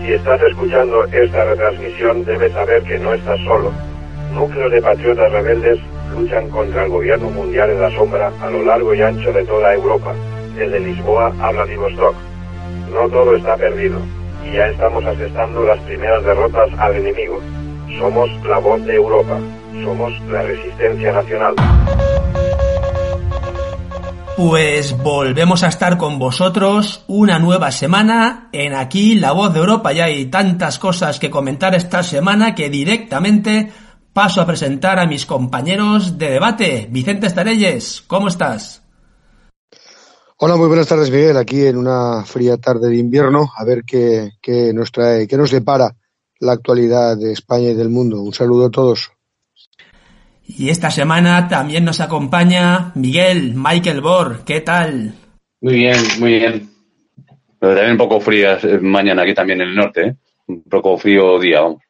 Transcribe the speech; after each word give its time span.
Si 0.00 0.12
estás 0.12 0.40
escuchando 0.42 1.04
esta 1.06 1.44
retransmisión, 1.44 2.24
debes 2.24 2.52
saber 2.52 2.82
que 2.82 2.98
no 2.98 3.14
estás 3.14 3.38
solo. 3.44 3.72
Núcleos 4.32 4.72
de 4.72 4.82
patriotas 4.82 5.32
rebeldes 5.32 5.78
luchan 6.12 6.48
contra 6.50 6.84
el 6.84 6.90
gobierno 6.90 7.30
mundial 7.30 7.70
en 7.70 7.80
la 7.80 7.90
sombra 7.90 8.32
a 8.40 8.50
lo 8.50 8.62
largo 8.64 8.94
y 8.94 9.02
ancho 9.02 9.32
de 9.32 9.44
toda 9.44 9.74
Europa, 9.74 10.14
desde 10.56 10.80
Lisboa 10.80 11.32
a 11.40 11.52
Vladivostok. 11.52 12.14
No 12.92 13.08
todo 13.08 13.36
está 13.36 13.56
perdido, 13.56 13.98
y 14.44 14.56
ya 14.56 14.66
estamos 14.68 15.04
asestando 15.04 15.64
las 15.64 15.80
primeras 15.80 16.24
derrotas 16.24 16.68
al 16.78 16.96
enemigo. 16.96 17.40
Somos 17.98 18.28
la 18.44 18.58
voz 18.58 18.84
de 18.84 18.96
Europa. 18.96 19.38
Somos 19.84 20.12
la 20.28 20.42
resistencia 20.42 21.12
nacional. 21.12 21.54
Pues 24.36 25.00
volvemos 25.00 25.62
a 25.62 25.68
estar 25.68 25.96
con 25.96 26.18
vosotros 26.18 27.04
una 27.06 27.38
nueva 27.38 27.70
semana 27.70 28.48
en 28.50 28.74
aquí 28.74 29.14
La 29.14 29.30
Voz 29.30 29.54
de 29.54 29.60
Europa. 29.60 29.92
Ya 29.92 30.06
hay 30.06 30.26
tantas 30.26 30.80
cosas 30.80 31.20
que 31.20 31.30
comentar 31.30 31.72
esta 31.76 32.02
semana 32.02 32.52
que 32.52 32.68
directamente 32.68 33.72
paso 34.12 34.40
a 34.40 34.46
presentar 34.46 34.98
a 34.98 35.06
mis 35.06 35.24
compañeros 35.24 36.18
de 36.18 36.30
debate. 36.30 36.88
Vicente 36.90 37.28
Estarelles, 37.28 38.02
¿cómo 38.08 38.26
estás? 38.26 38.82
Hola, 40.38 40.56
muy 40.56 40.66
buenas 40.66 40.88
tardes, 40.88 41.12
Miguel. 41.12 41.36
Aquí 41.36 41.64
en 41.64 41.76
una 41.76 42.24
fría 42.24 42.56
tarde 42.56 42.88
de 42.88 42.96
invierno, 42.96 43.52
a 43.56 43.64
ver 43.64 43.84
qué, 43.86 44.32
qué 44.42 44.72
nos 44.74 44.90
trae, 44.90 45.28
qué 45.28 45.36
nos 45.36 45.52
depara 45.52 45.94
la 46.40 46.52
actualidad 46.52 47.16
de 47.16 47.30
España 47.30 47.68
y 47.68 47.74
del 47.74 47.88
mundo. 47.88 48.20
Un 48.20 48.34
saludo 48.34 48.66
a 48.66 48.70
todos. 48.70 49.13
Y 50.46 50.68
esta 50.68 50.90
semana 50.90 51.48
también 51.48 51.84
nos 51.84 52.00
acompaña 52.00 52.92
Miguel, 52.94 53.54
Michael 53.54 54.00
Bor. 54.00 54.44
¿Qué 54.44 54.60
tal? 54.60 55.14
Muy 55.60 55.74
bien, 55.74 55.96
muy 56.18 56.38
bien. 56.38 56.70
Pero 57.58 57.74
también 57.74 57.92
un 57.92 57.98
poco 57.98 58.20
frías 58.20 58.62
eh, 58.64 58.78
mañana 58.78 59.22
aquí 59.22 59.34
también 59.34 59.62
en 59.62 59.68
el 59.68 59.74
norte, 59.74 60.06
¿eh? 60.08 60.14
Un 60.46 60.62
poco 60.64 60.98
frío 60.98 61.38
día, 61.38 61.62
vamos. 61.62 61.80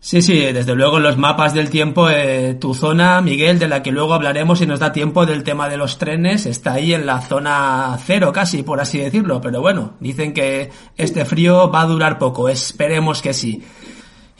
Sí, 0.00 0.22
sí, 0.22 0.38
desde 0.52 0.76
luego 0.76 0.98
en 0.98 1.02
los 1.02 1.16
mapas 1.16 1.54
del 1.54 1.70
tiempo, 1.70 2.08
eh, 2.08 2.54
tu 2.60 2.72
zona, 2.72 3.20
Miguel, 3.20 3.58
de 3.58 3.66
la 3.66 3.82
que 3.82 3.90
luego 3.90 4.14
hablaremos 4.14 4.60
si 4.60 4.66
nos 4.66 4.78
da 4.78 4.92
tiempo 4.92 5.26
del 5.26 5.42
tema 5.42 5.68
de 5.68 5.76
los 5.76 5.98
trenes, 5.98 6.46
está 6.46 6.74
ahí 6.74 6.94
en 6.94 7.04
la 7.04 7.20
zona 7.20 7.98
cero 8.04 8.32
casi, 8.32 8.62
por 8.62 8.80
así 8.80 8.98
decirlo. 8.98 9.40
Pero 9.40 9.60
bueno, 9.60 9.94
dicen 9.98 10.32
que 10.32 10.70
este 10.96 11.24
frío 11.24 11.70
va 11.70 11.82
a 11.82 11.86
durar 11.86 12.18
poco, 12.18 12.48
esperemos 12.48 13.22
que 13.22 13.32
sí. 13.32 13.62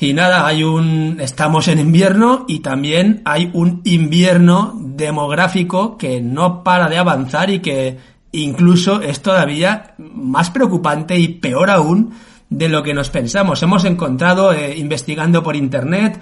Y 0.00 0.12
nada, 0.12 0.46
hay 0.46 0.62
un, 0.62 1.18
estamos 1.20 1.66
en 1.66 1.80
invierno 1.80 2.44
y 2.46 2.60
también 2.60 3.20
hay 3.24 3.50
un 3.52 3.80
invierno 3.84 4.72
demográfico 4.76 5.98
que 5.98 6.20
no 6.20 6.62
para 6.62 6.88
de 6.88 6.98
avanzar 6.98 7.50
y 7.50 7.58
que 7.58 7.98
incluso 8.30 9.02
es 9.02 9.20
todavía 9.22 9.94
más 9.98 10.50
preocupante 10.50 11.18
y 11.18 11.28
peor 11.28 11.70
aún 11.70 12.12
de 12.48 12.68
lo 12.68 12.84
que 12.84 12.94
nos 12.94 13.10
pensamos. 13.10 13.60
Hemos 13.64 13.84
encontrado, 13.84 14.52
eh, 14.52 14.76
investigando 14.78 15.42
por 15.42 15.56
internet, 15.56 16.20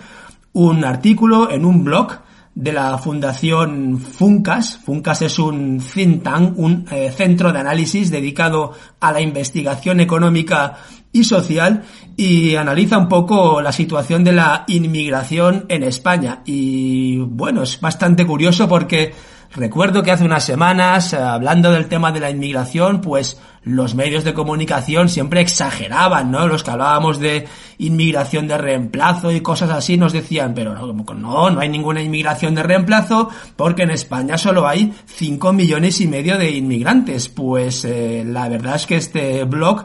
un 0.55 0.83
artículo 0.83 1.51
en 1.51 1.67
un 1.67 1.85
blog 1.85 2.21
de 2.55 2.73
la 2.73 2.97
Fundación 2.97 3.99
Funcas. 3.99 4.79
Funcas 4.79 5.21
es 5.21 5.39
un 5.39 5.81
think 5.81 6.23
tank, 6.23 6.59
un 6.59 6.87
eh, 6.91 7.13
centro 7.15 7.53
de 7.53 7.59
análisis 7.59 8.11
dedicado 8.11 8.73
a 8.99 9.13
la 9.13 9.21
investigación 9.21 10.01
económica 10.01 10.79
y 11.17 11.25
social 11.25 11.83
y 12.17 12.57
analiza 12.57 12.99
un 12.99 13.09
poco 13.09 13.61
la 13.61 13.73
situación 13.73 14.25
de 14.25 14.33
la 14.33 14.65
inmigración 14.69 15.67
en 15.69 15.83
España. 15.83 16.43
Y 16.45 17.19
bueno, 17.19 17.63
es 17.63 17.81
bastante 17.81 18.27
curioso 18.27 18.69
porque 18.69 19.15
recuerdo 19.55 20.03
que 20.03 20.13
hace 20.13 20.25
unas 20.25 20.45
semanas, 20.45 21.13
eh, 21.13 21.17
hablando 21.17 21.71
del 21.73 21.87
tema 21.87 22.13
de 22.13 22.21
la 22.21 22.31
inmigración, 22.31 23.01
pues 23.01 23.41
los 23.63 23.95
medios 23.95 24.23
de 24.25 24.33
comunicación 24.33 25.09
siempre 25.09 25.41
exageraban, 25.41 26.31
¿no? 26.31 26.47
Los 26.47 26.63
que 26.63 26.71
hablábamos 26.71 27.19
de 27.19 27.49
inmigración 27.79 28.47
de 28.47 28.59
reemplazo 28.59 29.33
y 29.33 29.41
cosas 29.41 29.71
así 29.71 29.97
nos 29.97 30.13
decían, 30.13 30.55
pero 30.55 30.73
no, 30.75 30.93
no, 30.93 31.51
no 31.51 31.61
hay 31.61 31.69
ninguna 31.69 32.01
inmigración 32.01 32.55
de 32.55 32.63
reemplazo 32.63 33.29
porque 33.57 33.83
en 33.83 33.91
España 33.91 34.39
solo 34.39 34.69
hay 34.69 34.95
5 35.07 35.53
millones 35.53 36.01
y 36.01 36.07
medio 36.07 36.39
de 36.39 36.51
inmigrantes. 36.51 37.29
Pues 37.29 37.85
eh, 37.85 38.23
la 38.25 38.49
verdad 38.49 38.77
es 38.77 38.87
que 38.87 38.97
este 38.97 39.45
blog 39.45 39.85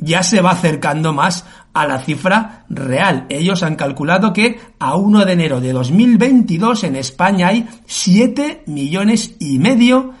ya 0.00 0.22
se 0.22 0.40
va 0.40 0.52
acercando 0.52 1.12
más 1.12 1.44
a 1.72 1.86
la 1.86 1.98
cifra 1.98 2.64
real. 2.68 3.26
Ellos 3.28 3.62
han 3.62 3.76
calculado 3.76 4.32
que 4.32 4.58
a 4.78 4.96
1 4.96 5.24
de 5.24 5.32
enero 5.32 5.60
de 5.60 5.72
2022 5.72 6.84
en 6.84 6.96
España 6.96 7.48
hay 7.48 7.68
7 7.86 8.64
millones 8.66 9.36
y 9.38 9.58
medio 9.58 10.14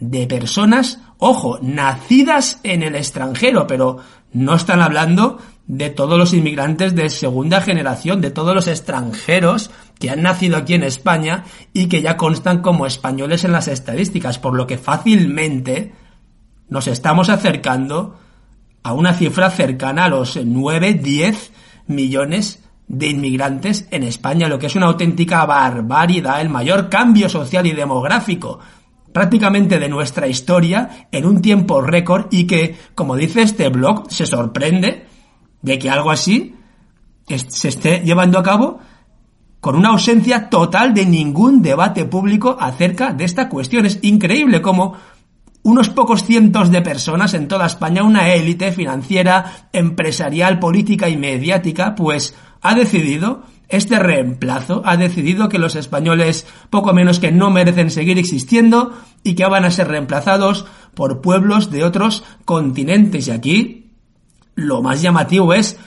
de 0.00 0.26
personas, 0.26 1.00
ojo, 1.18 1.58
nacidas 1.62 2.60
en 2.62 2.82
el 2.82 2.94
extranjero, 2.94 3.66
pero 3.66 3.98
no 4.32 4.54
están 4.54 4.80
hablando 4.80 5.38
de 5.66 5.88
todos 5.90 6.18
los 6.18 6.34
inmigrantes 6.34 6.94
de 6.94 7.08
segunda 7.08 7.60
generación, 7.60 8.20
de 8.20 8.30
todos 8.30 8.54
los 8.54 8.68
extranjeros 8.68 9.70
que 9.98 10.10
han 10.10 10.22
nacido 10.22 10.56
aquí 10.56 10.74
en 10.74 10.82
España 10.82 11.44
y 11.72 11.86
que 11.86 12.02
ya 12.02 12.16
constan 12.16 12.60
como 12.60 12.86
españoles 12.86 13.44
en 13.44 13.52
las 13.52 13.68
estadísticas, 13.68 14.38
por 14.38 14.54
lo 14.54 14.66
que 14.66 14.76
fácilmente 14.76 15.94
nos 16.68 16.86
estamos 16.86 17.30
acercando 17.30 18.18
a 18.84 18.92
una 18.92 19.14
cifra 19.14 19.50
cercana 19.50 20.04
a 20.04 20.08
los 20.08 20.38
9, 20.42 20.94
10 20.94 21.52
millones 21.88 22.62
de 22.86 23.08
inmigrantes 23.08 23.88
en 23.90 24.04
España, 24.04 24.46
lo 24.46 24.58
que 24.58 24.66
es 24.66 24.76
una 24.76 24.86
auténtica 24.86 25.44
barbaridad, 25.46 26.40
el 26.40 26.50
mayor 26.50 26.88
cambio 26.88 27.28
social 27.28 27.66
y 27.66 27.72
demográfico 27.72 28.60
prácticamente 29.12 29.78
de 29.78 29.88
nuestra 29.88 30.26
historia 30.26 31.08
en 31.12 31.24
un 31.24 31.40
tiempo 31.40 31.80
récord 31.80 32.26
y 32.32 32.48
que, 32.48 32.76
como 32.96 33.14
dice 33.14 33.42
este 33.42 33.68
blog, 33.68 34.10
se 34.10 34.26
sorprende 34.26 35.06
de 35.62 35.78
que 35.78 35.88
algo 35.88 36.10
así 36.10 36.56
se 37.28 37.68
esté 37.68 38.00
llevando 38.00 38.40
a 38.40 38.42
cabo 38.42 38.80
con 39.60 39.76
una 39.76 39.90
ausencia 39.90 40.50
total 40.50 40.92
de 40.92 41.06
ningún 41.06 41.62
debate 41.62 42.04
público 42.04 42.56
acerca 42.58 43.12
de 43.12 43.24
esta 43.24 43.48
cuestión. 43.48 43.86
Es 43.86 44.00
increíble 44.02 44.60
cómo 44.60 44.94
unos 45.64 45.88
pocos 45.88 46.24
cientos 46.24 46.70
de 46.70 46.82
personas 46.82 47.32
en 47.34 47.48
toda 47.48 47.66
España, 47.66 48.04
una 48.04 48.32
élite 48.32 48.70
financiera, 48.70 49.68
empresarial, 49.72 50.60
política 50.60 51.08
y 51.08 51.16
mediática, 51.16 51.94
pues 51.94 52.34
ha 52.60 52.74
decidido 52.74 53.42
este 53.70 53.98
reemplazo, 53.98 54.82
ha 54.84 54.98
decidido 54.98 55.48
que 55.48 55.58
los 55.58 55.74
españoles 55.74 56.46
poco 56.68 56.92
menos 56.92 57.18
que 57.18 57.32
no 57.32 57.50
merecen 57.50 57.90
seguir 57.90 58.18
existiendo 58.18 58.92
y 59.22 59.34
que 59.34 59.46
van 59.46 59.64
a 59.64 59.70
ser 59.70 59.88
reemplazados 59.88 60.66
por 60.94 61.22
pueblos 61.22 61.70
de 61.70 61.82
otros 61.82 62.24
continentes. 62.44 63.26
Y 63.26 63.30
aquí 63.30 63.90
lo 64.54 64.82
más 64.82 65.00
llamativo 65.00 65.54
es 65.54 65.78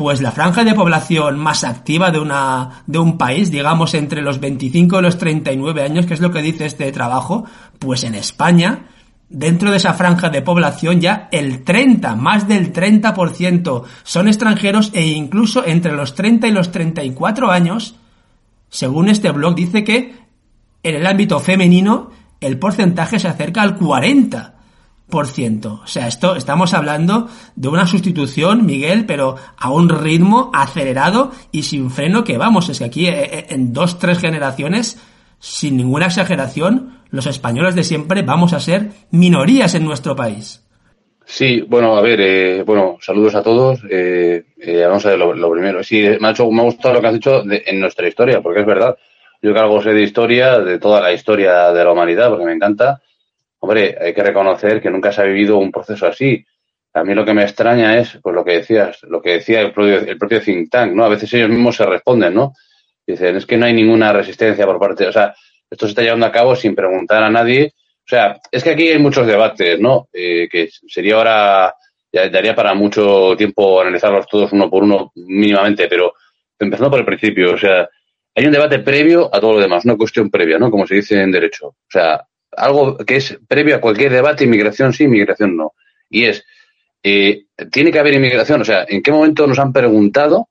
pues 0.00 0.22
la 0.22 0.32
franja 0.32 0.64
de 0.64 0.72
población 0.72 1.38
más 1.38 1.62
activa 1.62 2.10
de 2.10 2.18
una 2.18 2.84
de 2.86 2.98
un 2.98 3.18
país, 3.18 3.50
digamos 3.50 3.92
entre 3.92 4.22
los 4.22 4.40
25 4.40 4.98
y 4.98 5.02
los 5.02 5.18
39 5.18 5.82
años, 5.82 6.06
que 6.06 6.14
es 6.14 6.20
lo 6.20 6.30
que 6.30 6.40
dice 6.40 6.64
este 6.64 6.90
trabajo, 6.90 7.44
pues 7.78 8.04
en 8.04 8.14
España 8.14 8.86
dentro 9.28 9.70
de 9.70 9.76
esa 9.76 9.92
franja 9.92 10.30
de 10.30 10.40
población 10.40 11.02
ya 11.02 11.28
el 11.30 11.64
30, 11.64 12.16
más 12.16 12.48
del 12.48 12.72
30% 12.72 13.82
son 14.02 14.28
extranjeros 14.28 14.90
e 14.94 15.04
incluso 15.06 15.66
entre 15.66 15.92
los 15.92 16.14
30 16.14 16.48
y 16.48 16.52
los 16.52 16.72
34 16.72 17.50
años, 17.50 17.96
según 18.70 19.10
este 19.10 19.30
blog 19.32 19.54
dice 19.54 19.84
que 19.84 20.14
en 20.82 20.94
el 20.94 21.06
ámbito 21.06 21.40
femenino 21.40 22.10
el 22.40 22.58
porcentaje 22.58 23.18
se 23.18 23.28
acerca 23.28 23.60
al 23.60 23.78
40%. 23.78 24.59
O 25.10 25.86
sea, 25.86 26.08
esto 26.08 26.36
estamos 26.36 26.72
hablando 26.72 27.28
de 27.56 27.68
una 27.68 27.86
sustitución, 27.86 28.64
Miguel, 28.64 29.04
pero 29.06 29.36
a 29.58 29.70
un 29.70 29.88
ritmo 29.88 30.50
acelerado 30.54 31.32
y 31.52 31.64
sin 31.64 31.90
freno 31.90 32.24
que 32.24 32.38
vamos, 32.38 32.68
es 32.68 32.78
que 32.78 32.84
aquí 32.84 33.06
eh, 33.06 33.24
eh, 33.24 33.46
en 33.50 33.72
dos, 33.72 33.98
tres 33.98 34.18
generaciones, 34.18 34.98
sin 35.38 35.76
ninguna 35.76 36.06
exageración, 36.06 37.00
los 37.10 37.26
españoles 37.26 37.74
de 37.74 37.84
siempre 37.84 38.22
vamos 38.22 38.52
a 38.52 38.60
ser 38.60 38.92
minorías 39.10 39.74
en 39.74 39.84
nuestro 39.84 40.16
país. 40.16 40.62
Sí, 41.30 41.60
bueno, 41.60 41.96
a 41.96 42.00
ver, 42.00 42.20
eh, 42.20 42.62
bueno, 42.64 42.98
saludos 43.00 43.36
a 43.36 43.42
todos. 43.42 43.80
Eh, 43.88 44.42
eh, 44.58 44.84
vamos 44.84 45.06
a 45.06 45.10
ver 45.10 45.18
lo, 45.18 45.52
primero. 45.52 45.80
Sí, 45.84 46.02
me 46.20 46.26
ha, 46.26 46.30
hecho, 46.32 46.50
me 46.50 46.60
ha 46.60 46.64
gustado 46.64 46.94
lo 46.94 47.00
que 47.00 47.06
has 47.06 47.14
dicho 47.14 47.42
de, 47.44 47.62
en 47.66 47.78
nuestra 47.78 48.08
historia, 48.08 48.40
porque 48.40 48.60
es 48.60 48.66
verdad. 48.66 48.96
Yo 49.40 49.54
que 49.54 49.82
sé 49.82 49.94
de 49.94 50.02
historia, 50.02 50.58
de 50.58 50.80
toda 50.80 51.00
la 51.00 51.12
historia 51.12 51.72
de 51.72 51.84
la 51.84 51.92
humanidad, 51.92 52.30
porque 52.30 52.44
me 52.44 52.52
encanta. 52.52 53.00
Hombre, 53.60 53.96
hay 54.00 54.12
que 54.12 54.22
reconocer 54.22 54.80
que 54.80 54.90
nunca 54.90 55.12
se 55.12 55.22
ha 55.22 55.24
vivido 55.24 55.58
un 55.58 55.70
proceso 55.70 56.06
así. 56.06 56.44
A 56.92 57.04
mí 57.04 57.14
lo 57.14 57.24
que 57.24 57.34
me 57.34 57.42
extraña 57.42 57.98
es, 57.98 58.18
pues 58.20 58.34
lo 58.34 58.44
que 58.44 58.52
decías, 58.52 59.02
lo 59.04 59.22
que 59.22 59.34
decía 59.34 59.60
el 59.60 59.72
propio, 59.72 59.98
el 59.98 60.42
think 60.42 60.70
tank, 60.70 60.92
¿no? 60.92 61.04
A 61.04 61.08
veces 61.08 61.32
ellos 61.34 61.50
mismos 61.50 61.76
se 61.76 61.86
responden, 61.86 62.34
¿no? 62.34 62.54
Dicen, 63.06 63.36
es 63.36 63.46
que 63.46 63.56
no 63.56 63.66
hay 63.66 63.72
ninguna 63.72 64.12
resistencia 64.12 64.66
por 64.66 64.78
parte, 64.78 65.06
o 65.06 65.12
sea, 65.12 65.34
esto 65.70 65.86
se 65.86 65.90
está 65.90 66.02
llevando 66.02 66.26
a 66.26 66.32
cabo 66.32 66.56
sin 66.56 66.74
preguntar 66.74 67.22
a 67.22 67.30
nadie. 67.30 67.74
O 67.76 68.08
sea, 68.08 68.40
es 68.50 68.64
que 68.64 68.70
aquí 68.70 68.88
hay 68.88 68.98
muchos 68.98 69.26
debates, 69.26 69.78
¿no? 69.78 70.08
Eh, 70.12 70.48
que 70.50 70.68
sería 70.88 71.14
ahora, 71.14 71.74
ya 72.12 72.28
daría 72.28 72.56
para 72.56 72.74
mucho 72.74 73.36
tiempo 73.36 73.80
analizarlos 73.80 74.26
todos 74.26 74.52
uno 74.52 74.68
por 74.68 74.82
uno 74.82 75.12
mínimamente, 75.14 75.86
pero 75.86 76.14
empezando 76.58 76.90
por 76.90 77.00
el 77.00 77.06
principio, 77.06 77.54
o 77.54 77.58
sea, 77.58 77.88
hay 78.34 78.46
un 78.46 78.52
debate 78.52 78.80
previo 78.80 79.30
a 79.32 79.40
todo 79.40 79.54
lo 79.54 79.60
demás, 79.60 79.84
una 79.84 79.96
cuestión 79.96 80.30
previa, 80.30 80.58
¿no? 80.58 80.70
Como 80.70 80.86
se 80.86 80.96
dice 80.96 81.20
en 81.20 81.30
derecho. 81.30 81.68
O 81.68 81.88
sea, 81.88 82.20
algo 82.56 82.96
que 82.98 83.16
es 83.16 83.38
previo 83.46 83.76
a 83.76 83.80
cualquier 83.80 84.12
debate, 84.12 84.44
inmigración 84.44 84.92
sí, 84.92 85.04
inmigración 85.04 85.56
no. 85.56 85.72
Y 86.08 86.24
es, 86.24 86.44
eh, 87.02 87.44
tiene 87.70 87.90
que 87.90 87.98
haber 87.98 88.14
inmigración, 88.14 88.60
o 88.60 88.64
sea, 88.64 88.84
¿en 88.88 89.02
qué 89.02 89.12
momento 89.12 89.46
nos 89.46 89.58
han 89.58 89.72
preguntado? 89.72 90.48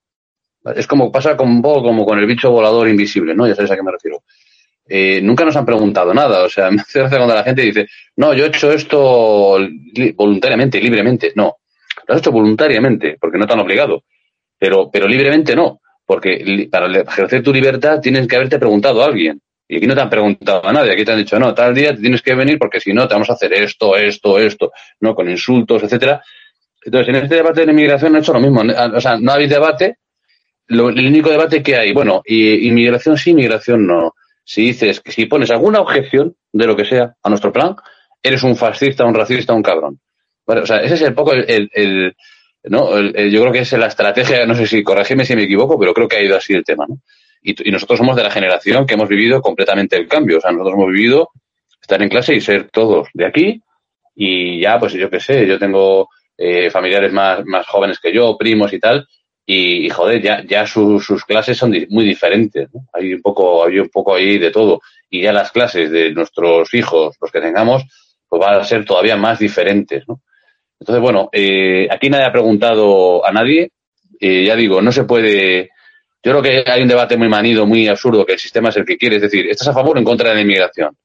Es 0.75 0.87
como 0.87 1.11
pasa 1.11 1.37
con 1.37 1.61
poco 1.61 1.83
como 1.83 2.05
con 2.05 2.19
el 2.19 2.25
bicho 2.25 2.51
volador 2.51 2.87
invisible, 2.87 3.33
¿no? 3.33 3.47
Ya 3.47 3.55
sabéis 3.55 3.71
a 3.71 3.75
qué 3.75 3.83
me 3.83 3.91
refiero. 3.91 4.23
Eh, 4.87 5.21
nunca 5.21 5.45
nos 5.45 5.55
han 5.55 5.65
preguntado 5.65 6.13
nada, 6.13 6.43
o 6.43 6.49
sea, 6.49 6.71
me 6.71 6.81
hace 6.81 6.99
gracia 6.99 7.17
cuando 7.17 7.35
la 7.35 7.43
gente 7.43 7.61
dice, 7.61 7.87
no, 8.15 8.33
yo 8.33 8.45
he 8.45 8.47
hecho 8.47 8.71
esto 8.71 9.57
voluntariamente, 10.15 10.81
libremente. 10.81 11.31
No, 11.35 11.57
lo 12.07 12.13
has 12.13 12.21
hecho 12.21 12.31
voluntariamente, 12.31 13.17
porque 13.19 13.37
no 13.37 13.45
te 13.45 13.53
han 13.53 13.59
obligado, 13.59 14.03
pero, 14.57 14.89
pero 14.91 15.07
libremente 15.07 15.55
no, 15.55 15.79
porque 16.05 16.67
para 16.71 16.91
ejercer 17.01 17.43
tu 17.43 17.53
libertad 17.53 17.99
tienes 18.01 18.27
que 18.27 18.35
haberte 18.35 18.57
preguntado 18.57 19.03
a 19.03 19.05
alguien. 19.05 19.39
Y 19.71 19.77
aquí 19.77 19.85
no 19.85 19.93
te 19.93 20.01
han 20.01 20.09
preguntado 20.09 20.65
a 20.65 20.73
nadie, 20.73 20.93
aquí 20.93 21.05
te 21.05 21.11
han 21.11 21.19
dicho, 21.19 21.37
no, 21.37 21.53
tal 21.53 21.75
día 21.75 21.95
tienes 21.95 22.23
que 22.23 22.33
venir 22.33 22.57
porque 22.57 22.79
si 22.79 22.91
no 22.91 23.07
te 23.07 23.13
vamos 23.13 23.29
a 23.29 23.33
hacer 23.33 23.53
esto, 23.53 23.95
esto, 23.95 24.39
esto, 24.39 24.71
¿no? 24.99 25.13
Con 25.13 25.29
insultos, 25.29 25.83
etcétera. 25.83 26.23
Entonces, 26.83 27.09
en 27.09 27.23
este 27.23 27.35
debate 27.35 27.59
de 27.59 27.65
la 27.67 27.71
inmigración 27.73 28.15
han 28.15 28.23
hecho 28.23 28.33
lo 28.33 28.39
mismo. 28.39 28.61
O 28.61 28.99
sea, 28.99 29.17
no 29.19 29.31
hay 29.31 29.47
debate. 29.47 29.97
Lo, 30.65 30.89
el 30.89 31.05
único 31.05 31.29
debate 31.29 31.61
que 31.61 31.75
hay, 31.75 31.93
bueno, 31.93 32.23
y, 32.25 32.67
inmigración 32.67 33.15
sí, 33.15 33.29
inmigración 33.29 33.85
no. 33.85 34.15
Si 34.43 34.63
dices 34.63 35.03
si 35.05 35.27
pones 35.27 35.51
alguna 35.51 35.81
objeción 35.81 36.35
de 36.51 36.65
lo 36.65 36.75
que 36.75 36.85
sea 36.85 37.13
a 37.21 37.29
nuestro 37.29 37.53
plan, 37.53 37.75
eres 38.23 38.41
un 38.41 38.55
fascista, 38.55 39.05
un 39.05 39.13
racista, 39.13 39.53
un 39.53 39.61
cabrón. 39.61 39.99
O 40.45 40.65
sea, 40.65 40.77
ese 40.77 40.95
es 40.95 41.01
el 41.03 41.13
poco 41.13 41.33
el, 41.33 41.69
el, 41.71 42.15
¿no? 42.63 42.97
El, 42.97 43.29
yo 43.29 43.41
creo 43.41 43.53
que 43.53 43.59
es 43.59 43.71
la 43.73 43.85
estrategia, 43.85 44.47
no 44.47 44.55
sé 44.55 44.65
si 44.65 44.81
corregime 44.81 45.25
si 45.25 45.35
me 45.35 45.43
equivoco, 45.43 45.77
pero 45.79 45.93
creo 45.93 46.07
que 46.07 46.17
ha 46.17 46.23
ido 46.23 46.35
así 46.35 46.53
el 46.53 46.63
tema, 46.63 46.85
¿no? 46.87 46.97
Y, 47.41 47.71
nosotros 47.71 47.97
somos 47.97 48.15
de 48.15 48.23
la 48.23 48.31
generación 48.31 48.85
que 48.85 48.95
hemos 48.95 49.09
vivido 49.09 49.41
completamente 49.41 49.95
el 49.95 50.07
cambio. 50.07 50.37
O 50.37 50.41
sea, 50.41 50.51
nosotros 50.51 50.75
hemos 50.75 50.91
vivido 50.91 51.29
estar 51.81 52.01
en 52.01 52.09
clase 52.09 52.35
y 52.35 52.41
ser 52.41 52.69
todos 52.69 53.07
de 53.13 53.25
aquí. 53.25 53.61
Y 54.15 54.59
ya, 54.61 54.79
pues 54.79 54.93
yo 54.93 55.09
qué 55.09 55.19
sé, 55.19 55.47
yo 55.47 55.57
tengo 55.57 56.09
eh, 56.37 56.69
familiares 56.69 57.11
más, 57.13 57.45
más 57.45 57.65
jóvenes 57.67 57.99
que 57.99 58.13
yo, 58.13 58.37
primos 58.37 58.73
y 58.73 58.79
tal. 58.79 59.07
Y, 59.45 59.85
y 59.85 59.89
joder, 59.89 60.21
ya, 60.21 60.43
ya 60.45 60.67
sus, 60.67 61.05
sus 61.05 61.23
clases 61.23 61.57
son 61.57 61.73
muy 61.89 62.05
diferentes. 62.05 62.69
¿no? 62.73 62.81
Hay 62.93 63.13
un 63.13 63.21
poco, 63.21 63.65
hay 63.65 63.79
un 63.79 63.89
poco 63.89 64.15
ahí 64.15 64.37
de 64.37 64.51
todo. 64.51 64.81
Y 65.09 65.21
ya 65.21 65.33
las 65.33 65.51
clases 65.51 65.89
de 65.89 66.11
nuestros 66.11 66.73
hijos, 66.73 67.15
los 67.19 67.31
que 67.31 67.41
tengamos, 67.41 67.83
pues 68.27 68.39
van 68.39 68.59
a 68.59 68.63
ser 68.63 68.85
todavía 68.85 69.17
más 69.17 69.39
diferentes. 69.39 70.03
Entonces, 70.79 71.01
bueno, 71.01 71.29
eh, 71.31 71.87
aquí 71.89 72.09
nadie 72.09 72.25
ha 72.25 72.31
preguntado 72.31 73.25
a 73.25 73.31
nadie. 73.31 73.71
Eh, 74.19 74.45
ya 74.45 74.55
digo, 74.55 74.81
no 74.81 74.91
se 74.91 75.05
puede 75.05 75.71
yo 76.21 76.31
creo 76.31 76.41
que 76.41 76.69
hay 76.69 76.81
un 76.81 76.87
debate 76.87 77.15
muy 77.15 77.29
manido, 77.29 77.65
muy 77.65 77.87
absurdo, 77.87 78.25
que 78.25 78.33
el 78.33 78.39
sistema 78.39 78.69
es 78.69 78.77
el 78.77 78.85
que 78.85 78.97
quiere. 78.97 79.17
Es 79.17 79.21
decir, 79.21 79.47
¿estás 79.47 79.69
a 79.69 79.73
favor 79.73 79.95
o 79.95 79.99
en 79.99 80.05
contra 80.05 80.29
de 80.29 80.35
la 80.35 80.41
inmigración? 80.41 80.95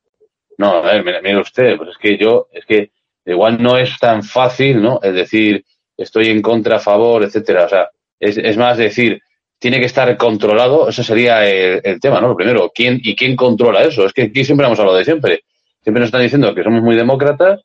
No, 0.59 0.77
a 0.77 0.81
ver, 0.81 1.05
mire, 1.05 1.39
usted, 1.39 1.77
pues 1.77 1.91
es 1.91 1.99
que 1.99 2.17
yo, 2.17 2.49
es 2.53 2.65
que 2.65 2.91
igual 3.25 3.63
no 3.63 3.79
es 3.79 3.97
tan 3.99 4.23
fácil, 4.23 4.83
¿no? 4.83 5.01
Es 5.03 5.15
decir, 5.15 5.65
estoy 5.97 6.29
en 6.29 6.43
contra, 6.43 6.77
a 6.77 6.81
favor, 6.81 7.23
etcétera. 7.23 7.65
O 7.65 7.69
sea, 7.69 7.91
es, 8.19 8.57
más 8.57 8.77
decir, 8.77 9.21
tiene 9.59 9.79
que 9.79 9.87
estar 9.87 10.17
controlado, 10.17 10.89
ese 10.89 11.05
sería 11.05 11.49
el, 11.49 11.81
el, 11.85 12.01
tema, 12.01 12.21
¿no? 12.21 12.29
Lo 12.29 12.37
primero, 12.37 12.71
¿quién 12.75 13.01
y 13.03 13.15
quién 13.15 13.37
controla 13.37 13.83
eso? 13.83 14.05
Es 14.07 14.13
que 14.13 14.23
aquí 14.23 14.45
siempre 14.45 14.67
hemos 14.67 14.79
hablado 14.79 14.99
de 14.99 15.05
siempre. 15.05 15.45
Siempre 15.83 16.01
nos 16.01 16.09
están 16.09 16.23
diciendo 16.23 16.55
que 16.55 16.65
somos 16.65 16.83
muy 16.83 16.97
demócratas, 16.97 17.61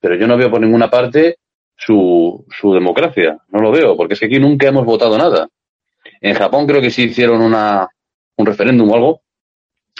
pero 0.00 0.16
yo 0.16 0.26
no 0.26 0.36
veo 0.36 0.50
por 0.50 0.60
ninguna 0.60 0.90
parte 0.90 1.36
su, 1.76 2.44
su 2.50 2.74
democracia. 2.74 3.38
No 3.48 3.60
lo 3.60 3.70
veo, 3.70 3.96
porque 3.96 4.14
es 4.14 4.20
que 4.20 4.26
aquí 4.26 4.38
nunca 4.38 4.68
hemos 4.68 4.84
votado 4.84 5.16
nada. 5.16 5.48
En 6.22 6.34
Japón 6.34 6.66
creo 6.66 6.80
que 6.80 6.90
sí 6.90 7.02
hicieron 7.02 7.42
una, 7.42 7.88
un 8.36 8.46
referéndum 8.46 8.90
o 8.90 8.94
algo. 8.94 9.22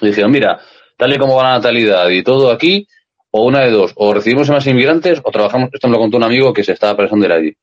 Y 0.01 0.07
dijeron, 0.07 0.31
mira, 0.31 0.61
tal 0.97 1.13
y 1.13 1.19
como 1.19 1.37
va 1.37 1.43
la 1.43 1.57
natalidad 1.57 2.09
y 2.09 2.23
todo 2.23 2.51
aquí, 2.51 2.87
o 3.33 3.45
una 3.45 3.61
de 3.61 3.71
dos, 3.71 3.93
o 3.97 4.15
recibimos 4.15 4.49
más 4.51 4.67
inmigrantes 4.67 5.21
o 5.25 5.31
trabajamos, 5.31 5.71
esto 5.73 5.89
me 5.89 5.95
lo 5.95 5.99
contó 5.99 6.17
un 6.17 6.23
amigo 6.23 6.53
que 6.53 6.63
se 6.63 6.73
estaba 6.73 6.97
pensando 6.97 7.27
ir 7.27 7.33
allí. 7.33 7.57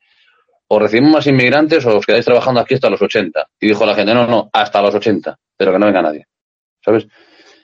O 0.67 0.77
recibimos 0.77 1.11
más 1.11 1.27
inmigrantes 1.27 1.85
o 1.85 1.97
os 1.97 2.05
quedáis 2.05 2.25
trabajando 2.25 2.59
aquí 2.59 2.75
hasta 2.75 2.89
los 2.89 3.01
80. 3.01 3.47
Y 3.61 3.67
dijo 3.69 3.85
la 3.85 3.95
gente, 3.95 4.13
no, 4.13 4.27
no, 4.27 4.49
hasta 4.51 4.81
los 4.81 4.93
80, 4.93 5.37
pero 5.55 5.71
que 5.71 5.79
no 5.79 5.85
venga 5.85 6.01
nadie. 6.01 6.27
¿Sabes? 6.83 7.07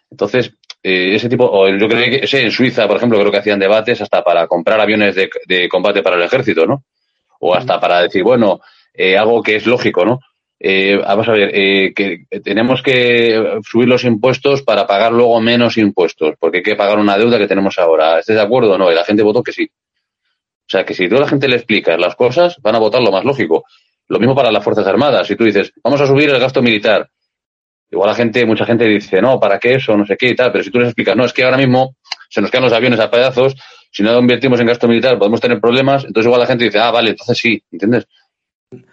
Entonces, 0.10 0.54
eh, 0.82 1.16
ese 1.16 1.28
tipo, 1.28 1.46
o 1.46 1.68
yo 1.68 1.88
creo 1.90 2.22
que 2.22 2.26
sí, 2.26 2.38
en 2.38 2.52
Suiza, 2.52 2.88
por 2.88 2.98
ejemplo, 2.98 3.20
creo 3.20 3.32
que 3.32 3.40
hacían 3.40 3.60
debates 3.60 4.02
hasta 4.02 4.24
para 4.24 4.48
comprar 4.48 4.80
aviones 4.80 5.16
de, 5.16 5.30
de 5.46 5.68
combate 5.68 6.02
para 6.02 6.16
el 6.16 6.24
ejército, 6.24 6.66
¿no? 6.66 6.84
O 7.40 7.54
hasta 7.54 7.80
para 7.80 8.02
decir, 8.02 8.24
bueno, 8.24 8.62
eh, 8.94 9.18
algo 9.18 9.44
que 9.44 9.58
es 9.58 9.66
lógico, 9.66 10.06
¿no? 10.06 10.20
Eh, 10.60 10.98
vamos 10.98 11.28
a 11.28 11.32
ver, 11.34 11.52
eh, 11.54 11.94
que 11.94 12.26
tenemos 12.42 12.82
que 12.82 13.60
subir 13.64 13.88
los 13.88 14.04
impuestos 14.04 14.62
para 14.64 14.88
pagar 14.88 15.12
luego 15.12 15.40
menos 15.42 15.78
impuestos, 15.78 16.36
porque 16.40 16.58
hay 16.58 16.64
que 16.64 16.76
pagar 16.76 16.98
una 16.98 17.18
deuda 17.18 17.38
que 17.38 17.48
tenemos 17.48 17.78
ahora. 17.78 18.20
¿Estás 18.20 18.38
de 18.38 18.42
acuerdo 18.42 18.74
o 18.74 18.78
no? 18.78 18.92
Y 18.92 18.96
la 18.96 19.04
gente 19.04 19.24
votó 19.24 19.44
que 19.44 19.52
sí. 19.52 19.70
O 19.72 20.68
sea, 20.68 20.86
que 20.86 20.94
si 20.94 21.08
tú 21.08 21.16
la 21.16 21.28
gente 21.28 21.48
le 21.48 21.58
explicas 21.58 22.00
las 22.00 22.16
cosas, 22.16 22.58
van 22.62 22.76
a 22.76 22.80
votar 22.80 23.02
lo 23.02 23.12
más 23.12 23.24
lógico. 23.24 23.66
Lo 24.08 24.20
mismo 24.20 24.36
para 24.36 24.52
las 24.52 24.64
Fuerzas 24.64 24.88
Armadas. 24.88 25.28
Si 25.28 25.36
tú 25.36 25.44
dices, 25.44 25.74
vamos 25.84 26.00
a 26.02 26.08
subir 26.08 26.30
el 26.30 26.40
gasto 26.40 26.62
militar, 26.62 27.10
igual 27.92 28.10
la 28.10 28.16
gente, 28.16 28.46
mucha 28.46 28.66
gente 28.66 28.86
dice, 28.86 29.22
no, 29.22 29.40
¿para 29.40 29.60
qué 29.60 29.76
eso? 29.76 29.96
No 29.96 30.06
sé 30.06 30.16
qué 30.18 30.30
y 30.30 30.36
tal. 30.36 30.52
Pero 30.52 30.64
si 30.64 30.72
tú 30.72 30.80
les 30.80 30.88
explicas, 30.88 31.16
no, 31.16 31.26
es 31.26 31.34
que 31.34 31.44
ahora 31.44 31.58
mismo 31.58 31.96
se 32.30 32.42
nos 32.42 32.50
quedan 32.50 32.64
los 32.64 32.74
aviones 32.74 33.00
a 33.00 33.12
pedazos, 33.12 33.56
si 33.92 34.04
no 34.04 34.18
invertimos 34.20 34.60
en 34.60 34.68
gasto 34.68 34.88
militar 34.88 35.18
podemos 35.18 35.40
tener 35.40 35.62
problemas, 35.62 36.04
entonces 36.04 36.26
igual 36.26 36.42
la 36.42 36.48
gente 36.48 36.66
dice, 36.66 36.80
ah, 36.80 36.92
vale, 36.92 37.12
entonces 37.12 37.38
sí, 37.38 37.64
¿entiendes? 37.72 38.06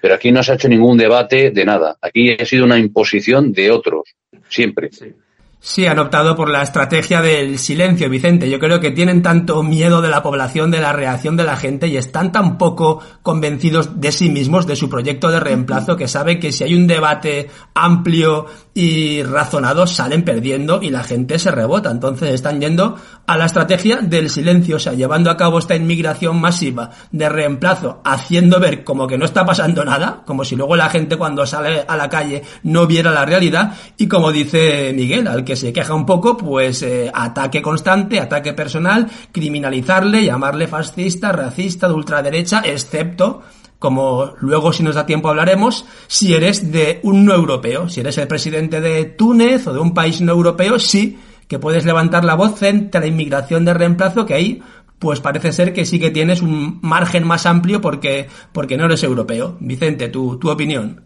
Pero 0.01 0.15
aquí 0.15 0.31
no 0.33 0.43
se 0.43 0.53
ha 0.53 0.55
hecho 0.55 0.69
ningún 0.69 0.97
debate 0.97 1.51
de 1.51 1.65
nada. 1.65 1.97
Aquí 2.01 2.37
ha 2.39 2.45
sido 2.45 2.65
una 2.65 2.79
imposición 2.79 3.53
de 3.53 3.71
otros, 3.71 4.15
siempre. 4.49 4.91
Sí. 4.93 5.87
Han 5.87 6.01
optado 6.01 6.35
por 6.35 6.51
la 6.51 6.63
estrategia 6.63 7.23
del 7.23 7.57
silencio, 7.57 8.11
Vicente. 8.11 8.51
Yo 8.51 8.59
creo 8.59 8.81
que 8.81 8.91
tienen 8.91 9.23
tanto 9.23 9.63
miedo 9.63 10.03
de 10.03 10.09
la 10.09 10.21
población, 10.21 10.73
de 10.73 10.81
la 10.81 10.93
reacción 10.93 11.37
de 11.37 11.45
la 11.45 11.57
gente 11.57 11.87
y 11.87 11.97
están 11.97 12.33
tan 12.33 12.59
poco 12.59 13.01
convencidos 13.23 14.01
de 14.01 14.11
sí 14.11 14.29
mismos, 14.29 14.67
de 14.67 14.75
su 14.75 14.91
proyecto 14.91 15.31
de 15.31 15.39
reemplazo, 15.39 15.97
que 15.97 16.09
saben 16.09 16.41
que 16.41 16.51
si 16.51 16.65
hay 16.65 16.75
un 16.75 16.89
debate 16.89 17.49
amplio 17.75 18.47
y 18.75 19.23
razonado, 19.23 19.87
salen 19.87 20.25
perdiendo 20.25 20.83
y 20.83 20.91
la 20.91 21.05
gente 21.05 21.39
se 21.39 21.51
rebota. 21.53 21.91
Entonces 21.91 22.31
están 22.31 22.61
yendo 22.61 22.97
a 23.27 23.37
la 23.37 23.45
estrategia 23.45 23.99
del 23.99 24.31
silencio, 24.31 24.77
o 24.77 24.81
sea, 24.81 24.95
llevando 24.95 25.31
a 25.31 25.37
cabo 25.37 25.59
esta 25.59 25.77
inmigración 25.77 26.41
masiva 26.41 26.91
de 27.13 27.29
reemplazo, 27.29 28.01
haciendo 28.05 28.59
ver 28.59 28.83
como 28.83 29.07
que 29.07 29.17
no 29.17 29.27
está 29.27 29.45
pasando 29.45 29.85
nada, 29.85 30.23
como 30.27 30.45
si 30.45 30.57
luego 30.57 30.75
la 30.75 30.91
gente 30.91 31.17
cuando 31.17 31.47
sale 31.47 31.85
a 31.87 31.97
la 31.97 32.09
calle 32.09 32.43
no 32.65 32.87
viera 32.87 33.13
la 33.13 33.25
realidad 33.25 33.75
y 33.97 34.09
como 34.09 34.33
dice 34.33 34.93
Miguel, 34.93 35.29
al 35.29 35.45
que 35.45 35.53
que 35.53 35.57
se 35.57 35.71
queja 35.71 35.93
un 35.93 36.07
poco, 36.07 36.35
pues 36.35 36.83
eh, 36.83 37.11
ataque 37.13 37.61
constante, 37.61 38.19
ataque 38.19 38.55
personal, 38.55 39.07
criminalizarle, 39.33 40.25
llamarle 40.25 40.67
fascista, 40.67 41.31
racista, 41.31 41.89
de 41.89 41.93
ultraderecha, 41.93 42.63
excepto 42.65 43.43
como 43.83 44.35
luego 44.39 44.73
si 44.73 44.85
nos 44.85 44.95
da 44.95 45.05
tiempo 45.05 45.29
hablaremos, 45.29 45.85
si 46.07 46.35
eres 46.35 46.71
de 46.71 47.01
un 47.03 47.25
no 47.25 47.35
europeo, 47.35 47.89
si 47.89 47.99
eres 47.99 48.17
el 48.17 48.29
presidente 48.29 48.81
de 48.81 49.05
Túnez 49.05 49.67
o 49.67 49.73
de 49.75 49.81
un 49.81 49.93
país 49.93 50.21
no 50.21 50.31
europeo, 50.31 50.79
sí 50.79 51.19
que 51.49 51.59
puedes 51.59 51.85
levantar 51.85 52.25
la 52.25 52.37
voz 52.37 52.55
frente 52.55 52.97
a 52.97 53.01
la 53.01 53.09
inmigración 53.09 53.65
de 53.65 53.75
reemplazo, 53.75 54.25
que 54.25 54.35
ahí 54.35 54.63
pues 55.01 55.19
parece 55.19 55.51
ser 55.51 55.73
que 55.73 55.85
sí 55.85 55.99
que 55.99 56.13
tienes 56.13 56.43
un 56.43 56.79
margen 56.81 57.27
más 57.27 57.45
amplio 57.45 57.81
porque, 57.81 58.29
porque 58.53 58.77
no 58.77 58.85
eres 58.85 59.03
europeo. 59.03 59.57
Vicente, 59.59 60.09
tu, 60.09 60.39
tu 60.39 60.49
opinión. 60.49 61.05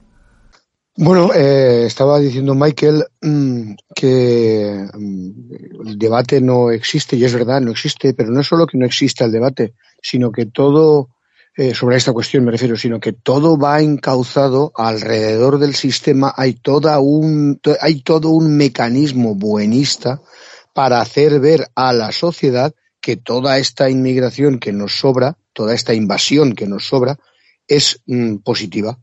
Bueno, 0.98 1.32
eh, 1.34 1.84
estaba 1.86 2.18
diciendo 2.18 2.54
Michael 2.54 3.04
mmm, 3.22 3.72
que 3.94 4.86
mmm, 4.92 5.30
el 5.86 5.98
debate 5.98 6.42
no 6.42 6.70
existe, 6.70 7.16
y 7.16 7.24
es 7.24 7.32
verdad, 7.32 7.62
no 7.62 7.70
existe, 7.70 8.12
pero 8.12 8.30
no 8.30 8.42
solo 8.42 8.66
que 8.66 8.76
no 8.76 8.84
exista 8.84 9.24
el 9.24 9.32
debate, 9.32 9.72
sino 10.02 10.30
que 10.30 10.44
todo, 10.46 11.08
eh, 11.56 11.74
sobre 11.74 11.96
esta 11.96 12.12
cuestión 12.12 12.44
me 12.44 12.50
refiero, 12.50 12.76
sino 12.76 13.00
que 13.00 13.12
todo 13.12 13.56
va 13.56 13.80
encauzado 13.80 14.72
alrededor 14.74 15.58
del 15.58 15.74
sistema, 15.74 16.34
hay, 16.36 16.54
toda 16.54 16.98
un, 17.00 17.60
hay 17.80 18.02
todo 18.02 18.30
un 18.30 18.56
mecanismo 18.56 19.34
buenista 19.34 20.20
para 20.74 21.00
hacer 21.00 21.40
ver 21.40 21.68
a 21.74 21.92
la 21.92 22.12
sociedad 22.12 22.74
que 23.00 23.16
toda 23.16 23.58
esta 23.58 23.88
inmigración 23.88 24.58
que 24.58 24.72
nos 24.72 24.98
sobra, 24.98 25.38
toda 25.52 25.72
esta 25.72 25.94
invasión 25.94 26.54
que 26.54 26.66
nos 26.66 26.86
sobra, 26.86 27.18
es 27.66 28.02
mmm, 28.06 28.36
positiva. 28.36 28.98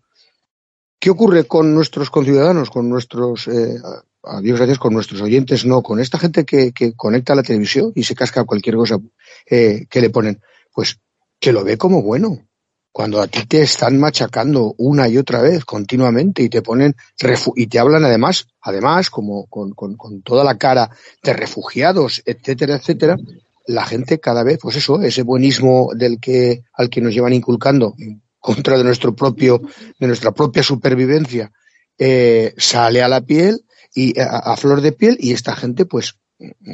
¿Qué 0.99 1.09
ocurre 1.09 1.45
con 1.45 1.73
nuestros 1.73 2.09
conciudadanos, 2.09 2.69
con 2.69 2.87
nuestros 2.87 3.47
eh, 3.47 3.79
a 4.23 4.41
Dios 4.41 4.57
gracias, 4.57 4.79
con 4.79 4.93
nuestros 4.93 5.21
oyentes, 5.21 5.65
no, 5.65 5.81
con 5.81 5.99
esta 5.99 6.17
gente 6.17 6.45
que, 6.45 6.71
que 6.71 6.93
conecta 6.93 7.35
la 7.35 7.43
televisión 7.43 7.91
y 7.95 8.03
se 8.03 8.15
casca 8.15 8.45
cualquier 8.45 8.75
cosa 8.75 8.99
eh, 9.45 9.85
que 9.89 10.01
le 10.01 10.09
ponen, 10.09 10.41
pues 10.71 10.99
que 11.43 11.51
lo 11.51 11.65
ve 11.65 11.77
como 11.77 12.01
bueno. 12.01 12.47
Cuando 12.93 13.19
a 13.19 13.27
ti 13.27 13.45
te 13.45 13.63
están 13.63 13.99
machacando 13.99 14.75
una 14.77 15.09
y 15.09 15.17
otra 15.17 15.41
vez 15.41 15.65
continuamente 15.65 16.41
y 16.41 16.47
te 16.47 16.61
ponen 16.61 16.95
y 17.57 17.67
te 17.67 17.79
hablan 17.79 18.05
además, 18.05 18.47
además, 18.61 19.09
como 19.09 19.47
con, 19.47 19.71
con, 19.71 19.97
con 19.97 20.21
toda 20.21 20.45
la 20.45 20.57
cara 20.57 20.89
de 21.21 21.33
refugiados, 21.33 22.21
etcétera, 22.25 22.75
etcétera, 22.75 23.17
la 23.67 23.83
gente 23.83 24.21
cada 24.21 24.43
vez, 24.43 24.59
pues 24.61 24.77
eso, 24.77 25.01
ese 25.01 25.23
buenismo 25.23 25.89
del 25.93 26.21
que, 26.21 26.63
al 26.71 26.89
que 26.89 27.01
nos 27.01 27.13
llevan 27.13 27.33
inculcando 27.33 27.93
en 27.97 28.21
contra 28.39 28.77
de 28.77 28.85
nuestro 28.85 29.13
propio, 29.13 29.61
de 29.99 30.07
nuestra 30.07 30.31
propia 30.31 30.63
supervivencia, 30.63 31.51
eh, 31.97 32.53
sale 32.57 33.01
a 33.01 33.09
la 33.09 33.19
piel 33.19 33.65
y 33.93 34.17
a, 34.17 34.37
a, 34.37 34.55
flor 34.55 34.79
de 34.79 34.93
piel 34.93 35.17
y 35.19 35.33
esta 35.33 35.57
gente, 35.57 35.85
pues, 35.85 36.15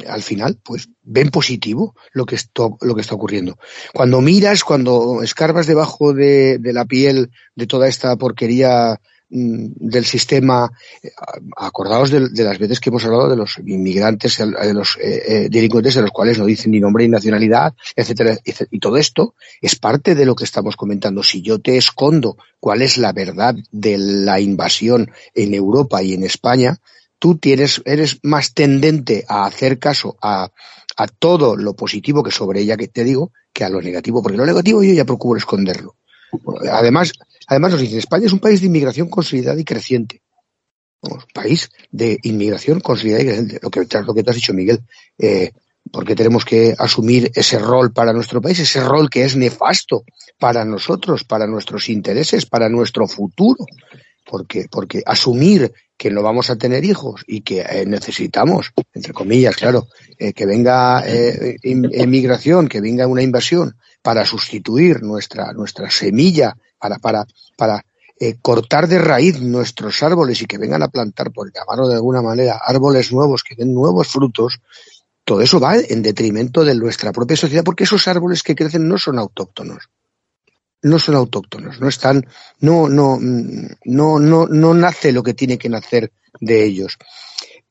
al 0.08 0.22
final, 0.22 0.58
pues 0.62 0.88
ven 1.02 1.30
positivo 1.30 1.94
lo 2.12 2.26
que, 2.26 2.36
lo 2.80 2.94
que 2.94 3.00
está 3.00 3.14
ocurriendo. 3.14 3.58
Cuando 3.92 4.20
miras, 4.20 4.64
cuando 4.64 5.22
escarbas 5.22 5.66
debajo 5.66 6.12
de, 6.12 6.58
la 6.62 6.84
piel 6.84 7.30
de 7.54 7.66
toda 7.66 7.88
esta 7.88 8.16
porquería 8.16 9.00
mm, 9.28 9.66
del 9.76 10.04
sistema, 10.04 10.70
eh, 11.02 11.10
acordaos 11.56 12.10
de, 12.10 12.30
de, 12.30 12.44
las 12.44 12.58
veces 12.58 12.80
que 12.80 12.90
hemos 12.90 13.04
hablado 13.04 13.28
de 13.28 13.36
los 13.36 13.58
inmigrantes, 13.58 14.38
de 14.38 14.74
los 14.74 14.96
eh, 14.96 15.22
eh, 15.26 15.48
delincuentes 15.50 15.94
de 15.94 16.02
los 16.02 16.10
cuales 16.10 16.38
no 16.38 16.46
dicen 16.46 16.72
ni 16.72 16.80
nombre 16.80 17.04
ni 17.04 17.10
nacionalidad, 17.10 17.74
etcétera, 17.94 18.38
etcétera, 18.44 18.68
y 18.72 18.80
todo 18.80 18.96
esto 18.96 19.34
es 19.60 19.76
parte 19.76 20.14
de 20.14 20.26
lo 20.26 20.34
que 20.34 20.44
estamos 20.44 20.76
comentando. 20.76 21.22
Si 21.22 21.42
yo 21.42 21.60
te 21.60 21.76
escondo 21.76 22.36
cuál 22.58 22.82
es 22.82 22.98
la 22.98 23.12
verdad 23.12 23.54
de 23.70 23.98
la 23.98 24.40
invasión 24.40 25.10
en 25.34 25.54
Europa 25.54 26.02
y 26.02 26.14
en 26.14 26.24
España, 26.24 26.80
tú 27.20 27.36
tienes, 27.36 27.80
eres 27.84 28.18
más 28.24 28.54
tendente 28.54 29.24
a 29.28 29.44
hacer 29.44 29.78
caso 29.78 30.16
a, 30.20 30.50
todo 31.18 31.56
lo 31.56 31.74
positivo 31.74 32.22
que 32.22 32.30
sobre 32.30 32.60
ella 32.60 32.76
que 32.76 32.88
te 32.88 33.04
digo 33.04 33.32
que 33.54 33.64
a 33.64 33.70
lo 33.70 33.80
negativo, 33.80 34.22
porque 34.22 34.36
lo 34.36 34.44
negativo 34.44 34.82
yo 34.82 34.92
ya 34.92 35.06
procuro 35.06 35.38
esconderlo. 35.38 35.96
Además, 36.70 37.12
además 37.46 37.72
nos 37.72 37.80
dicen, 37.80 37.98
España 37.98 38.26
es 38.26 38.34
un 38.34 38.38
país 38.38 38.60
de 38.60 38.66
inmigración 38.66 39.08
consolidada 39.08 39.58
y 39.58 39.64
creciente. 39.64 40.20
Un 41.00 41.22
país 41.32 41.70
de 41.90 42.18
inmigración 42.22 42.80
consolidada 42.80 43.22
y 43.22 43.26
creciente. 43.26 43.60
Lo 43.62 43.70
que, 43.70 43.86
lo 44.04 44.14
que 44.14 44.22
te 44.22 44.30
has 44.30 44.36
dicho, 44.36 44.52
Miguel, 44.52 44.80
eh, 45.16 45.52
porque 45.90 46.14
tenemos 46.14 46.44
que 46.44 46.74
asumir 46.76 47.30
ese 47.34 47.58
rol 47.58 47.92
para 47.92 48.12
nuestro 48.12 48.42
país, 48.42 48.58
ese 48.58 48.82
rol 48.84 49.08
que 49.08 49.24
es 49.24 49.36
nefasto 49.36 50.04
para 50.38 50.66
nosotros, 50.66 51.24
para 51.24 51.46
nuestros 51.46 51.88
intereses, 51.88 52.44
para 52.44 52.68
nuestro 52.68 53.08
futuro. 53.08 53.64
Porque, 54.24 54.66
porque 54.70 55.02
asumir 55.04 55.72
que 55.96 56.10
no 56.10 56.22
vamos 56.22 56.48
a 56.48 56.56
tener 56.56 56.84
hijos 56.84 57.22
y 57.26 57.42
que 57.42 57.60
eh, 57.60 57.84
necesitamos, 57.86 58.72
entre 58.94 59.12
comillas, 59.12 59.54
claro, 59.56 59.88
eh, 60.18 60.32
que 60.32 60.46
venga 60.46 61.02
eh, 61.06 61.56
emigración, 61.62 62.68
que 62.68 62.80
venga 62.80 63.06
una 63.06 63.22
invasión 63.22 63.76
para 64.00 64.24
sustituir 64.24 65.02
nuestra, 65.02 65.52
nuestra 65.52 65.90
semilla, 65.90 66.56
para, 66.78 66.98
para, 66.98 67.26
para 67.56 67.84
eh, 68.18 68.36
cortar 68.40 68.88
de 68.88 68.98
raíz 68.98 69.40
nuestros 69.40 70.02
árboles 70.02 70.42
y 70.42 70.46
que 70.46 70.58
vengan 70.58 70.82
a 70.82 70.88
plantar, 70.88 71.32
por 71.32 71.52
llamarlo 71.52 71.88
de 71.88 71.94
alguna 71.94 72.22
manera, 72.22 72.60
árboles 72.62 73.12
nuevos 73.12 73.42
que 73.42 73.54
den 73.54 73.74
nuevos 73.74 74.08
frutos, 74.08 74.60
todo 75.24 75.40
eso 75.40 75.60
va 75.60 75.76
en 75.76 76.02
detrimento 76.02 76.64
de 76.64 76.74
nuestra 76.74 77.12
propia 77.12 77.36
sociedad 77.36 77.64
porque 77.64 77.84
esos 77.84 78.06
árboles 78.08 78.42
que 78.42 78.54
crecen 78.54 78.88
no 78.88 78.98
son 78.98 79.18
autóctonos 79.18 79.88
no 80.82 80.98
son 80.98 81.14
autóctonos, 81.14 81.80
no 81.80 81.88
están, 81.88 82.26
no, 82.60 82.88
no, 82.88 83.18
no, 83.20 84.18
no, 84.18 84.46
no 84.46 84.74
nace 84.74 85.12
lo 85.12 85.22
que 85.22 85.34
tiene 85.34 85.58
que 85.58 85.68
nacer 85.68 86.12
de 86.40 86.64
ellos. 86.64 86.96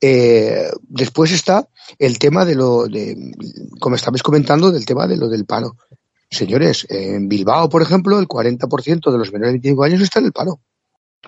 Eh, 0.00 0.70
después 0.82 1.32
está 1.32 1.68
el 1.98 2.18
tema 2.18 2.44
de 2.44 2.54
lo, 2.54 2.86
de, 2.86 3.32
como 3.78 3.96
estabais 3.96 4.22
comentando, 4.22 4.70
del 4.70 4.86
tema 4.86 5.06
de 5.06 5.16
lo 5.16 5.28
del 5.28 5.44
paro. 5.44 5.76
Señores, 6.30 6.86
en 6.88 7.28
Bilbao, 7.28 7.68
por 7.68 7.82
ejemplo, 7.82 8.18
el 8.18 8.28
40% 8.28 9.10
de 9.10 9.18
los 9.18 9.32
menores 9.32 9.52
de 9.52 9.58
25 9.58 9.84
años 9.84 10.00
está 10.00 10.20
en 10.20 10.26
el 10.26 10.32
paro. 10.32 10.60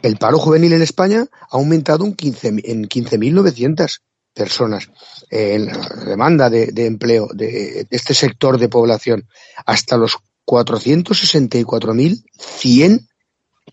El 0.00 0.16
paro 0.16 0.38
juvenil 0.38 0.72
en 0.72 0.82
España 0.82 1.26
ha 1.30 1.56
aumentado 1.56 2.04
un 2.04 2.14
15, 2.14 2.48
en 2.48 2.88
15.900 2.88 4.00
personas 4.32 4.88
en 5.30 5.66
la 5.66 5.88
demanda 6.06 6.48
de, 6.48 6.86
empleo 6.86 7.28
de, 7.34 7.86
este 7.90 8.14
sector 8.14 8.58
de 8.58 8.68
población 8.68 9.28
hasta 9.66 9.96
los 9.96 10.16
464.100 10.46 13.08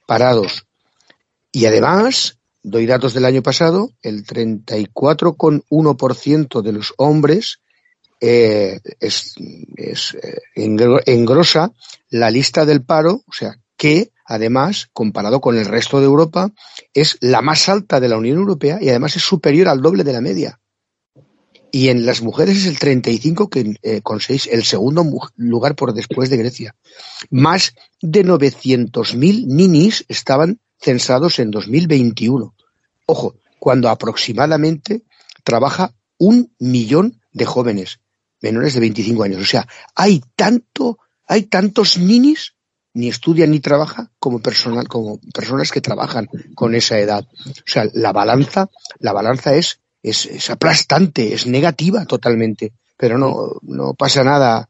parados. 0.07 0.65
Y 1.51 1.65
además, 1.65 2.37
doy 2.63 2.85
datos 2.85 3.13
del 3.13 3.25
año 3.25 3.41
pasado, 3.41 3.91
el 4.01 4.25
34,1% 4.25 6.61
de 6.61 6.71
los 6.71 6.93
hombres 6.97 7.59
eh, 8.21 8.79
es, 8.99 9.35
es, 9.75 10.15
eh, 10.15 10.39
engrosa 11.05 11.71
la 12.09 12.29
lista 12.29 12.65
del 12.65 12.83
paro, 12.83 13.23
o 13.25 13.33
sea, 13.33 13.55
que 13.77 14.11
además, 14.25 14.89
comparado 14.93 15.39
con 15.41 15.57
el 15.57 15.65
resto 15.65 15.99
de 15.99 16.05
Europa, 16.05 16.51
es 16.93 17.17
la 17.21 17.41
más 17.41 17.67
alta 17.69 17.99
de 17.99 18.09
la 18.09 18.17
Unión 18.17 18.37
Europea 18.37 18.77
y 18.81 18.89
además 18.89 19.15
es 19.15 19.23
superior 19.23 19.69
al 19.69 19.81
doble 19.81 20.03
de 20.03 20.13
la 20.13 20.21
media 20.21 20.59
y 21.71 21.89
en 21.89 22.05
las 22.05 22.21
mujeres 22.21 22.57
es 22.57 22.65
el 22.65 22.79
35 22.79 23.49
que, 23.49 23.75
eh, 23.81 24.01
con 24.01 24.19
seis, 24.19 24.47
el 24.51 24.63
segundo 24.63 25.03
lugar 25.35 25.75
por 25.75 25.93
después 25.93 26.29
de 26.29 26.37
Grecia. 26.37 26.75
Más 27.29 27.75
de 28.01 28.23
900.000 28.23 29.45
ninis 29.45 30.05
estaban 30.07 30.59
censados 30.79 31.39
en 31.39 31.51
2021. 31.51 32.55
Ojo, 33.05 33.35
cuando 33.59 33.89
aproximadamente 33.89 35.03
trabaja 35.43 35.93
un 36.17 36.53
millón 36.59 37.21
de 37.31 37.45
jóvenes 37.45 37.99
menores 38.41 38.73
de 38.73 38.79
25 38.79 39.23
años. 39.23 39.41
O 39.41 39.45
sea, 39.45 39.67
hay 39.95 40.21
tanto, 40.35 40.99
hay 41.27 41.43
tantos 41.43 41.97
ninis 41.97 42.55
ni 42.93 43.07
estudian 43.07 43.51
ni 43.51 43.59
trabajan 43.59 44.09
como 44.19 44.39
personal, 44.39 44.87
como 44.87 45.19
personas 45.33 45.71
que 45.71 45.81
trabajan 45.81 46.27
con 46.55 46.75
esa 46.75 46.97
edad. 46.99 47.27
O 47.47 47.63
sea, 47.65 47.87
la 47.93 48.11
balanza, 48.11 48.69
la 48.99 49.13
balanza 49.13 49.53
es 49.53 49.79
es, 50.09 50.49
aplastante, 50.49 51.33
es 51.33 51.47
negativa 51.47 52.05
totalmente, 52.05 52.73
pero 52.97 53.17
no, 53.17 53.59
no 53.61 53.93
pasa 53.93 54.23
nada. 54.23 54.69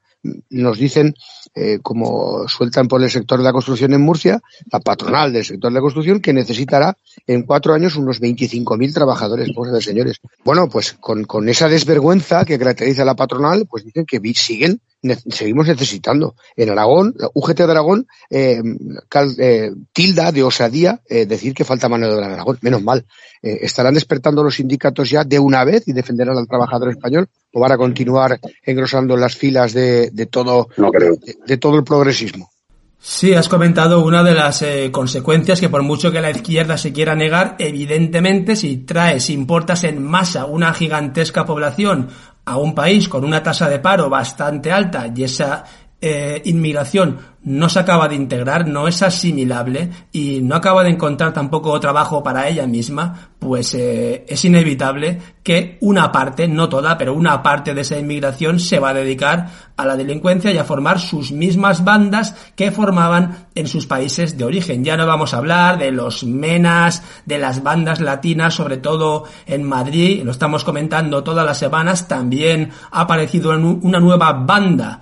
Nos 0.49 0.77
dicen, 0.77 1.15
eh, 1.55 1.79
como 1.81 2.47
sueltan 2.49 2.89
por 2.89 3.01
el 3.01 3.09
sector 3.09 3.39
de 3.39 3.45
la 3.45 3.53
construcción 3.53 3.93
en 3.93 4.01
Murcia, 4.01 4.41
la 4.69 4.81
patronal 4.81 5.31
del 5.31 5.45
sector 5.45 5.71
de 5.71 5.75
la 5.75 5.81
construcción, 5.81 6.19
que 6.19 6.33
necesitará 6.33 6.97
en 7.25 7.43
cuatro 7.43 7.73
años 7.73 7.95
unos 7.95 8.21
25.000 8.21 8.93
trabajadores, 8.93 9.49
señores. 9.83 10.17
Bueno, 10.43 10.67
pues 10.67 10.93
con, 10.93 11.23
con 11.23 11.47
esa 11.47 11.69
desvergüenza 11.69 12.43
que 12.43 12.59
caracteriza 12.59 13.03
a 13.03 13.05
la 13.05 13.15
patronal, 13.15 13.65
pues 13.65 13.85
dicen 13.85 14.05
que 14.05 14.19
siguen 14.33 14.81
seguimos 15.29 15.67
necesitando. 15.67 16.35
En 16.55 16.69
Aragón, 16.69 17.13
la 17.17 17.29
UGT 17.33 17.57
de 17.57 17.71
Aragón 17.71 18.07
eh, 18.29 18.61
cal, 19.07 19.33
eh, 19.37 19.71
tilda 19.93 20.31
de 20.31 20.43
osadía 20.43 21.01
eh, 21.07 21.25
decir 21.25 21.53
que 21.53 21.63
falta 21.63 21.89
mano 21.89 22.07
de 22.07 22.15
obra 22.15 22.27
en 22.27 22.33
Aragón. 22.33 22.57
Menos 22.61 22.83
mal. 22.83 23.05
Eh, 23.41 23.59
¿Estarán 23.61 23.93
despertando 23.93 24.43
los 24.43 24.55
sindicatos 24.55 25.09
ya 25.09 25.23
de 25.23 25.39
una 25.39 25.63
vez 25.63 25.87
y 25.87 25.93
defenderán 25.93 26.37
al 26.37 26.47
trabajador 26.47 26.89
español? 26.89 27.29
¿O 27.53 27.59
van 27.59 27.71
a 27.71 27.77
continuar 27.77 28.39
engrosando 28.63 29.15
las 29.15 29.35
filas 29.35 29.73
de, 29.73 30.09
de 30.11 30.25
todo, 30.25 30.69
no 30.77 30.91
creo. 30.91 31.15
de, 31.15 31.37
de, 31.45 31.57
todo 31.57 31.77
el 31.77 31.83
progresismo? 31.83 32.51
Sí, 33.01 33.33
has 33.33 33.47
comentado 33.47 34.03
una 34.03 34.23
de 34.23 34.33
las 34.33 34.61
eh, 34.61 34.89
consecuencias 34.91 35.61
que 35.61 35.69
por 35.69 35.83
mucho 35.83 36.11
que 36.11 36.19
la 36.19 36.31
izquierda 36.31 36.77
se 36.77 36.91
quiera 36.91 37.15
negar, 37.15 37.55
evidentemente 37.57 38.57
si 38.57 38.77
traes, 38.77 39.29
importas 39.29 39.85
en 39.85 40.03
masa 40.03 40.45
una 40.45 40.73
gigantesca 40.73 41.45
población 41.45 42.09
a 42.49 42.57
un 42.57 42.73
país 42.73 43.07
con 43.07 43.23
una 43.23 43.43
tasa 43.43 43.69
de 43.69 43.77
paro 43.77 44.09
bastante 44.09 44.71
alta 44.71 45.05
y 45.13 45.23
esa 45.23 45.63
eh, 46.01 46.41
inmigración 46.45 47.17
no 47.41 47.69
se 47.69 47.79
acaba 47.79 48.07
de 48.09 48.15
integrar, 48.15 48.67
no 48.67 48.87
es 48.87 49.01
asimilable 49.01 49.89
y 50.11 50.41
no 50.41 50.55
acaba 50.55 50.83
de 50.83 50.89
encontrar 50.89 51.33
tampoco 51.33 51.79
trabajo 51.79 52.21
para 52.21 52.47
ella 52.49 52.67
misma, 52.67 53.29
pues 53.39 53.73
eh, 53.73 54.25
es 54.27 54.43
inevitable 54.43 55.19
que 55.41 55.77
una 55.81 56.11
parte, 56.11 56.49
no 56.49 56.67
toda, 56.67 56.97
pero 56.97 57.13
una 57.13 57.41
parte 57.41 57.73
de 57.73 57.81
esa 57.81 57.97
inmigración 57.97 58.59
se 58.59 58.79
va 58.79 58.89
a 58.89 58.93
dedicar 58.93 59.47
a 59.77 59.85
la 59.85 59.95
delincuencia 59.95 60.51
y 60.51 60.57
a 60.57 60.65
formar 60.65 60.99
sus 60.99 61.31
mismas 61.31 61.83
bandas 61.85 62.35
que 62.55 62.71
formaban 62.71 63.47
en 63.55 63.67
sus 63.67 63.87
países 63.87 64.37
de 64.37 64.43
origen. 64.43 64.83
Ya 64.83 64.97
no 64.97 65.07
vamos 65.07 65.33
a 65.33 65.37
hablar 65.37 65.79
de 65.79 65.91
los 65.91 66.25
menas, 66.25 67.03
de 67.25 67.39
las 67.39 67.63
bandas 67.63 68.01
latinas, 68.01 68.53
sobre 68.53 68.77
todo 68.77 69.23
en 69.45 69.63
Madrid, 69.63 70.23
lo 70.23 70.31
estamos 70.31 70.65
comentando 70.65 71.23
todas 71.23 71.45
las 71.45 71.57
semanas, 71.57 72.07
también 72.07 72.71
ha 72.91 73.01
aparecido 73.01 73.51
una 73.51 73.99
nueva 73.99 74.33
banda 74.33 75.01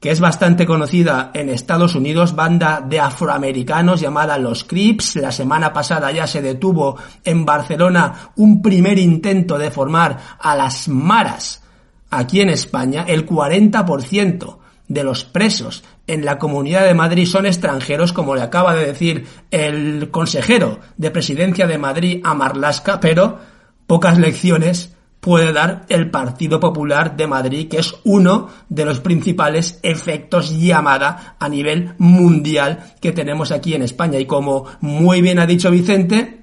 que 0.00 0.10
es 0.10 0.18
bastante 0.18 0.64
conocida 0.64 1.30
en 1.34 1.50
Estados 1.50 1.94
Unidos, 1.94 2.34
banda 2.34 2.80
de 2.80 2.98
afroamericanos 2.98 4.00
llamada 4.00 4.38
Los 4.38 4.64
Crips. 4.64 5.16
La 5.16 5.30
semana 5.30 5.74
pasada 5.74 6.10
ya 6.10 6.26
se 6.26 6.40
detuvo 6.40 6.96
en 7.22 7.44
Barcelona 7.44 8.32
un 8.36 8.62
primer 8.62 8.98
intento 8.98 9.58
de 9.58 9.70
formar 9.70 10.18
a 10.38 10.56
las 10.56 10.88
maras 10.88 11.62
aquí 12.08 12.40
en 12.40 12.48
España. 12.48 13.04
El 13.06 13.26
40% 13.26 14.56
de 14.88 15.04
los 15.04 15.24
presos 15.24 15.84
en 16.06 16.24
la 16.24 16.38
Comunidad 16.38 16.86
de 16.86 16.94
Madrid 16.94 17.26
son 17.26 17.44
extranjeros, 17.44 18.14
como 18.14 18.34
le 18.34 18.42
acaba 18.42 18.74
de 18.74 18.86
decir 18.86 19.26
el 19.50 20.10
consejero 20.10 20.80
de 20.96 21.10
presidencia 21.10 21.66
de 21.66 21.76
Madrid 21.78 22.22
a 22.24 22.32
Marlasca, 22.32 23.00
pero 23.00 23.38
pocas 23.86 24.18
lecciones 24.18 24.96
puede 25.20 25.52
dar 25.52 25.84
el 25.88 26.10
Partido 26.10 26.58
Popular 26.58 27.16
de 27.16 27.26
Madrid, 27.26 27.68
que 27.68 27.78
es 27.78 27.94
uno 28.04 28.48
de 28.68 28.84
los 28.84 29.00
principales 29.00 29.78
efectos 29.82 30.58
llamada 30.58 31.36
a 31.38 31.48
nivel 31.48 31.94
mundial 31.98 32.94
que 33.00 33.12
tenemos 33.12 33.52
aquí 33.52 33.74
en 33.74 33.82
España. 33.82 34.18
Y 34.18 34.26
como 34.26 34.64
muy 34.80 35.20
bien 35.20 35.38
ha 35.38 35.46
dicho 35.46 35.70
Vicente, 35.70 36.40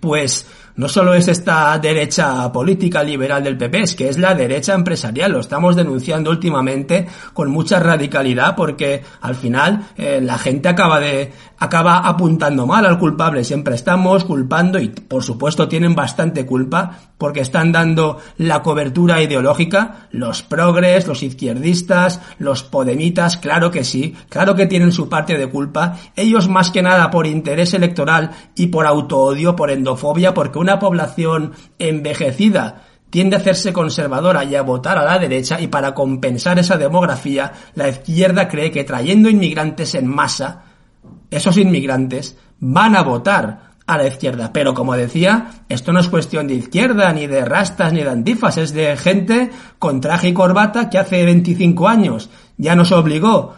pues 0.00 0.46
no 0.78 0.88
solo 0.88 1.12
es 1.12 1.26
esta 1.26 1.76
derecha 1.80 2.52
política 2.52 3.02
liberal 3.02 3.42
del 3.42 3.58
PP, 3.58 3.80
es 3.80 3.94
que 3.96 4.08
es 4.08 4.16
la 4.16 4.32
derecha 4.32 4.74
empresarial. 4.74 5.32
Lo 5.32 5.40
estamos 5.40 5.74
denunciando 5.74 6.30
últimamente 6.30 7.08
con 7.32 7.50
mucha 7.50 7.80
radicalidad 7.80 8.54
porque 8.54 9.02
al 9.20 9.34
final 9.34 9.88
eh, 9.96 10.20
la 10.22 10.38
gente 10.38 10.68
acaba 10.68 11.00
de 11.00 11.32
acaba 11.58 11.98
apuntando 11.98 12.66
mal 12.66 12.86
al 12.86 12.98
culpable. 12.98 13.44
Siempre 13.44 13.74
estamos 13.74 14.24
culpando 14.24 14.78
y 14.78 14.88
por 14.88 15.24
supuesto 15.24 15.68
tienen 15.68 15.94
bastante 15.94 16.46
culpa 16.46 16.98
porque 17.18 17.40
están 17.40 17.72
dando 17.72 18.18
la 18.36 18.62
cobertura 18.62 19.20
ideológica. 19.20 20.06
Los 20.12 20.42
progres, 20.42 21.06
los 21.06 21.22
izquierdistas, 21.22 22.20
los 22.38 22.62
podemitas, 22.62 23.36
claro 23.36 23.70
que 23.70 23.82
sí, 23.82 24.14
claro 24.28 24.54
que 24.54 24.66
tienen 24.66 24.92
su 24.92 25.08
parte 25.08 25.36
de 25.36 25.48
culpa. 25.48 25.96
Ellos 26.14 26.48
más 26.48 26.70
que 26.70 26.82
nada 26.82 27.10
por 27.10 27.26
interés 27.26 27.74
electoral 27.74 28.30
y 28.54 28.68
por 28.68 28.86
autoodio, 28.86 29.56
por 29.56 29.70
endofobia, 29.70 30.32
porque 30.34 30.60
una 30.60 30.67
población 30.76 31.52
envejecida 31.78 32.84
tiende 33.10 33.36
a 33.36 33.38
hacerse 33.38 33.72
conservadora 33.72 34.44
y 34.44 34.54
a 34.54 34.62
votar 34.62 34.98
a 34.98 35.04
la 35.04 35.18
derecha 35.18 35.60
y 35.60 35.68
para 35.68 35.94
compensar 35.94 36.58
esa 36.58 36.76
demografía, 36.76 37.52
la 37.74 37.88
izquierda 37.88 38.48
cree 38.48 38.70
que 38.70 38.84
trayendo 38.84 39.30
inmigrantes 39.30 39.94
en 39.94 40.06
masa, 40.06 40.64
esos 41.30 41.56
inmigrantes 41.56 42.36
van 42.60 42.96
a 42.96 43.02
votar 43.02 43.68
a 43.86 43.96
la 43.96 44.06
izquierda. 44.06 44.52
Pero 44.52 44.74
como 44.74 44.94
decía, 44.94 45.64
esto 45.68 45.92
no 45.92 46.00
es 46.00 46.08
cuestión 46.08 46.46
de 46.46 46.54
izquierda, 46.54 47.12
ni 47.12 47.26
de 47.26 47.44
rastas, 47.44 47.92
ni 47.92 48.02
de 48.02 48.10
antifas, 48.10 48.58
es 48.58 48.74
de 48.74 48.96
gente 48.96 49.50
con 49.78 50.00
traje 50.00 50.28
y 50.28 50.34
corbata 50.34 50.90
que 50.90 50.98
hace 50.98 51.24
25 51.24 51.88
años 51.88 52.28
ya 52.58 52.76
nos 52.76 52.92
obligó 52.92 53.54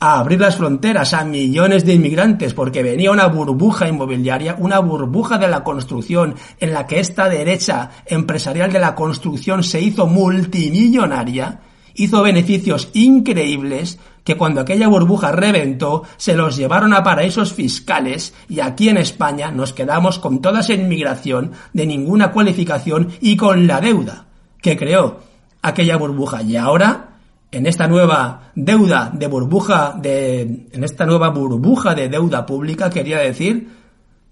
a 0.00 0.18
abrir 0.18 0.40
las 0.40 0.56
fronteras 0.56 1.12
a 1.12 1.24
millones 1.24 1.84
de 1.84 1.92
inmigrantes 1.92 2.54
porque 2.54 2.82
venía 2.82 3.10
una 3.10 3.26
burbuja 3.26 3.86
inmobiliaria, 3.86 4.56
una 4.58 4.78
burbuja 4.78 5.36
de 5.36 5.46
la 5.46 5.62
construcción 5.62 6.36
en 6.58 6.72
la 6.72 6.86
que 6.86 7.00
esta 7.00 7.28
derecha 7.28 7.90
empresarial 8.06 8.72
de 8.72 8.80
la 8.80 8.94
construcción 8.94 9.62
se 9.62 9.82
hizo 9.82 10.06
multimillonaria, 10.06 11.60
hizo 11.94 12.22
beneficios 12.22 12.88
increíbles 12.94 13.98
que 14.24 14.38
cuando 14.38 14.62
aquella 14.62 14.88
burbuja 14.88 15.32
reventó 15.32 16.04
se 16.16 16.34
los 16.34 16.56
llevaron 16.56 16.94
a 16.94 17.02
paraísos 17.02 17.52
fiscales 17.52 18.32
y 18.48 18.60
aquí 18.60 18.88
en 18.88 18.96
España 18.96 19.50
nos 19.50 19.74
quedamos 19.74 20.18
con 20.18 20.40
toda 20.40 20.60
esa 20.60 20.72
inmigración 20.72 21.52
de 21.74 21.86
ninguna 21.86 22.32
cualificación 22.32 23.10
y 23.20 23.36
con 23.36 23.66
la 23.66 23.82
deuda 23.82 24.26
que 24.62 24.78
creó 24.78 25.20
aquella 25.60 25.96
burbuja. 25.96 26.42
Y 26.42 26.56
ahora 26.56 27.09
en 27.52 27.66
esta 27.66 27.88
nueva 27.88 28.52
deuda 28.54 29.10
de 29.12 29.26
burbuja 29.26 29.94
de 30.00 30.68
en 30.72 30.84
esta 30.84 31.04
nueva 31.04 31.30
burbuja 31.30 31.94
de 31.94 32.08
deuda 32.08 32.46
pública 32.46 32.90
quería 32.90 33.18
decir 33.18 33.68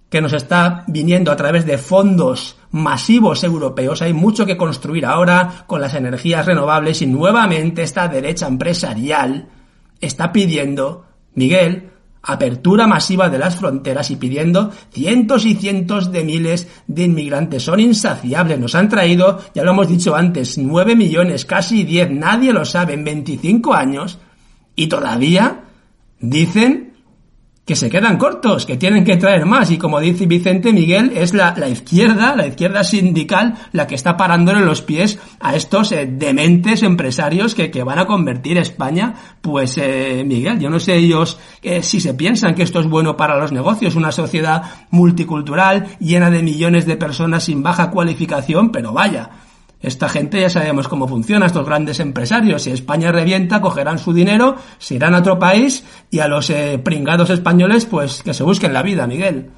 que 0.08 0.20
nos 0.20 0.32
está 0.32 0.84
viniendo 0.86 1.30
a 1.30 1.36
través 1.36 1.66
de 1.66 1.76
fondos 1.76 2.56
masivos 2.70 3.44
europeos. 3.44 4.00
Hay 4.00 4.14
mucho 4.14 4.46
que 4.46 4.56
construir 4.56 5.04
ahora 5.04 5.64
con 5.66 5.80
las 5.80 5.94
energías 5.94 6.46
renovables 6.46 7.02
y 7.02 7.06
nuevamente 7.06 7.82
esta 7.82 8.08
derecha 8.08 8.46
empresarial 8.46 9.48
está 10.00 10.32
pidiendo, 10.32 11.04
Miguel, 11.34 11.90
apertura 12.28 12.86
masiva 12.86 13.30
de 13.30 13.38
las 13.38 13.56
fronteras 13.56 14.10
y 14.10 14.16
pidiendo 14.16 14.70
cientos 14.92 15.46
y 15.46 15.54
cientos 15.54 16.12
de 16.12 16.24
miles 16.24 16.68
de 16.86 17.04
inmigrantes. 17.04 17.62
Son 17.62 17.80
insaciables. 17.80 18.58
Nos 18.58 18.74
han 18.74 18.90
traído, 18.90 19.40
ya 19.54 19.64
lo 19.64 19.70
hemos 19.70 19.88
dicho 19.88 20.14
antes, 20.14 20.58
nueve 20.58 20.94
millones, 20.94 21.46
casi 21.46 21.84
diez, 21.84 22.10
nadie 22.10 22.52
lo 22.52 22.66
sabe, 22.66 22.92
en 22.92 23.04
25 23.04 23.72
años. 23.72 24.18
Y 24.76 24.88
todavía 24.88 25.64
dicen 26.20 26.87
que 27.68 27.76
se 27.76 27.90
quedan 27.90 28.16
cortos, 28.16 28.64
que 28.64 28.78
tienen 28.78 29.04
que 29.04 29.18
traer 29.18 29.44
más. 29.44 29.70
Y 29.70 29.76
como 29.76 30.00
dice 30.00 30.24
Vicente 30.24 30.72
Miguel, 30.72 31.12
es 31.14 31.34
la, 31.34 31.52
la 31.54 31.68
izquierda, 31.68 32.34
la 32.34 32.46
izquierda 32.46 32.82
sindical, 32.82 33.56
la 33.72 33.86
que 33.86 33.94
está 33.94 34.16
parándole 34.16 34.64
los 34.64 34.80
pies 34.80 35.18
a 35.38 35.54
estos 35.54 35.92
eh, 35.92 36.08
dementes 36.10 36.82
empresarios 36.82 37.54
que, 37.54 37.70
que, 37.70 37.82
van 37.82 37.98
a 37.98 38.06
convertir 38.06 38.56
España. 38.56 39.14
Pues, 39.42 39.76
eh, 39.76 40.24
Miguel, 40.26 40.58
yo 40.58 40.70
no 40.70 40.80
sé 40.80 40.96
ellos 40.96 41.38
eh, 41.62 41.82
si 41.82 42.00
se 42.00 42.14
piensan 42.14 42.54
que 42.54 42.62
esto 42.62 42.80
es 42.80 42.88
bueno 42.88 43.18
para 43.18 43.38
los 43.38 43.52
negocios, 43.52 43.96
una 43.96 44.12
sociedad 44.12 44.62
multicultural 44.90 45.88
llena 46.00 46.30
de 46.30 46.42
millones 46.42 46.86
de 46.86 46.96
personas 46.96 47.44
sin 47.44 47.62
baja 47.62 47.90
cualificación, 47.90 48.72
pero 48.72 48.94
vaya, 48.94 49.28
esta 49.80 50.08
gente 50.08 50.40
ya 50.40 50.50
sabemos 50.50 50.88
cómo 50.88 51.06
funciona, 51.06 51.46
estos 51.46 51.66
grandes 51.66 52.00
empresarios. 52.00 52.62
Si 52.62 52.70
España 52.70 53.12
revienta, 53.12 53.60
cogerán 53.60 53.98
su 53.98 54.12
dinero, 54.12 54.56
se 54.78 54.96
irán 54.96 55.14
a 55.14 55.18
otro 55.18 55.38
país 55.38 55.84
y 56.10 56.18
a 56.18 56.28
los 56.28 56.50
eh, 56.50 56.80
pringados 56.82 57.30
españoles, 57.30 57.86
pues 57.86 58.22
que 58.22 58.34
se 58.34 58.42
busquen 58.42 58.72
la 58.72 58.82
vida, 58.82 59.06
Miguel. 59.06 59.50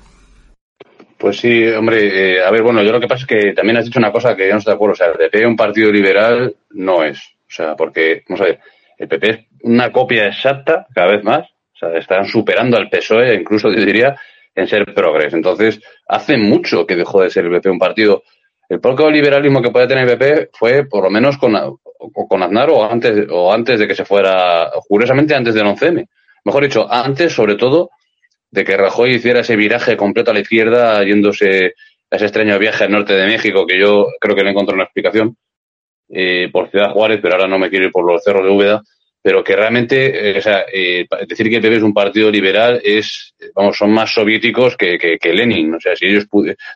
Pues 1.17 1.39
sí, 1.39 1.67
hombre, 1.69 2.37
eh, 2.37 2.43
a 2.43 2.51
ver, 2.51 2.63
bueno, 2.63 2.83
yo 2.83 2.93
lo 2.93 3.01
que 3.01 3.07
pasa 3.07 3.23
es 3.23 3.27
que 3.27 3.53
también 3.53 3.77
has 3.77 3.85
dicho 3.85 3.99
una 3.99 4.11
cosa 4.13 4.35
que 4.35 4.47
yo 4.47 4.53
no 4.53 4.59
estoy 4.59 4.73
de 4.73 4.77
acuerdo. 4.77 4.93
O 4.93 4.97
sea, 4.97 5.09
el 5.09 5.19
PP 5.19 5.47
un 5.47 5.57
partido 5.57 5.93
liberal 5.93 6.55
no 6.71 7.05
es. 7.05 7.19
O 7.19 7.53
sea, 7.53 7.77
porque, 7.77 8.23
vamos 8.29 8.41
a 8.41 8.45
ver, 8.45 8.61
el 8.97 9.09
PP 9.09 9.31
es 9.31 9.39
una 9.63 9.93
copia 9.93 10.27
exacta 10.27 10.87
cada 10.95 11.13
vez 11.13 11.23
más. 11.23 11.47
O 11.75 11.79
sea, 11.79 11.95
están 11.99 12.27
superando 12.27 12.77
al 12.77 12.89
PSOE, 12.89 13.35
incluso 13.35 13.71
yo 13.71 13.85
diría, 13.85 14.17
en 14.55 14.67
ser 14.67 14.95
progres. 14.95 15.35
Entonces, 15.35 15.81
hace 16.09 16.37
mucho 16.37 16.87
que 16.87 16.97
dejó 16.97 17.23
de 17.23 17.31
ser 17.31 17.45
el 17.45 17.53
PP 17.53 17.69
un 17.69 17.79
partido 17.79 18.23
el 18.71 18.81
poco 18.81 19.11
liberalismo 19.11 19.61
que 19.61 19.71
puede 19.71 19.89
tener 19.89 20.09
el 20.09 20.17
PP 20.17 20.51
fue 20.53 20.87
por 20.87 21.03
lo 21.03 21.11
menos 21.11 21.37
con, 21.39 21.53
con 22.29 22.43
Aznar 22.43 22.71
o 22.71 22.85
antes, 22.85 23.27
o 23.29 23.53
antes 23.53 23.81
de 23.81 23.89
que 23.89 23.97
se 23.97 24.05
fuera, 24.05 24.71
curiosamente 24.89 25.35
antes 25.35 25.55
del 25.55 25.67
11M. 25.67 26.07
Mejor 26.45 26.63
dicho, 26.63 26.87
antes 26.91 27.33
sobre 27.33 27.57
todo 27.57 27.91
de 28.49 28.65
que 28.65 28.77
Rajoy 28.77 29.17
hiciera 29.17 29.41
ese 29.41 29.57
viraje 29.57 29.97
completo 29.97 30.31
a 30.31 30.35
la 30.35 30.41
izquierda, 30.41 31.03
yéndose 31.03 31.75
a 32.11 32.17
ese 32.17 32.27
extraño 32.27 32.59
viaje 32.61 32.85
al 32.85 32.93
norte 32.93 33.13
de 33.15 33.27
México, 33.27 33.67
que 33.67 33.79
yo 33.79 34.07
creo 34.21 34.37
que 34.37 34.45
no 34.45 34.51
encontré 34.51 34.77
una 34.77 34.85
explicación, 34.85 35.37
eh, 36.09 36.49
por 36.53 36.71
Ciudad 36.71 36.93
Juárez, 36.93 37.19
pero 37.21 37.35
ahora 37.35 37.49
no 37.49 37.59
me 37.59 37.71
quiero 37.71 37.87
ir 37.87 37.93
por 37.93 38.05
los 38.05 38.23
cerros 38.23 38.45
de 38.45 38.51
Úbeda, 38.51 38.83
pero 39.21 39.43
que 39.43 39.57
realmente, 39.57 40.31
eh, 40.31 40.39
o 40.39 40.43
sea, 40.43 40.65
eh, 40.73 41.07
decir 41.29 41.49
que 41.49 41.57
el 41.57 41.63
PP 41.63 41.77
es 41.77 41.83
un 41.83 41.93
partido 41.93 42.31
liberal 42.31 42.81
es, 42.85 43.35
vamos, 43.55 43.77
son 43.77 43.93
más 43.93 44.13
soviéticos 44.13 44.77
que, 44.77 44.97
que, 44.99 45.33
Lenin. 45.33 45.75
O 45.75 45.81
sea, 45.81 45.95
si 45.95 46.07
ellos, 46.07 46.27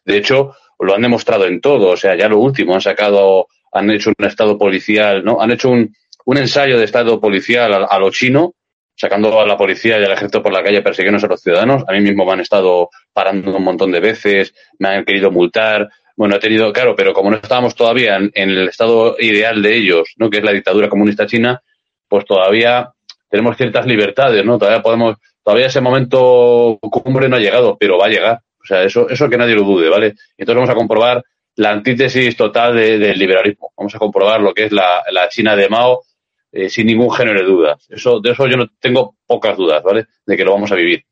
de 0.05 0.17
hecho, 0.17 0.55
lo 0.79 0.95
han 0.95 1.03
demostrado 1.03 1.47
en 1.47 1.61
todo. 1.61 1.91
O 1.91 1.97
sea, 1.97 2.17
ya 2.17 2.29
lo 2.29 2.39
último, 2.39 2.75
han 2.75 2.81
sacado, 2.81 3.49
han 3.73 3.91
hecho 3.91 4.11
un 4.17 4.27
estado 4.27 4.59
policial, 4.59 5.25
¿no? 5.25 5.41
Han 5.41 5.51
hecho 5.53 5.71
un, 5.71 5.95
un 6.25 6.39
ensayo 6.39 6.79
de 6.79 6.85
estado 6.85 7.21
policial 7.21 7.87
a, 7.89 7.99
lo 7.99 8.11
chino, 8.11 8.55
sacando 8.97 9.41
a 9.41 9.47
la 9.47 9.57
policía 9.57 9.99
y 9.99 10.05
al 10.05 10.13
ejército 10.13 10.43
por 10.43 10.53
la 10.53 10.63
calle 10.63 10.83
persiguiendo 10.83 11.25
a 11.25 11.29
los 11.29 11.41
ciudadanos. 11.41 11.85
A 11.89 11.93
mí 11.93 12.01
mismo 12.01 12.25
me 12.25 12.33
han 12.33 12.41
estado 12.41 12.91
parando 13.13 13.57
un 13.57 13.65
montón 13.65 13.93
de 13.93 14.01
veces, 14.01 14.55
me 14.79 14.89
han 14.89 15.05
querido 15.05 15.31
multar. 15.31 15.89
Bueno, 16.17 16.37
he 16.37 16.39
tenido, 16.39 16.73
claro, 16.73 16.95
pero 16.95 17.13
como 17.13 17.31
no 17.31 17.37
estábamos 17.37 17.75
todavía 17.75 18.17
en, 18.17 18.31
en 18.35 18.51
el 18.51 18.69
estado 18.69 19.17
ideal 19.19 19.63
de 19.63 19.77
ellos, 19.77 20.15
¿no? 20.17 20.31
Que 20.31 20.39
es 20.39 20.45
la 20.45 20.53
dictadura 20.53 20.89
comunista 20.89 21.27
china, 21.27 21.61
pues 22.09 22.25
todavía 22.25 22.93
tenemos 23.29 23.57
ciertas 23.57 23.85
libertades, 23.85 24.45
¿no? 24.45 24.59
Todavía 24.59 24.81
podemos, 24.81 25.17
todavía 25.43 25.67
ese 25.67 25.81
momento 25.81 26.79
cumbre 26.81 27.29
no 27.29 27.35
ha 27.35 27.41
llegado, 27.41 27.77
pero 27.77 27.99
va 27.99 28.07
a 28.07 28.11
llegar. 28.11 28.41
O 28.65 28.67
sea, 28.67 28.83
eso, 28.83 29.09
eso 29.09 29.29
que 29.29 29.37
nadie 29.37 29.55
lo 29.55 29.63
dude, 29.63 29.91
¿vale? 29.91 30.15
Entonces 30.39 30.57
vamos 30.57 30.71
a 30.71 30.75
comprobar 30.75 31.23
la 31.57 31.71
antítesis 31.71 32.37
total 32.37 32.75
del 32.75 33.19
liberalismo. 33.19 33.73
Vamos 33.77 33.95
a 33.95 33.99
comprobar 33.99 34.41
lo 34.41 34.55
que 34.55 34.65
es 34.65 34.73
la, 34.73 35.05
la 35.13 35.29
China 35.29 35.55
de 35.55 35.69
Mao 35.69 36.03
eh, 36.51 36.69
sin 36.69 36.87
ningún 36.87 37.13
género 37.13 37.41
de 37.41 37.47
dudas. 37.47 37.87
Eso, 37.91 38.21
de 38.21 38.31
eso 38.31 38.47
yo 38.47 38.57
no 38.57 38.67
tengo 38.81 39.17
pocas 39.27 39.57
dudas, 39.57 39.83
¿vale? 39.83 40.07
De 40.27 40.37
que 40.37 40.45
lo 40.45 40.53
vamos 40.53 40.73
a 40.73 40.77
vivir. 40.77 41.05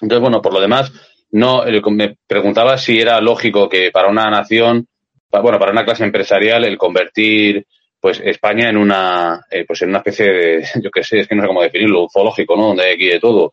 Entonces, 0.00 0.20
bueno, 0.20 0.42
por 0.42 0.52
lo 0.52 0.60
demás, 0.60 0.92
no 1.30 1.64
me 1.90 2.16
preguntaba 2.26 2.76
si 2.76 3.00
era 3.00 3.20
lógico 3.20 3.68
que 3.68 3.90
para 3.90 4.08
una 4.08 4.30
nación, 4.30 4.86
bueno, 5.30 5.58
para 5.58 5.72
una 5.72 5.84
clase 5.84 6.04
empresarial, 6.04 6.64
el 6.64 6.78
convertir 6.78 7.66
pues 7.98 8.20
España 8.20 8.68
en 8.68 8.76
una 8.76 9.40
eh, 9.50 9.64
pues 9.66 9.82
en 9.82 9.88
una 9.88 9.98
especie 9.98 10.26
de 10.26 10.64
yo 10.82 10.90
qué 10.90 11.02
sé 11.02 11.20
es 11.20 11.28
que 11.28 11.34
no 11.34 11.42
sé 11.42 11.48
cómo 11.48 11.62
definirlo 11.62 12.06
zoológico 12.12 12.54
no 12.54 12.68
donde 12.68 12.84
hay 12.84 12.94
aquí 12.94 13.06
de 13.06 13.18
todo 13.18 13.52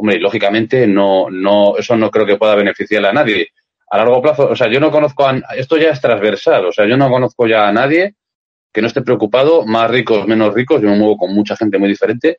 hombre, 0.00 0.18
lógicamente 0.18 0.86
no, 0.86 1.30
no, 1.30 1.76
eso 1.76 1.96
no 1.96 2.10
creo 2.10 2.26
que 2.26 2.36
pueda 2.36 2.54
beneficiar 2.54 3.04
a 3.06 3.12
nadie. 3.12 3.48
A 3.90 3.98
largo 3.98 4.22
plazo, 4.22 4.48
o 4.48 4.56
sea, 4.56 4.70
yo 4.70 4.80
no 4.80 4.90
conozco 4.90 5.26
a, 5.26 5.38
esto 5.56 5.76
ya 5.76 5.90
es 5.90 6.00
transversal, 6.00 6.66
o 6.66 6.72
sea, 6.72 6.86
yo 6.86 6.96
no 6.96 7.10
conozco 7.10 7.46
ya 7.46 7.68
a 7.68 7.72
nadie 7.72 8.14
que 8.72 8.80
no 8.80 8.86
esté 8.86 9.02
preocupado, 9.02 9.66
más 9.66 9.90
ricos, 9.90 10.26
menos 10.26 10.54
ricos, 10.54 10.80
yo 10.80 10.88
me 10.88 10.96
muevo 10.96 11.16
con 11.16 11.34
mucha 11.34 11.56
gente 11.56 11.76
muy 11.76 11.88
diferente, 11.88 12.38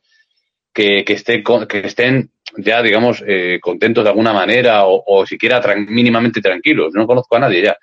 que, 0.72 1.04
que, 1.04 1.12
esté, 1.12 1.42
que 1.68 1.78
estén 1.80 2.30
ya, 2.56 2.82
digamos, 2.82 3.22
eh, 3.26 3.58
contentos 3.60 4.02
de 4.02 4.10
alguna 4.10 4.32
manera 4.32 4.86
o, 4.86 5.02
o 5.06 5.26
siquiera 5.26 5.60
mínimamente 5.76 6.40
tranquilos. 6.40 6.92
No 6.94 7.06
conozco 7.06 7.36
a 7.36 7.40
nadie 7.40 7.62
ya. 7.62 7.76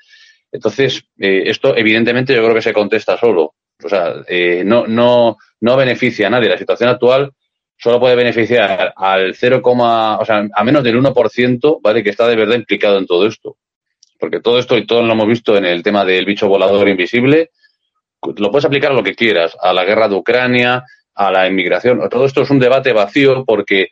Entonces, 0.51 1.03
eh, 1.19 1.43
esto 1.45 1.77
evidentemente 1.77 2.33
yo 2.33 2.43
creo 2.43 2.55
que 2.55 2.61
se 2.63 2.73
contesta 2.73 3.17
solo. 3.17 3.53
O 3.83 3.87
sea, 3.87 4.15
eh, 4.27 4.63
no, 4.65 4.87
no, 4.87 5.37
no 5.61 5.77
beneficia 5.77 6.27
a 6.27 6.29
nadie. 6.29 6.49
La 6.49 6.57
situación 6.57 6.89
actual 6.89 7.31
solo 7.79 7.99
puede 7.99 8.15
beneficiar 8.15 8.93
al 8.95 9.33
0, 9.35 9.61
o 9.63 10.25
sea, 10.25 10.47
a 10.53 10.63
menos 10.63 10.83
del 10.83 11.01
1%, 11.01 11.79
¿vale? 11.81 12.03
Que 12.03 12.09
está 12.09 12.27
de 12.27 12.35
verdad 12.35 12.55
implicado 12.55 12.97
en 12.97 13.07
todo 13.07 13.25
esto. 13.25 13.57
porque 14.19 14.41
todo 14.41 14.59
esto 14.59 14.77
y 14.77 14.85
todo 14.85 15.01
lo 15.01 15.13
hemos 15.13 15.27
visto 15.27 15.55
en 15.55 15.65
el 15.65 15.81
tema 15.81 16.03
del 16.03 16.25
bicho 16.25 16.49
volador 16.49 16.89
invisible, 16.89 17.51
lo 18.35 18.51
puedes 18.51 18.65
aplicar 18.65 18.91
a 18.91 18.95
lo 18.95 19.03
que 19.03 19.15
quieras, 19.15 19.55
a 19.61 19.71
la 19.71 19.85
guerra 19.85 20.09
de 20.09 20.15
Ucrania, 20.15 20.83
a 21.15 21.31
la 21.31 21.47
inmigración. 21.47 22.01
Todo 22.09 22.25
esto 22.25 22.41
es 22.41 22.49
un 22.49 22.59
debate 22.59 22.91
vacío 22.91 23.45
porque 23.45 23.87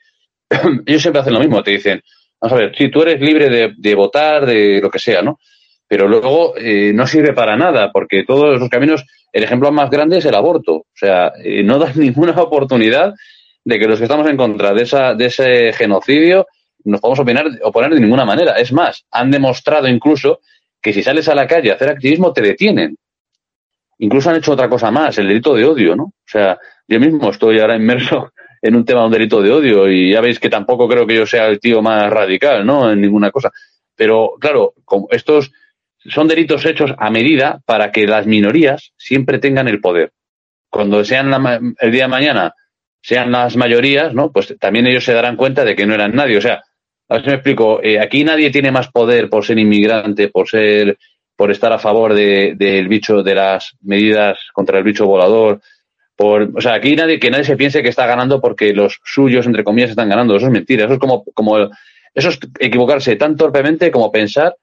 ellos 0.85 1.01
siempre 1.01 1.21
hacen 1.21 1.33
lo 1.33 1.39
mismo, 1.39 1.63
te 1.63 1.71
dicen, 1.71 2.01
vamos 2.41 2.57
a 2.57 2.61
ver, 2.61 2.75
si 2.75 2.91
tú 2.91 3.03
eres 3.03 3.21
libre 3.21 3.49
de, 3.49 3.73
de 3.77 3.95
votar, 3.95 4.45
de 4.45 4.81
lo 4.81 4.91
que 4.91 4.99
sea, 4.99 5.21
¿no? 5.21 5.39
Pero 5.87 6.09
luego 6.09 6.55
eh, 6.57 6.91
no 6.93 7.07
sirve 7.07 7.31
para 7.31 7.55
nada, 7.55 7.91
porque 7.93 8.23
todos 8.25 8.59
los 8.59 8.69
caminos, 8.69 9.05
el 9.31 9.43
ejemplo 9.43 9.71
más 9.71 9.89
grande 9.89 10.17
es 10.17 10.25
el 10.25 10.35
aborto. 10.35 10.73
O 10.73 10.85
sea, 10.93 11.31
eh, 11.41 11.63
no 11.63 11.79
das 11.79 11.95
ninguna 11.95 12.33
oportunidad 12.33 13.13
de 13.67 13.77
que 13.79 13.85
los 13.85 13.99
que 13.99 14.05
estamos 14.05 14.29
en 14.29 14.37
contra 14.37 14.73
de, 14.73 14.83
esa, 14.83 15.13
de 15.13 15.25
ese 15.25 15.73
genocidio 15.73 16.47
nos 16.85 17.01
podamos 17.01 17.19
opinar, 17.19 17.47
oponer 17.63 17.93
de 17.93 17.99
ninguna 17.99 18.23
manera. 18.23 18.53
Es 18.53 18.71
más, 18.71 19.05
han 19.11 19.29
demostrado 19.29 19.89
incluso 19.89 20.39
que 20.81 20.93
si 20.93 21.03
sales 21.03 21.27
a 21.27 21.35
la 21.35 21.45
calle 21.45 21.71
a 21.71 21.73
hacer 21.75 21.89
activismo 21.89 22.31
te 22.31 22.41
detienen. 22.41 22.95
Incluso 23.97 24.29
han 24.29 24.37
hecho 24.37 24.53
otra 24.53 24.69
cosa 24.69 24.89
más, 24.89 25.17
el 25.17 25.27
delito 25.27 25.53
de 25.53 25.65
odio, 25.65 25.97
¿no? 25.97 26.03
O 26.03 26.23
sea, 26.25 26.57
yo 26.87 26.97
mismo 26.97 27.29
estoy 27.29 27.59
ahora 27.59 27.75
inmerso 27.75 28.31
en 28.61 28.73
un 28.73 28.85
tema 28.85 29.01
de 29.01 29.07
un 29.07 29.11
delito 29.11 29.41
de 29.41 29.51
odio 29.51 29.91
y 29.91 30.13
ya 30.13 30.21
veis 30.21 30.39
que 30.39 30.49
tampoco 30.49 30.87
creo 30.87 31.05
que 31.05 31.15
yo 31.15 31.25
sea 31.25 31.47
el 31.47 31.59
tío 31.59 31.81
más 31.81 32.09
radical, 32.09 32.65
¿no? 32.65 32.89
En 32.89 33.01
ninguna 33.01 33.31
cosa. 33.31 33.51
Pero 33.97 34.35
claro, 34.39 34.75
estos 35.09 35.51
son 36.05 36.29
delitos 36.29 36.65
hechos 36.65 36.93
a 36.97 37.09
medida 37.09 37.59
para 37.65 37.91
que 37.91 38.07
las 38.07 38.27
minorías 38.27 38.93
siempre 38.95 39.39
tengan 39.39 39.67
el 39.67 39.81
poder. 39.81 40.13
Cuando 40.69 41.03
sean 41.03 41.33
el 41.81 41.91
día 41.91 42.03
de 42.03 42.07
mañana 42.07 42.53
sean 43.07 43.31
las 43.31 43.55
mayorías, 43.55 44.13
¿no? 44.13 44.33
Pues 44.33 44.53
también 44.59 44.85
ellos 44.85 45.05
se 45.05 45.13
darán 45.13 45.37
cuenta 45.37 45.63
de 45.63 45.77
que 45.77 45.85
no 45.85 45.93
eran 45.93 46.13
nadie. 46.13 46.35
O 46.35 46.41
sea, 46.41 46.61
a 47.07 47.13
ver 47.13 47.23
si 47.23 47.29
me 47.29 47.35
explico. 47.35 47.79
Eh, 47.81 48.01
aquí 48.01 48.25
nadie 48.25 48.51
tiene 48.51 48.69
más 48.69 48.89
poder 48.91 49.29
por 49.29 49.45
ser 49.45 49.57
inmigrante, 49.57 50.27
por 50.27 50.49
ser, 50.49 50.97
por 51.33 51.49
estar 51.49 51.71
a 51.71 51.79
favor 51.79 52.13
del 52.13 52.57
de, 52.57 52.83
bicho, 52.83 53.23
de 53.23 53.33
las 53.33 53.77
medidas 53.79 54.37
contra 54.51 54.79
el 54.79 54.83
bicho 54.83 55.05
volador. 55.05 55.61
Por, 56.17 56.51
o 56.53 56.59
sea, 56.59 56.73
aquí 56.73 56.97
nadie, 56.97 57.17
que 57.17 57.31
nadie 57.31 57.45
se 57.45 57.55
piense 57.55 57.81
que 57.81 57.87
está 57.87 58.05
ganando 58.05 58.41
porque 58.41 58.73
los 58.73 58.99
suyos, 59.05 59.45
entre 59.45 59.63
comillas, 59.63 59.91
están 59.91 60.09
ganando. 60.09 60.35
Eso 60.35 60.47
es 60.47 60.51
mentira. 60.51 60.83
Eso 60.83 60.95
es 60.95 60.99
como, 60.99 61.23
como, 61.33 61.59
eso 62.13 62.27
es 62.27 62.39
equivocarse 62.59 63.15
tan 63.15 63.37
torpemente 63.37 63.89
como 63.89 64.11
pensar 64.11 64.57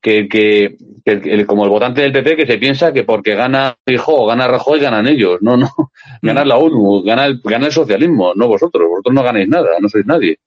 que, 0.00 0.28
que, 0.28 0.76
que 1.04 1.12
el, 1.12 1.46
como 1.46 1.64
el 1.64 1.70
votante 1.70 2.00
del 2.00 2.12
PP 2.12 2.36
que 2.36 2.46
se 2.46 2.58
piensa 2.58 2.92
que 2.92 3.04
porque 3.04 3.34
gana 3.34 3.76
o 4.06 4.26
gana 4.26 4.48
Rajoy 4.48 4.80
ganan 4.80 5.06
ellos. 5.06 5.38
No, 5.40 5.56
no. 5.56 5.68
Gana 6.22 6.44
la 6.44 6.56
ONU, 6.56 7.02
gana 7.02 7.26
el, 7.26 7.40
gana 7.42 7.66
el 7.66 7.72
socialismo, 7.72 8.32
no 8.34 8.48
vosotros. 8.48 8.88
Vosotros 8.88 9.14
no 9.14 9.22
ganéis 9.22 9.48
nada, 9.48 9.78
no 9.80 9.88
sois 9.88 10.06
nadie. 10.06 10.38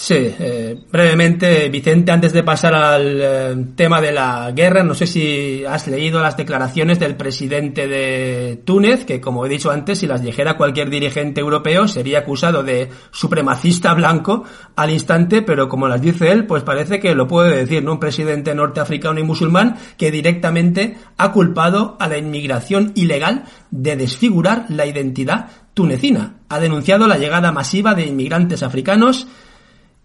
Sí, 0.00 0.14
eh, 0.14 0.78
brevemente, 0.92 1.68
Vicente, 1.70 2.12
antes 2.12 2.32
de 2.32 2.44
pasar 2.44 2.72
al 2.72 3.18
eh, 3.20 3.66
tema 3.74 4.00
de 4.00 4.12
la 4.12 4.52
guerra, 4.52 4.84
no 4.84 4.94
sé 4.94 5.08
si 5.08 5.64
has 5.64 5.88
leído 5.88 6.22
las 6.22 6.36
declaraciones 6.36 7.00
del 7.00 7.16
presidente 7.16 7.88
de 7.88 8.62
Túnez, 8.64 9.04
que 9.04 9.20
como 9.20 9.44
he 9.44 9.48
dicho 9.48 9.72
antes, 9.72 9.98
si 9.98 10.06
las 10.06 10.22
dijera 10.22 10.56
cualquier 10.56 10.88
dirigente 10.88 11.40
europeo 11.40 11.88
sería 11.88 12.20
acusado 12.20 12.62
de 12.62 12.90
supremacista 13.10 13.92
blanco 13.92 14.44
al 14.76 14.90
instante, 14.90 15.42
pero 15.42 15.68
como 15.68 15.88
las 15.88 16.00
dice 16.00 16.30
él, 16.30 16.46
pues 16.46 16.62
parece 16.62 17.00
que 17.00 17.16
lo 17.16 17.26
puede 17.26 17.56
decir, 17.56 17.82
¿no? 17.82 17.94
Un 17.94 18.00
presidente 18.00 18.54
norteafricano 18.54 19.18
y 19.18 19.24
musulmán 19.24 19.78
que 19.96 20.12
directamente 20.12 20.96
ha 21.16 21.32
culpado 21.32 21.96
a 21.98 22.06
la 22.06 22.18
inmigración 22.18 22.92
ilegal 22.94 23.46
de 23.72 23.96
desfigurar 23.96 24.66
la 24.68 24.86
identidad 24.86 25.48
tunecina. 25.74 26.36
Ha 26.48 26.60
denunciado 26.60 27.08
la 27.08 27.18
llegada 27.18 27.50
masiva 27.50 27.96
de 27.96 28.06
inmigrantes 28.06 28.62
africanos 28.62 29.26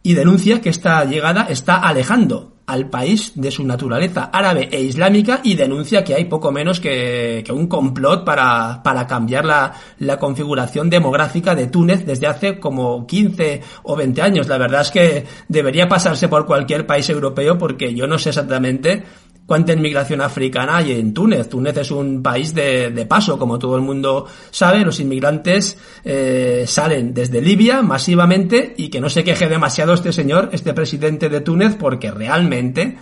y 0.04 0.13
denuncia 0.13 0.62
que 0.62 0.70
esta 0.70 1.04
llegada 1.06 1.48
está 1.50 1.78
alejando 1.78 2.54
al 2.66 2.89
país 2.89 3.34
de 3.36 3.52
su 3.52 3.66
naturaleza 3.66 4.30
árabe 4.32 4.70
e 4.72 4.82
islámica 4.82 5.42
y 5.44 5.56
denuncia 5.56 6.04
que 6.04 6.16
hay 6.16 6.26
poco 6.26 6.52
menos 6.52 6.80
que, 6.80 7.44
que 7.46 7.52
un 7.52 7.68
complot 7.68 8.24
para, 8.24 8.82
para 8.84 9.06
cambiar 9.06 9.44
la, 9.44 9.74
la, 10.00 10.18
configuración 10.18 10.89
demográfica 10.89 11.56
de 11.56 11.68
Túnez 11.68 12.06
desde 12.06 12.28
hace 12.28 12.60
como 12.60 13.06
15 13.06 13.62
o 13.84 13.96
20 13.96 14.22
años. 14.22 14.48
La 14.48 14.58
verdad 14.58 14.82
es 14.82 14.92
que 14.92 15.26
debería 15.50 15.89
pasarse 15.89 16.30
por 16.30 16.46
cualquier 16.46 16.86
país 16.86 17.10
europeo 17.10 17.58
porque 17.58 17.94
yo 17.94 18.08
no 18.08 18.18
sé 18.18 18.30
exactamente 18.30 19.04
cuánta 19.45 19.73
inmigración 19.73 20.21
africana 20.21 20.77
hay 20.77 20.93
en 20.93 21.13
Túnez. 21.13 21.49
Túnez 21.49 21.77
es 21.77 21.91
un 21.91 22.23
país 22.23 22.53
de, 22.53 22.91
de 22.91 23.06
paso, 23.06 23.38
como 23.38 23.60
todo 23.60 23.75
el 23.75 23.82
mundo 23.82 24.25
sabe. 24.51 24.86
Los 24.86 24.99
inmigrantes 24.99 25.77
eh, 26.03 26.65
salen 26.67 27.13
desde 27.13 27.41
Libia 27.41 27.82
masivamente 27.82 28.73
y 28.77 28.89
que 28.89 29.01
no 29.01 29.10
se 29.10 29.23
queje 29.23 29.47
demasiado 29.49 29.93
este 29.93 30.13
señor, 30.13 30.49
este 30.53 30.73
presidente 30.73 31.29
de 31.29 31.41
Túnez, 31.41 31.75
porque 31.75 32.12
realmente 32.12 32.97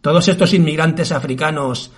todos 0.00 0.28
estos 0.28 0.52
inmigrantes 0.52 1.12
africanos 1.12 1.92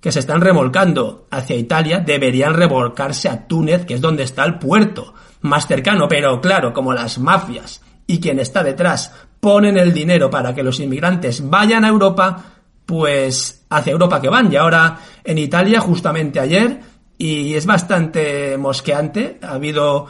que 0.00 0.12
se 0.12 0.18
están 0.18 0.42
remolcando 0.42 1.26
hacia 1.30 1.56
Italia 1.56 1.98
deberían 1.98 2.52
revolcarse 2.52 3.28
a 3.28 3.46
Túnez, 3.46 3.86
que 3.86 3.94
es 3.94 4.02
donde 4.02 4.24
está 4.24 4.44
el 4.44 4.58
puerto 4.58 5.14
más 5.40 5.66
cercano. 5.66 6.06
Pero 6.08 6.40
claro, 6.42 6.74
como 6.74 6.92
las 6.92 7.18
mafias 7.18 7.80
y 8.06 8.20
quien 8.20 8.38
está 8.38 8.62
detrás 8.62 9.12
ponen 9.40 9.78
el 9.78 9.94
dinero 9.94 10.28
para 10.28 10.54
que 10.54 10.62
los 10.62 10.80
inmigrantes 10.80 11.48
vayan 11.48 11.84
a 11.84 11.88
Europa, 11.88 12.53
pues 12.86 13.64
hacia 13.70 13.92
Europa 13.92 14.20
que 14.20 14.28
van. 14.28 14.52
Y 14.52 14.56
ahora 14.56 14.98
en 15.24 15.38
Italia, 15.38 15.80
justamente 15.80 16.40
ayer, 16.40 16.80
y 17.18 17.54
es 17.54 17.66
bastante 17.66 18.56
mosqueante, 18.58 19.38
ha 19.42 19.52
habido, 19.52 20.06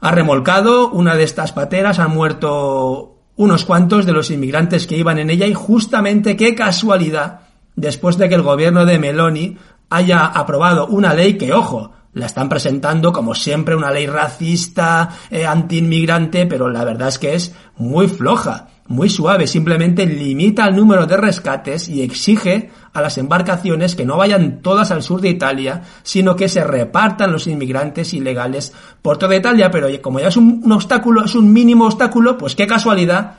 ha 0.00 0.10
remolcado 0.10 0.90
una 0.90 1.16
de 1.16 1.24
estas 1.24 1.52
pateras, 1.52 1.98
han 1.98 2.12
muerto 2.12 3.22
unos 3.36 3.64
cuantos 3.64 4.06
de 4.06 4.12
los 4.12 4.30
inmigrantes 4.30 4.86
que 4.86 4.96
iban 4.96 5.18
en 5.18 5.30
ella 5.30 5.46
y 5.46 5.54
justamente 5.54 6.36
qué 6.36 6.54
casualidad, 6.54 7.40
después 7.74 8.16
de 8.18 8.28
que 8.28 8.34
el 8.36 8.42
gobierno 8.42 8.84
de 8.84 8.98
Meloni 8.98 9.56
haya 9.90 10.26
aprobado 10.26 10.86
una 10.86 11.14
ley 11.14 11.36
que, 11.36 11.52
ojo, 11.52 11.92
la 12.12 12.26
están 12.26 12.48
presentando 12.48 13.12
como 13.12 13.34
siempre 13.34 13.74
una 13.74 13.90
ley 13.90 14.06
racista, 14.06 15.10
eh, 15.30 15.46
anti-inmigrante, 15.46 16.46
pero 16.46 16.68
la 16.68 16.84
verdad 16.84 17.08
es 17.08 17.18
que 17.18 17.34
es 17.34 17.54
muy 17.76 18.06
floja 18.06 18.68
muy 18.86 19.08
suave, 19.08 19.46
simplemente 19.46 20.04
limita 20.04 20.66
el 20.66 20.76
número 20.76 21.06
de 21.06 21.16
rescates 21.16 21.88
y 21.88 22.02
exige 22.02 22.70
a 22.92 23.00
las 23.00 23.16
embarcaciones 23.16 23.96
que 23.96 24.04
no 24.04 24.18
vayan 24.18 24.60
todas 24.60 24.90
al 24.90 25.02
sur 25.02 25.22
de 25.22 25.30
Italia, 25.30 25.82
sino 26.02 26.36
que 26.36 26.50
se 26.50 26.62
repartan 26.62 27.32
los 27.32 27.46
inmigrantes 27.46 28.12
ilegales 28.12 28.74
por 29.00 29.16
toda 29.16 29.36
Italia, 29.36 29.70
pero 29.70 29.88
como 30.02 30.20
ya 30.20 30.28
es 30.28 30.36
un, 30.36 30.70
obstáculo, 30.70 31.24
es 31.24 31.34
un 31.34 31.52
mínimo 31.52 31.86
obstáculo, 31.86 32.36
pues 32.36 32.54
qué 32.54 32.66
casualidad 32.66 33.36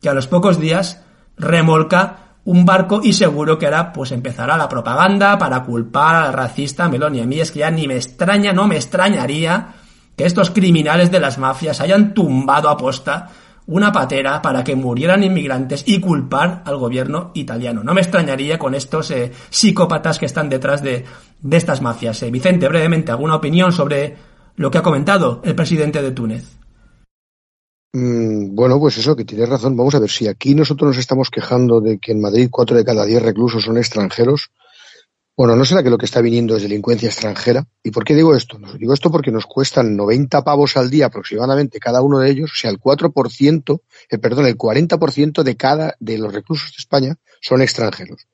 que 0.00 0.08
a 0.08 0.14
los 0.14 0.26
pocos 0.26 0.58
días 0.58 1.02
remolca 1.36 2.36
un 2.44 2.64
barco 2.64 3.00
y 3.04 3.12
seguro 3.12 3.58
que 3.58 3.66
ahora 3.66 3.92
pues 3.92 4.10
empezará 4.10 4.56
la 4.56 4.68
propaganda 4.68 5.38
para 5.38 5.62
culpar 5.62 6.16
al 6.16 6.32
racista 6.32 6.88
Meloni. 6.88 7.20
A 7.20 7.26
mí 7.26 7.40
es 7.40 7.52
que 7.52 7.60
ya 7.60 7.70
ni 7.70 7.86
me 7.86 7.96
extraña, 7.96 8.52
no 8.52 8.66
me 8.66 8.76
extrañaría 8.76 9.74
que 10.16 10.24
estos 10.24 10.50
criminales 10.50 11.10
de 11.10 11.20
las 11.20 11.38
mafias 11.38 11.80
hayan 11.80 12.14
tumbado 12.14 12.68
a 12.68 12.76
posta 12.76 13.28
una 13.72 13.90
patera 13.90 14.42
para 14.42 14.62
que 14.62 14.76
murieran 14.76 15.24
inmigrantes 15.24 15.82
y 15.86 16.00
culpar 16.00 16.62
al 16.66 16.76
gobierno 16.76 17.30
italiano. 17.34 17.82
No 17.82 17.94
me 17.94 18.02
extrañaría 18.02 18.58
con 18.58 18.74
estos 18.74 19.10
eh, 19.10 19.32
psicópatas 19.50 20.18
que 20.18 20.26
están 20.26 20.48
detrás 20.48 20.82
de, 20.82 21.04
de 21.40 21.56
estas 21.56 21.80
mafias. 21.80 22.22
Eh, 22.22 22.30
Vicente, 22.30 22.68
brevemente, 22.68 23.12
¿alguna 23.12 23.36
opinión 23.36 23.72
sobre 23.72 24.16
lo 24.56 24.70
que 24.70 24.78
ha 24.78 24.82
comentado 24.82 25.40
el 25.44 25.54
presidente 25.54 26.02
de 26.02 26.12
Túnez? 26.12 26.58
Mm, 27.94 28.54
bueno, 28.54 28.78
pues 28.78 28.98
eso, 28.98 29.16
que 29.16 29.24
tienes 29.24 29.48
razón. 29.48 29.76
Vamos 29.76 29.94
a 29.94 30.00
ver, 30.00 30.10
si 30.10 30.28
aquí 30.28 30.54
nosotros 30.54 30.88
nos 30.88 30.98
estamos 30.98 31.30
quejando 31.30 31.80
de 31.80 31.98
que 31.98 32.12
en 32.12 32.20
Madrid 32.20 32.48
cuatro 32.50 32.76
de 32.76 32.84
cada 32.84 33.04
diez 33.04 33.22
reclusos 33.22 33.64
son 33.64 33.78
extranjeros, 33.78 34.50
bueno, 35.34 35.56
¿no 35.56 35.64
será 35.64 35.82
que 35.82 35.90
lo 35.90 35.96
que 35.96 36.04
está 36.04 36.20
viniendo 36.20 36.56
es 36.56 36.62
delincuencia 36.62 37.08
extranjera? 37.08 37.66
¿Y 37.82 37.90
por 37.90 38.04
qué 38.04 38.14
digo 38.14 38.36
esto? 38.36 38.58
Digo 38.78 38.92
esto 38.92 39.10
porque 39.10 39.30
nos 39.30 39.46
cuestan 39.46 39.96
90 39.96 40.44
pavos 40.44 40.76
al 40.76 40.90
día 40.90 41.06
aproximadamente 41.06 41.80
cada 41.80 42.02
uno 42.02 42.18
de 42.18 42.30
ellos, 42.30 42.52
o 42.52 42.56
sea, 42.56 42.70
el 42.70 42.78
4%, 42.78 43.80
eh, 44.10 44.18
perdón, 44.18 44.46
el 44.46 44.58
40% 44.58 45.42
de 45.42 45.56
cada 45.56 45.96
de 45.98 46.18
los 46.18 46.32
reclusos 46.32 46.70
de 46.72 46.76
España 46.78 47.16
son 47.40 47.62
extranjeros. 47.62 48.26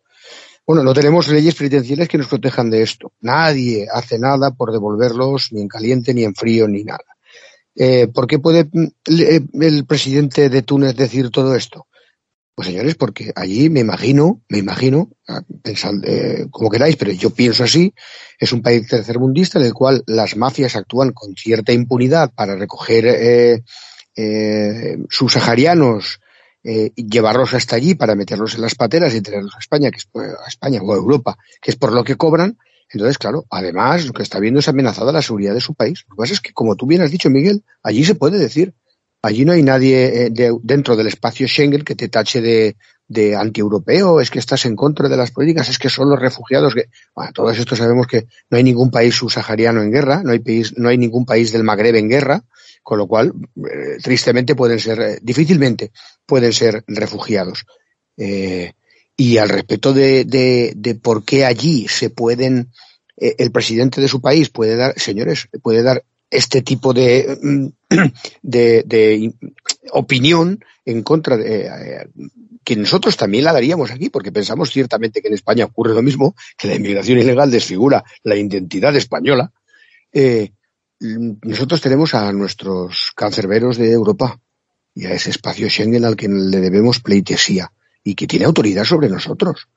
Bueno, 0.67 0.83
no 0.83 0.93
tenemos 0.93 1.29
leyes 1.29 1.55
penitenciarias 1.55 2.09
que 2.09 2.19
nos 2.19 2.27
protejan 2.27 2.69
de 2.69 2.83
esto. 2.83 3.13
Nadie 3.21 3.87
hace 3.91 4.19
nada 4.19 4.51
por 4.51 4.71
devolverlos 4.71 5.53
ni 5.53 5.63
en 5.63 5.69
caliente, 5.69 6.13
ni 6.13 6.25
en 6.25 6.35
frío, 6.35 6.69
ni 6.69 6.85
nada. 6.85 7.05
Eh, 7.75 8.09
¿Por 8.09 8.27
qué 8.27 8.39
puede 8.39 8.69
mm, 8.71 9.63
el 9.63 9.87
presidente 9.87 10.51
de 10.51 10.63
Túnez 10.63 10.95
decir 10.95 11.31
todo 11.31 11.55
esto? 11.55 11.87
Pues 12.59 12.67
señores, 12.67 12.97
porque 12.97 13.31
allí 13.37 13.71
me 13.71 13.79
imagino, 13.79 14.43
me 14.49 14.59
imagino, 14.59 15.13
pensad 15.63 15.95
eh, 16.03 16.49
como 16.51 16.69
queráis, 16.69 16.97
pero 16.97 17.13
yo 17.13 17.31
pienso 17.31 17.63
así, 17.63 17.95
es 18.37 18.53
un 18.53 18.63
país 18.63 18.89
tercermundista 18.89 19.61
en 19.61 19.67
el 19.67 19.73
cual 19.73 20.03
las 20.09 20.37
mafias 20.37 20.75
actúan 20.75 21.13
con 21.13 21.37
cierta 21.37 21.73
impunidad 21.73 22.33
para 22.35 22.57
recoger 22.57 23.07
eh, 23.07 23.63
eh, 24.17 24.99
subsaharianos 25.09 26.19
eh, 26.65 26.91
y 26.97 27.09
llevarlos 27.09 27.55
hasta 27.55 27.77
allí 27.77 27.95
para 27.95 28.17
meterlos 28.17 28.57
en 28.57 28.63
las 28.63 28.75
pateras 28.75 29.15
y 29.15 29.21
traerlos 29.21 29.55
a 29.55 29.61
España, 29.61 29.93
que 29.93 29.99
es 29.99 30.09
a 30.17 30.49
España 30.49 30.81
o 30.83 30.93
a 30.93 30.97
Europa, 30.97 31.39
que 31.63 31.71
es 31.71 31.77
por 31.77 31.93
lo 31.93 32.03
que 32.03 32.17
cobran. 32.17 32.59
Entonces, 32.91 33.19
claro, 33.19 33.47
además 33.51 34.05
lo 34.05 34.13
que 34.13 34.25
está 34.25 34.41
viendo 34.41 34.59
es 34.59 34.67
amenazada 34.67 35.13
la 35.13 35.23
seguridad 35.23 35.55
de 35.55 35.61
su 35.61 35.75
país. 35.75 36.03
Lo 36.09 36.17
que 36.17 36.23
pasa 36.23 36.33
es 36.33 36.41
que, 36.41 36.53
como 36.53 36.75
tú 36.75 36.89
bien 36.89 37.03
has 37.03 37.13
dicho, 37.13 37.31
Miguel, 37.31 37.63
allí 37.85 38.03
se 38.05 38.17
puede 38.17 38.37
decir 38.37 38.75
Allí 39.23 39.45
no 39.45 39.53
hay 39.53 39.63
nadie 39.63 40.27
eh, 40.27 40.31
de, 40.31 40.57
dentro 40.63 40.97
del 40.97 41.09
espacio 41.09 41.49
Schengen 41.49 41.83
que 41.83 41.97
te 41.97 42.09
tache 42.09 42.41
de, 42.41 42.77
de 43.09 43.35
antieuropeo, 43.35 44.21
es 44.21 44.31
que 44.31 44.39
estás 44.39 44.65
en 44.65 44.77
contra 44.77 45.09
de 45.09 45.17
las 45.17 45.33
políticas, 45.33 45.69
es 45.69 45.79
que 45.79 45.89
son 45.89 46.09
los 46.09 46.21
refugiados 46.21 46.75
que, 46.75 46.85
bueno, 47.15 47.33
todos 47.33 47.59
estos 47.59 47.79
sabemos 47.79 48.07
que 48.07 48.27
no 48.51 48.59
hay 48.59 48.63
ningún 48.63 48.91
país 48.91 49.15
subsahariano 49.17 49.83
en 49.83 49.91
guerra, 49.91 50.23
no 50.23 50.31
hay 50.31 50.39
país, 50.39 50.73
no 50.77 50.89
hay 50.89 50.99
ningún 50.99 51.25
país 51.25 51.51
del 51.51 51.65
Magreb 51.65 51.97
en 51.97 52.09
guerra, 52.09 52.45
con 52.83 52.99
lo 52.99 53.09
cual, 53.09 53.33
eh, 53.57 53.99
tristemente 54.03 54.55
pueden 54.55 54.79
ser, 54.79 55.01
eh, 55.01 55.19
difícilmente 55.21 55.91
pueden 56.25 56.53
ser 56.53 56.85
refugiados. 56.87 57.65
Y 59.17 59.39
al 59.39 59.49
respecto 59.49 59.93
de, 59.93 60.25
de, 60.25 60.73
de, 60.77 60.95
por 60.95 61.25
qué 61.25 61.45
allí 61.45 61.87
se 61.89 62.11
pueden, 62.11 62.71
el 63.17 63.51
presidente 63.51 64.01
de 64.01 64.09
su 64.09 64.21
país 64.21 64.49
puede 64.49 64.77
dar, 64.77 64.99
señores, 64.99 65.49
puede 65.63 65.83
dar 65.83 66.05
este 66.31 66.63
tipo 66.63 66.93
de, 66.93 67.71
de, 68.43 68.83
de 68.87 69.35
opinión 69.93 70.65
en 70.85 71.03
contra 71.03 71.37
de 71.37 71.67
eh, 71.67 72.09
que 72.65 72.77
nosotros 72.77 73.17
también 73.17 73.45
la 73.45 73.53
daríamos 73.55 73.91
aquí, 73.91 74.11
porque 74.11 74.31
pensamos 74.31 74.71
ciertamente 74.71 75.23
que 75.23 75.29
en 75.29 75.35
España 75.35 75.65
ocurre 75.65 75.95
lo 75.95 76.03
mismo, 76.03 76.35
que 76.57 76.69
la 76.69 76.75
inmigración 76.75 77.19
ilegal 77.19 77.51
desfigura 77.51 78.05
la 78.25 78.37
identidad 78.37 78.95
española. 78.95 79.53
Eh, 80.13 80.53
nosotros 81.01 81.81
tenemos 81.81 82.15
a 82.15 82.31
nuestros 82.33 83.13
cancerberos 83.15 83.79
de 83.79 83.93
Europa 83.93 84.39
y 84.95 85.07
a 85.07 85.13
ese 85.13 85.31
espacio 85.31 85.71
Schengen 85.71 86.05
al 86.05 86.17
que 86.17 86.29
le 86.29 86.61
debemos 86.61 87.01
pleitesía 87.01 87.73
y 88.05 88.15
que 88.15 88.27
tiene 88.27 88.45
autoridad 88.45 88.85
sobre 88.85 89.09
nosotros. 89.09 89.69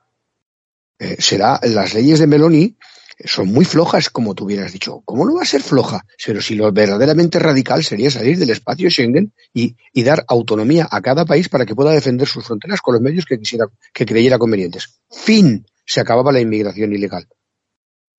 Eh, 0.98 1.16
será 1.18 1.60
las 1.62 1.94
leyes 1.94 2.18
de 2.18 2.26
Meloni 2.26 2.76
son 3.24 3.48
muy 3.48 3.64
flojas, 3.64 4.10
como 4.10 4.34
tú 4.34 4.44
hubieras 4.44 4.72
dicho. 4.72 5.02
¿Cómo 5.04 5.24
no 5.24 5.34
va 5.34 5.42
a 5.42 5.46
ser 5.46 5.62
floja? 5.62 6.04
Pero 6.24 6.40
si 6.40 6.54
lo 6.54 6.70
verdaderamente 6.72 7.38
radical 7.38 7.84
sería 7.84 8.10
salir 8.10 8.38
del 8.38 8.50
espacio 8.50 8.90
Schengen 8.90 9.32
y, 9.52 9.74
dar 10.02 10.24
autonomía 10.28 10.88
a 10.90 11.00
cada 11.00 11.24
país 11.24 11.48
para 11.48 11.64
que 11.64 11.74
pueda 11.74 11.92
defender 11.92 12.26
sus 12.26 12.44
fronteras 12.44 12.80
con 12.80 12.94
los 12.94 13.02
medios 13.02 13.24
que 13.24 13.38
quisiera, 13.38 13.66
que 13.92 14.06
creyera 14.06 14.38
convenientes. 14.38 15.00
Fin. 15.10 15.66
Se 15.84 16.00
acababa 16.00 16.32
la 16.32 16.40
inmigración 16.40 16.92
ilegal. 16.92 17.26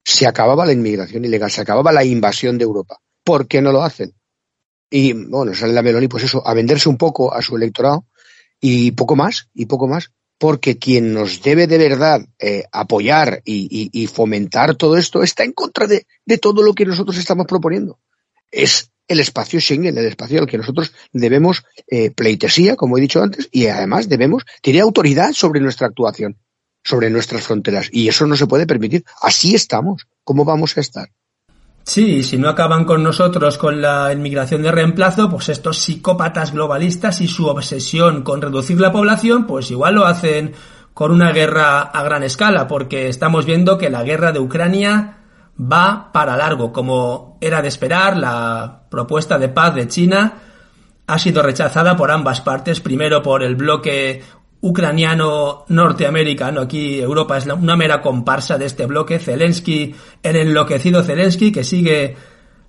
Se 0.04 0.28
acababa 0.28 0.66
la 0.66 0.74
inmigración 0.74 1.24
ilegal, 1.24 1.50
se 1.50 1.62
acababa 1.62 1.92
la 1.92 2.04
invasión 2.04 2.58
de 2.58 2.66
Europa. 2.66 2.98
¿Por 3.24 3.48
qué 3.48 3.62
no 3.62 3.72
lo 3.72 3.84
hacen? 3.84 4.14
Y 4.90 5.14
bueno, 5.14 5.54
sale 5.56 5.74
la 5.74 5.82
Meloni, 5.82 6.08
pues 6.08 6.26
eso, 6.26 6.46
a 6.46 6.54
venderse 6.54 6.90
un 6.90 6.98
poco 6.98 7.34
a 7.34 7.42
su 7.42 7.56
electorado 7.56 8.06
y 8.60 8.92
poco 8.92 9.16
más, 9.16 9.50
y 9.54 9.66
poco 9.66 9.88
más 9.88 10.12
porque 10.38 10.78
quien 10.78 11.14
nos 11.14 11.42
debe 11.42 11.68
de 11.68 11.78
verdad 11.78 12.26
eh, 12.40 12.66
apoyar 12.72 13.42
y, 13.46 14.08
fomentar 14.08 14.76
todo 14.76 14.98
esto 14.98 15.24
está 15.24 15.44
en 15.44 15.54
contra 15.54 15.88
de, 15.88 16.06
todo 16.40 16.62
lo 16.64 16.74
que 16.74 16.86
nosotros 16.86 17.18
estamos 17.18 17.46
proponiendo. 17.46 18.00
Es 18.52 18.92
el 19.08 19.20
espacio 19.20 19.60
Schengen, 19.60 19.98
el 19.98 20.06
espacio 20.06 20.40
al 20.40 20.48
que 20.48 20.58
nosotros 20.58 20.94
debemos 21.12 21.64
eh, 21.88 22.12
pleitesía, 22.12 22.76
como 22.76 22.98
he 22.98 23.02
dicho 23.02 23.22
antes, 23.22 23.50
y 23.52 23.68
además 23.68 24.10
debemos, 24.10 24.44
tiene 24.62 24.82
autoridad 24.82 25.34
sobre 25.34 25.60
nuestra 25.62 25.88
actuación, 25.88 26.38
sobre 26.84 27.10
nuestras 27.10 27.44
fronteras, 27.44 27.90
y 27.92 28.08
eso 28.08 28.26
no 28.28 28.36
se 28.36 28.48
puede 28.48 28.68
permitir. 28.68 29.04
Así 29.22 29.56
estamos. 29.56 30.08
¿Cómo 30.24 30.46
vamos 30.46 30.78
a 30.78 30.82
estar? 30.82 31.10
Sí, 31.86 32.24
si 32.24 32.38
no 32.38 32.48
acaban 32.48 32.86
con 32.86 33.04
nosotros 33.04 33.58
con 33.58 33.82
la 33.82 34.14
inmigración 34.14 34.62
de 34.64 34.72
reemplazo, 34.72 35.30
pues 35.30 35.50
estos 35.50 35.80
psicópatas 35.80 36.54
globalistas 36.54 37.20
y 37.20 37.28
su 37.28 37.48
obsesión 37.48 38.24
con 38.24 38.42
reducir 38.42 38.80
la 38.80 38.94
población, 38.94 39.46
pues 39.46 39.70
igual 39.70 39.96
lo 39.96 40.06
hacen 40.06 40.54
con 40.94 41.12
una 41.12 41.32
guerra 41.32 41.82
a 41.82 42.04
gran 42.04 42.24
escala, 42.24 42.68
porque 42.68 43.10
estamos 43.10 43.46
viendo 43.46 43.78
que 43.78 43.90
la 43.90 44.04
guerra 44.04 44.32
de 44.32 44.40
Ucrania 44.40 45.18
va 45.60 46.12
para 46.14 46.38
largo. 46.38 46.72
Como 46.72 47.38
era 47.42 47.62
de 47.62 47.68
esperar, 47.68 48.16
la 48.16 48.84
propuesta 48.90 49.38
de 49.38 49.50
paz 49.50 49.76
de 49.76 49.88
China 49.88 50.36
ha 51.06 51.20
sido 51.20 51.42
rechazada 51.42 51.98
por 51.98 52.12
ambas 52.12 52.40
partes, 52.40 52.80
primero 52.80 53.22
por 53.22 53.44
el 53.44 53.56
bloque 53.56 54.24
ucraniano 54.64 55.66
norteamericano. 55.68 56.62
Aquí 56.62 57.00
Europa 57.00 57.38
es 57.38 57.46
una 57.46 57.76
mera 57.76 58.02
comparsa 58.02 58.58
de 58.58 58.66
este 58.66 58.86
bloque. 58.86 59.20
Zelensky, 59.20 59.94
el 60.24 60.36
enloquecido 60.38 61.04
Zelensky, 61.04 61.52
que 61.52 61.66
sigue 61.66 62.16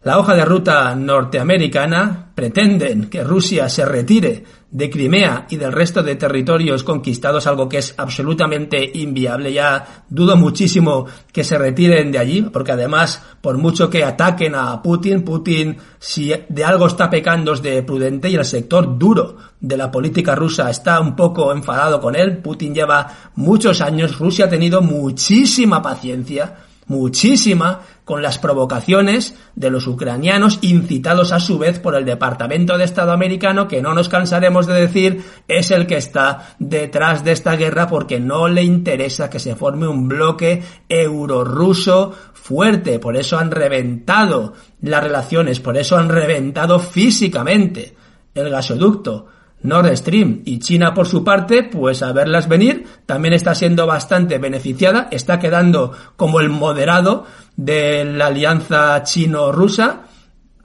la 0.05 0.19
hoja 0.19 0.35
de 0.35 0.45
ruta 0.45 0.95
norteamericana, 0.95 2.31
pretenden 2.35 3.09
que 3.09 3.25
Rusia 3.25 3.71
se 3.71 3.87
retire 3.87 4.45
de 4.71 4.91
Crimea 4.91 5.47
y 5.49 5.57
del 5.57 5.73
resto 5.73 6.03
de 6.03 6.17
territorios 6.17 6.85
conquistados, 6.85 7.47
algo 7.47 7.69
que 7.69 7.79
es 7.79 7.95
absolutamente 7.97 8.91
inviable. 8.99 9.53
Ya 9.53 10.05
dudo 10.11 10.37
muchísimo 10.37 11.07
que 11.33 11.43
se 11.43 11.57
retiren 11.57 12.13
de 12.13 12.19
allí, 12.19 12.43
porque 12.43 12.73
además, 12.73 13.23
por 13.41 13.57
mucho 13.57 13.89
que 13.89 14.05
ataquen 14.05 14.55
a 14.55 14.83
Putin, 14.83 15.23
Putin, 15.23 15.79
si 15.99 16.35
de 16.49 16.65
algo 16.65 16.87
está 16.87 17.09
pecando 17.09 17.55
es 17.55 17.63
de 17.63 17.83
prudente 17.83 18.29
y 18.29 18.35
el 18.35 18.45
sector 18.45 18.99
duro 18.99 19.39
de 19.59 19.77
la 19.79 19.91
política 19.91 20.35
rusa 20.35 20.69
está 20.69 21.01
un 21.01 21.17
poco 21.17 21.51
enfadado 21.51 21.99
con 22.01 22.15
él. 22.15 22.39
Putin 22.39 22.75
lleva 22.75 23.31
muchos 23.37 23.81
años, 23.81 24.19
Rusia 24.19 24.47
ha 24.47 24.51
tenido 24.51 24.83
muchísima 24.83 25.81
paciencia 25.81 26.57
muchísima 26.87 27.81
con 28.05 28.23
las 28.23 28.39
provocaciones 28.39 29.35
de 29.55 29.71
los 29.71 29.87
ucranianos 29.87 30.59
incitados 30.63 31.33
a 31.33 31.41
su 31.41 31.59
vez 31.59 31.79
por 31.79 31.95
el 31.95 32.05
Departamento 32.05 32.77
de 32.77 32.85
Estado 32.85 33.13
americano 33.13 33.67
que 33.67 33.81
no 33.81 33.95
nos 33.95 34.09
cansaremos 34.09 34.67
de 34.67 34.75
decir 34.75 35.25
es 35.49 35.71
el 35.71 35.87
que 35.87 35.97
está 35.97 36.55
detrás 36.59 37.25
de 37.25 37.33
esta 37.33 37.57
guerra 37.57 37.89
porque 37.89 38.21
no 38.21 38.49
le 38.49 38.63
interesa 38.63 39.31
que 39.31 39.39
se 39.39 39.57
forme 39.57 39.89
un 39.89 40.09
bloque 40.09 40.63
euro-ruso 40.89 42.15
fuerte, 42.35 42.99
por 42.99 43.17
eso 43.17 43.39
han 43.39 43.51
reventado 43.51 44.53
las 44.83 45.03
relaciones, 45.03 45.61
por 45.61 45.79
eso 45.79 45.97
han 45.97 46.11
reventado 46.11 46.79
físicamente 46.79 47.97
el 48.35 48.51
gasoducto 48.51 49.29
Nord 49.65 49.97
Stream 49.97 50.43
y 50.45 50.59
China 50.59 50.95
por 50.95 51.07
su 51.07 51.25
parte, 51.25 51.63
pues 51.65 52.03
a 52.03 52.13
verlas 52.13 52.49
venir, 52.49 52.87
también 53.07 53.35
está 53.35 53.55
siendo 53.55 53.87
bastante 53.87 54.39
beneficiada, 54.39 55.09
está 55.11 55.39
quedando 55.39 55.93
como 56.17 56.41
el 56.41 56.51
moderado 56.51 57.25
de 57.57 58.05
la 58.05 58.27
alianza 58.27 59.03
chino-rusa. 59.03 60.03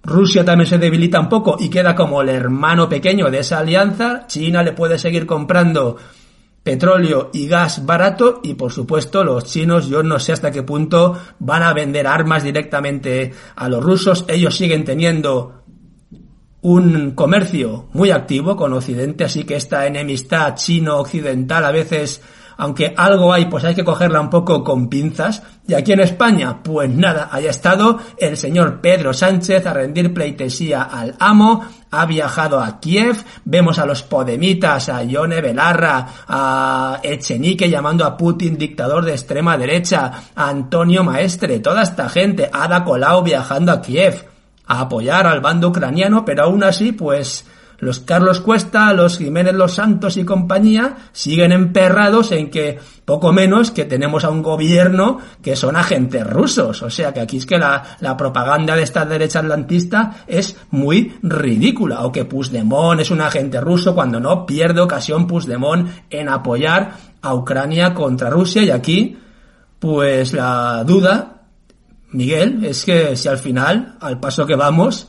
Rusia 0.03 0.45
también 0.45 0.67
se 0.67 0.77
debilita 0.77 1.19
un 1.19 1.29
poco 1.29 1.55
y 1.59 1.69
queda 1.69 1.95
como 1.95 2.21
el 2.21 2.29
hermano 2.29 2.89
pequeño 2.89 3.31
de 3.31 3.39
esa 3.39 3.59
alianza. 3.59 4.27
China 4.27 4.63
le 4.63 4.73
puede 4.73 4.97
seguir 4.97 5.25
comprando 5.25 5.97
petróleo 6.63 7.29
y 7.33 7.47
gas 7.47 7.85
barato 7.85 8.41
y 8.43 8.53
por 8.55 8.71
supuesto 8.71 9.23
los 9.23 9.45
chinos 9.45 9.88
yo 9.88 10.03
no 10.03 10.19
sé 10.19 10.33
hasta 10.33 10.51
qué 10.51 10.62
punto 10.62 11.17
van 11.39 11.63
a 11.63 11.73
vender 11.73 12.05
armas 12.05 12.43
directamente 12.43 13.33
a 13.55 13.69
los 13.69 13.83
rusos. 13.83 14.25
Ellos 14.27 14.55
siguen 14.55 14.83
teniendo 14.83 15.59
un 16.62 17.12
comercio 17.12 17.88
muy 17.93 18.12
activo 18.12 18.56
con 18.56 18.74
Occidente, 18.74 19.24
así 19.24 19.43
que 19.43 19.56
esta 19.56 19.86
enemistad 19.86 20.56
chino-occidental 20.56 21.63
a 21.63 21.72
veces, 21.72 22.22
aunque 22.58 22.93
algo 22.98 23.32
hay, 23.32 23.45
pues 23.45 23.63
hay 23.63 23.76
que 23.76 23.86
cogerla 23.86 24.19
un 24.19 24.30
poco 24.30 24.62
con 24.62 24.89
pinzas. 24.89 25.41
Y 25.65 25.74
aquí 25.74 25.93
en 25.93 26.02
España, 26.02 26.62
pues 26.62 26.89
nada, 26.89 27.30
haya 27.32 27.50
estado 27.50 28.00
el 28.17 28.36
señor 28.36 28.82
Pedro 28.82 29.13
Sánchez 29.13 29.65
a 29.65 29.74
rendir 29.74 30.13
pleitesía 30.13 30.82
al 30.82 31.15
amo, 31.19 31.63
ha 31.91 32.06
viajado 32.06 32.60
a 32.60 32.82
Kiev, 32.82 33.24
vemos 33.45 33.80
a 33.80 33.86
los 33.86 34.04
podemitas, 34.04 34.89
a 34.89 35.02
Yone 35.04 35.39
Belarra, 35.39 36.08
a 36.28 37.00
Echenique 37.02 37.69
llamando 37.69 38.04
a 38.04 38.17
Putin 38.17 38.58
dictador 38.58 39.06
de 39.06 39.13
extrema 39.13 39.58
derecha, 39.58 40.12
a 40.36 40.50
Antonio 40.50 41.06
Maestre, 41.06 41.60
toda 41.60 41.84
esta 41.84 42.10
gente, 42.10 42.50
Ada 42.52 42.84
Colau 42.84 43.24
viajando 43.24 43.72
a 43.72 43.82
Kiev 43.82 44.26
a 44.69 44.82
apoyar 44.82 45.27
al 45.27 45.41
bando 45.41 45.69
ucraniano, 45.69 46.23
pero 46.23 46.43
aún 46.43 46.63
así, 46.63 46.91
pues 46.91 47.43
los 47.79 48.01
Carlos 48.01 48.41
Cuesta, 48.41 48.93
los 48.93 49.17
Jiménez 49.17 49.53
Los 49.53 49.73
Santos 49.73 50.15
y 50.17 50.25
compañía 50.25 50.97
siguen 51.12 51.51
emperrados 51.51 52.32
en 52.32 52.51
que 52.51 52.77
poco 53.05 53.32
menos 53.32 53.71
que 53.71 53.86
tenemos 53.86 54.25
a 54.25 54.29
un 54.29 54.43
gobierno 54.43 55.19
que 55.41 55.55
son 55.55 55.75
agentes 55.75 56.27
rusos. 56.27 56.84
O 56.84 56.89
sea 56.89 57.13
que 57.13 57.21
aquí 57.21 57.38
es 57.38 57.45
que 57.45 57.58
la, 57.58 57.97
la 58.01 58.15
propaganda 58.15 58.75
de 58.75 58.84
esta 58.84 59.05
derecha 59.05 59.39
atlantista 59.39 60.23
es 60.27 60.55
muy 60.69 61.17
ridícula. 61.23 62.01
O 62.05 62.12
que 62.12 62.25
Puigdemont 62.25 62.99
es 62.99 63.10
un 63.12 63.21
agente 63.21 63.60
ruso 63.60 63.95
cuando 63.95 64.19
no 64.19 64.45
pierde 64.45 64.82
ocasión 64.82 65.25
Puigdemont 65.25 65.89
en 66.10 66.29
apoyar 66.29 66.91
a 67.21 67.34
Ucrania 67.34 67.95
contra 67.95 68.29
Rusia. 68.29 68.62
Y 68.62 68.69
aquí, 68.69 69.17
pues 69.79 70.34
la 70.34 70.84
duda 70.84 71.38
Miguel, 72.12 72.65
es 72.65 72.86
que 72.86 73.15
si 73.15 73.28
al 73.28 73.38
final, 73.38 73.98
al 74.00 74.19
paso 74.19 74.45
que 74.45 74.56
vamos, 74.56 75.08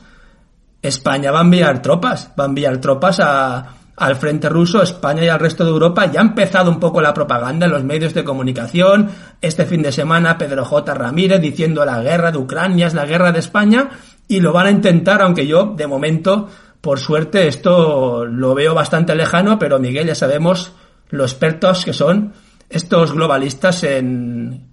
España 0.81 1.31
va 1.31 1.39
a 1.39 1.43
enviar 1.43 1.81
tropas, 1.81 2.31
va 2.39 2.45
a 2.45 2.47
enviar 2.47 2.77
tropas 2.79 3.19
a, 3.19 3.75
al 4.01 4.15
frente 4.15 4.49
ruso, 4.49 4.81
España 4.81 5.23
y 5.23 5.27
al 5.27 5.39
resto 5.39 5.63
de 5.63 5.69
Europa. 5.69 6.11
Ya 6.11 6.21
ha 6.21 6.23
empezado 6.23 6.71
un 6.71 6.79
poco 6.79 7.01
la 7.01 7.13
propaganda 7.13 7.67
en 7.67 7.71
los 7.71 7.83
medios 7.83 8.13
de 8.13 8.23
comunicación. 8.23 9.09
Este 9.41 9.65
fin 9.65 9.83
de 9.83 9.91
semana 9.91 10.37
Pedro 10.37 10.65
J. 10.65 10.93
Ramírez 10.93 11.39
diciendo 11.39 11.85
la 11.85 12.01
guerra 12.01 12.31
de 12.31 12.39
Ucrania 12.39 12.87
es 12.87 12.93
la 12.93 13.05
guerra 13.05 13.31
de 13.31 13.39
España 13.39 13.89
y 14.27 14.39
lo 14.39 14.53
van 14.53 14.67
a 14.67 14.71
intentar, 14.71 15.21
aunque 15.21 15.45
yo 15.45 15.73
de 15.77 15.85
momento, 15.85 16.49
por 16.81 16.99
suerte, 16.99 17.47
esto 17.47 18.25
lo 18.25 18.55
veo 18.55 18.73
bastante 18.73 19.13
lejano, 19.13 19.59
pero 19.59 19.79
Miguel 19.79 20.07
ya 20.07 20.15
sabemos 20.15 20.73
lo 21.09 21.23
expertos 21.23 21.85
que 21.85 21.93
son 21.93 22.33
estos 22.69 23.11
globalistas 23.11 23.83
en 23.83 24.70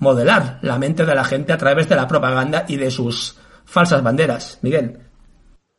modelar 0.00 0.58
la 0.62 0.78
mente 0.78 1.04
de 1.04 1.14
la 1.14 1.24
gente 1.24 1.52
a 1.52 1.58
través 1.58 1.88
de 1.88 1.96
la 1.96 2.08
propaganda 2.08 2.64
y 2.68 2.76
de 2.76 2.90
sus 2.90 3.38
falsas 3.64 4.02
banderas. 4.02 4.58
Miguel. 4.62 4.98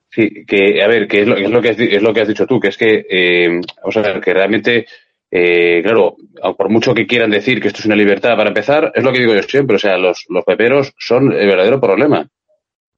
Sí, 0.09 0.45
que 0.45 0.83
a 0.83 0.87
ver, 0.87 1.07
que 1.07 1.21
es 1.21 1.27
lo, 1.27 1.37
es 1.37 1.49
lo, 1.49 1.61
que, 1.61 1.69
has, 1.69 1.79
es 1.79 2.01
lo 2.01 2.13
que 2.13 2.21
has 2.21 2.27
dicho 2.27 2.45
tú, 2.45 2.59
que 2.59 2.67
es 2.67 2.77
que, 2.77 3.05
eh, 3.09 3.61
vamos 3.81 3.97
a 3.97 4.01
ver, 4.01 4.19
que 4.19 4.33
realmente 4.33 4.85
eh, 5.33 5.81
claro, 5.81 6.17
por 6.57 6.69
mucho 6.69 6.93
que 6.93 7.07
quieran 7.07 7.31
decir 7.31 7.61
que 7.61 7.69
esto 7.69 7.79
es 7.79 7.85
una 7.85 7.95
libertad 7.95 8.35
para 8.35 8.49
empezar, 8.49 8.91
es 8.93 9.01
lo 9.01 9.13
que 9.13 9.19
digo 9.19 9.33
yo 9.33 9.41
siempre, 9.43 9.77
o 9.77 9.79
sea, 9.79 9.97
los, 9.97 10.25
los 10.27 10.43
peperos 10.43 10.93
son 10.99 11.31
el 11.31 11.47
verdadero 11.47 11.79
problema. 11.79 12.27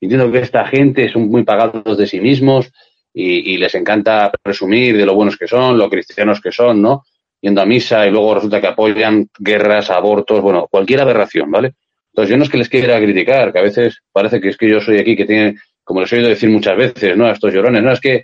Entiendo 0.01 0.31
que 0.31 0.39
esta 0.39 0.65
gente 0.65 1.09
son 1.09 1.29
muy 1.29 1.43
pagados 1.43 1.95
de 1.95 2.07
sí 2.07 2.19
mismos 2.19 2.71
y, 3.13 3.53
y, 3.53 3.57
les 3.57 3.75
encanta 3.75 4.31
presumir 4.41 4.97
de 4.97 5.05
lo 5.05 5.13
buenos 5.13 5.38
que 5.38 5.47
son, 5.47 5.77
lo 5.77 5.89
cristianos 5.89 6.41
que 6.41 6.51
son, 6.51 6.81
¿no? 6.81 7.03
Yendo 7.43 7.62
a 7.62 7.65
misa 7.65 8.08
y 8.08 8.10
luego 8.10 8.34
resulta 8.34 8.60
que 8.60 8.67
apoyan 8.67 9.27
guerras, 9.38 9.91
abortos, 9.91 10.41
bueno, 10.41 10.67
cualquier 10.71 11.01
aberración, 11.01 11.51
¿vale? 11.51 11.73
Entonces 12.12 12.32
yo 12.32 12.38
no 12.38 12.43
es 12.43 12.49
que 12.49 12.58
les 12.58 12.69
quiera 12.69 12.99
criticar, 12.99 13.53
que 13.53 13.60
a 13.60 13.63
veces 13.63 13.99
parece 14.12 14.41
que 14.41 14.49
es 14.49 14.58
que 14.58 14.67
yo 14.67 14.82
soy 14.82 14.97
aquí 14.97 15.15
que 15.15 15.25
tiene, 15.25 15.58
como 15.84 16.01
les 16.01 16.12
he 16.12 16.17
oído 16.17 16.29
decir 16.29 16.49
muchas 16.49 16.75
veces, 16.75 17.15
¿no? 17.15 17.25
A 17.25 17.34
estos 17.34 17.53
llorones, 17.53 17.84
no, 17.84 17.91
es 17.91 17.99
que 17.99 18.23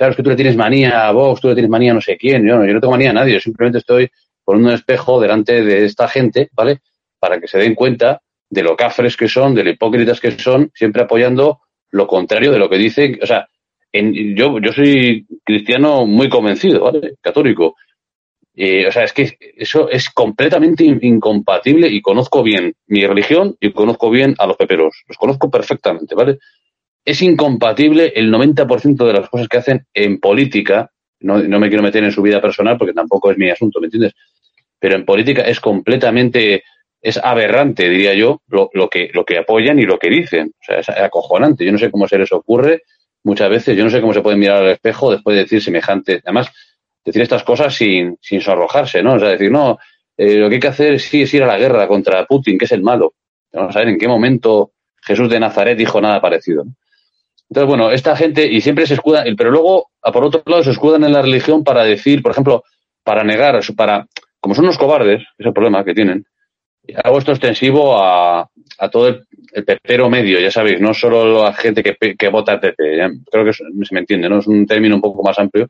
claro, 0.00 0.12
es 0.12 0.16
que 0.16 0.22
tú 0.22 0.30
le 0.30 0.36
tienes 0.36 0.56
manía 0.56 1.06
a 1.06 1.12
Vox, 1.12 1.42
tú 1.42 1.48
le 1.48 1.54
tienes 1.54 1.70
manía 1.70 1.90
a 1.90 1.94
no 1.94 2.00
sé 2.00 2.16
quién, 2.16 2.46
yo 2.46 2.56
no, 2.56 2.64
yo 2.64 2.72
no 2.72 2.80
tengo 2.80 2.92
manía 2.92 3.10
a 3.10 3.12
nadie, 3.12 3.34
yo 3.34 3.40
simplemente 3.40 3.78
estoy 3.78 4.10
poniendo 4.44 4.70
un 4.70 4.74
espejo 4.74 5.20
delante 5.20 5.62
de 5.62 5.84
esta 5.84 6.08
gente, 6.08 6.48
¿vale? 6.52 6.78
Para 7.18 7.38
que 7.38 7.48
se 7.48 7.58
den 7.58 7.74
cuenta 7.74 8.22
de 8.48 8.62
lo 8.62 8.76
cafres 8.76 9.16
que 9.16 9.28
son, 9.28 9.54
de 9.54 9.64
lo 9.64 9.70
hipócritas 9.70 10.20
que 10.20 10.32
son, 10.32 10.70
siempre 10.74 11.02
apoyando 11.02 11.60
lo 11.90 12.06
contrario 12.06 12.52
de 12.52 12.58
lo 12.58 12.68
que 12.68 12.78
dicen, 12.78 13.18
o 13.22 13.26
sea, 13.26 13.48
en, 13.92 14.36
yo, 14.36 14.58
yo 14.60 14.72
soy 14.72 15.26
cristiano 15.44 16.06
muy 16.06 16.28
convencido, 16.28 16.84
¿vale? 16.84 17.14
Católico. 17.20 17.76
Eh, 18.54 18.86
o 18.86 18.92
sea, 18.92 19.04
es 19.04 19.12
que 19.12 19.36
eso 19.56 19.88
es 19.88 20.10
completamente 20.10 20.84
incompatible 20.84 21.88
y 21.88 22.02
conozco 22.02 22.42
bien 22.42 22.74
mi 22.88 23.06
religión 23.06 23.56
y 23.60 23.72
conozco 23.72 24.10
bien 24.10 24.34
a 24.38 24.46
los 24.46 24.56
peperos. 24.56 25.04
Los 25.06 25.16
conozco 25.16 25.50
perfectamente, 25.50 26.14
¿vale? 26.14 26.38
es 27.04 27.22
incompatible 27.22 28.12
el 28.14 28.32
90% 28.32 29.06
de 29.06 29.12
las 29.12 29.28
cosas 29.28 29.48
que 29.48 29.58
hacen 29.58 29.86
en 29.94 30.20
política. 30.20 30.90
No, 31.20 31.38
no, 31.38 31.58
me 31.58 31.68
quiero 31.68 31.82
meter 31.82 32.04
en 32.04 32.12
su 32.12 32.22
vida 32.22 32.40
personal 32.40 32.78
porque 32.78 32.94
tampoco 32.94 33.30
es 33.30 33.38
mi 33.38 33.50
asunto, 33.50 33.80
¿me 33.80 33.86
entiendes? 33.86 34.14
Pero 34.78 34.96
en 34.96 35.04
política 35.04 35.42
es 35.42 35.60
completamente, 35.60 36.62
es 37.00 37.18
aberrante, 37.18 37.88
diría 37.88 38.14
yo, 38.14 38.40
lo, 38.48 38.70
que, 38.88 39.10
lo 39.12 39.24
que 39.24 39.38
apoyan 39.38 39.78
y 39.78 39.82
lo 39.82 39.98
que 39.98 40.08
dicen. 40.08 40.52
O 40.60 40.64
sea, 40.64 40.78
es 40.78 40.88
acojonante. 40.88 41.64
Yo 41.64 41.72
no 41.72 41.78
sé 41.78 41.90
cómo 41.90 42.08
se 42.08 42.18
les 42.18 42.32
ocurre 42.32 42.82
muchas 43.24 43.50
veces. 43.50 43.76
Yo 43.76 43.84
no 43.84 43.90
sé 43.90 44.00
cómo 44.00 44.14
se 44.14 44.22
pueden 44.22 44.40
mirar 44.40 44.62
al 44.62 44.70
espejo 44.70 45.10
después 45.10 45.36
de 45.36 45.42
decir 45.42 45.62
semejante. 45.62 46.20
Además, 46.24 46.50
decir 47.04 47.22
estas 47.22 47.44
cosas 47.44 47.74
sin, 47.74 48.16
sin 48.20 48.40
sonrojarse, 48.40 49.02
¿no? 49.02 49.14
O 49.14 49.18
sea, 49.18 49.28
decir, 49.28 49.50
no, 49.50 49.78
eh, 50.16 50.36
lo 50.36 50.48
que 50.48 50.56
hay 50.56 50.60
que 50.60 50.68
hacer 50.68 51.00
sí 51.00 51.22
es 51.22 51.34
ir 51.34 51.42
a 51.42 51.46
la 51.46 51.58
guerra 51.58 51.88
contra 51.88 52.26
Putin, 52.26 52.58
que 52.58 52.66
es 52.66 52.72
el 52.72 52.82
malo. 52.82 53.14
Vamos 53.52 53.74
a 53.74 53.80
ver 53.80 53.88
en 53.88 53.98
qué 53.98 54.06
momento 54.06 54.72
Jesús 55.02 55.28
de 55.30 55.40
Nazaret 55.40 55.76
dijo 55.76 56.00
nada 56.00 56.20
parecido. 56.20 56.64
Entonces, 57.48 57.68
bueno, 57.68 57.90
esta 57.90 58.14
gente, 58.16 58.46
y 58.46 58.60
siempre 58.60 58.86
se 58.86 58.94
escuda, 58.94 59.24
pero 59.36 59.50
luego, 59.50 59.90
por 60.00 60.24
otro 60.24 60.42
lado, 60.46 60.62
se 60.62 60.70
escudan 60.70 61.02
en 61.04 61.12
la 61.12 61.22
religión 61.22 61.64
para 61.64 61.82
decir, 61.82 62.22
por 62.22 62.30
ejemplo, 62.32 62.62
para 63.02 63.24
negar, 63.24 63.58
para, 63.76 64.06
como 64.38 64.54
son 64.54 64.64
unos 64.64 64.78
cobardes, 64.78 65.22
es 65.36 65.46
el 65.46 65.52
problema 65.52 65.84
que 65.84 65.94
tienen, 65.94 66.24
hago 67.02 67.18
esto 67.18 67.32
extensivo 67.32 68.00
a, 68.00 68.48
a 68.78 68.88
todo 68.88 69.08
el, 69.08 69.26
pepero 69.64 70.08
medio, 70.08 70.38
ya 70.38 70.50
sabéis, 70.50 70.80
no 70.80 70.94
solo 70.94 71.44
a 71.44 71.52
gente 71.52 71.82
que, 71.82 71.96
que 72.16 72.28
vota 72.28 72.60
PP, 72.60 72.76
creo 73.30 73.44
que 73.44 73.52
se 73.52 73.64
me 73.94 74.00
entiende, 74.00 74.28
¿no? 74.28 74.38
Es 74.38 74.46
un 74.46 74.64
término 74.64 74.94
un 74.94 75.00
poco 75.00 75.24
más 75.24 75.38
amplio. 75.40 75.68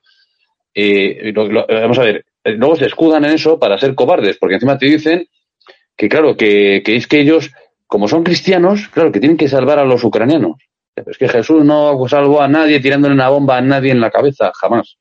Eh, 0.75 1.33
lo, 1.35 1.49
lo, 1.49 1.67
vamos 1.67 1.99
a 1.99 2.05
ver, 2.05 2.25
luego 2.45 2.77
se 2.77 2.87
escudan 2.87 3.25
en 3.25 3.33
eso 3.33 3.59
para 3.59 3.79
ser 3.79 3.95
cobardes, 3.95 4.39
porque 4.39 4.55
encima 4.55 4.79
te 4.79 4.87
dicen 4.87 5.27
que, 5.97 6.09
claro, 6.09 6.37
que, 6.37 6.83
que 6.85 6.97
es 6.97 7.07
que 7.07 7.21
ellos, 7.21 7.51
como 7.87 8.09
son 8.09 8.23
cristianos, 8.23 8.89
claro, 8.89 9.13
que 9.13 9.21
tienen 9.21 9.37
que 9.37 9.49
salvar 9.49 9.79
a 9.79 9.85
los 9.85 10.03
ucranianos. 10.05 10.57
Es 10.95 11.19
que 11.19 11.29
Jesús 11.29 11.65
no 11.65 11.97
salvó 12.09 12.43
a 12.43 12.49
nadie 12.49 12.81
tirándole 12.81 13.15
una 13.15 13.29
bomba 13.29 13.57
a 13.57 13.61
nadie 13.61 13.91
en 13.91 14.01
la 14.01 14.11
cabeza, 14.11 14.53
jamás, 14.55 14.97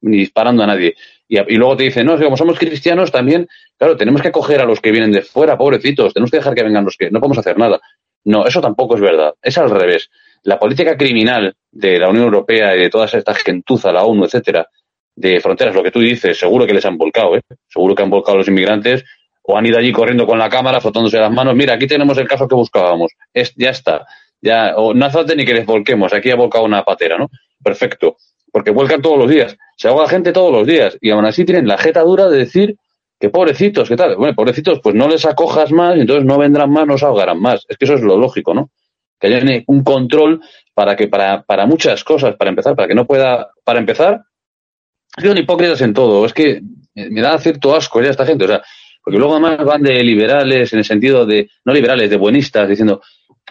ni 0.00 0.18
disparando 0.18 0.62
a 0.62 0.66
nadie. 0.66 0.94
Y, 1.28 1.38
y 1.38 1.56
luego 1.56 1.76
te 1.76 1.84
dicen, 1.84 2.06
no, 2.06 2.18
como 2.18 2.36
somos 2.36 2.58
cristianos 2.58 3.10
también, 3.10 3.48
claro, 3.78 3.96
tenemos 3.96 4.22
que 4.22 4.28
acoger 4.28 4.60
a 4.60 4.64
los 4.64 4.80
que 4.80 4.90
vienen 4.90 5.12
de 5.12 5.22
fuera, 5.22 5.56
pobrecitos, 5.56 6.14
tenemos 6.14 6.30
que 6.30 6.38
dejar 6.38 6.54
que 6.54 6.62
vengan 6.62 6.84
los 6.84 6.96
que 6.96 7.10
no 7.10 7.20
podemos 7.20 7.38
hacer 7.38 7.58
nada. 7.58 7.80
No, 8.24 8.46
eso 8.46 8.60
tampoco 8.60 8.96
es 8.96 9.00
verdad, 9.00 9.34
es 9.42 9.56
al 9.58 9.70
revés. 9.70 10.10
La 10.42 10.58
política 10.58 10.96
criminal 10.96 11.54
de 11.70 11.98
la 11.98 12.08
Unión 12.08 12.24
Europea 12.24 12.74
y 12.76 12.80
de 12.80 12.90
toda 12.90 13.06
esta 13.06 13.34
gentuza, 13.34 13.92
la 13.92 14.04
ONU, 14.04 14.24
etcétera, 14.24 14.66
de 15.20 15.38
fronteras, 15.40 15.74
lo 15.74 15.82
que 15.82 15.90
tú 15.90 16.00
dices, 16.00 16.38
seguro 16.38 16.66
que 16.66 16.72
les 16.72 16.84
han 16.86 16.96
volcado, 16.96 17.36
¿eh? 17.36 17.42
Seguro 17.68 17.94
que 17.94 18.02
han 18.02 18.10
volcado 18.10 18.36
a 18.36 18.38
los 18.38 18.48
inmigrantes 18.48 19.04
o 19.42 19.56
han 19.56 19.66
ido 19.66 19.78
allí 19.78 19.92
corriendo 19.92 20.26
con 20.26 20.38
la 20.38 20.48
cámara, 20.48 20.80
frotándose 20.80 21.18
las 21.18 21.30
manos. 21.30 21.54
Mira, 21.54 21.74
aquí 21.74 21.86
tenemos 21.86 22.16
el 22.18 22.26
caso 22.26 22.48
que 22.48 22.54
buscábamos. 22.54 23.12
Es, 23.34 23.52
ya 23.54 23.70
está. 23.70 24.06
Ya, 24.40 24.74
o 24.76 24.94
no 24.94 25.04
hace 25.04 25.18
falta 25.18 25.34
ni 25.34 25.44
que 25.44 25.52
les 25.52 25.66
volquemos, 25.66 26.14
aquí 26.14 26.30
ha 26.30 26.36
volcado 26.36 26.64
una 26.64 26.82
patera, 26.82 27.18
¿no? 27.18 27.28
Perfecto, 27.62 28.16
porque 28.50 28.70
vuelcan 28.70 29.02
todos 29.02 29.18
los 29.18 29.28
días, 29.28 29.54
se 29.76 29.88
ahoga 29.88 30.08
gente 30.08 30.32
todos 30.32 30.50
los 30.50 30.66
días, 30.66 30.96
y 31.02 31.10
aún 31.10 31.26
así 31.26 31.44
tienen 31.44 31.68
la 31.68 31.76
jeta 31.76 32.00
dura 32.00 32.28
de 32.30 32.38
decir 32.38 32.76
que 33.18 33.28
pobrecitos, 33.28 33.90
¿qué 33.90 33.96
tal? 33.96 34.16
Bueno, 34.16 34.34
pobrecitos, 34.34 34.80
pues 34.82 34.94
no 34.94 35.06
les 35.06 35.26
acojas 35.26 35.70
más, 35.72 35.94
y 35.98 36.00
entonces 36.00 36.24
no 36.24 36.38
vendrán 36.38 36.70
más, 36.70 36.86
no 36.86 36.96
se 36.96 37.04
ahogarán 37.04 37.38
más. 37.38 37.66
Es 37.68 37.76
que 37.76 37.84
eso 37.84 37.94
es 37.94 38.00
lo 38.00 38.16
lógico, 38.16 38.54
¿no? 38.54 38.70
Que 39.18 39.26
haya 39.26 39.62
un 39.66 39.84
control 39.84 40.40
para 40.72 40.96
que, 40.96 41.08
para, 41.08 41.42
para 41.42 41.66
muchas 41.66 42.02
cosas, 42.02 42.36
para 42.36 42.48
empezar, 42.48 42.74
para 42.74 42.88
que 42.88 42.94
no 42.94 43.06
pueda, 43.06 43.50
para 43.62 43.78
empezar, 43.78 44.22
son 45.18 45.38
hipócritas 45.38 45.80
en 45.82 45.94
todo, 45.94 46.24
es 46.24 46.32
que 46.32 46.60
me 46.94 47.20
da 47.20 47.38
cierto 47.38 47.74
asco 47.74 48.02
ya 48.02 48.10
esta 48.10 48.26
gente, 48.26 48.44
o 48.44 48.48
sea, 48.48 48.62
porque 49.02 49.18
luego 49.18 49.34
además 49.34 49.64
van 49.64 49.82
de 49.82 50.02
liberales 50.04 50.72
en 50.72 50.80
el 50.80 50.84
sentido 50.84 51.24
de, 51.24 51.48
no 51.64 51.72
liberales, 51.72 52.10
de 52.10 52.16
buenistas, 52.16 52.68
diciendo, 52.68 53.00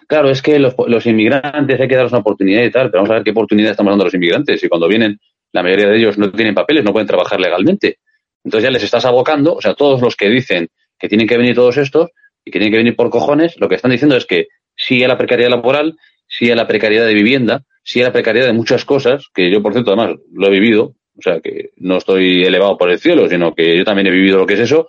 claro, 0.07 0.29
es 0.29 0.41
que 0.41 0.59
los, 0.59 0.75
los, 0.87 1.05
inmigrantes 1.05 1.79
hay 1.79 1.87
que 1.87 1.95
darles 1.95 2.11
una 2.11 2.21
oportunidad 2.21 2.63
y 2.63 2.71
tal, 2.71 2.89
pero 2.89 3.01
vamos 3.01 3.11
a 3.11 3.13
ver 3.15 3.23
qué 3.23 3.31
oportunidad 3.31 3.71
estamos 3.71 3.91
dando 3.91 4.03
a 4.03 4.07
los 4.07 4.13
inmigrantes. 4.13 4.63
Y 4.63 4.69
cuando 4.69 4.87
vienen, 4.87 5.19
la 5.51 5.63
mayoría 5.63 5.87
de 5.87 5.97
ellos 5.97 6.17
no 6.17 6.31
tienen 6.31 6.53
papeles, 6.53 6.83
no 6.83 6.91
pueden 6.91 7.07
trabajar 7.07 7.39
legalmente. 7.39 7.97
Entonces 8.43 8.63
ya 8.63 8.71
les 8.71 8.83
estás 8.83 9.05
abocando, 9.05 9.55
o 9.55 9.61
sea, 9.61 9.73
todos 9.73 10.01
los 10.01 10.15
que 10.15 10.29
dicen 10.29 10.69
que 10.97 11.09
tienen 11.09 11.27
que 11.27 11.37
venir 11.37 11.55
todos 11.55 11.77
estos 11.77 12.09
y 12.45 12.51
que 12.51 12.59
tienen 12.59 12.71
que 12.71 12.77
venir 12.77 12.95
por 12.95 13.09
cojones, 13.09 13.55
lo 13.59 13.67
que 13.67 13.75
están 13.75 13.91
diciendo 13.91 14.15
es 14.15 14.25
que 14.25 14.47
sí 14.75 15.03
a 15.03 15.07
la 15.07 15.17
precariedad 15.17 15.51
laboral, 15.51 15.95
sí 16.27 16.49
a 16.51 16.55
la 16.55 16.67
precariedad 16.67 17.05
de 17.05 17.13
vivienda, 17.13 17.63
sí 17.83 18.01
a 18.01 18.05
la 18.05 18.13
precariedad 18.13 18.47
de 18.47 18.53
muchas 18.53 18.85
cosas, 18.85 19.25
que 19.33 19.51
yo, 19.51 19.61
por 19.61 19.73
cierto, 19.73 19.91
además 19.91 20.17
lo 20.31 20.47
he 20.47 20.51
vivido, 20.51 20.95
o 21.19 21.21
sea, 21.21 21.39
que 21.39 21.71
no 21.77 21.97
estoy 21.97 22.43
elevado 22.43 22.77
por 22.77 22.89
el 22.89 22.99
cielo, 22.99 23.27
sino 23.27 23.53
que 23.53 23.77
yo 23.77 23.83
también 23.83 24.07
he 24.07 24.11
vivido 24.11 24.37
lo 24.37 24.45
que 24.45 24.55
es 24.55 24.61
eso, 24.61 24.87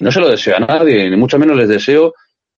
no 0.00 0.12
se 0.12 0.20
lo 0.20 0.28
deseo 0.28 0.56
a 0.56 0.60
nadie, 0.60 1.08
ni 1.08 1.16
mucho 1.16 1.38
menos 1.38 1.56
les 1.56 1.68
deseo 1.68 2.14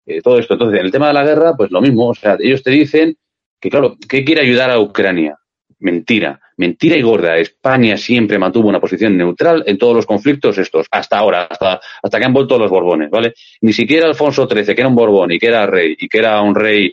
eh, 0.06 0.20
todo 0.22 0.38
esto. 0.38 0.54
Entonces, 0.54 0.80
en 0.80 0.86
el 0.86 0.92
tema 0.92 1.08
de 1.08 1.14
la 1.14 1.24
guerra, 1.24 1.54
pues 1.56 1.70
lo 1.70 1.80
mismo. 1.80 2.08
O 2.08 2.14
sea, 2.14 2.36
ellos 2.38 2.62
te 2.62 2.70
dicen 2.70 3.16
que, 3.60 3.70
claro, 3.70 3.96
que 4.08 4.24
quiere 4.24 4.42
ayudar 4.42 4.70
a 4.70 4.80
Ucrania. 4.80 5.36
Mentira, 5.78 6.38
mentira 6.58 6.96
y 6.96 7.02
gorda. 7.02 7.38
España 7.38 7.96
siempre 7.96 8.38
mantuvo 8.38 8.68
una 8.68 8.80
posición 8.80 9.16
neutral 9.16 9.64
en 9.66 9.78
todos 9.78 9.96
los 9.96 10.06
conflictos 10.06 10.58
estos, 10.58 10.86
hasta 10.90 11.18
ahora, 11.18 11.44
hasta, 11.44 11.80
hasta 12.02 12.18
que 12.18 12.24
han 12.24 12.34
vuelto 12.34 12.58
los 12.58 12.70
Borbones, 12.70 13.08
¿vale? 13.08 13.32
Ni 13.62 13.72
siquiera 13.72 14.06
Alfonso 14.06 14.46
XIII, 14.46 14.74
que 14.74 14.80
era 14.80 14.88
un 14.88 14.94
Borbón 14.94 15.32
y 15.32 15.38
que 15.38 15.46
era 15.46 15.66
rey, 15.66 15.96
y 15.98 16.08
que 16.08 16.18
era 16.18 16.42
un 16.42 16.54
rey 16.54 16.92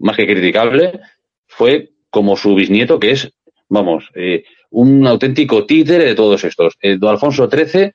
más 0.00 0.16
que 0.16 0.26
criticable, 0.26 1.00
fue 1.46 1.92
como 2.10 2.36
su 2.36 2.54
bisnieto, 2.54 3.00
que 3.00 3.12
es, 3.12 3.32
vamos, 3.70 4.10
eh, 4.14 4.44
un 4.70 5.06
auténtico 5.06 5.64
títere 5.66 6.04
de 6.04 6.14
todos 6.14 6.44
estos. 6.44 6.74
El 6.80 6.98
Alfonso 7.04 7.48
XIII 7.48 7.92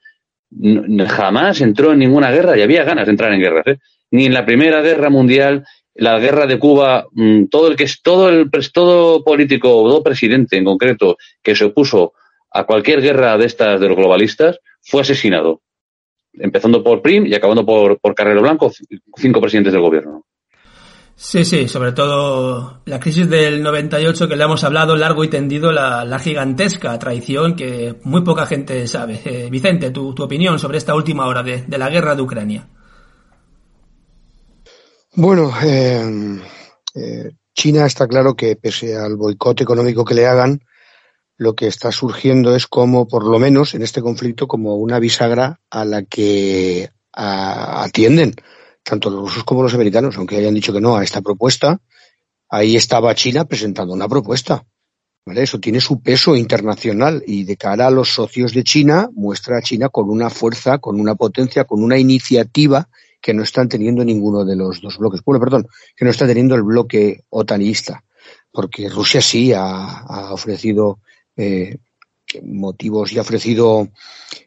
jamás 1.07 1.61
entró 1.61 1.93
en 1.93 1.99
ninguna 1.99 2.31
guerra 2.31 2.57
y 2.57 2.61
había 2.61 2.83
ganas 2.83 3.05
de 3.05 3.11
entrar 3.11 3.33
en 3.33 3.39
guerras, 3.39 3.67
¿eh? 3.67 3.77
ni 4.11 4.25
en 4.25 4.33
la 4.33 4.45
Primera 4.45 4.81
Guerra 4.81 5.09
Mundial, 5.09 5.63
la 5.93 6.19
guerra 6.19 6.45
de 6.45 6.59
Cuba, 6.59 7.07
mm, 7.11 7.45
todo 7.45 7.67
el 7.67 7.75
que 7.75 7.85
es 7.85 8.01
todo 8.01 8.29
el 8.29 8.49
todo 8.73 9.23
político 9.23 9.75
o 9.75 9.89
todo 9.89 10.03
presidente 10.03 10.57
en 10.57 10.65
concreto 10.65 11.17
que 11.41 11.55
se 11.55 11.65
opuso 11.65 12.13
a 12.51 12.65
cualquier 12.65 13.01
guerra 13.01 13.37
de 13.37 13.45
estas 13.45 13.79
de 13.79 13.87
los 13.87 13.97
globalistas 13.97 14.59
fue 14.81 15.01
asesinado, 15.01 15.61
empezando 16.33 16.83
por 16.83 17.01
Prim 17.01 17.25
y 17.25 17.33
acabando 17.33 17.65
por, 17.65 17.99
por 17.99 18.13
Carrero 18.13 18.41
Blanco, 18.41 18.71
cinco 19.15 19.39
presidentes 19.39 19.73
del 19.73 19.81
gobierno. 19.81 20.25
Sí, 21.15 21.45
sí, 21.45 21.67
sobre 21.67 21.91
todo 21.91 22.81
la 22.85 22.99
crisis 22.99 23.29
del 23.29 23.61
98 23.61 24.27
que 24.27 24.35
le 24.35 24.43
hemos 24.43 24.63
hablado 24.63 24.95
largo 24.95 25.23
y 25.23 25.29
tendido, 25.29 25.71
la, 25.71 26.19
gigantesca 26.19 26.97
traición 26.97 27.55
que 27.55 27.95
muy 28.03 28.21
poca 28.21 28.45
gente 28.45 28.87
sabe. 28.87 29.21
Eh, 29.23 29.49
Vicente, 29.51 29.91
tu, 29.91 30.09
opinión 30.17 30.57
sobre 30.57 30.79
esta 30.79 30.95
última 30.95 31.27
hora 31.27 31.43
de, 31.43 31.65
la 31.77 31.89
guerra 31.89 32.15
de 32.15 32.21
Ucrania. 32.21 32.67
Bueno, 35.13 35.51
eh, 35.63 36.39
eh, 36.95 37.31
China 37.53 37.85
está 37.85 38.07
claro 38.07 38.35
que 38.35 38.55
pese 38.55 38.97
al 38.97 39.15
boicot 39.15 39.61
económico 39.61 40.03
que 40.03 40.15
le 40.15 40.25
hagan, 40.25 40.61
lo 41.37 41.53
que 41.53 41.67
está 41.67 41.91
surgiendo 41.91 42.55
es 42.55 42.67
como, 42.67 43.07
por 43.07 43.25
lo 43.25 43.39
menos 43.39 43.73
en 43.73 43.81
este 43.81 44.01
conflicto, 44.01 44.47
como 44.47 44.75
una 44.75 44.99
bisagra 44.99 45.59
a 45.69 45.85
la 45.85 46.03
que 46.03 46.89
atienden 47.13 48.35
tanto 48.83 49.09
los 49.09 49.21
rusos 49.21 49.43
como 49.43 49.63
los 49.63 49.73
americanos, 49.73 50.17
aunque 50.17 50.37
hayan 50.37 50.53
dicho 50.53 50.73
que 50.73 50.81
no 50.81 50.95
a 50.97 51.03
esta 51.03 51.21
propuesta. 51.21 51.79
Ahí 52.49 52.75
estaba 52.75 53.15
China 53.15 53.45
presentando 53.45 53.93
una 53.93 54.07
propuesta. 54.07 54.65
¿vale? 55.25 55.43
Eso 55.43 55.59
tiene 55.59 55.79
su 55.79 56.01
peso 56.01 56.35
internacional 56.35 57.23
y 57.25 57.43
de 57.43 57.57
cara 57.57 57.87
a 57.87 57.91
los 57.91 58.09
socios 58.09 58.53
de 58.53 58.63
China 58.63 59.09
muestra 59.13 59.57
a 59.57 59.61
China 59.61 59.89
con 59.89 60.09
una 60.09 60.29
fuerza, 60.29 60.79
con 60.79 60.99
una 60.99 61.15
potencia, 61.15 61.63
con 61.63 61.83
una 61.83 61.97
iniciativa 61.97 62.89
que 63.21 63.33
no 63.33 63.43
están 63.43 63.69
teniendo 63.69 64.03
ninguno 64.03 64.43
de 64.43 64.55
los 64.55 64.81
dos 64.81 64.97
bloques. 64.97 65.21
Bueno, 65.23 65.39
perdón, 65.39 65.67
que 65.95 66.05
no 66.05 66.11
está 66.11 66.25
teniendo 66.25 66.55
el 66.55 66.63
bloque 66.63 67.21
otanista, 67.29 68.03
porque 68.51 68.89
Rusia 68.89 69.21
sí 69.21 69.53
ha, 69.53 69.99
ha 69.99 70.33
ofrecido 70.33 70.99
eh, 71.35 71.77
motivos 72.43 73.11
y 73.11 73.17
ha 73.17 73.21
ofrecido 73.21 73.89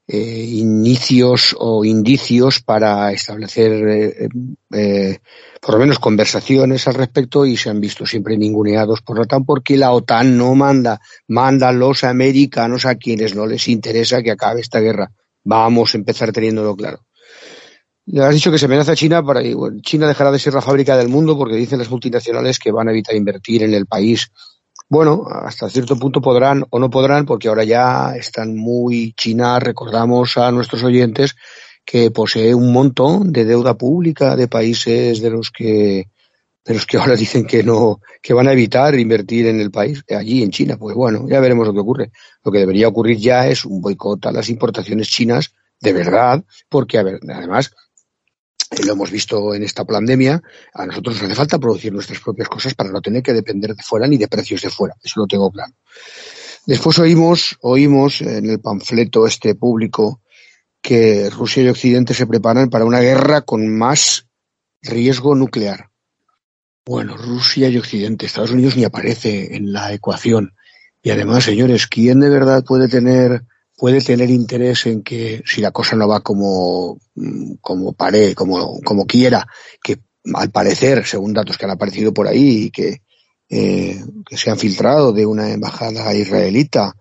eh, 0.06 0.44
inicios 0.48 1.56
o 1.58 1.84
indicios 1.84 2.60
para 2.60 3.12
establecer 3.12 3.72
eh, 3.88 4.28
eh, 4.72 5.18
por 5.60 5.74
lo 5.74 5.80
menos 5.80 5.98
conversaciones 5.98 6.86
al 6.86 6.94
respecto 6.94 7.46
y 7.46 7.56
se 7.56 7.70
han 7.70 7.80
visto 7.80 8.06
siempre 8.06 8.36
ninguneados 8.36 9.02
por 9.02 9.16
la 9.16 9.22
OTAN 9.22 9.44
porque 9.44 9.76
la 9.76 9.92
OTAN 9.92 10.36
no 10.36 10.54
manda, 10.54 11.00
manda 11.28 11.68
a 11.68 11.72
los 11.72 12.04
americanos 12.04 12.86
a 12.86 12.96
quienes 12.96 13.34
no 13.34 13.46
les 13.46 13.68
interesa 13.68 14.22
que 14.22 14.30
acabe 14.30 14.60
esta 14.60 14.80
guerra. 14.80 15.10
Vamos 15.42 15.94
a 15.94 15.98
empezar 15.98 16.32
teniéndolo 16.32 16.76
claro. 16.76 17.04
Le 18.06 18.22
has 18.22 18.34
dicho 18.34 18.50
que 18.50 18.58
se 18.58 18.66
amenaza 18.66 18.92
a 18.92 18.96
China 18.96 19.24
para 19.24 19.40
bueno, 19.54 19.80
China 19.80 20.06
dejará 20.06 20.30
de 20.30 20.38
ser 20.38 20.52
la 20.52 20.60
fábrica 20.60 20.96
del 20.96 21.08
mundo 21.08 21.38
porque 21.38 21.56
dicen 21.56 21.78
las 21.78 21.90
multinacionales 21.90 22.58
que 22.58 22.70
van 22.70 22.88
a 22.88 22.90
evitar 22.90 23.14
invertir 23.14 23.62
en 23.62 23.72
el 23.72 23.86
país 23.86 24.30
bueno, 24.94 25.26
hasta 25.28 25.68
cierto 25.68 25.96
punto 25.96 26.20
podrán 26.20 26.64
o 26.70 26.78
no 26.78 26.88
podrán, 26.88 27.26
porque 27.26 27.48
ahora 27.48 27.64
ya 27.64 28.14
están 28.14 28.56
muy 28.56 29.12
China, 29.16 29.58
recordamos 29.58 30.38
a 30.38 30.52
nuestros 30.52 30.84
oyentes 30.84 31.34
que 31.84 32.12
posee 32.12 32.54
un 32.54 32.72
montón 32.72 33.32
de 33.32 33.44
deuda 33.44 33.74
pública 33.74 34.36
de 34.36 34.46
países 34.46 35.20
de 35.20 35.30
los 35.30 35.50
que 35.50 36.10
de 36.64 36.74
los 36.74 36.86
que 36.86 36.98
ahora 36.98 37.16
dicen 37.24 37.44
que 37.44 37.64
no, 37.64 38.00
que 38.22 38.34
van 38.34 38.46
a 38.46 38.52
evitar 38.52 38.94
invertir 38.94 39.48
en 39.48 39.60
el 39.60 39.72
país, 39.72 40.04
allí 40.16 40.44
en 40.44 40.50
China. 40.50 40.76
Pues 40.76 40.94
bueno, 40.94 41.26
ya 41.28 41.40
veremos 41.40 41.66
lo 41.66 41.74
que 41.74 41.80
ocurre. 41.80 42.12
Lo 42.44 42.52
que 42.52 42.60
debería 42.60 42.86
ocurrir 42.86 43.18
ya 43.18 43.48
es 43.48 43.64
un 43.64 43.80
boicot 43.80 44.24
a 44.26 44.32
las 44.32 44.48
importaciones 44.48 45.08
chinas 45.08 45.50
de 45.80 45.92
verdad, 45.92 46.44
porque 46.68 46.98
además 46.98 47.72
lo 48.84 48.92
hemos 48.92 49.10
visto 49.10 49.54
en 49.54 49.62
esta 49.62 49.84
pandemia, 49.84 50.42
a 50.72 50.86
nosotros 50.86 51.16
nos 51.16 51.24
hace 51.24 51.34
falta 51.34 51.58
producir 51.58 51.92
nuestras 51.92 52.20
propias 52.20 52.48
cosas 52.48 52.74
para 52.74 52.90
no 52.90 53.00
tener 53.00 53.22
que 53.22 53.32
depender 53.32 53.74
de 53.74 53.82
fuera 53.82 54.06
ni 54.06 54.16
de 54.16 54.28
precios 54.28 54.62
de 54.62 54.70
fuera. 54.70 54.94
Eso 55.02 55.20
lo 55.20 55.26
tengo 55.26 55.50
claro. 55.50 55.72
Después 56.66 56.98
oímos, 56.98 57.56
oímos 57.60 58.20
en 58.22 58.48
el 58.48 58.60
panfleto 58.60 59.26
este 59.26 59.54
público 59.54 60.22
que 60.80 61.30
Rusia 61.30 61.62
y 61.62 61.68
Occidente 61.68 62.14
se 62.14 62.26
preparan 62.26 62.70
para 62.70 62.84
una 62.84 63.00
guerra 63.00 63.42
con 63.42 63.76
más 63.76 64.26
riesgo 64.82 65.34
nuclear. 65.34 65.90
Bueno, 66.86 67.16
Rusia 67.16 67.68
y 67.68 67.78
Occidente, 67.78 68.26
Estados 68.26 68.50
Unidos 68.50 68.76
ni 68.76 68.84
aparece 68.84 69.56
en 69.56 69.72
la 69.72 69.92
ecuación. 69.92 70.54
Y 71.02 71.10
además, 71.10 71.44
señores, 71.44 71.86
¿quién 71.86 72.20
de 72.20 72.28
verdad 72.28 72.64
puede 72.64 72.88
tener 72.88 73.44
puede 73.84 74.00
tener 74.00 74.30
interés 74.30 74.86
en 74.86 75.02
que 75.02 75.42
si 75.44 75.60
la 75.60 75.70
cosa 75.70 75.94
no 75.94 76.08
va 76.08 76.20
como, 76.20 76.98
como 77.60 77.92
pare, 77.92 78.34
como, 78.34 78.80
como 78.80 79.04
quiera, 79.04 79.46
que 79.82 79.98
al 80.32 80.50
parecer, 80.50 81.04
según 81.04 81.34
datos 81.34 81.58
que 81.58 81.66
han 81.66 81.72
aparecido 81.72 82.14
por 82.14 82.26
ahí 82.26 82.62
y 82.62 82.70
que, 82.70 83.02
eh, 83.50 84.02
se 84.30 84.50
han 84.50 84.58
filtrado 84.58 85.12
de 85.12 85.26
una 85.26 85.52
embajada 85.52 86.14
israelita, 86.14 86.94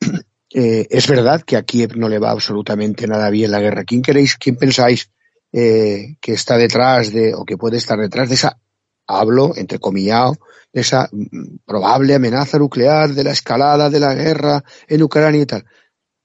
eh, 0.54 0.86
es 0.88 1.06
verdad 1.06 1.42
que 1.42 1.58
a 1.58 1.64
Kiev 1.64 1.98
no 1.98 2.08
le 2.08 2.18
va 2.18 2.30
absolutamente 2.30 3.06
nada 3.06 3.28
bien 3.28 3.50
la 3.50 3.60
guerra. 3.60 3.84
¿Quién 3.84 4.00
queréis, 4.00 4.36
quién 4.36 4.56
pensáis 4.56 5.10
eh, 5.52 6.16
que 6.18 6.32
está 6.32 6.56
detrás 6.56 7.12
de, 7.12 7.34
o 7.34 7.44
que 7.44 7.58
puede 7.58 7.76
estar 7.76 7.98
detrás 7.98 8.30
de 8.30 8.36
esa, 8.36 8.58
hablo, 9.06 9.52
entre 9.54 9.78
comillado, 9.80 10.38
de 10.72 10.80
esa 10.80 11.10
mm, 11.12 11.58
probable 11.66 12.14
amenaza 12.14 12.58
nuclear, 12.58 13.10
de 13.10 13.22
la 13.22 13.32
escalada 13.32 13.90
de 13.90 14.00
la 14.00 14.14
guerra 14.14 14.64
en 14.88 15.02
Ucrania 15.02 15.42
y 15.42 15.46
tal? 15.46 15.66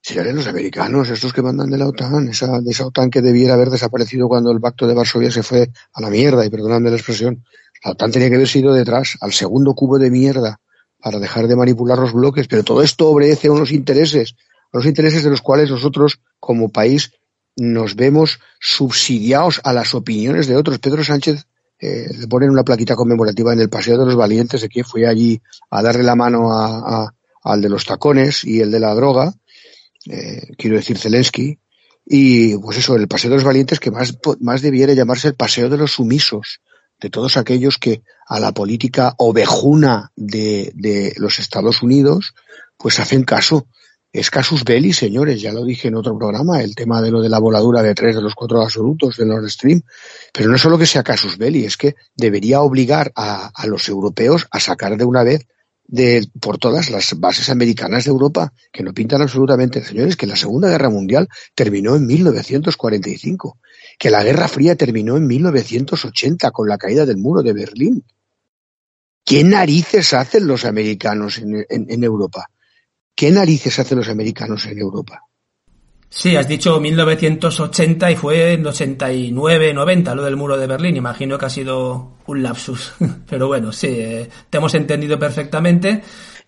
Serían 0.02 0.34
los 0.36 0.48
americanos, 0.48 1.08
estos 1.08 1.32
que 1.32 1.42
mandan 1.42 1.70
de 1.70 1.78
la 1.78 1.86
OTAN, 1.86 2.28
esa, 2.28 2.60
de 2.60 2.70
esa 2.70 2.86
OTAN 2.86 3.08
que 3.08 3.22
debiera 3.22 3.54
haber 3.54 3.70
desaparecido 3.70 4.28
cuando 4.28 4.50
el 4.50 4.60
pacto 4.60 4.86
de 4.86 4.94
Varsovia 4.94 5.30
se 5.30 5.44
fue 5.44 5.70
a 5.92 6.00
la 6.00 6.10
mierda, 6.10 6.44
y 6.44 6.50
perdonadme 6.50 6.90
la 6.90 6.96
expresión. 6.96 7.44
La 7.84 7.92
OTAN 7.92 8.10
tenía 8.10 8.28
que 8.28 8.34
haber 8.34 8.48
sido 8.48 8.74
detrás, 8.74 9.16
al 9.20 9.32
segundo 9.32 9.74
cubo 9.74 9.98
de 9.98 10.10
mierda, 10.10 10.60
para 11.00 11.20
dejar 11.20 11.46
de 11.46 11.54
manipular 11.54 11.98
los 11.98 12.12
bloques, 12.12 12.48
pero 12.48 12.64
todo 12.64 12.82
esto 12.82 13.08
obedece 13.08 13.48
a 13.48 13.52
unos 13.52 13.70
intereses, 13.70 14.34
a 14.72 14.78
los 14.78 14.86
intereses 14.86 15.22
de 15.22 15.30
los 15.30 15.40
cuales 15.40 15.70
nosotros, 15.70 16.20
como 16.40 16.70
país, 16.70 17.12
nos 17.56 17.94
vemos 17.94 18.40
subsidiados 18.60 19.60
a 19.62 19.72
las 19.72 19.94
opiniones 19.94 20.48
de 20.48 20.56
otros. 20.56 20.78
Pedro 20.80 21.04
Sánchez 21.04 21.46
eh, 21.78 22.08
le 22.18 22.26
ponen 22.26 22.50
una 22.50 22.64
plaquita 22.64 22.96
conmemorativa 22.96 23.52
en 23.52 23.60
el 23.60 23.68
Paseo 23.68 23.98
de 23.98 24.06
los 24.06 24.16
Valientes 24.16 24.62
de 24.62 24.68
que 24.68 24.84
fue 24.84 25.06
allí 25.06 25.40
a 25.70 25.82
darle 25.82 26.02
la 26.02 26.16
mano 26.16 26.52
a, 26.52 27.04
a, 27.04 27.14
al 27.42 27.60
de 27.60 27.68
los 27.68 27.84
tacones 27.84 28.44
y 28.44 28.60
el 28.60 28.70
de 28.70 28.80
la 28.80 28.94
droga, 28.94 29.34
eh, 30.06 30.48
quiero 30.56 30.76
decir 30.76 30.98
Zelensky, 30.98 31.58
y 32.04 32.56
pues 32.58 32.78
eso, 32.78 32.96
el 32.96 33.08
paseo 33.08 33.30
de 33.30 33.36
los 33.36 33.44
valientes 33.44 33.80
que 33.80 33.90
más, 33.90 34.18
más 34.40 34.62
debiera 34.62 34.92
llamarse 34.92 35.28
el 35.28 35.34
paseo 35.34 35.68
de 35.68 35.78
los 35.78 35.92
sumisos, 35.92 36.60
de 37.00 37.10
todos 37.10 37.36
aquellos 37.36 37.78
que 37.78 38.02
a 38.26 38.38
la 38.40 38.52
política 38.52 39.14
ovejuna 39.18 40.12
de, 40.16 40.72
de 40.74 41.14
los 41.16 41.38
Estados 41.38 41.82
Unidos, 41.82 42.34
pues 42.76 42.98
hacen 42.98 43.24
caso. 43.24 43.66
Es 44.12 44.30
casus 44.30 44.62
belli, 44.62 44.92
señores, 44.92 45.40
ya 45.40 45.52
lo 45.52 45.64
dije 45.64 45.88
en 45.88 45.94
otro 45.94 46.18
programa, 46.18 46.60
el 46.60 46.74
tema 46.74 47.00
de 47.00 47.10
lo 47.10 47.22
de 47.22 47.30
la 47.30 47.38
voladura 47.38 47.82
de 47.82 47.94
tres 47.94 48.14
de 48.14 48.20
los 48.20 48.34
cuatro 48.34 48.60
absolutos 48.60 49.16
de 49.16 49.24
Nord 49.24 49.48
Stream. 49.48 49.80
Pero 50.34 50.50
no 50.50 50.58
solo 50.58 50.76
que 50.76 50.84
sea 50.84 51.02
casus 51.02 51.38
belli, 51.38 51.64
es 51.64 51.78
que 51.78 51.94
debería 52.14 52.60
obligar 52.60 53.10
a, 53.16 53.50
a 53.54 53.66
los 53.66 53.88
europeos 53.88 54.46
a 54.50 54.60
sacar 54.60 54.98
de 54.98 55.06
una 55.06 55.22
vez 55.22 55.46
de, 55.84 56.26
por 56.40 56.58
todas 56.58 56.90
las 56.90 57.18
bases 57.18 57.50
americanas 57.50 58.04
de 58.04 58.10
Europa, 58.10 58.52
que 58.72 58.82
no 58.82 58.94
pintan 58.94 59.22
absolutamente, 59.22 59.84
señores, 59.84 60.16
que 60.16 60.26
la 60.26 60.36
Segunda 60.36 60.68
Guerra 60.68 60.90
Mundial 60.90 61.28
terminó 61.54 61.96
en 61.96 62.06
1945, 62.06 63.58
que 63.98 64.10
la 64.10 64.22
Guerra 64.22 64.48
Fría 64.48 64.76
terminó 64.76 65.16
en 65.16 65.26
1980 65.26 66.50
con 66.50 66.68
la 66.68 66.78
caída 66.78 67.04
del 67.04 67.18
muro 67.18 67.42
de 67.42 67.52
Berlín. 67.52 68.04
¿Qué 69.24 69.44
narices 69.44 70.14
hacen 70.14 70.46
los 70.46 70.64
americanos 70.64 71.38
en, 71.38 71.64
en, 71.68 71.86
en 71.88 72.04
Europa? 72.04 72.50
¿Qué 73.14 73.30
narices 73.30 73.78
hacen 73.78 73.98
los 73.98 74.08
americanos 74.08 74.66
en 74.66 74.78
Europa? 74.78 75.22
Sí, 76.14 76.36
has 76.36 76.46
dicho 76.46 76.78
1980 76.78 78.10
y 78.10 78.16
fue 78.16 78.52
en 78.52 78.66
89, 78.66 79.72
90 79.72 80.14
lo 80.14 80.22
del 80.22 80.36
muro 80.36 80.58
de 80.58 80.66
Berlín. 80.66 80.94
Imagino 80.94 81.38
que 81.38 81.46
ha 81.46 81.50
sido 81.50 82.18
un 82.26 82.42
lapsus. 82.42 82.92
Pero 83.28 83.46
bueno, 83.46 83.72
sí, 83.72 83.86
eh, 83.88 84.28
te 84.50 84.58
hemos 84.58 84.74
entendido 84.74 85.18
perfectamente. 85.18 86.02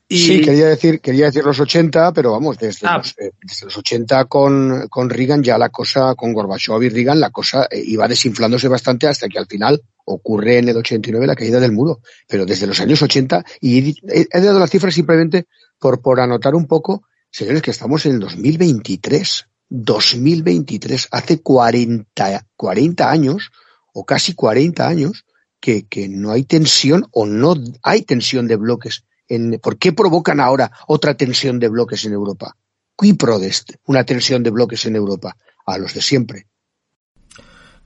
Y... 0.07 0.19
Sí, 0.19 0.41
quería 0.43 0.67
decir, 0.67 1.01
quería 1.01 1.27
decir 1.27 1.43
los 1.43 1.59
80, 1.59 2.13
pero 2.13 2.33
vamos, 2.33 2.59
desde, 2.59 2.87
ah. 2.87 2.99
los, 2.99 3.15
eh, 3.19 3.31
desde 3.41 3.65
los 3.65 3.79
80 3.79 4.27
con, 4.27 4.87
con 4.91 5.09
Reagan 5.09 5.43
ya 5.43 5.57
la 5.57 5.71
cosa, 5.71 6.15
con 6.15 6.35
Gorbachev 6.35 6.83
y 6.83 6.91
Reagan, 6.91 7.19
la 7.19 7.31
cosa 7.31 7.67
eh, 7.71 7.83
iba 7.87 8.07
desinflándose 8.07 8.69
bastante 8.69 9.07
hasta 9.07 9.29
que 9.29 9.39
al 9.39 9.47
final 9.47 9.81
ocurre 10.05 10.59
en 10.59 10.69
el 10.69 10.77
89 10.77 11.27
la 11.27 11.35
caída 11.35 11.59
del 11.59 11.73
muro. 11.73 12.01
Pero 12.29 12.45
desde 12.45 12.67
los 12.67 12.79
años 12.81 13.01
80, 13.01 13.43
y 13.63 13.97
he, 14.07 14.27
he 14.31 14.41
dado 14.43 14.61
las 14.61 14.69
cifras 14.69 14.95
simplemente 14.95 15.47
por, 15.79 16.03
por 16.03 16.21
anotar 16.21 16.55
un 16.55 16.67
poco, 16.67 17.05
señores, 17.31 17.63
que 17.63 17.71
estamos 17.71 18.05
en 18.05 18.13
el 18.13 18.21
2023. 18.21 19.47
2023, 19.69 21.09
hace 21.11 21.43
40, 21.43 22.47
40 22.57 23.11
años, 23.11 23.51
o 23.93 24.05
casi 24.05 24.35
40 24.35 24.87
años, 24.87 25.25
que, 25.61 25.87
que 25.87 26.09
no 26.09 26.31
hay 26.33 26.45
tensión 26.45 27.07
o 27.11 27.27
no 27.27 27.55
hay 27.83 28.03
tensión 28.03 28.47
de 28.47 28.57
bloques. 28.57 29.05
En, 29.29 29.59
¿Por 29.63 29.79
qué 29.79 29.93
provocan 29.93 30.41
ahora 30.41 30.71
otra 30.87 31.15
tensión 31.15 31.59
de 31.59 31.69
bloques 31.69 32.05
en 32.05 32.13
Europa? 32.13 32.57
¿Qui 32.97 33.15
prodest 33.15 33.73
una 33.87 34.05
tensión 34.05 34.43
de 34.43 34.51
bloques 34.51 34.85
en 34.87 34.97
Europa? 34.97 35.37
A 35.67 35.79
los 35.79 35.95
de 35.95 36.03
siempre. 36.03 36.47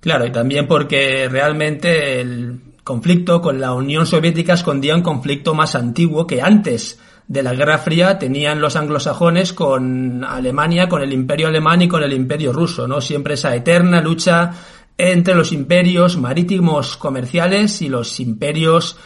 Claro, 0.00 0.26
y 0.26 0.32
también 0.32 0.66
porque 0.66 1.28
realmente 1.28 2.20
el 2.20 2.74
conflicto 2.84 3.40
con 3.40 3.60
la 3.60 3.74
Unión 3.74 4.06
Soviética 4.06 4.54
escondía 4.54 4.94
un 4.94 5.02
conflicto 5.02 5.54
más 5.54 5.74
antiguo 5.74 6.26
que 6.26 6.42
antes 6.42 6.98
de 7.28 7.42
la 7.42 7.54
Guerra 7.54 7.78
Fría 7.78 8.18
tenían 8.18 8.60
los 8.60 8.74
anglosajones 8.74 9.52
con 9.52 10.24
Alemania, 10.24 10.88
con 10.88 11.02
el 11.02 11.12
imperio 11.12 11.48
alemán 11.48 11.82
y 11.82 11.88
con 11.88 12.02
el 12.02 12.14
imperio 12.14 12.52
ruso, 12.52 12.88
¿no? 12.88 13.02
Siempre 13.02 13.34
esa 13.34 13.54
eterna 13.54 14.00
lucha 14.00 14.52
entre 14.96 15.34
los 15.34 15.52
imperios 15.52 16.16
marítimos 16.16 16.96
comerciales 16.96 17.82
y 17.82 17.88
los 17.90 18.18
imperios 18.18 18.96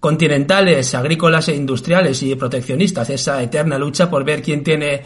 continentales, 0.00 0.94
agrícolas 0.94 1.48
e 1.48 1.56
industriales 1.56 2.22
y 2.22 2.34
proteccionistas, 2.36 3.10
esa 3.10 3.42
eterna 3.42 3.78
lucha 3.78 4.08
por 4.08 4.24
ver 4.24 4.42
quién 4.42 4.64
tiene 4.64 5.02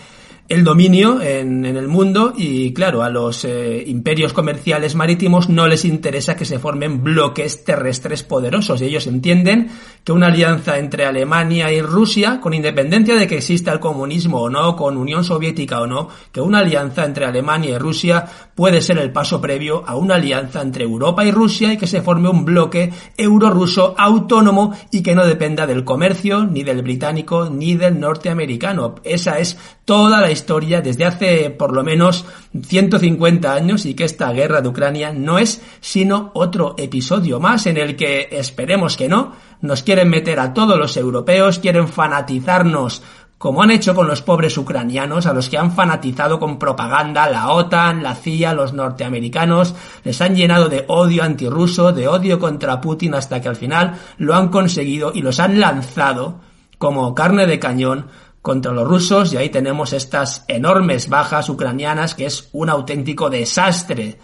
el 0.48 0.64
dominio 0.64 1.20
en, 1.22 1.64
en, 1.64 1.76
el 1.76 1.88
mundo 1.88 2.32
y 2.36 2.74
claro, 2.74 3.02
a 3.02 3.08
los 3.08 3.44
eh, 3.44 3.82
imperios 3.86 4.32
comerciales 4.32 4.94
marítimos 4.94 5.48
no 5.48 5.66
les 5.66 5.84
interesa 5.84 6.36
que 6.36 6.44
se 6.44 6.58
formen 6.58 7.02
bloques 7.02 7.64
terrestres 7.64 8.22
poderosos 8.22 8.82
y 8.82 8.86
ellos 8.86 9.06
entienden 9.06 9.70
que 10.04 10.12
una 10.12 10.26
alianza 10.26 10.78
entre 10.78 11.06
Alemania 11.06 11.72
y 11.72 11.80
Rusia, 11.80 12.40
con 12.40 12.54
independencia 12.54 13.14
de 13.14 13.26
que 13.26 13.36
exista 13.36 13.72
el 13.72 13.80
comunismo 13.80 14.42
o 14.42 14.50
no, 14.50 14.74
con 14.74 14.96
Unión 14.96 15.22
Soviética 15.24 15.80
o 15.80 15.86
no, 15.86 16.08
que 16.32 16.40
una 16.40 16.58
alianza 16.58 17.04
entre 17.04 17.24
Alemania 17.24 17.76
y 17.76 17.78
Rusia 17.78 18.26
puede 18.54 18.80
ser 18.80 18.98
el 18.98 19.12
paso 19.12 19.40
previo 19.40 19.84
a 19.86 19.94
una 19.94 20.16
alianza 20.16 20.60
entre 20.60 20.84
Europa 20.84 21.24
y 21.24 21.30
Rusia 21.30 21.72
y 21.72 21.76
que 21.76 21.86
se 21.86 22.02
forme 22.02 22.28
un 22.28 22.44
bloque 22.44 22.92
euro-ruso 23.16 23.94
autónomo 23.96 24.74
y 24.90 25.02
que 25.02 25.14
no 25.14 25.24
dependa 25.24 25.66
del 25.66 25.84
comercio, 25.84 26.44
ni 26.44 26.64
del 26.64 26.82
británico, 26.82 27.48
ni 27.48 27.76
del 27.76 28.00
norteamericano. 28.00 28.96
Esa 29.04 29.38
es 29.38 29.56
toda 29.84 30.20
la 30.20 30.31
historia 30.32 30.80
desde 30.80 31.04
hace 31.04 31.50
por 31.50 31.72
lo 31.72 31.84
menos 31.84 32.24
150 32.60 33.52
años 33.52 33.86
y 33.86 33.94
que 33.94 34.04
esta 34.04 34.32
guerra 34.32 34.60
de 34.60 34.68
Ucrania 34.68 35.12
no 35.12 35.38
es 35.38 35.62
sino 35.80 36.30
otro 36.34 36.74
episodio 36.78 37.38
más 37.38 37.66
en 37.66 37.76
el 37.76 37.94
que 37.96 38.28
esperemos 38.32 38.96
que 38.96 39.08
no, 39.08 39.32
nos 39.60 39.82
quieren 39.82 40.08
meter 40.08 40.40
a 40.40 40.52
todos 40.52 40.78
los 40.78 40.96
europeos, 40.96 41.58
quieren 41.58 41.88
fanatizarnos 41.88 43.02
como 43.42 43.60
han 43.60 43.72
hecho 43.72 43.92
con 43.92 44.06
los 44.06 44.22
pobres 44.22 44.56
ucranianos 44.56 45.26
a 45.26 45.32
los 45.32 45.48
que 45.48 45.58
han 45.58 45.72
fanatizado 45.72 46.38
con 46.38 46.60
propaganda 46.60 47.28
la 47.28 47.50
OTAN, 47.50 48.00
la 48.00 48.14
CIA, 48.14 48.54
los 48.54 48.72
norteamericanos, 48.72 49.74
les 50.04 50.20
han 50.20 50.36
llenado 50.36 50.68
de 50.68 50.84
odio 50.86 51.24
antirruso, 51.24 51.90
de 51.90 52.06
odio 52.06 52.38
contra 52.38 52.80
Putin 52.80 53.16
hasta 53.16 53.40
que 53.40 53.48
al 53.48 53.56
final 53.56 53.98
lo 54.16 54.36
han 54.36 54.46
conseguido 54.46 55.10
y 55.12 55.22
los 55.22 55.40
han 55.40 55.58
lanzado 55.58 56.38
como 56.78 57.16
carne 57.16 57.48
de 57.48 57.58
cañón 57.58 58.06
contra 58.42 58.72
los 58.72 58.86
rusos 58.86 59.32
y 59.32 59.36
ahí 59.36 59.48
tenemos 59.48 59.92
estas 59.92 60.44
enormes 60.48 61.08
bajas 61.08 61.48
ucranianas 61.48 62.14
que 62.14 62.26
es 62.26 62.48
un 62.52 62.68
auténtico 62.68 63.30
desastre 63.30 64.18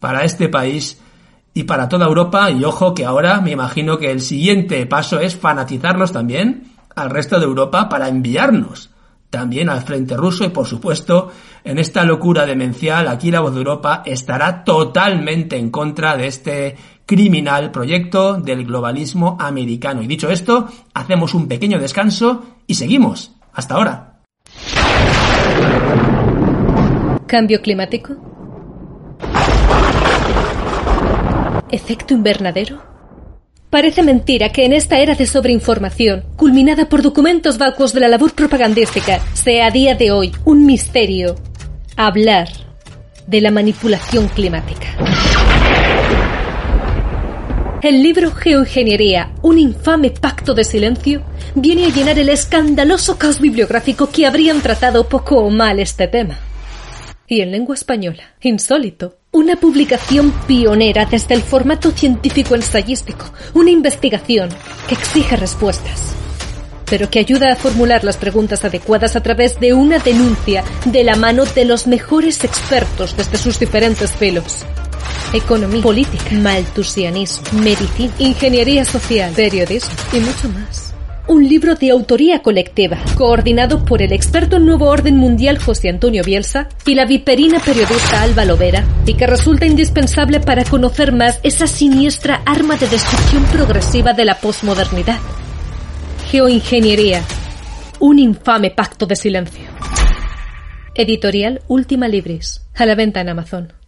para 0.00 0.24
este 0.24 0.48
país 0.48 1.00
y 1.54 1.64
para 1.64 1.88
toda 1.88 2.06
Europa 2.06 2.50
y 2.50 2.64
ojo 2.64 2.94
que 2.94 3.04
ahora 3.04 3.40
me 3.40 3.52
imagino 3.52 3.98
que 3.98 4.10
el 4.10 4.20
siguiente 4.20 4.84
paso 4.86 5.20
es 5.20 5.36
fanatizarnos 5.36 6.12
también 6.12 6.72
al 6.96 7.10
resto 7.10 7.38
de 7.38 7.46
Europa 7.46 7.88
para 7.88 8.08
enviarnos 8.08 8.90
también 9.30 9.68
al 9.68 9.82
frente 9.82 10.16
ruso 10.16 10.44
y 10.44 10.48
por 10.48 10.66
supuesto 10.66 11.30
en 11.62 11.78
esta 11.78 12.02
locura 12.02 12.46
demencial 12.46 13.06
aquí 13.06 13.30
la 13.30 13.40
voz 13.40 13.52
de 13.52 13.58
Europa 13.58 14.02
estará 14.04 14.64
totalmente 14.64 15.56
en 15.56 15.70
contra 15.70 16.16
de 16.16 16.26
este 16.26 16.76
criminal 17.06 17.70
proyecto 17.72 18.34
del 18.34 18.64
globalismo 18.64 19.36
americano. 19.40 20.00
Y 20.00 20.06
dicho 20.06 20.30
esto, 20.30 20.68
hacemos 20.94 21.34
un 21.34 21.48
pequeño 21.48 21.80
descanso 21.80 22.44
y 22.68 22.74
seguimos. 22.74 23.39
Hasta 23.52 23.74
ahora. 23.74 24.20
¿Cambio 27.26 27.60
climático? 27.62 28.16
¿Efecto 31.70 32.14
invernadero? 32.14 32.82
Parece 33.70 34.02
mentira 34.02 34.50
que 34.50 34.64
en 34.64 34.72
esta 34.72 34.98
era 34.98 35.14
de 35.14 35.26
sobreinformación, 35.26 36.24
culminada 36.36 36.88
por 36.88 37.02
documentos 37.02 37.56
vacuos 37.56 37.92
de 37.92 38.00
la 38.00 38.08
labor 38.08 38.32
propagandística, 38.32 39.20
sea 39.32 39.66
a 39.66 39.70
día 39.70 39.94
de 39.94 40.10
hoy 40.10 40.32
un 40.44 40.66
misterio 40.66 41.36
hablar 41.96 42.48
de 43.28 43.40
la 43.40 43.52
manipulación 43.52 44.26
climática. 44.26 44.88
El 47.82 48.02
libro 48.02 48.30
Geoingeniería, 48.32 49.32
un 49.40 49.58
infame 49.58 50.10
pacto 50.10 50.52
de 50.52 50.64
silencio, 50.64 51.22
viene 51.54 51.86
a 51.86 51.88
llenar 51.88 52.18
el 52.18 52.28
escandaloso 52.28 53.16
caos 53.16 53.40
bibliográfico 53.40 54.10
que 54.10 54.26
habrían 54.26 54.60
tratado 54.60 55.08
poco 55.08 55.36
o 55.38 55.48
mal 55.48 55.80
este 55.80 56.06
tema. 56.06 56.38
Y 57.26 57.40
en 57.40 57.52
lengua 57.52 57.74
española, 57.74 58.34
insólito, 58.42 59.16
una 59.30 59.56
publicación 59.56 60.30
pionera 60.46 61.06
desde 61.06 61.34
el 61.34 61.40
formato 61.40 61.90
científico 61.92 62.54
ensayístico, 62.54 63.24
una 63.54 63.70
investigación 63.70 64.50
que 64.86 64.94
exige 64.94 65.36
respuestas, 65.36 66.14
pero 66.84 67.08
que 67.08 67.18
ayuda 67.18 67.50
a 67.50 67.56
formular 67.56 68.04
las 68.04 68.18
preguntas 68.18 68.62
adecuadas 68.62 69.16
a 69.16 69.22
través 69.22 69.58
de 69.58 69.72
una 69.72 69.98
denuncia 70.00 70.64
de 70.84 71.02
la 71.02 71.16
mano 71.16 71.46
de 71.46 71.64
los 71.64 71.86
mejores 71.86 72.44
expertos 72.44 73.16
desde 73.16 73.38
sus 73.38 73.58
diferentes 73.58 74.12
filos 74.12 74.66
economía, 75.32 75.82
política, 75.82 76.24
maltusianismo, 76.32 77.60
medicina, 77.60 78.12
ingeniería 78.18 78.84
social, 78.84 79.32
periodismo 79.34 79.90
y 80.12 80.20
mucho 80.20 80.48
más. 80.48 80.94
Un 81.28 81.48
libro 81.48 81.76
de 81.76 81.90
autoría 81.90 82.42
colectiva, 82.42 82.98
coordinado 83.16 83.84
por 83.84 84.02
el 84.02 84.12
experto 84.12 84.56
en 84.56 84.66
Nuevo 84.66 84.88
Orden 84.88 85.16
Mundial 85.16 85.58
José 85.58 85.88
Antonio 85.88 86.24
Bielsa 86.24 86.68
y 86.84 86.94
la 86.94 87.04
viperina 87.04 87.60
periodista 87.60 88.22
Alba 88.22 88.44
Lovera, 88.44 88.84
y 89.06 89.14
que 89.14 89.28
resulta 89.28 89.64
indispensable 89.64 90.40
para 90.40 90.64
conocer 90.64 91.12
más 91.12 91.38
esa 91.44 91.68
siniestra 91.68 92.42
arma 92.44 92.76
de 92.76 92.88
destrucción 92.88 93.44
progresiva 93.44 94.12
de 94.12 94.24
la 94.24 94.40
posmodernidad. 94.40 95.18
Geoingeniería. 96.30 97.22
Un 98.00 98.18
infame 98.18 98.70
pacto 98.70 99.06
de 99.06 99.14
silencio. 99.14 99.64
Editorial 100.94 101.60
Última 101.68 102.08
Libris. 102.08 102.66
A 102.74 102.86
la 102.86 102.96
venta 102.96 103.20
en 103.20 103.28
Amazon. 103.28 103.79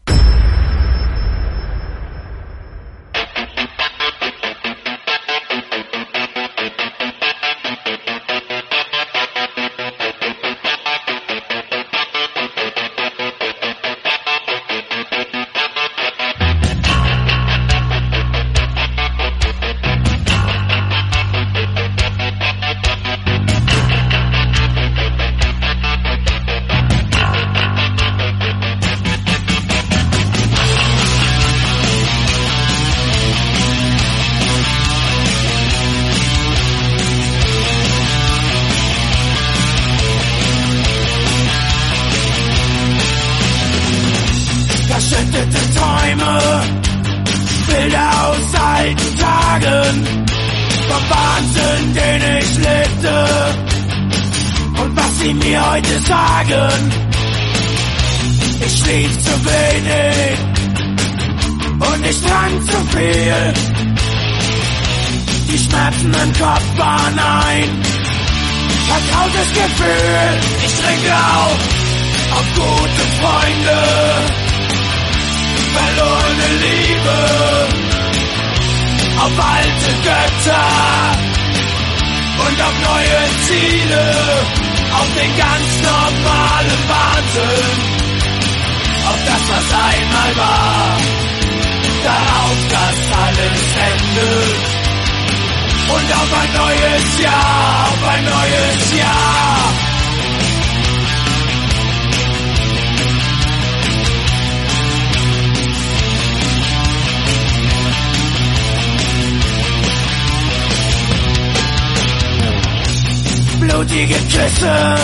Blutige 113.92 114.14
Küsse, 114.14 114.96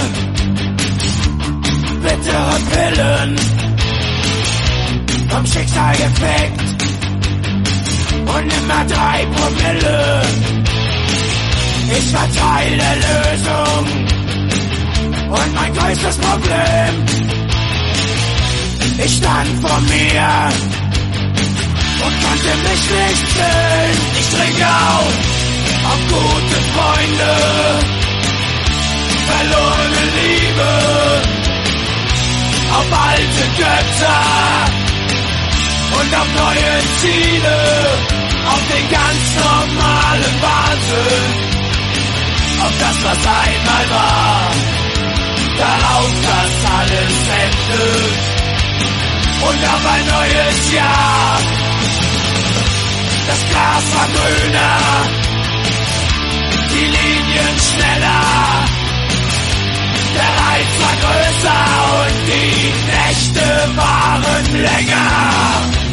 bittere 2.03 2.57
Pillen, 2.71 3.37
vom 5.29 5.47
Schicksal 5.47 5.93
geprägt. 5.97 6.61
Und 8.35 8.53
immer 8.61 8.85
drei 8.85 9.27
Promille. 9.27 10.23
Ich 11.99 12.13
war 12.13 12.29
Teil 12.33 12.79
der 12.79 12.97
Lösung. 13.07 13.85
Und 15.31 15.55
mein 15.55 15.75
größtes 15.75 16.17
Problem. 16.17 16.93
Ich 19.05 19.17
stand 19.17 19.49
vor 19.61 19.81
mir. 19.81 20.49
Und 22.05 22.15
konnte 22.25 22.53
mich 22.69 22.85
nicht 22.91 23.27
sehen. 23.37 23.99
Ich 24.19 24.29
trinke 24.37 24.67
auf. 24.67 25.13
Auf 25.85 26.01
gute 26.09 26.61
Freunde 26.75 27.98
verlorene 29.29 30.05
Liebe, 30.19 30.73
auf 32.77 32.89
alte 33.11 33.45
Götter 33.61 34.25
und 35.99 36.11
auf 36.21 36.29
neue 36.45 36.73
Ziele, 37.01 37.59
auf 38.53 38.63
den 38.73 38.87
ganz 38.91 39.25
normalen 39.45 40.35
Wahnsinn, 40.47 41.33
auf 42.65 42.75
das, 42.81 42.97
was 43.05 43.21
einmal 43.43 43.85
war, 43.91 44.51
darauf, 45.59 46.11
dass 46.29 46.53
alles 46.79 47.17
endet 47.45 48.39
und 49.49 49.61
auf 49.75 49.85
ein 49.95 50.07
neues 50.17 50.73
Jahr. 50.73 51.39
Das 53.29 53.41
Gras 53.51 53.85
war 53.95 54.09
grüner, 54.17 54.77
die 56.71 56.87
Linien 56.87 57.57
schneller 57.59 58.88
der 60.19 60.33
Reiz 60.43 60.73
war 60.83 60.97
größer 61.05 61.63
und 62.03 62.19
die 62.27 62.73
Nächte 62.91 63.47
waren 63.77 64.63
länger. 64.63 65.88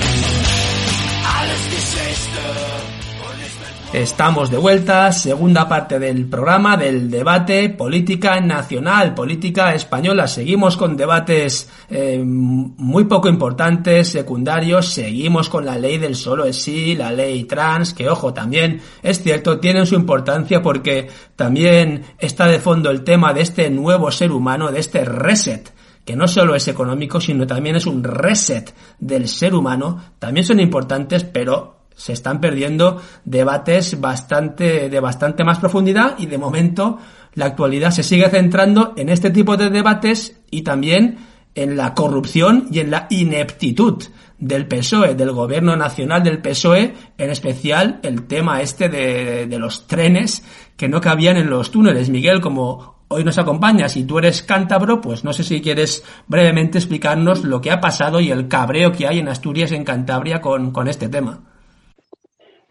Estamos 3.96 4.52
de 4.52 4.58
vuelta, 4.58 5.10
segunda 5.14 5.70
parte 5.70 6.00
del 6.00 6.26
programa 6.26 6.76
del 6.76 7.10
debate 7.10 7.70
política 7.70 8.42
nacional, 8.42 9.14
política 9.14 9.74
española. 9.74 10.28
Seguimos 10.28 10.76
con 10.76 10.98
debates 10.98 11.70
eh, 11.90 12.22
muy 12.22 13.06
poco 13.06 13.30
importantes, 13.30 14.10
secundarios. 14.10 14.90
Seguimos 14.90 15.48
con 15.48 15.64
la 15.64 15.78
ley 15.78 15.98
del 15.98 16.18
solo 16.18 16.44
es 16.44 16.62
sí, 16.62 16.94
la 16.94 17.14
ley 17.14 17.46
trans, 17.46 17.94
que 17.94 18.10
ojo, 18.10 18.34
también 18.34 18.82
es 19.02 19.24
cierto, 19.24 19.62
tienen 19.62 19.86
su 19.86 19.96
importancia 19.96 20.62
porque 20.62 21.08
también 21.38 22.04
está 22.20 22.48
de 22.48 22.60
fondo 22.60 22.92
el 22.92 23.06
tema 23.06 23.32
de 23.32 23.44
este 23.44 23.70
nuevo 23.70 24.12
ser 24.12 24.34
humano, 24.34 24.74
de 24.74 24.82
este 24.82 25.06
reset 25.06 25.74
que 26.04 26.18
no 26.18 26.28
solo 26.28 26.54
es 26.54 26.68
económico, 26.68 27.22
sino 27.22 27.48
también 27.48 27.78
es 27.78 27.88
un 27.88 28.04
reset 28.04 28.76
del 29.00 29.28
ser 29.28 29.56
humano, 29.56 30.02
también 30.20 30.46
son 30.46 30.60
importantes, 30.60 31.24
pero 31.24 31.75
se 31.96 32.14
están 32.14 32.42
perdiendo 32.42 33.02
debates 33.24 34.00
bastante, 34.00 34.90
de 34.90 35.00
bastante 35.00 35.44
más 35.44 35.60
profundidad 35.60 36.16
y 36.18 36.26
de 36.26 36.38
momento 36.38 37.00
la 37.34 37.46
actualidad 37.46 37.92
se 37.92 38.04
sigue 38.04 38.30
centrando 38.30 38.94
en 38.98 39.10
este 39.10 39.30
tipo 39.30 39.58
de 39.58 39.70
debates 39.70 40.40
y 40.52 40.62
también 40.62 41.18
en 41.56 41.78
la 41.78 41.94
corrupción 41.94 42.68
y 42.72 42.80
en 42.80 42.92
la 42.92 43.08
ineptitud 43.10 44.04
del 44.38 44.68
PSOE, 44.68 45.16
del 45.16 45.32
gobierno 45.32 45.76
nacional 45.78 46.22
del 46.22 46.42
PSOE, 46.42 46.94
en 47.18 47.30
especial 47.30 48.00
el 48.04 48.28
tema 48.28 48.62
este 48.62 48.90
de, 48.90 49.48
de 49.48 49.60
los 49.60 49.88
trenes 49.88 50.44
que 50.76 50.90
no 50.90 51.00
cabían 51.00 51.38
en 51.38 51.50
los 51.50 51.72
túneles. 51.72 52.10
Miguel, 52.10 52.42
como 52.42 53.06
hoy 53.08 53.24
nos 53.24 53.38
acompañas 53.38 53.96
y 53.96 54.04
tú 54.04 54.20
eres 54.20 54.44
cántabro, 54.44 55.00
pues 55.00 55.24
no 55.24 55.32
sé 55.32 55.44
si 55.44 55.62
quieres 55.62 56.04
brevemente 56.28 56.78
explicarnos 56.78 57.46
lo 57.46 57.62
que 57.62 57.72
ha 57.72 57.80
pasado 57.80 58.20
y 58.20 58.32
el 58.32 58.50
cabreo 58.50 58.92
que 58.92 59.08
hay 59.08 59.20
en 59.20 59.30
Asturias, 59.30 59.72
en 59.72 59.86
Cantabria, 59.86 60.42
con, 60.42 60.72
con 60.72 60.90
este 60.90 61.08
tema. 61.08 61.55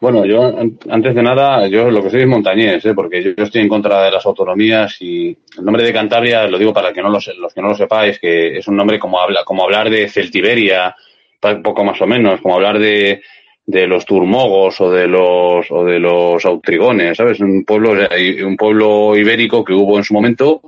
Bueno, 0.01 0.27
yo 0.27 0.55
antes 0.91 1.15
de 1.15 1.23
nada, 1.23 1.67
yo 1.69 1.91
lo 1.91 2.03
que 2.03 2.11
soy 2.11 2.23
es 2.23 2.27
montañés, 2.27 2.85
¿eh? 2.85 2.95
porque 2.95 3.23
yo, 3.23 3.31
estoy 3.37 3.63
en 3.63 3.69
contra 3.69 4.05
de 4.05 4.11
las 4.11 4.27
autonomías 4.27 5.01
y 5.01 5.29
el 5.57 5.65
nombre 5.65 5.83
de 5.83 5.93
Cantabria, 5.93 6.47
lo 6.47 6.59
digo 6.59 6.73
para 6.73 6.93
que 6.93 7.01
no 7.01 7.09
los 7.09 7.25
que 7.55 7.63
no 7.63 7.69
lo 7.69 7.75
sepáis, 7.75 8.19
que 8.19 8.59
es 8.59 8.69
un 8.69 8.77
nombre 8.77 8.99
como, 8.99 9.21
habla, 9.21 9.45
como 9.45 9.65
hablar 9.65 9.89
de 9.89 10.09
Celtiberia, 10.09 10.95
poco 11.41 11.85
más 11.85 12.01
o 12.03 12.07
menos, 12.07 12.41
como 12.41 12.57
hablar 12.57 12.79
de, 12.79 13.23
de 13.67 13.87
los 13.87 14.05
turmogos 14.05 14.81
o 14.81 14.91
de 14.91 15.07
los 15.07 15.71
o 15.71 15.85
de 15.85 15.99
los 15.99 16.45
autrigones, 16.45 17.17
¿sabes? 17.17 17.41
Un 17.41 17.65
pueblo 17.65 17.93
un 17.93 18.57
pueblo 18.57 19.17
ibérico 19.17 19.65
que 19.65 19.73
hubo 19.73 19.97
en 19.97 20.05
su 20.05 20.13
momento, 20.13 20.63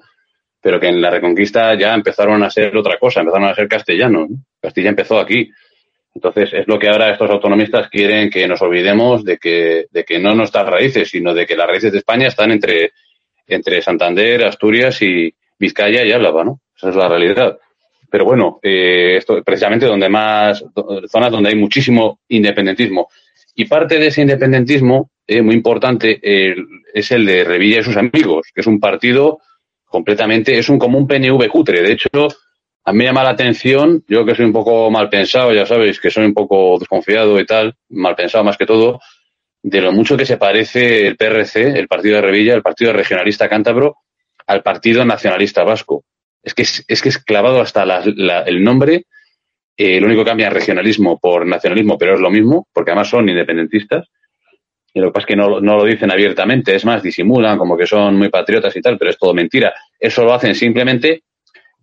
pero 0.61 0.81
que 0.81 0.89
en 0.89 1.01
la 1.01 1.11
Reconquista 1.11 1.75
ya 1.75 1.95
empezaron 1.95 2.43
a 2.43 2.51
ser 2.51 2.77
otra 2.77 2.99
cosa, 2.99 3.21
empezaron 3.21 3.49
a 3.49 3.55
ser 3.55 3.69
castellanos. 3.69 4.31
Castilla 4.61 4.89
empezó 4.89 5.19
aquí. 5.19 5.51
Entonces, 6.17 6.51
es 6.55 6.67
lo 6.67 6.79
que 6.79 6.89
ahora 6.89 7.13
estos 7.13 7.29
autonomistas 7.29 7.91
quieren 7.91 8.31
que 8.31 8.49
nos 8.49 8.63
olvidemos 8.63 9.23
de 9.23 9.37
que, 9.37 9.85
de 9.91 10.03
que 10.03 10.19
no 10.19 10.35
nuestras 10.35 10.67
raíces, 10.67 11.11
sino 11.11 11.35
de 11.35 11.45
que 11.45 11.55
las 11.55 11.67
raíces 11.67 11.93
de 11.93 11.99
España 11.99 12.29
están 12.29 12.53
entre, 12.53 12.93
entre 13.47 13.83
Santander, 13.83 14.43
Asturias 14.45 15.03
y 15.03 15.35
Vizcaya 15.59 16.07
y 16.07 16.13
Álava, 16.13 16.43
¿no? 16.43 16.63
Esa 16.75 16.89
es 16.89 16.97
la 16.97 17.07
realidad. 17.07 17.59
Pero 18.11 18.25
bueno, 18.25 18.59
eh, 18.63 19.17
esto 19.19 19.43
precisamente 19.45 19.85
donde 19.85 20.09
más, 20.09 20.65
zonas 21.07 21.31
donde 21.31 21.51
hay 21.51 21.57
muchísimo 21.57 22.21
independentismo. 22.29 23.11
Y 23.55 23.67
parte 23.67 23.99
de 23.99 24.07
ese 24.07 24.23
independentismo, 24.23 25.11
eh, 25.27 25.43
muy 25.43 25.55
importante, 25.55 26.19
es 26.95 27.11
el 27.11 27.27
de 27.27 27.45
Revilla 27.45 27.81
y 27.81 27.85
sus 27.85 27.99
amigos, 27.99 28.47
que 28.55 28.63
es 28.63 28.67
un 28.67 28.81
partido 28.81 29.41
completamente, 29.85 30.57
es 30.57 30.71
un 30.71 30.79
como 30.79 30.97
un 30.97 31.07
PNV 31.07 31.47
cutre. 31.49 31.83
De 31.83 31.93
hecho, 31.93 32.09
a 32.89 32.93
mí 32.93 33.03
llama 33.03 33.25
la 33.25 33.31
atención, 33.31 34.05
yo 34.07 34.25
que 34.25 34.37
soy 34.37 34.45
un 34.45 34.53
poco 34.53 34.89
mal 34.93 35.09
pensado, 35.09 35.53
ya 35.53 35.67
sabéis 35.67 35.99
que 35.99 36.09
soy 36.09 36.25
un 36.25 36.35
poco 36.35 36.79
desconfiado 36.79 37.39
y 37.41 37.45
tal, 37.45 37.75
mal 37.89 38.15
pensado 38.15 38.45
más 38.45 38.57
que 38.57 38.65
todo, 38.65 39.01
de 39.61 39.81
lo 39.81 39.91
mucho 39.91 40.17
que 40.17 40.25
se 40.25 40.37
parece 40.37 41.09
el 41.09 41.17
PRC, 41.17 41.81
el 41.81 41.89
Partido 41.89 42.15
de 42.15 42.23
Revilla, 42.23 42.55
el 42.55 42.63
Partido 42.63 42.93
Regionalista 42.93 43.49
Cántabro, 43.49 43.97
al 44.47 44.63
Partido 44.63 45.05
Nacionalista 45.05 45.65
Vasco. 45.65 46.05
Es 46.41 46.55
que 46.55 46.63
es, 46.63 47.03
que 47.03 47.09
es 47.09 47.19
clavado 47.19 47.61
hasta 47.61 47.83
el 47.83 48.63
nombre, 48.63 49.07
eh, 49.77 50.01
lo 50.01 50.07
único 50.07 50.23
que 50.23 50.31
cambia 50.31 50.47
es 50.47 50.53
regionalismo 50.53 51.19
por 51.19 51.45
nacionalismo, 51.45 51.99
pero 51.99 52.15
es 52.15 52.21
lo 52.21 52.31
mismo, 52.31 52.69
porque 52.73 52.93
además 52.93 53.09
son 53.09 53.29
independentistas. 53.29 54.07
Y 54.95 55.01
lo 55.01 55.09
que 55.09 55.13
pasa 55.13 55.25
es 55.25 55.27
que 55.27 55.37
no, 55.37 55.61
no 55.61 55.77
lo 55.77 55.85
dicen 55.85 56.13
abiertamente, 56.13 56.77
es 56.77 56.85
más, 56.85 57.03
disimulan 57.03 57.59
como 57.59 57.77
que 57.77 57.87
son 57.89 58.17
muy 58.17 58.29
patriotas 58.29 58.77
y 58.77 58.81
tal, 58.81 58.97
pero 58.97 59.11
es 59.11 59.19
todo 59.19 59.35
mentira. 59.35 59.75
Eso 59.99 60.23
lo 60.23 60.33
hacen 60.33 60.55
simplemente 60.55 61.25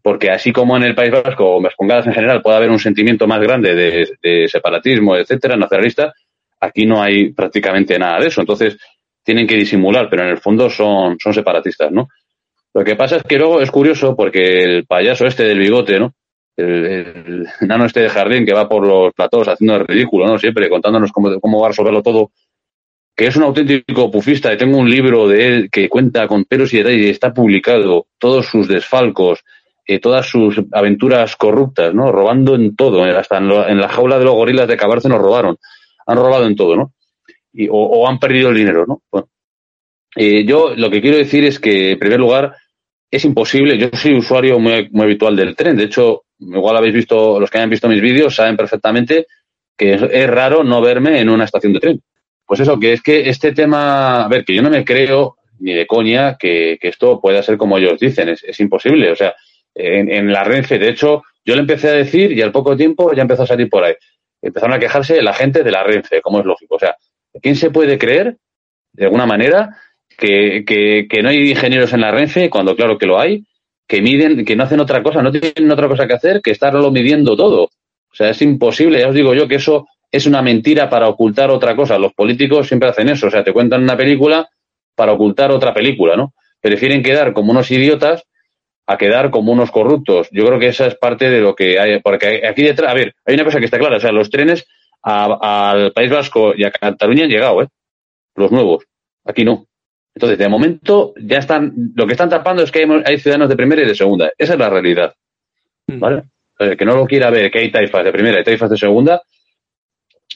porque 0.04 0.30
así 0.30 0.52
como 0.52 0.76
en 0.76 0.84
el 0.84 0.96
País 0.96 1.12
Vasco 1.12 1.46
o 1.46 1.58
en 1.58 1.64
Vascongadas 1.64 2.06
en 2.06 2.14
general 2.14 2.42
puede 2.42 2.58
haber 2.58 2.70
un 2.70 2.78
sentimiento 2.78 3.26
más 3.26 3.40
grande 3.40 3.74
de, 3.74 4.48
separatismo, 4.50 5.16
etcétera, 5.16 5.56
nacionalista, 5.56 6.14
aquí 6.60 6.86
no 6.86 7.02
hay 7.02 7.32
prácticamente 7.32 7.98
nada 7.98 8.20
de 8.20 8.28
eso. 8.28 8.42
Entonces, 8.42 8.78
tienen 9.24 9.48
que 9.48 9.56
disimular, 9.56 10.10
pero 10.10 10.24
en 10.24 10.30
el 10.30 10.40
fondo 10.40 10.70
son, 10.70 11.18
son 11.20 11.34
separatistas, 11.34 11.90
¿no? 11.90 12.10
Lo 12.74 12.84
que 12.84 12.98
pasa 12.98 13.16
es 13.16 13.24
que 13.24 13.38
luego 13.38 13.62
es 13.62 13.72
curioso 13.72 14.14
porque 14.14 14.64
el 14.64 14.86
payaso 14.86 15.26
este 15.26 15.44
del 15.44 15.60
bigote, 15.60 15.98
¿no? 15.98 16.14
El, 16.58 17.48
nano 17.62 17.86
este 17.86 18.02
de 18.02 18.10
jardín 18.10 18.46
que 18.46 18.54
va 18.54 18.68
por 18.68 18.86
los 18.86 19.14
platos 19.14 19.48
haciendo 19.48 19.78
el 19.78 19.88
ridículo, 19.88 20.28
¿no? 20.28 20.38
Siempre 20.38 20.70
contándonos 20.70 21.14
cómo, 21.14 21.40
cómo 21.40 21.62
va 21.62 21.68
a 21.68 21.70
resolverlo 21.70 22.04
todo, 22.04 22.32
que 23.16 23.28
es 23.28 23.38
un 23.38 23.44
auténtico 23.44 24.12
pufista 24.12 24.52
y 24.52 24.58
tengo 24.58 24.78
un 24.78 24.90
libro 24.90 25.30
de 25.30 25.48
él 25.48 25.70
que 25.72 25.88
cuenta 25.88 26.28
con 26.28 26.44
pelos 26.44 26.74
y 26.74 26.80
detalles 26.80 27.06
y 27.06 27.10
está 27.10 27.34
publicado 27.34 28.08
todos 28.18 28.48
sus 28.48 28.68
desfalcos, 28.68 29.46
eh, 29.86 30.00
todas 30.00 30.26
sus 30.26 30.62
aventuras 30.72 31.36
corruptas, 31.36 31.94
¿no? 31.94 32.12
Robando 32.12 32.56
en 32.56 32.74
todo, 32.76 33.06
eh, 33.06 33.12
hasta 33.12 33.38
en, 33.38 33.80
la 33.80 33.90
jaula 33.90 34.18
de 34.18 34.24
los 34.24 34.34
gorilas 34.34 34.68
de 34.68 34.78
Cabarce 34.78 35.10
nos 35.10 35.20
robaron. 35.20 35.58
Han 36.08 36.18
robado 36.18 36.46
en 36.48 36.56
todo, 36.56 36.78
¿no? 36.78 36.94
Y, 37.52 37.68
o, 37.70 38.08
han 38.08 38.18
perdido 38.18 38.50
el 38.50 38.56
dinero, 38.56 38.86
¿no? 38.88 39.02
Bueno, 39.12 39.28
eh, 40.16 40.46
yo 40.46 40.74
lo 40.76 40.90
que 40.90 41.02
quiero 41.02 41.18
decir 41.18 41.44
es 41.44 41.60
que, 41.60 41.92
en 41.92 42.00
primer 42.00 42.20
lugar, 42.20 42.56
es 43.12 43.26
imposible. 43.26 43.78
Yo 43.78 43.90
soy 43.92 44.16
usuario 44.16 44.58
muy, 44.58 44.90
muy 44.92 45.04
habitual 45.04 45.36
del 45.36 45.56
tren. 45.56 45.76
De 45.76 45.84
hecho, 45.84 46.24
igual 46.40 46.78
habéis 46.78 46.94
visto, 46.94 47.40
los 47.40 47.50
que 47.50 47.58
hayan 47.58 47.70
visto 47.70 47.90
mis 47.90 48.02
vídeos 48.02 48.36
saben 48.36 48.56
perfectamente 48.56 49.28
que 49.78 49.96
es, 49.96 50.30
raro 50.30 50.64
no 50.64 50.82
verme 50.82 51.20
en 51.20 51.30
una 51.30 51.44
estación 51.44 51.74
de 51.74 51.80
tren. 51.80 52.02
Pues 52.46 52.62
eso, 52.62 52.80
que 52.80 52.94
es 52.94 53.02
que 53.02 53.30
este 53.30 53.52
tema, 53.52 54.24
a 54.24 54.28
ver, 54.30 54.46
que 54.46 54.56
yo 54.56 54.62
no 54.62 54.70
me 54.70 54.86
creo 54.86 55.36
ni 55.60 55.74
de 55.74 55.88
coña 55.88 56.38
que, 56.38 56.78
esto 56.82 57.20
pueda 57.20 57.44
ser 57.44 57.58
como 57.58 57.78
ellos 57.78 58.00
dicen, 58.00 58.30
es 58.30 58.60
imposible. 58.60 59.12
O 59.12 59.16
sea, 59.16 59.34
en, 59.76 60.32
la 60.32 60.44
Renfe. 60.44 60.80
De 60.80 60.90
hecho, 60.90 61.24
yo 61.46 61.56
le 61.56 61.62
empecé 61.62 61.90
a 61.90 61.94
decir 61.94 62.32
y 62.32 62.42
al 62.42 62.52
poco 62.52 62.76
tiempo 62.76 63.14
ya 63.14 63.24
empezó 63.24 63.44
a 63.44 63.48
salir 63.48 63.70
por 63.70 63.84
ahí. 63.84 63.94
Empezaron 64.42 64.76
a 64.76 64.80
quejarse 64.80 65.22
la 65.22 65.34
gente 65.34 65.64
de 65.64 65.72
la 65.72 65.84
Renfe, 65.84 66.22
como 66.22 66.40
es 66.40 66.46
lógico. 66.46 66.76
O 66.76 66.80
sea, 66.80 66.96
¿quién 67.42 67.56
se 67.56 67.72
puede 67.72 67.98
creer, 67.98 68.38
de 68.92 69.06
alguna 69.06 69.26
manera, 69.26 69.78
que, 70.18 70.64
que, 70.66 71.24
no 71.24 71.30
hay 71.30 71.52
ingenieros 71.52 71.94
en 71.94 72.02
la 72.02 72.12
Renfe 72.12 72.50
cuando 72.50 72.76
claro 72.76 72.98
que 72.98 73.06
lo 73.06 73.20
hay, 73.20 73.46
que 73.88 74.02
miden, 74.02 74.46
que 74.46 74.56
no 74.56 74.64
hacen 74.64 74.80
otra 74.80 75.02
cosa, 75.02 75.22
no 75.22 75.32
tienen 75.32 75.72
otra 75.72 75.88
cosa 75.88 76.08
que 76.08 76.14
hacer 76.14 76.42
que 76.42 76.52
estarlo 76.52 76.92
midiendo 76.92 77.36
todo? 77.36 77.64
O 77.64 78.16
sea, 78.16 78.30
es 78.30 78.42
imposible, 78.42 79.00
ya 79.00 79.10
os 79.10 79.16
digo 79.16 79.34
yo 79.34 79.48
que 79.48 79.56
eso 79.56 79.88
es 80.12 80.28
una 80.28 80.44
mentira 80.44 80.90
para 80.90 81.08
ocultar 81.08 81.50
otra 81.50 81.76
cosa. 81.76 81.98
Los 81.98 82.14
políticos 82.14 82.68
siempre 82.68 82.90
hacen 82.90 83.10
eso, 83.10 83.28
o 83.28 83.32
sea, 83.32 83.44
te 83.44 83.52
cuentan 83.52 83.82
una 83.82 83.98
película 83.98 84.48
para 84.96 85.14
ocultar 85.14 85.52
otra 85.52 85.74
película, 85.74 86.16
¿no? 86.16 86.34
Prefieren 86.62 87.02
quedar 87.02 87.34
como 87.34 87.52
unos 87.52 87.72
idiotas 87.72 88.24
a 88.86 88.98
quedar 88.98 89.32
como 89.32 89.52
unos 89.52 89.72
corruptos. 89.72 90.28
Yo 90.32 90.46
creo 90.46 90.60
que 90.60 90.68
esa 90.68 90.88
es 90.88 90.96
parte 90.96 91.30
de 91.30 91.40
lo 91.40 91.56
que 91.56 91.80
hay, 91.80 92.00
porque 92.00 92.46
aquí 92.48 92.64
detrás, 92.64 92.92
a 92.92 92.94
ver, 92.94 93.16
hay 93.26 93.36
una 93.36 93.46
cosa 93.46 93.60
que 93.60 93.66
está 93.66 93.80
clara, 93.80 93.98
o 93.98 94.00
sea, 94.00 94.12
los 94.12 94.30
trenes 94.30 94.66
al 95.02 95.92
País 95.92 96.10
Vasco 96.10 96.54
y 96.56 96.64
a 96.64 96.72
Cataluña 96.72 97.24
han 97.24 97.30
llegado, 97.30 97.62
¿eh? 97.62 97.68
Los 98.36 98.52
nuevos. 98.52 98.86
Aquí 99.26 99.44
no. 99.44 99.68
Entonces, 100.16 100.38
de 100.38 100.48
momento, 100.48 101.14
ya 101.18 101.40
están, 101.40 101.74
lo 101.96 102.06
que 102.06 102.14
están 102.14 102.30
tapando 102.30 102.64
es 102.64 102.72
que 102.72 102.86
hay, 103.06 103.18
ciudadanos 103.20 103.50
de 103.50 103.56
primera 103.56 103.82
y 103.82 103.88
de 103.88 103.96
segunda. 103.96 104.32
Esa 104.38 104.54
es 104.54 104.60
la 104.60 104.70
realidad. 104.70 105.14
Mm. 105.88 106.00
¿Vale? 106.00 106.24
que 106.78 106.86
no 106.86 106.96
lo 106.96 107.06
quiera 107.06 107.30
ver, 107.30 107.52
que 107.52 107.60
hay 107.60 107.72
taifas 107.72 108.06
de 108.06 108.12
primera 108.14 108.40
y 108.40 108.44
taifas 108.44 108.70
de 108.70 108.78
segunda. 108.78 109.22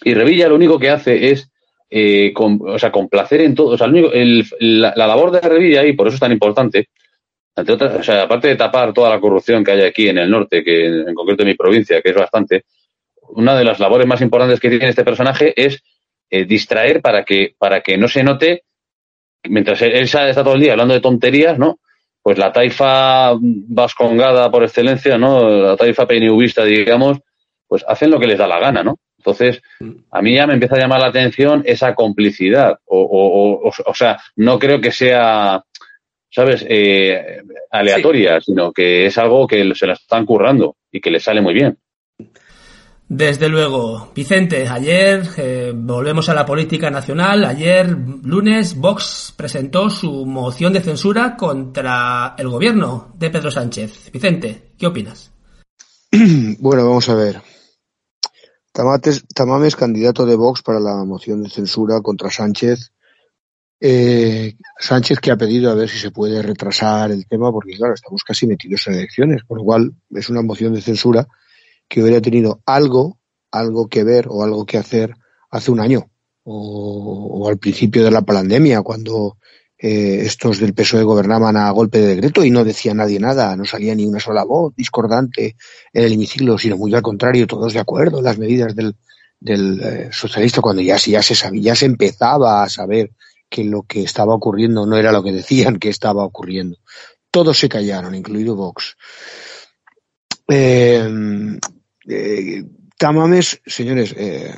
Y 0.03 0.13
Revilla 0.13 0.49
lo 0.49 0.55
único 0.55 0.77
que 0.77 0.89
hace 0.89 1.31
es, 1.31 1.49
eh, 1.89 2.33
o 2.35 2.77
sea, 2.77 2.91
complacer 2.91 3.41
en 3.41 3.55
todo. 3.55 3.69
O 3.69 3.77
sea, 3.77 3.87
la, 3.87 4.93
la, 4.95 5.07
labor 5.07 5.31
de 5.31 5.39
Revilla, 5.39 5.85
y 5.85 5.93
por 5.93 6.07
eso 6.07 6.15
es 6.15 6.19
tan 6.19 6.33
importante, 6.33 6.89
o 7.57 8.03
sea, 8.03 8.23
aparte 8.23 8.49
de 8.49 8.55
tapar 8.55 8.93
toda 8.93 9.09
la 9.09 9.19
corrupción 9.19 9.63
que 9.63 9.71
hay 9.71 9.81
aquí 9.81 10.09
en 10.09 10.19
el 10.19 10.29
norte, 10.29 10.63
que 10.63 10.85
en, 10.85 11.13
concreto 11.15 11.41
en 11.43 11.49
mi 11.49 11.55
provincia, 11.55 12.01
que 12.01 12.09
es 12.09 12.15
bastante, 12.15 12.65
una 13.29 13.57
de 13.57 13.63
las 13.63 13.79
labores 13.79 14.07
más 14.07 14.21
importantes 14.21 14.59
que 14.59 14.69
tiene 14.69 14.89
este 14.89 15.03
personaje 15.03 15.53
es 15.55 15.81
eh, 16.29 16.45
distraer 16.45 17.01
para 17.01 17.23
que, 17.23 17.55
para 17.57 17.81
que 17.81 17.97
no 17.97 18.07
se 18.07 18.23
note, 18.23 18.63
mientras 19.43 19.81
él, 19.81 19.93
está 20.03 20.43
todo 20.43 20.53
el 20.53 20.61
día 20.61 20.73
hablando 20.73 20.93
de 20.93 21.01
tonterías, 21.01 21.57
¿no? 21.57 21.79
Pues 22.21 22.37
la 22.37 22.51
taifa 22.51 23.31
vascongada 23.39 24.51
por 24.51 24.63
excelencia, 24.63 25.17
¿no? 25.17 25.49
La 25.49 25.77
taifa 25.77 26.05
PNVista, 26.05 26.63
digamos, 26.63 27.19
pues 27.67 27.83
hacen 27.87 28.11
lo 28.11 28.19
que 28.19 28.27
les 28.27 28.37
da 28.37 28.47
la 28.47 28.59
gana, 28.59 28.83
¿no? 28.83 28.97
Entonces, 29.17 29.61
a 30.11 30.21
mí 30.21 30.35
ya 30.35 30.45
me 30.45 30.53
empieza 30.53 30.75
a 30.75 30.79
llamar 30.79 31.01
la 31.01 31.07
atención 31.07 31.63
esa 31.65 31.95
complicidad. 31.95 32.77
O, 32.85 32.99
o, 32.99 33.67
o, 33.67 33.73
o 33.85 33.93
sea, 33.93 34.19
no 34.35 34.59
creo 34.59 34.79
que 34.79 34.91
sea 34.91 35.63
¿sabes? 36.29 36.65
Eh, 36.67 37.41
aleatoria, 37.71 38.39
sino 38.41 38.71
que 38.71 39.05
es 39.05 39.17
algo 39.17 39.47
que 39.47 39.73
se 39.75 39.87
la 39.87 39.93
están 39.93 40.25
currando 40.25 40.75
y 40.91 41.01
que 41.01 41.11
le 41.11 41.19
sale 41.19 41.41
muy 41.41 41.53
bien. 41.53 41.77
Desde 43.09 43.47
luego, 43.47 44.11
Vicente, 44.13 44.67
ayer 44.67 45.23
eh, 45.37 45.71
volvemos 45.73 46.27
a 46.27 46.33
la 46.33 46.45
política 46.45 46.89
nacional. 46.89 47.45
Ayer, 47.45 47.89
lunes, 47.89 48.75
Vox 48.75 49.33
presentó 49.35 49.89
su 49.89 50.25
moción 50.25 50.73
de 50.73 50.81
censura 50.81 51.37
contra 51.37 52.35
el 52.37 52.49
gobierno 52.49 53.13
de 53.17 53.29
Pedro 53.29 53.49
Sánchez. 53.49 54.11
Vicente, 54.11 54.73
¿qué 54.77 54.87
opinas? 54.87 55.31
Bueno, 56.59 56.85
vamos 56.85 57.07
a 57.09 57.15
ver. 57.15 57.41
Tamames, 58.73 59.25
Tamames, 59.33 59.75
candidato 59.75 60.25
de 60.25 60.35
Vox 60.35 60.61
para 60.61 60.79
la 60.79 61.05
moción 61.05 61.41
de 61.41 61.49
censura 61.49 62.01
contra 62.01 62.29
Sánchez. 62.29 62.91
Eh, 63.79 64.55
Sánchez 64.79 65.19
que 65.19 65.29
ha 65.29 65.37
pedido 65.37 65.71
a 65.71 65.75
ver 65.75 65.87
si 65.87 65.99
se 65.99 66.11
puede 66.11 66.41
retrasar 66.41 67.11
el 67.11 67.27
tema, 67.27 67.51
porque 67.51 67.75
claro, 67.75 67.93
estamos 67.93 68.23
casi 68.23 68.47
metidos 68.47 68.87
en 68.87 68.95
elecciones, 68.95 69.43
por 69.43 69.59
lo 69.59 69.63
cual 69.63 69.93
es 70.11 70.29
una 70.29 70.41
moción 70.41 70.73
de 70.73 70.81
censura 70.81 71.27
que 71.87 72.01
hubiera 72.01 72.21
tenido 72.21 72.61
algo, 72.65 73.19
algo 73.51 73.87
que 73.87 74.03
ver 74.03 74.27
o 74.29 74.43
algo 74.43 74.65
que 74.65 74.77
hacer 74.77 75.15
hace 75.51 75.71
un 75.71 75.79
año 75.79 76.09
o, 76.43 77.47
al 77.49 77.57
principio 77.57 78.03
de 78.03 78.11
la 78.11 78.21
pandemia, 78.21 78.81
cuando 78.81 79.37
eh, 79.77 80.21
estos 80.21 80.59
del 80.59 80.73
PSOE 80.73 81.03
gobernaban 81.03 81.57
a 81.57 81.69
golpe 81.71 81.99
de 81.99 82.15
decreto 82.15 82.43
y 82.43 82.51
no 82.51 82.63
decía 82.63 82.93
nadie 82.93 83.19
nada, 83.19 83.55
no 83.55 83.65
salía 83.65 83.93
ni 83.93 84.05
una 84.05 84.19
sola 84.19 84.43
voz 84.43 84.73
discordante 84.75 85.55
en 85.93 86.03
el 86.03 86.13
hemiciclo, 86.13 86.57
sino 86.57 86.77
muy 86.77 86.93
al 86.95 87.01
contrario, 87.01 87.47
todos 87.47 87.73
de 87.73 87.79
acuerdo 87.79 88.21
las 88.21 88.37
medidas 88.37 88.75
del, 88.75 88.95
del 89.39 89.81
eh, 89.81 90.09
socialista, 90.11 90.61
cuando 90.61 90.81
ya, 90.81 90.97
ya 90.97 91.21
se 91.21 91.35
sabía, 91.35 91.61
ya 91.61 91.75
se 91.75 91.85
empezaba 91.85 92.63
a 92.63 92.69
saber 92.69 93.11
que 93.49 93.63
lo 93.63 93.83
que 93.83 94.03
estaba 94.03 94.33
ocurriendo 94.33 94.85
no 94.85 94.97
era 94.97 95.11
lo 95.11 95.23
que 95.23 95.31
decían 95.31 95.79
que 95.79 95.89
estaba 95.89 96.23
ocurriendo. 96.25 96.77
Todos 97.31 97.57
se 97.57 97.69
callaron, 97.69 98.15
incluido 98.15 98.55
Vox. 98.55 98.95
Eh, 100.47 101.07
eh, 102.07 102.63
Tamames, 102.97 103.61
señores, 103.65 104.13
eh, 104.17 104.53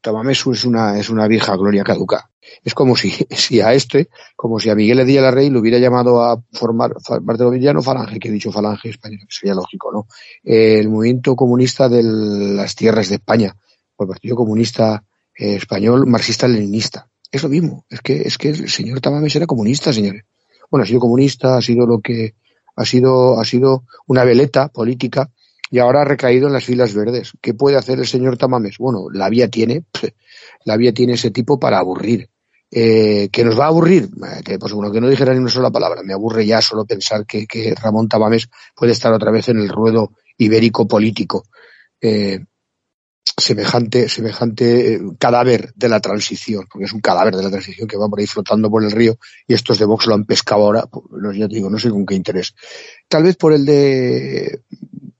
Tamames 0.00 0.44
es 0.46 0.64
una, 0.64 0.98
es 0.98 1.08
una 1.08 1.26
vieja 1.28 1.56
gloria 1.56 1.84
caduca. 1.84 2.28
Es 2.64 2.74
como 2.74 2.96
si, 2.96 3.10
si 3.30 3.60
a 3.60 3.72
este, 3.72 4.08
como 4.36 4.58
si 4.58 4.68
a 4.68 4.74
Miguel 4.74 5.06
Díaz 5.06 5.32
Rey 5.32 5.48
le 5.48 5.58
hubiera 5.58 5.78
llamado 5.78 6.22
a 6.22 6.42
formar 6.52 6.92
parte 6.92 7.44
del 7.44 7.52
gobierno 7.52 7.82
Falange, 7.82 8.18
que 8.18 8.28
he 8.28 8.32
dicho 8.32 8.52
Falange 8.52 8.90
española, 8.90 9.24
que 9.26 9.34
sería 9.34 9.54
lógico, 9.54 9.92
¿no? 9.92 10.06
Eh, 10.42 10.78
el 10.80 10.88
movimiento 10.88 11.36
comunista 11.36 11.88
de 11.88 12.02
las 12.02 12.74
tierras 12.74 13.08
de 13.08 13.16
España, 13.16 13.56
o 13.96 14.02
el 14.02 14.08
Partido 14.08 14.36
Comunista 14.36 15.04
eh, 15.34 15.54
Español 15.54 16.06
marxista-leninista. 16.06 17.08
Es 17.32 17.42
lo 17.42 17.48
mismo. 17.48 17.86
Es 17.88 18.00
que, 18.02 18.22
es 18.22 18.36
que 18.36 18.50
el 18.50 18.68
señor 18.68 19.00
Tamames 19.00 19.34
era 19.34 19.46
comunista, 19.46 19.92
señores. 19.92 20.22
Bueno, 20.70 20.84
ha 20.84 20.86
sido 20.86 21.00
comunista, 21.00 21.56
ha 21.56 21.62
sido 21.62 21.86
lo 21.86 22.00
que, 22.00 22.34
ha 22.76 22.84
sido, 22.84 23.40
ha 23.40 23.44
sido 23.44 23.84
una 24.06 24.24
veleta 24.24 24.68
política 24.68 25.30
y 25.70 25.78
ahora 25.78 26.02
ha 26.02 26.04
recaído 26.04 26.46
en 26.46 26.52
las 26.52 26.64
filas 26.64 26.94
verdes. 26.94 27.32
¿Qué 27.40 27.54
puede 27.54 27.78
hacer 27.78 27.98
el 27.98 28.06
señor 28.06 28.36
Tamames? 28.36 28.76
Bueno, 28.78 29.06
la 29.10 29.30
vía 29.30 29.48
tiene, 29.48 29.84
la 30.64 30.76
vía 30.76 30.92
tiene 30.92 31.14
ese 31.14 31.30
tipo 31.30 31.58
para 31.58 31.78
aburrir. 31.78 32.28
Eh, 32.70 33.28
¿Que 33.30 33.44
nos 33.44 33.58
va 33.58 33.64
a 33.64 33.68
aburrir? 33.68 34.08
Eh, 34.46 34.58
pues 34.58 34.72
bueno, 34.72 34.92
que 34.92 35.00
no 35.00 35.08
dijera 35.08 35.32
ni 35.32 35.40
una 35.40 35.50
sola 35.50 35.70
palabra. 35.70 36.02
Me 36.02 36.12
aburre 36.12 36.44
ya 36.46 36.60
solo 36.60 36.84
pensar 36.84 37.26
que, 37.26 37.46
que 37.46 37.74
Ramón 37.74 38.08
Tamames 38.08 38.48
puede 38.74 38.92
estar 38.92 39.12
otra 39.12 39.30
vez 39.30 39.48
en 39.48 39.58
el 39.58 39.68
ruedo 39.68 40.12
ibérico 40.38 40.86
político. 40.86 41.44
Eh, 42.00 42.40
semejante, 43.36 44.08
semejante 44.08 44.94
eh, 44.94 45.00
cadáver 45.18 45.72
de 45.74 45.88
la 45.88 46.00
transición, 46.00 46.66
porque 46.70 46.84
es 46.84 46.92
un 46.92 47.00
cadáver 47.00 47.36
de 47.36 47.42
la 47.42 47.50
transición 47.50 47.88
que 47.88 47.96
va 47.96 48.08
por 48.08 48.20
ahí 48.20 48.26
flotando 48.26 48.70
por 48.70 48.82
el 48.84 48.90
río 48.90 49.16
y 49.46 49.54
estos 49.54 49.78
de 49.78 49.84
Vox 49.84 50.06
lo 50.06 50.14
han 50.14 50.24
pescado 50.24 50.62
ahora, 50.62 50.86
pues, 50.86 51.04
no, 51.10 51.32
ya 51.32 51.48
te 51.48 51.54
digo, 51.54 51.70
no 51.70 51.78
sé 51.78 51.90
con 51.90 52.04
qué 52.04 52.14
interés. 52.14 52.54
Tal 53.08 53.22
vez 53.22 53.36
por 53.36 53.52
el 53.52 53.64
de 53.64 54.62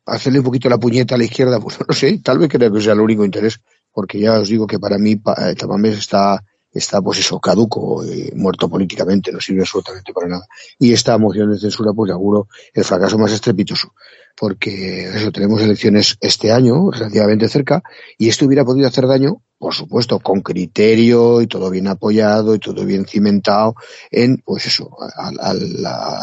hacerle 0.06 0.40
un 0.40 0.44
poquito 0.44 0.68
la 0.68 0.78
puñeta 0.78 1.14
a 1.14 1.18
la 1.18 1.24
izquierda, 1.24 1.60
pues 1.60 1.78
no 1.86 1.94
sé, 1.94 2.20
tal 2.22 2.38
vez 2.38 2.48
creo 2.50 2.72
que 2.72 2.80
sea 2.80 2.92
el 2.92 3.00
único 3.00 3.24
interés, 3.24 3.60
porque 3.92 4.20
ya 4.20 4.38
os 4.38 4.48
digo 4.48 4.66
que 4.66 4.78
para 4.78 4.98
mí 4.98 5.12
eh, 5.12 5.54
Tamames 5.54 5.98
está 5.98 6.42
está 6.72 7.02
pues 7.02 7.18
eso, 7.18 7.38
caduco, 7.38 8.02
eh, 8.04 8.32
muerto 8.34 8.68
políticamente, 8.68 9.30
no 9.30 9.40
sirve 9.40 9.60
absolutamente 9.60 10.12
para 10.12 10.28
nada. 10.28 10.46
Y 10.78 10.92
esta 10.92 11.18
moción 11.18 11.52
de 11.52 11.58
censura, 11.58 11.92
pues 11.92 12.10
seguro 12.10 12.48
el 12.72 12.84
fracaso 12.84 13.18
más 13.18 13.32
estrepitoso, 13.32 13.92
porque 14.36 15.04
eso, 15.04 15.32
tenemos 15.32 15.60
elecciones 15.62 16.16
este 16.20 16.52
año, 16.52 16.90
relativamente 16.90 17.48
cerca, 17.48 17.82
y 18.18 18.28
esto 18.28 18.46
hubiera 18.46 18.64
podido 18.64 18.88
hacer 18.88 19.06
daño, 19.06 19.42
por 19.58 19.74
supuesto, 19.74 20.18
con 20.18 20.40
criterio 20.40 21.40
y 21.40 21.46
todo 21.46 21.70
bien 21.70 21.86
apoyado 21.86 22.54
y 22.54 22.58
todo 22.58 22.84
bien 22.84 23.06
cimentado 23.06 23.76
en, 24.10 24.38
pues 24.38 24.66
eso, 24.66 24.90
a, 25.00 25.30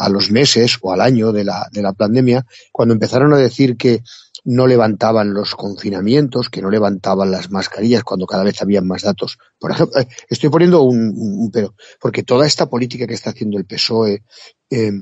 a, 0.04 0.08
los 0.10 0.30
meses 0.30 0.76
o 0.82 0.92
al 0.92 1.00
año 1.00 1.32
de 1.32 1.44
la, 1.44 1.66
de 1.72 1.80
la 1.80 1.94
pandemia, 1.94 2.44
cuando 2.70 2.92
empezaron 2.92 3.32
a 3.32 3.38
decir 3.38 3.78
que 3.78 4.02
no 4.44 4.66
levantaban 4.66 5.34
los 5.34 5.54
confinamientos, 5.54 6.48
que 6.48 6.62
no 6.62 6.70
levantaban 6.70 7.30
las 7.30 7.50
mascarillas 7.50 8.04
cuando 8.04 8.26
cada 8.26 8.44
vez 8.44 8.60
había 8.62 8.82
más 8.82 9.02
datos. 9.02 9.38
Por 9.58 9.70
ejemplo, 9.70 10.00
eh, 10.00 10.08
estoy 10.28 10.50
poniendo 10.50 10.82
un, 10.82 11.50
pero, 11.52 11.74
porque 12.00 12.22
toda 12.22 12.46
esta 12.46 12.68
política 12.68 13.06
que 13.06 13.14
está 13.14 13.30
haciendo 13.30 13.58
el 13.58 13.66
PSOE 13.66 14.22
eh, 14.70 14.92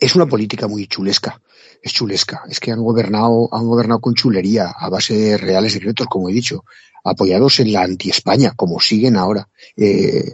es 0.00 0.14
una 0.14 0.26
política 0.26 0.68
muy 0.68 0.86
chulesca. 0.86 1.40
Es 1.82 1.92
chulesca. 1.92 2.42
Es 2.48 2.60
que 2.60 2.72
han 2.72 2.82
gobernado, 2.82 3.48
han 3.52 3.66
gobernado 3.66 4.00
con 4.00 4.14
chulería, 4.14 4.70
a 4.76 4.88
base 4.88 5.14
de 5.14 5.36
reales 5.36 5.72
secretos, 5.72 6.06
como 6.06 6.28
he 6.28 6.32
dicho, 6.32 6.64
apoyados 7.04 7.60
en 7.60 7.72
la 7.72 7.82
anti-España, 7.82 8.52
como 8.56 8.80
siguen 8.80 9.16
ahora. 9.16 9.48
Eh, 9.76 10.32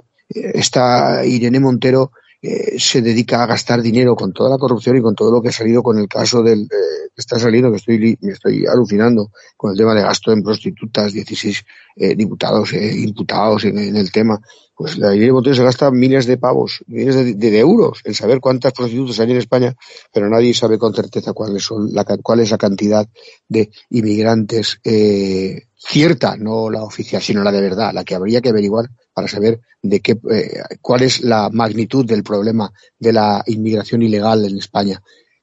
Irene 1.27 1.61
Montero 1.61 2.13
eh, 2.43 2.79
se 2.79 3.03
dedica 3.03 3.43
a 3.43 3.47
gastar 3.47 3.83
dinero 3.83 4.17
con 4.17 4.33
toda 4.33 4.51
la 4.51 4.59
corrupción 4.59 4.97
y 4.97 5.03
con 5.03 5.15
todo 5.15 5.31
lo 5.31 5.43
que 5.43 5.49
ha 5.49 5.53
salido 5.53 5.83
con 5.83 5.99
el 5.99 6.09
caso 6.09 6.43
del 6.43 6.63
eh, 6.63 7.01
está 7.21 7.39
saliendo, 7.39 7.71
que 7.71 7.77
estoy, 7.77 8.19
me 8.21 8.33
estoy 8.33 8.67
alucinando 8.67 9.31
con 9.57 9.73
el 9.73 9.77
tema 9.77 9.95
de 9.95 10.03
gasto 10.03 10.33
en 10.33 10.43
prostitutas, 10.43 11.13
16 11.13 11.65
eh, 11.97 12.15
diputados 12.15 12.73
eh, 12.73 12.95
imputados 12.97 13.65
en, 13.65 13.79
en, 13.79 13.97
el 13.97 14.11
tema. 14.11 14.41
Pues 14.75 14.97
la 14.97 15.15
Irene 15.15 15.33
Montero 15.33 15.55
se 15.55 15.63
gasta 15.63 15.91
miles 15.91 16.27
de 16.27 16.39
pavos, 16.39 16.83
miles 16.87 17.15
de, 17.15 17.35
de, 17.35 17.51
de, 17.51 17.59
euros 17.59 18.01
en 18.05 18.15
saber 18.15 18.41
cuántas 18.41 18.73
prostitutas 18.73 19.21
hay 19.21 19.31
en 19.31 19.37
España, 19.37 19.75
pero 20.13 20.29
nadie 20.29 20.55
sabe 20.55 20.79
con 20.79 20.95
certeza 20.95 21.33
cuáles 21.35 21.65
son, 21.65 21.93
la, 21.93 22.05
cuál 22.23 22.41
es 22.41 22.51
la 22.51 22.59
cantidad 22.59 23.07
de 23.49 23.71
inmigrantes 23.91 24.81
eh, 24.85 25.67
cierta, 25.83 26.37
no 26.37 26.69
la 26.71 26.83
oficial, 26.83 27.23
sino 27.23 27.43
la 27.43 27.53
de 27.53 27.61
verdad, 27.61 27.93
la 27.95 28.05
que 28.05 28.15
habría 28.15 28.41
que 28.41 28.51
averiguar 28.51 28.91
para 29.15 29.29
saber 29.29 29.61
de 29.83 30.01
qué, 30.01 30.19
eh, 30.31 30.61
cuál 30.81 31.03
es 31.03 31.23
la 31.23 31.49
magnitud 31.51 32.05
del 32.05 32.23
problema 32.23 32.71
de 32.99 33.13
la 33.13 33.43
inmigración 33.47 34.03
ilegal 34.03 34.45
en 34.45 34.59
España 34.59 35.03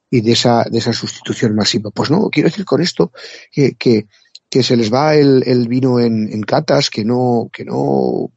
y 0.10 0.22
de 0.22 0.32
esa, 0.34 0.64
de 0.70 0.78
esa 0.78 0.94
sustitución 0.94 1.56
masiva. 1.56 1.90
Pues 1.92 2.12
no, 2.12 2.30
quiero 2.30 2.50
decir 2.50 2.66
con 2.66 2.82
esto 2.82 3.12
que, 3.52 3.76
que, 3.76 4.06
se 4.64 4.78
les 4.78 4.92
va 4.92 5.16
el, 5.16 5.44
el 5.46 5.68
vino 5.68 6.00
en, 6.00 6.32
en, 6.32 6.42
catas, 6.42 6.90
que 6.90 7.04
no, 7.04 7.50
que 7.52 7.64
no 7.66 8.32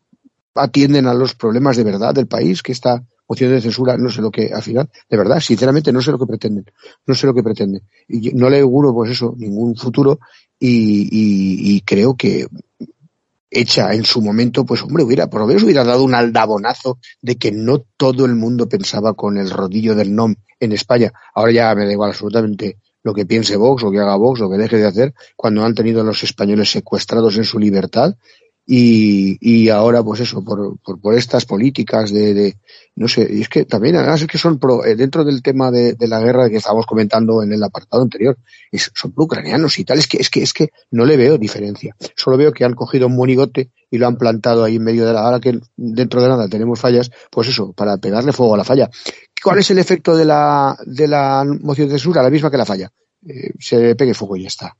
atienden 0.54 1.06
a 1.06 1.14
los 1.14 1.34
problemas 1.34 1.76
de 1.76 1.84
verdad 1.84 2.12
del 2.12 2.26
país, 2.26 2.62
que 2.62 2.72
esta 2.72 3.02
moción 3.28 3.52
de 3.52 3.60
censura, 3.60 3.96
no 3.96 4.10
sé 4.10 4.20
lo 4.20 4.30
que, 4.30 4.52
al 4.52 4.62
final, 4.62 4.90
de 5.08 5.16
verdad, 5.16 5.40
sinceramente, 5.40 5.92
no 5.92 6.02
sé 6.02 6.10
lo 6.10 6.18
que 6.18 6.26
pretenden, 6.26 6.64
no 7.06 7.14
sé 7.14 7.26
lo 7.26 7.34
que 7.34 7.42
pretenden. 7.42 7.82
Y 8.08 8.32
no 8.32 8.50
le 8.50 8.60
auguro, 8.60 8.92
pues 8.92 9.12
eso, 9.12 9.34
ningún 9.36 9.76
futuro, 9.76 10.18
y, 10.60 11.08
y, 11.74 11.80
creo 11.80 12.14
que 12.14 12.46
hecha 13.50 13.94
en 13.94 14.04
su 14.04 14.20
momento, 14.20 14.64
pues 14.64 14.82
hombre, 14.82 15.02
hubiera, 15.02 15.28
por 15.28 15.40
lo 15.40 15.46
menos 15.46 15.62
hubiera 15.62 15.84
dado 15.84 16.04
un 16.04 16.14
aldabonazo 16.14 16.98
de 17.22 17.36
que 17.36 17.50
no 17.50 17.78
todo 17.96 18.26
el 18.26 18.36
mundo 18.36 18.68
pensaba 18.68 19.14
con 19.14 19.38
el 19.38 19.50
rodillo 19.50 19.94
del 19.94 20.14
NOM 20.14 20.34
en 20.60 20.72
España. 20.72 21.12
Ahora 21.34 21.52
ya 21.52 21.74
me 21.74 21.86
da 21.86 21.92
igual 21.92 22.10
absolutamente 22.10 22.76
lo 23.02 23.14
que 23.14 23.26
piense 23.26 23.56
Vox, 23.56 23.82
lo 23.82 23.90
que 23.90 23.98
haga 23.98 24.16
Vox, 24.16 24.40
lo 24.40 24.50
que 24.50 24.58
deje 24.58 24.76
de 24.76 24.86
hacer, 24.86 25.14
cuando 25.34 25.64
han 25.64 25.74
tenido 25.74 26.02
a 26.02 26.04
los 26.04 26.22
españoles 26.22 26.70
secuestrados 26.70 27.36
en 27.38 27.44
su 27.44 27.58
libertad 27.58 28.14
y, 28.72 29.36
y 29.40 29.68
ahora 29.68 30.00
pues 30.04 30.20
eso, 30.20 30.44
por, 30.44 30.78
por, 30.78 31.00
por 31.00 31.18
estas 31.18 31.44
políticas 31.44 32.12
de, 32.12 32.34
de, 32.34 32.56
no 32.94 33.08
sé, 33.08 33.26
y 33.28 33.40
es 33.40 33.48
que 33.48 33.64
también 33.64 33.96
además 33.96 34.20
es 34.22 34.28
que 34.28 34.38
son 34.38 34.60
pro, 34.60 34.84
eh, 34.84 34.94
dentro 34.94 35.24
del 35.24 35.42
tema 35.42 35.72
de, 35.72 35.94
de, 35.94 36.06
la 36.06 36.20
guerra 36.20 36.48
que 36.48 36.58
estábamos 36.58 36.86
comentando 36.86 37.42
en 37.42 37.52
el 37.52 37.60
apartado 37.64 38.00
anterior, 38.00 38.38
es, 38.70 38.92
son 38.94 39.12
ucranianos 39.16 39.76
y 39.80 39.84
tal, 39.84 39.98
es 39.98 40.06
que, 40.06 40.18
es 40.18 40.30
que, 40.30 40.44
es 40.44 40.52
que 40.52 40.68
no 40.92 41.04
le 41.04 41.16
veo 41.16 41.36
diferencia. 41.36 41.96
Solo 42.14 42.36
veo 42.36 42.52
que 42.52 42.64
han 42.64 42.74
cogido 42.74 43.08
un 43.08 43.16
monigote 43.16 43.72
y 43.90 43.98
lo 43.98 44.06
han 44.06 44.16
plantado 44.16 44.62
ahí 44.62 44.76
en 44.76 44.84
medio 44.84 45.04
de 45.04 45.14
la, 45.14 45.22
ahora 45.22 45.40
que 45.40 45.58
dentro 45.76 46.22
de 46.22 46.28
nada 46.28 46.48
tenemos 46.48 46.78
fallas, 46.78 47.10
pues 47.28 47.48
eso, 47.48 47.72
para 47.72 47.96
pegarle 47.96 48.32
fuego 48.32 48.54
a 48.54 48.58
la 48.58 48.64
falla. 48.64 48.88
¿Cuál 49.42 49.58
es 49.58 49.68
el 49.72 49.78
efecto 49.78 50.16
de 50.16 50.26
la, 50.26 50.78
de 50.86 51.08
la 51.08 51.44
moción 51.60 51.88
de 51.88 51.94
censura? 51.94 52.22
La 52.22 52.30
misma 52.30 52.52
que 52.52 52.56
la 52.56 52.66
falla. 52.66 52.92
Eh, 53.26 53.50
se 53.58 53.96
pegue 53.96 54.14
fuego 54.14 54.36
y 54.36 54.42
ya 54.42 54.48
está. 54.48 54.76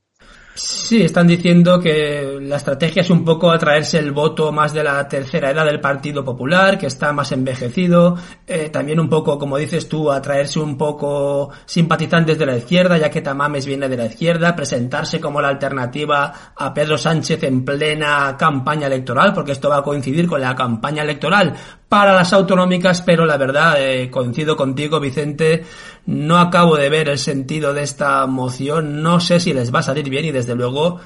Sí, 0.63 1.01
están 1.01 1.25
diciendo 1.25 1.79
que 1.79 2.37
la 2.39 2.57
estrategia 2.57 3.01
es 3.01 3.09
un 3.09 3.25
poco 3.25 3.49
atraerse 3.49 3.97
el 3.97 4.11
voto 4.11 4.51
más 4.51 4.73
de 4.73 4.83
la 4.83 5.07
tercera 5.07 5.49
edad 5.49 5.65
del 5.65 5.79
Partido 5.79 6.23
Popular, 6.23 6.77
que 6.77 6.85
está 6.85 7.11
más 7.13 7.31
envejecido, 7.31 8.15
eh, 8.45 8.69
también 8.69 8.99
un 8.99 9.09
poco, 9.09 9.39
como 9.39 9.57
dices 9.57 9.89
tú, 9.89 10.11
atraerse 10.11 10.59
un 10.59 10.77
poco 10.77 11.49
simpatizantes 11.65 12.37
de 12.37 12.45
la 12.45 12.57
izquierda, 12.57 12.97
ya 12.99 13.09
que 13.09 13.21
Tamames 13.21 13.65
viene 13.65 13.89
de 13.89 13.97
la 13.97 14.05
izquierda, 14.05 14.55
presentarse 14.55 15.19
como 15.19 15.41
la 15.41 15.47
alternativa 15.47 16.53
a 16.55 16.73
Pedro 16.73 16.97
Sánchez 16.97 17.41
en 17.43 17.65
plena 17.65 18.35
campaña 18.37 18.85
electoral, 18.85 19.33
porque 19.33 19.53
esto 19.53 19.69
va 19.69 19.77
a 19.77 19.83
coincidir 19.83 20.27
con 20.27 20.41
la 20.41 20.53
campaña 20.53 21.01
electoral 21.01 21.55
para 21.91 22.13
las 22.13 22.31
autonómicas, 22.31 23.01
pero 23.01 23.25
la 23.25 23.35
verdad, 23.35 23.75
eh, 23.77 24.09
coincido 24.09 24.55
contigo, 24.55 25.01
Vicente, 25.01 25.65
no 26.05 26.37
acabo 26.37 26.77
de 26.77 26.89
ver 26.89 27.09
el 27.09 27.17
sentido 27.17 27.73
de 27.73 27.83
esta 27.83 28.25
moción, 28.27 29.03
no 29.03 29.19
sé 29.19 29.41
si 29.41 29.53
les 29.53 29.75
va 29.75 29.79
a 29.79 29.83
salir 29.83 30.09
bien 30.09 30.23
y 30.23 30.31
desde 30.31 30.50
luego 30.55 30.99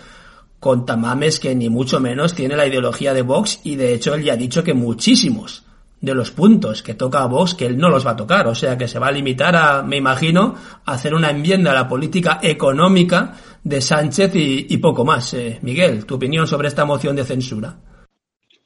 con 0.59 0.85
Tamames 0.85 1.39
que 1.39 1.55
ni 1.55 1.69
mucho 1.69 1.99
menos 1.99 2.33
tiene 2.33 2.55
la 2.55 2.65
ideología 2.65 3.13
de 3.13 3.21
Vox 3.21 3.61
y 3.63 3.75
de 3.75 3.93
hecho 3.93 4.15
él 4.15 4.23
ya 4.23 4.33
ha 4.33 4.37
dicho 4.37 4.63
que 4.63 4.73
muchísimos 4.73 5.63
de 6.01 6.13
los 6.13 6.31
puntos 6.31 6.83
que 6.83 6.93
toca 6.93 7.23
a 7.23 7.27
Vox 7.27 7.55
que 7.55 7.65
él 7.65 7.77
no 7.77 7.89
los 7.89 8.05
va 8.05 8.11
a 8.11 8.15
tocar, 8.15 8.47
o 8.47 8.55
sea 8.55 8.77
que 8.77 8.87
se 8.87 8.99
va 8.99 9.07
a 9.07 9.11
limitar 9.11 9.55
a, 9.55 9.81
me 9.81 9.97
imagino, 9.97 10.55
a 10.85 10.93
hacer 10.93 11.13
una 11.13 11.31
enmienda 11.31 11.71
a 11.71 11.75
la 11.75 11.87
política 11.87 12.39
económica 12.41 13.33
de 13.63 13.81
Sánchez 13.81 14.31
y, 14.35 14.77
poco 14.77 15.03
más. 15.03 15.33
Eh, 15.33 15.57
Miguel, 15.63 16.05
tu 16.05 16.15
opinión 16.15 16.45
sobre 16.45 16.67
esta 16.67 16.85
moción 16.85 17.15
de 17.15 17.23
censura. 17.23 17.75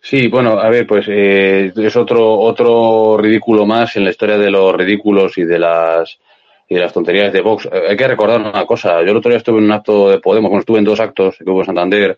Sí, 0.02 0.28
bueno, 0.28 0.60
a 0.60 0.70
ver, 0.70 0.88
pues 0.88 1.06
eh, 1.10 1.72
es 1.76 1.96
otro 1.96 2.40
otro 2.40 3.18
ridículo 3.18 3.66
más 3.66 3.96
en 3.96 4.06
la 4.06 4.12
historia 4.12 4.38
de 4.38 4.52
los 4.52 4.74
ridículos 4.76 5.38
y 5.38 5.44
de 5.44 5.60
las 5.60 6.20
y 6.70 6.76
las 6.76 6.94
tonterías 6.94 7.34
de 7.34 7.42
Vox. 7.42 7.66
Eh, 7.66 7.82
hay 7.90 7.98
que 7.98 8.08
recordar 8.08 8.40
una 8.40 8.66
cosa. 8.66 9.02
Yo 9.02 9.12
el 9.12 9.18
otro 9.18 9.30
día 9.30 9.40
estuve 9.40 9.58
en 9.58 9.66
un 9.66 9.72
acto 9.72 10.12
de 10.12 10.20
Podemos, 10.20 10.50
bueno, 10.50 10.62
estuve 10.62 10.78
en 10.78 10.86
dos 10.86 11.00
actos 11.00 11.36
que 11.38 11.50
hubo 11.50 11.62
en 11.62 11.66
Santander, 11.66 12.18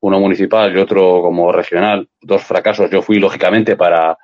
uno 0.00 0.20
municipal 0.20 0.76
y 0.76 0.78
otro 0.78 1.22
como 1.22 1.50
regional, 1.50 2.06
dos 2.20 2.44
fracasos. 2.44 2.90
Yo 2.90 3.00
fui 3.00 3.18
lógicamente 3.18 3.74
para 3.74 4.16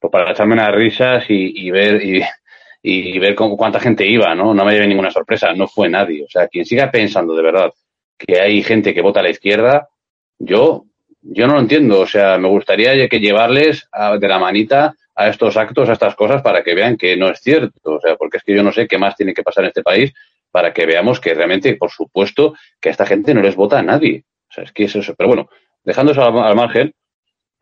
pues 0.00 0.10
para 0.10 0.32
echarme 0.32 0.54
unas 0.54 0.74
risas 0.74 1.24
y, 1.28 1.70
ver 1.70 2.02
y, 2.02 2.22
y 2.82 3.18
ver 3.18 3.34
con 3.34 3.54
cuánta 3.54 3.78
gente 3.78 4.06
iba, 4.06 4.34
¿no? 4.34 4.54
No 4.54 4.64
me 4.64 4.72
llevé 4.72 4.86
ninguna 4.86 5.10
sorpresa, 5.10 5.52
no 5.52 5.68
fue 5.68 5.90
nadie. 5.90 6.24
O 6.24 6.28
sea, 6.28 6.48
quien 6.48 6.64
siga 6.64 6.90
pensando 6.90 7.36
de 7.36 7.42
verdad 7.42 7.72
que 8.16 8.40
hay 8.40 8.62
gente 8.62 8.94
que 8.94 9.02
vota 9.02 9.20
a 9.20 9.22
la 9.22 9.30
izquierda, 9.30 9.88
yo, 10.38 10.86
yo 11.20 11.46
no 11.46 11.54
lo 11.54 11.60
entiendo. 11.60 12.00
O 12.00 12.06
sea, 12.06 12.38
me 12.38 12.48
gustaría 12.48 13.08
que 13.08 13.20
llevarles 13.20 13.88
de 14.18 14.28
la 14.28 14.38
manita 14.38 14.94
a 15.20 15.28
estos 15.28 15.56
actos, 15.58 15.88
a 15.88 15.92
estas 15.92 16.14
cosas, 16.14 16.40
para 16.40 16.62
que 16.62 16.74
vean 16.74 16.96
que 16.96 17.16
no 17.16 17.28
es 17.28 17.40
cierto. 17.40 17.78
O 17.82 18.00
sea, 18.00 18.16
porque 18.16 18.38
es 18.38 18.42
que 18.42 18.54
yo 18.54 18.62
no 18.62 18.72
sé 18.72 18.88
qué 18.88 18.96
más 18.96 19.16
tiene 19.16 19.34
que 19.34 19.42
pasar 19.42 19.64
en 19.64 19.68
este 19.68 19.82
país 19.82 20.12
para 20.50 20.72
que 20.72 20.86
veamos 20.86 21.20
que 21.20 21.34
realmente, 21.34 21.76
por 21.76 21.90
supuesto, 21.90 22.54
que 22.80 22.88
a 22.88 22.92
esta 22.92 23.04
gente 23.04 23.34
no 23.34 23.42
les 23.42 23.54
vota 23.54 23.78
a 23.78 23.82
nadie. 23.82 24.24
O 24.48 24.52
sea, 24.52 24.64
es 24.64 24.72
que 24.72 24.84
es 24.84 24.96
eso. 24.96 25.14
Pero 25.16 25.28
bueno, 25.28 25.48
dejando 25.84 26.12
eso 26.12 26.22
al 26.22 26.56
margen, 26.56 26.94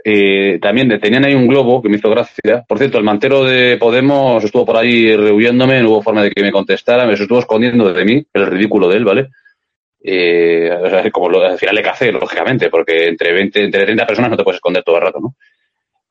eh, 0.04 0.60
también 0.62 0.88
tenían 1.00 1.24
ahí 1.24 1.34
un 1.34 1.48
globo 1.48 1.82
que 1.82 1.88
me 1.88 1.96
hizo 1.96 2.08
gracia. 2.10 2.64
Por 2.66 2.78
cierto, 2.78 2.96
el 2.98 3.04
mantero 3.04 3.44
de 3.44 3.76
Podemos 3.76 4.42
estuvo 4.44 4.64
por 4.64 4.76
ahí 4.76 5.16
rehuyéndome, 5.16 5.82
no 5.82 5.90
hubo 5.90 6.02
forma 6.02 6.22
de 6.22 6.30
que 6.30 6.42
me 6.42 6.52
contestara, 6.52 7.06
me 7.06 7.14
estuvo 7.14 7.40
escondiendo 7.40 7.92
de 7.92 8.04
mí, 8.04 8.24
el 8.32 8.46
ridículo 8.46 8.88
de 8.88 8.96
él, 8.98 9.04
¿vale? 9.04 9.28
Eh, 10.00 10.70
o 10.80 10.88
sea, 10.88 11.10
como 11.10 11.28
lo, 11.28 11.42
al 11.42 11.58
final 11.58 11.74
le 11.74 11.82
cacé, 11.82 12.12
lógicamente, 12.12 12.70
porque 12.70 13.08
entre 13.08 13.32
20, 13.32 13.64
entre 13.64 13.84
30 13.84 14.06
personas 14.06 14.30
no 14.30 14.36
te 14.36 14.44
puedes 14.44 14.58
esconder 14.58 14.84
todo 14.84 14.96
el 14.96 15.02
rato, 15.02 15.18
¿no? 15.20 15.34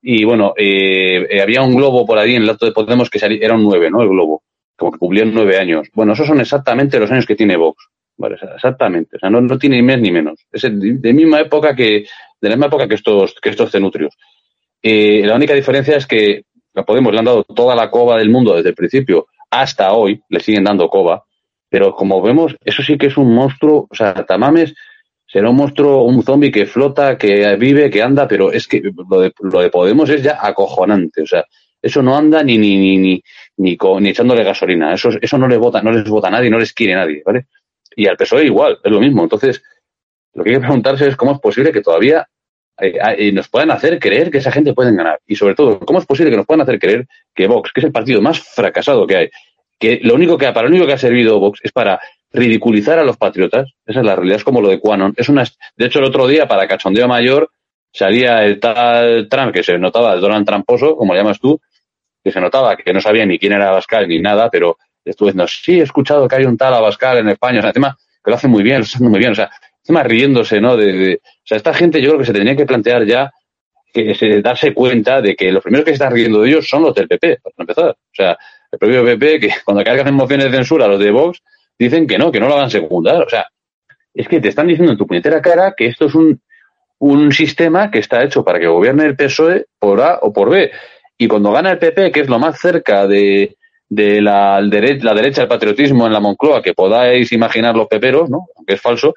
Y 0.09 0.23
bueno, 0.23 0.53
eh, 0.55 1.27
eh, 1.29 1.41
había 1.41 1.61
un 1.61 1.75
globo 1.75 2.05
por 2.05 2.17
ahí 2.17 2.35
en 2.35 2.43
el 2.43 2.49
acto 2.49 2.65
de 2.65 2.71
Podemos 2.71 3.09
que 3.09 3.19
era 3.19 3.55
un 3.55 3.63
9, 3.63 3.91
¿no? 3.91 4.01
El 4.01 4.07
globo, 4.07 4.41
como 4.77 4.93
que 4.93 4.99
cumplía 4.99 5.25
nueve 5.25 5.57
años. 5.57 5.89
Bueno, 5.93 6.13
esos 6.13 6.25
son 6.25 6.39
exactamente 6.39 6.97
los 6.97 7.11
años 7.11 7.25
que 7.25 7.35
tiene 7.35 7.57
Vox. 7.57 7.89
Vale, 8.15 8.37
exactamente. 8.55 9.17
O 9.17 9.19
sea, 9.19 9.29
no, 9.29 9.41
no 9.41 9.59
tiene 9.59 9.75
ni 9.75 9.81
más 9.81 9.99
ni 9.99 10.09
menos. 10.09 10.39
Es 10.49 10.61
de 10.61 11.13
misma 11.13 11.41
época 11.41 11.75
que, 11.75 12.05
de 12.39 12.49
la 12.49 12.55
misma 12.55 12.67
época 12.67 12.87
que 12.87 12.95
estos, 12.95 13.35
que 13.41 13.49
estos 13.49 13.69
cenutrios. 13.69 14.15
Eh, 14.81 15.23
la 15.25 15.35
única 15.35 15.53
diferencia 15.53 15.97
es 15.97 16.07
que 16.07 16.43
a 16.73 16.83
Podemos 16.83 17.11
le 17.11 17.19
han 17.19 17.25
dado 17.25 17.43
toda 17.43 17.75
la 17.75 17.91
coba 17.91 18.17
del 18.17 18.29
mundo 18.29 18.55
desde 18.55 18.69
el 18.69 18.75
principio 18.75 19.27
hasta 19.51 19.91
hoy, 19.91 20.21
le 20.29 20.39
siguen 20.39 20.63
dando 20.63 20.87
coba, 20.87 21.25
pero 21.67 21.93
como 21.93 22.21
vemos, 22.21 22.55
eso 22.63 22.81
sí 22.81 22.97
que 22.97 23.07
es 23.07 23.17
un 23.17 23.35
monstruo, 23.35 23.87
o 23.89 23.95
sea, 23.95 24.13
Tamames 24.25 24.73
será 25.27 25.49
un 25.49 25.57
monstruo, 25.57 26.03
un 26.03 26.23
zombie 26.23 26.51
que 26.51 26.65
flota, 26.65 27.17
que 27.17 27.55
vive, 27.57 27.89
que 27.89 28.01
anda, 28.01 28.27
pero 28.27 28.51
es 28.51 28.67
que 28.67 28.81
lo 28.81 29.61
de, 29.61 29.69
Podemos 29.69 30.09
es 30.09 30.23
ya 30.23 30.39
acojonante, 30.41 31.21
o 31.21 31.27
sea, 31.27 31.45
eso 31.81 32.01
no 32.01 32.17
anda 32.17 32.41
ni 32.43 32.57
ni 32.57 32.77
ni 32.77 32.97
ni 32.97 33.23
ni, 33.57 34.09
echándole 34.09 34.43
gasolina, 34.43 34.93
eso 34.93 35.09
eso 35.21 35.37
no 35.37 35.47
les 35.47 35.59
vota, 35.59 35.81
no 35.81 35.91
les 35.91 36.09
vota 36.09 36.29
nadie, 36.29 36.49
no 36.49 36.57
les 36.57 36.73
quiere 36.73 36.95
nadie, 36.95 37.21
¿vale? 37.25 37.47
Y 37.95 38.07
al 38.07 38.15
PSOE 38.15 38.45
igual, 38.45 38.79
es 38.83 38.91
lo 38.91 38.99
mismo. 38.99 39.23
Entonces, 39.23 39.61
lo 40.33 40.43
que 40.43 40.51
hay 40.51 40.55
que 40.57 40.61
preguntarse 40.61 41.07
es 41.07 41.15
cómo 41.15 41.33
es 41.33 41.39
posible 41.39 41.71
que 41.71 41.81
todavía 41.81 42.27
eh, 42.79 42.93
eh, 43.17 43.31
nos 43.31 43.49
puedan 43.49 43.71
hacer 43.71 43.97
creer 43.99 44.29
que 44.29 44.37
esa 44.37 44.51
gente 44.51 44.73
puede 44.73 44.95
ganar. 44.95 45.19
Y 45.25 45.35
sobre 45.35 45.55
todo, 45.55 45.79
cómo 45.79 45.99
es 45.99 46.05
posible 46.05 46.29
que 46.29 46.37
nos 46.37 46.45
puedan 46.45 46.61
hacer 46.61 46.79
creer 46.79 47.07
que 47.33 47.47
Vox, 47.47 47.71
que 47.73 47.81
es 47.81 47.85
el 47.85 47.91
partido 47.91 48.21
más 48.21 48.39
fracasado 48.39 49.07
que 49.07 49.17
hay, 49.17 49.29
que 49.79 49.99
lo 50.03 50.13
único 50.13 50.37
que, 50.37 50.45
para 50.51 50.63
lo 50.63 50.69
único 50.69 50.85
que 50.85 50.93
ha 50.93 50.97
servido 50.97 51.39
Vox 51.39 51.59
es 51.63 51.71
para 51.71 51.99
ridiculizar 52.31 52.99
a 52.99 53.03
los 53.03 53.17
patriotas. 53.17 53.71
Esa 53.85 53.99
es 53.99 54.05
la 54.05 54.15
realidad, 54.15 54.37
es 54.37 54.43
como 54.43 54.61
lo 54.61 54.69
de 54.69 54.79
Quanon. 54.79 55.13
Es 55.17 55.29
una, 55.29 55.43
de 55.75 55.85
hecho, 55.85 55.99
el 55.99 56.05
otro 56.05 56.27
día, 56.27 56.47
para 56.47 56.67
cachondeo 56.67 57.07
mayor, 57.07 57.49
salía 57.91 58.43
el 58.43 58.59
tal 58.59 59.27
Trump, 59.29 59.53
que 59.53 59.63
se 59.63 59.77
notaba, 59.77 60.13
el 60.13 60.21
Donald 60.21 60.45
Tramposo, 60.45 60.95
como 60.95 61.13
le 61.13 61.19
llamas 61.19 61.39
tú, 61.39 61.59
que 62.23 62.31
se 62.31 62.41
notaba 62.41 62.75
que 62.75 62.93
no 62.93 63.01
sabía 63.01 63.25
ni 63.25 63.39
quién 63.39 63.53
era 63.53 63.69
Abascal 63.69 64.07
ni 64.07 64.19
nada, 64.19 64.49
pero 64.49 64.77
estuve 65.03 65.29
diciendo, 65.29 65.47
sí, 65.47 65.79
he 65.79 65.83
escuchado 65.83 66.27
que 66.27 66.35
hay 66.35 66.45
un 66.45 66.57
tal 66.57 66.73
Abascal 66.73 67.19
en 67.19 67.29
España, 67.29 67.59
o 67.59 67.61
sea, 67.61 67.71
tema 67.71 67.97
que 68.23 68.31
lo 68.31 68.35
hace 68.35 68.47
muy 68.47 68.63
bien, 68.63 68.79
lo 68.79 68.83
está 68.83 68.97
haciendo 68.97 69.11
muy 69.11 69.19
bien, 69.19 69.31
o 69.31 69.35
sea, 69.35 69.49
encima 69.81 70.03
riéndose, 70.03 70.59
¿no? 70.59 70.75
De, 70.75 71.15
o 71.15 71.41
sea, 71.45 71.57
esta 71.57 71.73
gente 71.73 72.01
yo 72.01 72.09
creo 72.09 72.19
que 72.19 72.25
se 72.25 72.33
tendría 72.33 72.55
que 72.57 72.65
plantear 72.65 73.05
ya 73.05 73.31
que 73.93 74.13
se, 74.15 74.41
darse 74.41 74.73
cuenta 74.73 75.21
de 75.21 75.35
que 75.35 75.51
los 75.51 75.63
primeros 75.63 75.85
que 75.85 75.91
se 75.91 75.95
están 75.95 76.11
riendo 76.11 76.41
de 76.41 76.49
ellos 76.49 76.67
son 76.67 76.83
los 76.83 76.93
del 76.93 77.07
PP, 77.07 77.39
para 77.41 77.53
empezar. 77.57 77.89
O 77.91 78.13
sea, 78.13 78.37
el 78.71 78.77
propio 78.77 79.05
PP, 79.05 79.39
que 79.39 79.49
cuando 79.63 79.83
cargan 79.83 80.13
mociones 80.13 80.51
de 80.51 80.57
censura 80.57 80.87
los 80.87 80.99
de 80.99 81.09
Vox, 81.09 81.41
dicen 81.77 82.07
que 82.07 82.17
no, 82.17 82.31
que 82.31 82.39
no 82.39 82.47
lo 82.47 82.55
hagan 82.55 82.69
secundar. 82.69 83.23
O 83.23 83.29
sea, 83.29 83.47
es 84.13 84.27
que 84.27 84.39
te 84.39 84.49
están 84.49 84.67
diciendo 84.67 84.91
en 84.91 84.97
tu 84.97 85.07
puñetera 85.07 85.41
cara 85.41 85.73
que 85.75 85.87
esto 85.87 86.05
es 86.05 86.15
un, 86.15 86.41
un 86.99 87.31
sistema 87.31 87.91
que 87.91 87.99
está 87.99 88.23
hecho 88.23 88.43
para 88.43 88.59
que 88.59 88.67
gobierne 88.67 89.05
el 89.05 89.15
PSOE 89.15 89.65
por 89.79 90.01
A 90.01 90.19
o 90.21 90.33
por 90.33 90.49
B. 90.49 90.71
Y 91.17 91.27
cuando 91.27 91.51
gana 91.51 91.71
el 91.71 91.79
PP, 91.79 92.11
que 92.11 92.19
es 92.21 92.29
lo 92.29 92.39
más 92.39 92.59
cerca 92.59 93.07
de, 93.07 93.57
de 93.89 94.21
la, 94.21 94.59
la 94.61 95.13
derecha 95.13 95.41
del 95.41 95.47
patriotismo 95.47 96.05
en 96.05 96.13
la 96.13 96.19
Moncloa 96.19 96.61
que 96.61 96.73
podáis 96.73 97.31
imaginar 97.31 97.75
los 97.75 97.87
peperos, 97.87 98.29
¿no? 98.29 98.47
aunque 98.55 98.73
es 98.75 98.81
falso, 98.81 99.15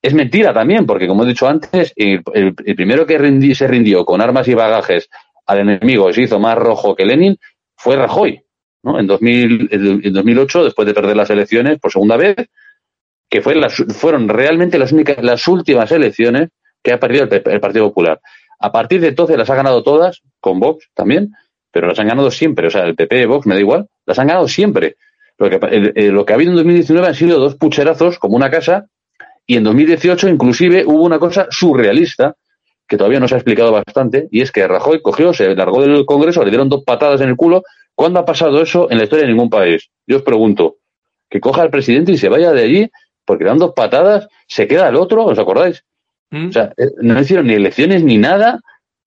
es 0.00 0.14
mentira 0.14 0.52
también, 0.52 0.86
porque 0.86 1.06
como 1.06 1.24
he 1.24 1.28
dicho 1.28 1.48
antes, 1.48 1.92
el, 1.96 2.22
primero 2.54 3.06
que 3.06 3.54
se 3.54 3.66
rindió 3.66 4.04
con 4.04 4.20
armas 4.20 4.46
y 4.48 4.54
bagajes 4.54 5.08
al 5.46 5.60
enemigo 5.60 6.08
y 6.10 6.14
se 6.14 6.22
hizo 6.22 6.38
más 6.38 6.56
rojo 6.56 6.94
que 6.94 7.04
Lenin 7.04 7.36
fue 7.76 7.96
Rajoy, 7.96 8.42
¿no? 8.86 8.98
En, 8.98 9.06
2000, 9.06 9.68
en 9.70 10.12
2008, 10.12 10.64
después 10.64 10.86
de 10.86 10.94
perder 10.94 11.16
las 11.16 11.28
elecciones 11.30 11.78
por 11.78 11.92
segunda 11.92 12.16
vez, 12.16 12.36
que 13.28 13.42
fueron 13.42 14.28
realmente 14.28 14.78
las 14.78 14.92
únicas, 14.92 15.22
las 15.22 15.46
últimas 15.48 15.90
elecciones 15.90 16.50
que 16.82 16.92
ha 16.92 17.00
perdido 17.00 17.24
el, 17.24 17.42
el 17.44 17.60
Partido 17.60 17.88
Popular. 17.88 18.20
A 18.60 18.72
partir 18.72 19.00
de 19.00 19.08
entonces 19.08 19.36
las 19.36 19.50
ha 19.50 19.56
ganado 19.56 19.82
todas, 19.82 20.22
con 20.40 20.60
Vox 20.60 20.88
también, 20.94 21.32
pero 21.72 21.88
las 21.88 21.98
han 21.98 22.08
ganado 22.08 22.30
siempre. 22.30 22.68
O 22.68 22.70
sea, 22.70 22.84
el 22.84 22.94
PP, 22.94 23.26
Vox, 23.26 23.46
me 23.46 23.54
da 23.54 23.60
igual, 23.60 23.88
las 24.06 24.18
han 24.18 24.28
ganado 24.28 24.48
siempre. 24.48 24.96
Lo 25.36 25.50
que, 25.50 25.58
lo 26.10 26.24
que 26.24 26.32
ha 26.32 26.36
habido 26.36 26.52
en 26.52 26.56
2019 26.56 27.08
han 27.08 27.14
sido 27.14 27.38
dos 27.38 27.56
pucherazos, 27.56 28.18
como 28.18 28.36
una 28.36 28.50
casa, 28.50 28.86
y 29.46 29.56
en 29.56 29.64
2018 29.64 30.28
inclusive 30.28 30.84
hubo 30.86 31.02
una 31.02 31.18
cosa 31.18 31.46
surrealista, 31.50 32.36
que 32.88 32.96
todavía 32.96 33.20
no 33.20 33.28
se 33.28 33.34
ha 33.34 33.38
explicado 33.38 33.72
bastante, 33.72 34.28
y 34.30 34.40
es 34.40 34.52
que 34.52 34.66
Rajoy 34.66 35.02
cogió, 35.02 35.32
se 35.32 35.54
largó 35.54 35.82
del 35.82 36.06
Congreso, 36.06 36.44
le 36.44 36.50
dieron 36.50 36.68
dos 36.68 36.84
patadas 36.84 37.20
en 37.20 37.30
el 37.30 37.36
culo. 37.36 37.62
¿Cuándo 37.94 38.20
ha 38.20 38.24
pasado 38.24 38.60
eso 38.60 38.90
en 38.90 38.98
la 38.98 39.04
historia 39.04 39.24
de 39.24 39.32
ningún 39.32 39.50
país? 39.50 39.88
Yo 40.06 40.18
os 40.18 40.22
pregunto, 40.22 40.76
que 41.28 41.40
coja 41.40 41.62
al 41.62 41.70
presidente 41.70 42.12
y 42.12 42.18
se 42.18 42.28
vaya 42.28 42.52
de 42.52 42.62
allí, 42.62 42.90
porque 43.24 43.44
dan 43.44 43.58
dos 43.58 43.72
patadas, 43.74 44.28
se 44.46 44.68
queda 44.68 44.88
el 44.88 44.96
otro, 44.96 45.24
¿os 45.24 45.38
acordáis? 45.38 45.84
¿Mm? 46.30 46.48
O 46.48 46.52
sea, 46.52 46.72
eh, 46.76 46.90
no 47.00 47.20
hicieron 47.20 47.46
ni 47.46 47.54
elecciones 47.54 48.02
ni 48.04 48.18
nada, 48.18 48.60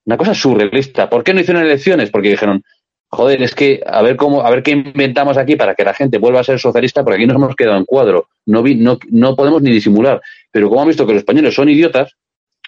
una 0.05 0.17
cosa 0.17 0.33
surrealista. 0.33 1.09
¿Por 1.09 1.23
qué 1.23 1.33
no 1.33 1.41
hicieron 1.41 1.63
elecciones? 1.63 2.09
Porque 2.09 2.29
dijeron, 2.29 2.63
joder, 3.07 3.41
es 3.41 3.55
que 3.55 3.81
a 3.85 4.01
ver 4.01 4.15
cómo, 4.15 4.41
a 4.41 4.49
ver 4.49 4.63
qué 4.63 4.71
inventamos 4.71 5.37
aquí 5.37 5.55
para 5.55 5.75
que 5.75 5.83
la 5.83 5.93
gente 5.93 6.17
vuelva 6.17 6.41
a 6.41 6.43
ser 6.43 6.59
socialista, 6.59 7.03
porque 7.03 7.17
aquí 7.17 7.27
nos 7.27 7.35
hemos 7.35 7.55
quedado 7.55 7.77
en 7.77 7.85
cuadro. 7.85 8.27
No, 8.45 8.63
no, 8.63 8.97
no 9.09 9.35
podemos 9.35 9.61
ni 9.61 9.71
disimular. 9.71 10.21
Pero 10.51 10.69
como 10.69 10.81
han 10.81 10.87
visto 10.87 11.05
que 11.05 11.13
los 11.13 11.19
españoles 11.19 11.53
son 11.53 11.69
idiotas, 11.69 12.15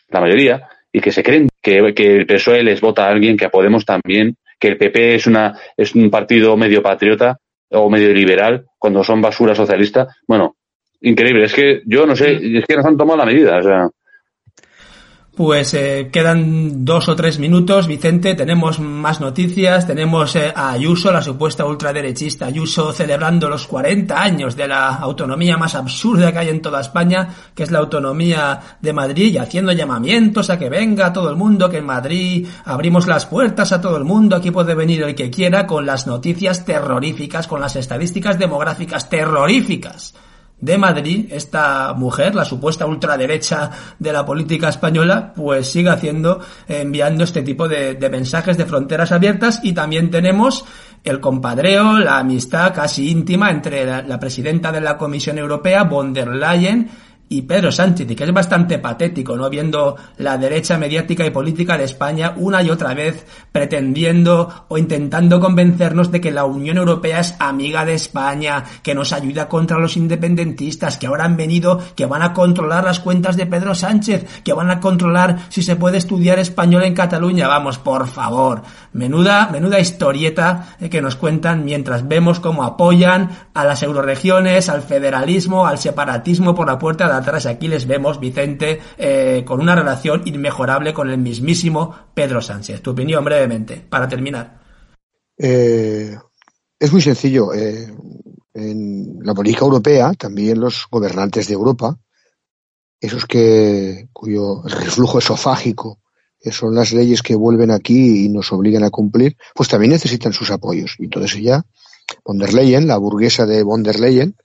la 0.09 0.21
mayoría, 0.21 0.67
y 0.91 0.99
que 0.99 1.11
se 1.11 1.23
creen 1.23 1.47
que, 1.61 1.93
que 1.93 2.15
el 2.17 2.25
PSOE 2.25 2.63
les 2.63 2.81
vota 2.81 3.05
a 3.05 3.09
alguien, 3.09 3.37
que 3.37 3.45
a 3.45 3.49
Podemos 3.49 3.85
también, 3.85 4.35
que 4.59 4.67
el 4.67 4.77
PP 4.77 5.15
es 5.15 5.27
una, 5.27 5.57
es 5.75 5.95
un 5.95 6.09
partido 6.09 6.55
medio 6.57 6.83
patriota 6.83 7.37
o 7.69 7.89
medio 7.89 8.13
liberal, 8.13 8.65
cuando 8.77 9.03
son 9.03 9.21
basura 9.21 9.55
socialista, 9.55 10.07
bueno, 10.27 10.55
increíble. 11.01 11.45
Es 11.45 11.53
que 11.53 11.81
yo 11.85 12.05
no 12.05 12.15
sé, 12.15 12.39
es 12.57 12.65
que 12.65 12.75
nos 12.75 12.85
han 12.85 12.97
tomado 12.97 13.17
la 13.17 13.25
medida, 13.25 13.57
o 13.57 13.63
sea. 13.63 13.89
Pues 15.41 15.73
eh, 15.73 16.09
quedan 16.13 16.85
dos 16.85 17.09
o 17.09 17.15
tres 17.15 17.39
minutos, 17.39 17.87
Vicente, 17.87 18.35
tenemos 18.35 18.79
más 18.79 19.19
noticias, 19.19 19.87
tenemos 19.87 20.35
eh, 20.35 20.53
a 20.55 20.69
Ayuso, 20.69 21.11
la 21.11 21.23
supuesta 21.23 21.65
ultraderechista 21.65 22.45
Ayuso, 22.45 22.93
celebrando 22.93 23.49
los 23.49 23.65
40 23.65 24.21
años 24.21 24.55
de 24.55 24.67
la 24.67 24.89
autonomía 24.89 25.57
más 25.57 25.73
absurda 25.73 26.31
que 26.31 26.37
hay 26.37 26.49
en 26.49 26.61
toda 26.61 26.81
España, 26.81 27.27
que 27.55 27.63
es 27.63 27.71
la 27.71 27.79
autonomía 27.79 28.77
de 28.79 28.93
Madrid, 28.93 29.33
y 29.33 29.39
haciendo 29.39 29.71
llamamientos 29.71 30.51
a 30.51 30.59
que 30.59 30.69
venga 30.69 31.11
todo 31.11 31.31
el 31.31 31.37
mundo, 31.37 31.71
que 31.71 31.79
en 31.79 31.87
Madrid 31.87 32.47
abrimos 32.65 33.07
las 33.07 33.25
puertas 33.25 33.71
a 33.71 33.81
todo 33.81 33.97
el 33.97 34.03
mundo, 34.03 34.35
aquí 34.35 34.51
puede 34.51 34.75
venir 34.75 35.01
el 35.01 35.15
que 35.15 35.31
quiera, 35.31 35.65
con 35.65 35.87
las 35.87 36.05
noticias 36.05 36.65
terroríficas, 36.65 37.47
con 37.47 37.61
las 37.61 37.75
estadísticas 37.75 38.37
demográficas 38.37 39.09
terroríficas 39.09 40.13
de 40.61 40.77
Madrid, 40.77 41.25
esta 41.31 41.93
mujer, 41.93 42.35
la 42.35 42.45
supuesta 42.45 42.85
ultraderecha 42.85 43.71
de 43.97 44.13
la 44.13 44.25
política 44.25 44.69
española, 44.69 45.33
pues 45.35 45.71
sigue 45.71 45.89
haciendo, 45.89 46.39
enviando 46.67 47.23
este 47.23 47.41
tipo 47.41 47.67
de, 47.67 47.97
mensajes 48.11 48.57
de 48.57 48.65
fronteras 48.65 49.11
abiertas. 49.11 49.59
Y 49.63 49.73
también 49.73 50.11
tenemos 50.11 50.63
el 51.03 51.19
compadreo, 51.19 51.97
la 51.97 52.19
amistad 52.19 52.73
casi 52.73 53.09
íntima 53.09 53.49
entre 53.49 53.85
la, 53.85 54.19
presidenta 54.19 54.71
de 54.71 54.81
la 54.81 54.97
Comisión 54.97 55.39
Europea, 55.39 55.83
von 55.83 56.13
der 56.13 56.27
Leyen, 56.27 56.89
y 57.31 57.43
Pedro 57.43 57.71
Sánchez, 57.71 58.11
y 58.11 58.15
que 58.15 58.25
es 58.25 58.33
bastante 58.33 58.77
patético, 58.77 59.37
¿no? 59.37 59.49
Viendo 59.49 59.95
la 60.17 60.37
derecha 60.37 60.77
mediática 60.77 61.25
y 61.25 61.29
política 61.29 61.77
de 61.77 61.85
España 61.85 62.33
una 62.35 62.61
y 62.61 62.69
otra 62.69 62.93
vez 62.93 63.25
pretendiendo 63.53 64.65
o 64.67 64.77
intentando 64.77 65.39
convencernos 65.39 66.11
de 66.11 66.19
que 66.19 66.29
la 66.29 66.43
Unión 66.43 66.75
Europea 66.75 67.21
es 67.21 67.35
amiga 67.39 67.85
de 67.85 67.93
España, 67.93 68.65
que 68.83 68.93
nos 68.93 69.13
ayuda 69.13 69.47
contra 69.47 69.79
los 69.79 69.95
independentistas, 69.95 70.97
que 70.97 71.07
ahora 71.07 71.23
han 71.23 71.37
venido, 71.37 71.79
que 71.95 72.05
van 72.05 72.21
a 72.21 72.33
controlar 72.33 72.83
las 72.83 72.99
cuentas 72.99 73.37
de 73.37 73.45
Pedro 73.45 73.75
Sánchez, 73.75 74.41
que 74.43 74.51
van 74.51 74.69
a 74.69 74.81
controlar 74.81 75.45
si 75.47 75.63
se 75.63 75.77
puede 75.77 75.99
estudiar 75.99 76.37
español 76.37 76.83
en 76.83 76.93
Cataluña. 76.93 77.47
Vamos, 77.47 77.77
por 77.77 78.07
favor. 78.07 78.63
Menuda, 78.91 79.47
menuda 79.49 79.79
historieta 79.79 80.75
eh, 80.81 80.89
que 80.89 81.01
nos 81.01 81.15
cuentan 81.15 81.63
mientras 81.63 82.05
vemos 82.05 82.41
cómo 82.41 82.65
apoyan 82.65 83.29
a 83.53 83.63
las 83.63 83.83
euroregiones, 83.83 84.67
al 84.67 84.81
federalismo, 84.81 85.65
al 85.65 85.77
separatismo 85.77 86.53
por 86.53 86.67
la 86.67 86.77
puerta 86.77 87.07
de 87.07 87.20
atrás. 87.21 87.45
Aquí 87.45 87.67
les 87.67 87.87
vemos, 87.87 88.19
Vicente, 88.19 88.79
eh, 88.97 89.43
con 89.45 89.59
una 89.59 89.75
relación 89.75 90.23
inmejorable 90.25 90.93
con 90.93 91.09
el 91.09 91.17
mismísimo 91.17 91.95
Pedro 92.13 92.41
Sánchez. 92.41 92.81
Tu 92.81 92.91
opinión 92.91 93.23
brevemente, 93.23 93.77
para 93.89 94.07
terminar. 94.07 94.61
Eh, 95.37 96.15
es 96.79 96.91
muy 96.91 97.01
sencillo. 97.01 97.53
Eh, 97.53 97.87
en 98.53 99.19
la 99.23 99.33
política 99.33 99.65
europea, 99.65 100.13
también 100.13 100.59
los 100.59 100.87
gobernantes 100.91 101.47
de 101.47 101.53
Europa, 101.53 101.97
esos 102.99 103.25
que 103.25 104.09
cuyo 104.11 104.61
reflujo 104.63 105.19
esofágico 105.19 105.99
son 106.49 106.73
las 106.75 106.91
leyes 106.91 107.21
que 107.21 107.35
vuelven 107.35 107.71
aquí 107.71 108.25
y 108.25 108.29
nos 108.29 108.51
obligan 108.51 108.83
a 108.83 108.89
cumplir, 108.89 109.37
pues 109.53 109.69
también 109.69 109.91
necesitan 109.91 110.33
sus 110.33 110.49
apoyos. 110.49 110.95
Y 110.97 111.05
entonces 111.05 111.35
ella, 111.35 111.63
von 112.25 112.39
der 112.39 112.53
Leyen, 112.53 112.87
la 112.87 112.97
burguesa 112.97 113.45
de 113.45 113.63
von 113.63 113.83
der 113.83 113.99
Leyen, 113.99 114.35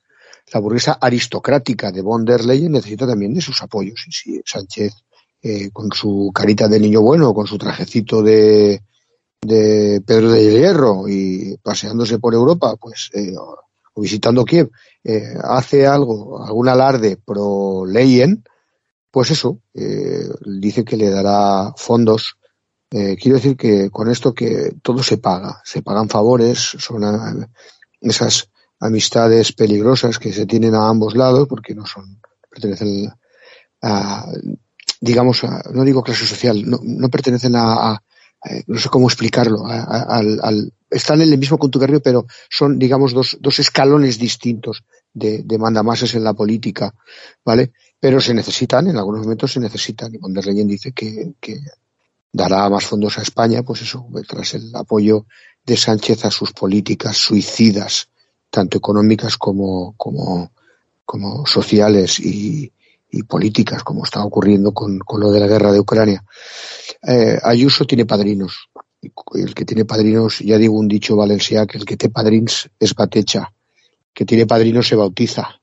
la 0.53 0.61
burguesa 0.61 0.99
aristocrática 1.01 1.91
de 1.91 2.03
von 2.03 2.25
der 2.25 2.45
Leyen 2.45 2.73
necesita 2.73 3.07
también 3.07 3.35
de 3.35 3.41
sus 3.41 3.61
apoyos. 3.63 4.05
Y 4.07 4.13
si 4.13 4.43
Sánchez, 4.45 4.95
eh, 5.43 5.71
con 5.73 5.91
su 5.93 6.31
carita 6.35 6.69
de 6.69 6.81
niño 6.81 7.01
bueno, 7.03 7.35
con 7.35 7.47
su 7.47 7.59
trajecito 7.59 8.23
de, 8.23 8.83
de 9.41 10.03
Pedro 10.07 10.31
de 10.31 10.45
Hierro 10.45 11.09
y 11.09 11.57
paseándose 11.63 12.19
por 12.19 12.35
Europa, 12.35 12.77
pues, 12.77 13.11
eh, 13.13 13.35
o 13.37 14.01
visitando 14.01 14.45
Kiev, 14.45 14.71
eh, 15.03 15.35
hace 15.43 15.87
algo, 15.87 16.45
algún 16.45 16.69
alarde 16.69 17.17
pro 17.17 17.87
Leyen, 17.87 18.45
pues 19.11 19.31
eso, 19.31 19.61
eh, 19.73 20.29
dice 20.45 20.85
que 20.85 20.97
le 20.97 21.09
dará 21.11 21.73
fondos. 21.77 22.37
Eh, 22.91 23.17
quiero 23.21 23.37
decir 23.37 23.57
que 23.57 23.89
con 23.91 24.11
esto 24.11 24.35
que 24.35 24.75
todo 24.83 25.03
se 25.03 25.17
paga, 25.19 25.63
se 25.65 25.81
pagan 25.83 26.09
favores, 26.09 26.59
son 26.59 27.49
esas 28.01 28.51
amistades 28.81 29.53
peligrosas 29.53 30.19
que 30.19 30.33
se 30.33 30.47
tienen 30.47 30.75
a 30.75 30.89
ambos 30.89 31.17
lados 31.17 31.49
porque 31.49 31.75
no 31.75 31.87
son 31.87 32.21
pertenecen 32.51 33.11
a 33.83 34.27
digamos 35.01 35.45
a, 35.45 35.63
no 35.73 35.85
digo 35.85 36.03
clase 36.03 36.27
social 36.27 36.69
no, 36.69 36.81
no 36.83 37.09
pertenecen 37.09 37.57
a, 37.57 37.91
a, 37.91 38.03
no 38.67 38.79
sé 38.79 38.89
cómo 38.89 39.09
explicarlo 39.09 39.67
al, 39.67 40.41
al, 40.43 40.73
están 40.91 41.21
en 41.21 41.33
el 41.33 41.39
mismo 41.39 41.59
contubernio 41.59 42.01
pero 42.01 42.27
son 42.49 42.79
digamos 42.79 43.13
dos, 43.13 43.39
dos 43.41 43.59
escalones 43.59 44.19
distintos 44.19 44.85
de, 45.13 45.43
de 45.43 45.59
mandamases 45.59 46.15
en 46.15 46.25
la 46.25 46.35
política 46.35 46.95
vale 47.45 47.73
pero 47.99 48.21
se 48.21 48.35
necesitan 48.35 48.89
en 48.89 48.97
algunos 48.97 49.23
momentos 49.23 49.53
se 49.53 49.61
necesitan 49.61 50.15
y 50.15 50.19
der 50.33 50.47
Leyen 50.47 50.69
dice 50.69 50.93
que 50.93 51.61
dará 52.33 52.69
más 52.69 52.85
fondos 52.85 53.19
a 53.19 53.23
España 53.23 53.63
pues 53.63 53.83
eso 53.83 54.07
tras 54.29 54.55
el 54.55 54.75
apoyo 54.75 55.27
de 55.65 55.77
Sánchez 55.77 56.27
a 56.27 56.31
sus 56.31 56.53
políticas 56.53 57.17
suicidas 57.17 58.11
tanto 58.57 58.79
económicas 58.79 59.37
como, 59.37 59.93
como, 59.99 60.51
como 61.05 61.45
sociales 61.45 62.19
y, 62.19 62.73
y, 63.11 63.23
políticas, 63.25 63.85
como 63.85 64.03
está 64.03 64.25
ocurriendo 64.25 64.73
con, 64.73 64.99
con, 65.01 65.21
lo 65.21 65.31
de 65.31 65.41
la 65.41 65.47
guerra 65.47 65.73
de 65.73 65.81
Ucrania. 65.81 66.25
Eh, 67.07 67.39
Ayuso 67.43 67.85
tiene 67.85 68.07
padrinos. 68.07 68.71
El 69.35 69.55
que 69.55 69.67
tiene 69.67 69.85
padrinos, 69.85 70.39
ya 70.39 70.57
digo 70.57 70.75
un 70.75 70.89
dicho 70.89 71.17
valencià, 71.17 71.67
que 71.67 71.77
el 71.77 71.85
que 71.85 71.99
tiene 71.99 72.15
padrins 72.15 72.71
es 72.81 72.95
batecha. 72.95 73.53
Que 74.15 74.25
tiene 74.25 74.47
padrinos 74.47 74.89
se 74.89 74.97
bautiza. 74.97 75.61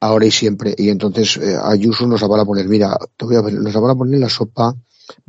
Ahora 0.00 0.26
y 0.26 0.32
siempre. 0.32 0.74
Y 0.76 0.88
entonces 0.88 1.36
eh, 1.36 1.56
Ayuso 1.62 2.04
nos 2.08 2.20
la 2.20 2.26
van 2.26 2.40
a 2.40 2.44
poner, 2.44 2.66
mira, 2.66 2.98
te 3.16 3.26
voy 3.26 3.36
a 3.36 3.42
ver, 3.42 3.54
nos 3.54 3.72
la 3.72 3.80
van 3.80 3.92
a 3.92 3.94
poner 3.94 4.14
en 4.14 4.22
la 4.22 4.28
sopa, 4.28 4.74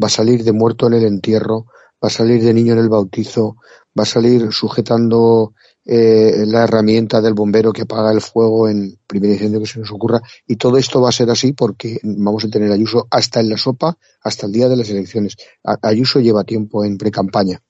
va 0.01 0.07
a 0.07 0.09
salir 0.09 0.43
de 0.43 0.53
muerto 0.53 0.87
en 0.87 0.93
el 0.93 1.05
entierro, 1.05 1.67
va 2.03 2.07
a 2.07 2.09
salir 2.09 2.43
de 2.43 2.51
niño 2.51 2.73
en 2.73 2.79
el 2.79 2.89
bautizo, 2.89 3.57
va 3.97 4.03
a 4.03 4.07
salir 4.07 4.51
sujetando 4.51 5.53
eh, 5.85 6.45
la 6.47 6.63
herramienta 6.63 7.21
del 7.21 7.35
bombero 7.35 7.71
que 7.71 7.83
apaga 7.83 8.11
el 8.11 8.19
fuego 8.19 8.67
en 8.67 8.97
primer 9.05 9.31
incendio 9.31 9.59
que 9.59 9.67
se 9.67 9.79
nos 9.79 9.91
ocurra. 9.91 10.21
Y 10.47 10.55
todo 10.55 10.77
esto 10.77 10.99
va 10.99 11.09
a 11.09 11.13
ser 11.13 11.29
así 11.29 11.53
porque 11.53 11.99
vamos 12.03 12.43
a 12.43 12.49
tener 12.49 12.71
Ayuso 12.71 13.07
hasta 13.11 13.39
en 13.39 13.49
la 13.49 13.57
sopa, 13.57 13.97
hasta 14.21 14.47
el 14.47 14.51
día 14.51 14.67
de 14.67 14.77
las 14.77 14.89
elecciones. 14.89 15.35
Ayuso 15.81 16.19
lleva 16.19 16.43
tiempo 16.43 16.83
en 16.83 16.97
pre-campaña. 16.97 17.61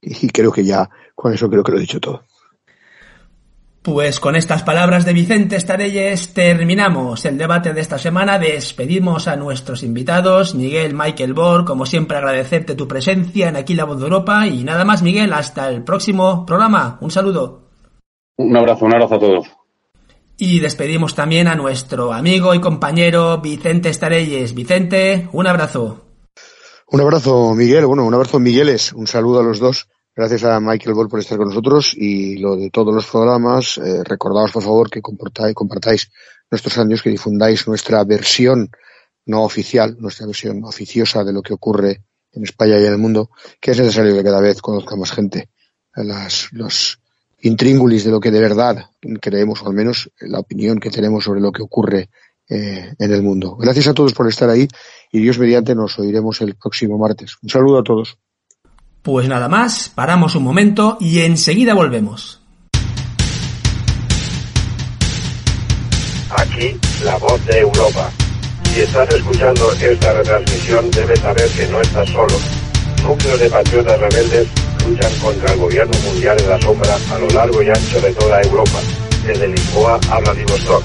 Y 0.00 0.28
creo 0.28 0.52
que 0.52 0.64
ya, 0.64 0.88
con 1.14 1.32
eso 1.32 1.48
creo 1.48 1.62
que 1.62 1.72
lo 1.72 1.78
he 1.78 1.82
dicho 1.82 2.00
todo. 2.00 2.22
Pues 3.86 4.18
con 4.18 4.34
estas 4.34 4.64
palabras 4.64 5.04
de 5.04 5.12
Vicente 5.12 5.54
Estarelles 5.54 6.34
terminamos 6.34 7.24
el 7.24 7.38
debate 7.38 7.72
de 7.72 7.80
esta 7.80 7.98
semana. 7.98 8.36
Despedimos 8.36 9.28
a 9.28 9.36
nuestros 9.36 9.84
invitados, 9.84 10.56
Miguel 10.56 10.92
Michael 10.92 11.34
Bor, 11.34 11.64
como 11.64 11.86
siempre 11.86 12.16
agradecerte 12.16 12.74
tu 12.74 12.88
presencia 12.88 13.48
en 13.48 13.54
Aquí 13.54 13.74
la 13.74 13.84
Voz 13.84 13.98
de 13.98 14.06
Europa 14.06 14.48
y 14.48 14.64
nada 14.64 14.84
más 14.84 15.04
Miguel, 15.04 15.32
hasta 15.32 15.70
el 15.70 15.84
próximo 15.84 16.44
programa. 16.44 16.98
Un 17.00 17.12
saludo. 17.12 17.60
Un 18.38 18.56
abrazo, 18.56 18.86
un 18.86 18.94
abrazo 18.96 19.14
a 19.14 19.20
todos. 19.20 19.46
Y 20.36 20.58
despedimos 20.58 21.14
también 21.14 21.46
a 21.46 21.54
nuestro 21.54 22.12
amigo 22.12 22.54
y 22.54 22.60
compañero 22.60 23.40
Vicente 23.40 23.90
Estarelles. 23.90 24.52
Vicente, 24.52 25.28
un 25.30 25.46
abrazo. 25.46 26.06
Un 26.88 27.00
abrazo, 27.02 27.54
Miguel. 27.54 27.86
Bueno, 27.86 28.04
un 28.04 28.14
abrazo, 28.14 28.40
Migueles. 28.40 28.92
Un 28.92 29.06
saludo 29.06 29.38
a 29.38 29.44
los 29.44 29.60
dos. 29.60 29.86
Gracias 30.16 30.44
a 30.44 30.58
Michael 30.60 30.94
Ball 30.94 31.08
por 31.08 31.20
estar 31.20 31.36
con 31.36 31.48
nosotros 31.48 31.92
y 31.94 32.38
lo 32.38 32.56
de 32.56 32.70
todos 32.70 32.94
los 32.94 33.06
programas. 33.06 33.76
Eh, 33.76 34.02
recordaos, 34.02 34.50
por 34.50 34.62
favor, 34.62 34.88
que 34.88 35.02
compartáis, 35.02 36.10
nuestros 36.50 36.78
años, 36.78 37.02
que 37.02 37.10
difundáis 37.10 37.68
nuestra 37.68 38.02
versión 38.02 38.70
no 39.26 39.42
oficial, 39.42 39.94
nuestra 40.00 40.24
versión 40.24 40.64
oficiosa 40.64 41.22
de 41.22 41.34
lo 41.34 41.42
que 41.42 41.52
ocurre 41.52 42.02
en 42.32 42.44
España 42.44 42.78
y 42.78 42.86
en 42.86 42.92
el 42.92 42.98
mundo, 42.98 43.28
que 43.60 43.72
es 43.72 43.78
necesario 43.78 44.14
que 44.14 44.24
cada 44.24 44.40
vez 44.40 44.62
conozca 44.62 44.96
más 44.96 45.12
gente 45.12 45.50
las, 45.94 46.48
los 46.52 46.98
intríngulis 47.40 48.04
de 48.04 48.10
lo 48.10 48.18
que 48.18 48.30
de 48.30 48.40
verdad 48.40 48.90
creemos, 49.20 49.62
o 49.62 49.68
al 49.68 49.74
menos 49.74 50.10
la 50.20 50.38
opinión 50.38 50.78
que 50.78 50.88
tenemos 50.88 51.24
sobre 51.24 51.42
lo 51.42 51.52
que 51.52 51.62
ocurre 51.62 52.08
eh, 52.48 52.94
en 52.98 53.12
el 53.12 53.22
mundo. 53.22 53.56
Gracias 53.56 53.88
a 53.88 53.92
todos 53.92 54.14
por 54.14 54.26
estar 54.28 54.48
ahí 54.48 54.66
y 55.12 55.20
Dios 55.20 55.38
mediante 55.38 55.74
nos 55.74 55.98
oiremos 55.98 56.40
el 56.40 56.54
próximo 56.54 56.96
martes. 56.96 57.36
Un 57.42 57.50
saludo 57.50 57.80
a 57.80 57.84
todos. 57.84 58.16
Pues 59.06 59.28
nada 59.28 59.48
más, 59.48 59.88
paramos 59.94 60.34
un 60.34 60.42
momento 60.42 60.98
y 60.98 61.20
enseguida 61.20 61.74
volvemos. 61.74 62.40
Aquí, 66.36 66.76
la 67.04 67.16
voz 67.18 67.46
de 67.46 67.60
Europa. 67.60 68.10
Si 68.64 68.80
estás 68.80 69.08
escuchando 69.14 69.70
esta 69.74 70.12
retransmisión, 70.12 70.90
debes 70.90 71.20
saber 71.20 71.48
que 71.50 71.68
no 71.68 71.80
estás 71.82 72.08
solo. 72.10 72.34
Núcleos 73.04 73.38
de 73.38 73.48
patriotas 73.48 74.00
rebeldes 74.00 74.48
luchan 74.84 75.12
contra 75.20 75.52
el 75.52 75.60
gobierno 75.60 75.96
mundial 76.04 76.36
en 76.40 76.48
la 76.48 76.60
sombra 76.60 76.98
a 77.14 77.18
lo 77.20 77.28
largo 77.28 77.62
y 77.62 77.68
ancho 77.68 78.00
de 78.00 78.12
toda 78.12 78.42
Europa, 78.42 78.80
desde 79.24 79.46
Lisboa 79.46 80.00
a 80.10 80.18
Vladivostok. 80.18 80.82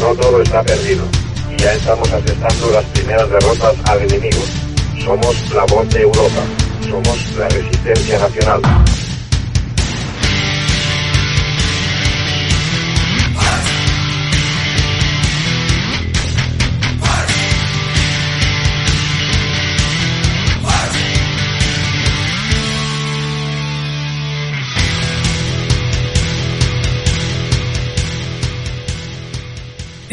No 0.00 0.14
todo 0.14 0.40
está 0.40 0.62
perdido, 0.62 1.04
y 1.52 1.60
ya 1.60 1.74
estamos 1.74 2.10
asestando 2.10 2.70
las 2.70 2.84
primeras 2.86 3.28
derrotas 3.28 3.74
al 3.90 4.00
enemigo. 4.00 4.42
Somos 5.04 5.50
la 5.54 5.64
voz 5.64 5.86
de 5.90 6.00
Europa 6.00 6.42
somos 6.88 7.36
la 7.36 7.48
resistencia 7.48 8.18
nacional. 8.18 8.60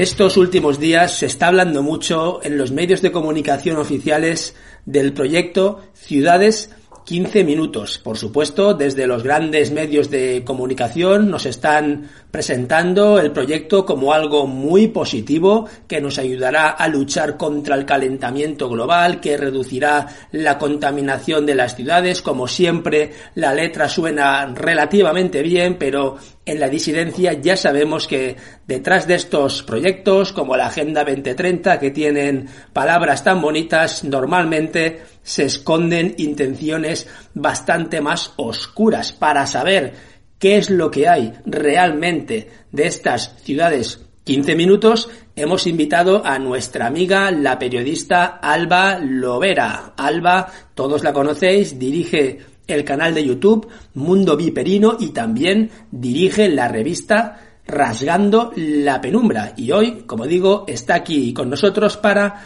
Estos 0.01 0.36
últimos 0.36 0.80
días 0.80 1.19
se 1.19 1.28
está 1.28 1.49
hablando 1.49 1.84
mucho 1.84 2.39
en 2.43 2.57
los 2.57 2.72
medios 2.72 3.03
de 3.03 3.11
comunicación 3.11 3.78
oficiales 3.78 4.55
del 4.86 5.13
proyecto 5.13 5.80
Ciudades 6.12 6.70
15 7.05 7.45
minutos. 7.45 7.97
Por 7.97 8.18
supuesto, 8.18 8.74
desde 8.74 9.07
los 9.07 9.24
grandes 9.24 9.72
medios 9.72 10.09
de 10.09 10.43
comunicación 10.43 11.32
nos 11.32 11.45
están 11.45 12.09
presentando 12.30 13.18
el 13.18 13.32
proyecto 13.32 13.86
como 13.86 14.12
algo 14.12 14.45
muy 14.45 14.89
positivo 14.89 15.70
que 15.88 16.01
nos 16.01 16.18
ayudará 16.18 16.68
a 16.68 16.89
luchar 16.89 17.38
contra 17.38 17.76
el 17.76 17.86
calentamiento 17.86 18.68
global, 18.68 19.22
que 19.22 19.38
reducirá 19.38 20.05
la 20.34 20.57
contaminación 20.57 21.45
de 21.45 21.55
las 21.55 21.78
ciudades. 21.78 22.22
Como 22.22 22.45
siempre, 22.45 23.14
la 23.36 23.53
letra 23.53 23.88
suena 23.88 24.45
relativamente 24.53 25.41
bien, 25.43 25.78
pero 25.80 26.18
en 26.46 26.60
la 26.60 26.70
disidencia 26.70 27.34
ya 27.34 27.56
sabemos 27.56 28.08
que 28.08 28.36
detrás 28.68 29.08
de 29.08 29.16
estos 29.16 29.64
proyectos, 29.64 30.34
como 30.34 30.58
la 30.58 30.68
Agenda 30.68 31.04
2030, 31.04 31.80
que 31.80 31.92
tienen 31.92 32.48
palabras 32.74 33.24
tan 33.24 33.42
bonitas, 33.42 34.04
normalmente 34.04 35.02
se 35.22 35.46
esconden 35.46 36.16
intenciones 36.18 37.08
bastante 37.34 38.02
más 38.02 38.34
oscuras 38.38 39.14
para 39.14 39.46
saber 39.46 39.94
qué 40.39 40.58
es 40.58 40.70
lo 40.70 40.89
que 40.89 41.08
hay 41.08 41.34
realmente 41.46 42.50
de 42.72 42.88
estas 42.88 43.36
ciudades 43.44 44.00
15 44.24 44.56
minutos 44.56 45.10
hemos 45.36 45.66
invitado 45.66 46.24
a 46.24 46.38
nuestra 46.38 46.86
amiga, 46.86 47.32
la 47.32 47.58
periodista 47.58 48.26
Alba 48.42 49.00
Lovera. 49.00 49.94
Alba, 49.98 50.48
todos 50.76 51.04
la 51.04 51.12
conocéis, 51.12 51.80
dirige 51.80 52.38
el 52.76 52.84
canal 52.84 53.13
de 53.13 53.26
YouTube 53.26 53.67
Mundo 53.93 54.38
Viperino 54.38 54.97
y 54.99 55.09
también 55.09 55.69
dirige 55.91 56.49
la 56.49 56.67
revista 56.67 57.39
Rasgando 57.67 58.51
la 58.55 58.99
Penumbra. 59.01 59.53
Y 59.55 59.72
hoy, 59.72 60.03
como 60.05 60.28
digo, 60.28 60.65
está 60.67 60.95
aquí 60.95 61.34
con 61.34 61.49
nosotros 61.49 61.97
para 61.97 62.43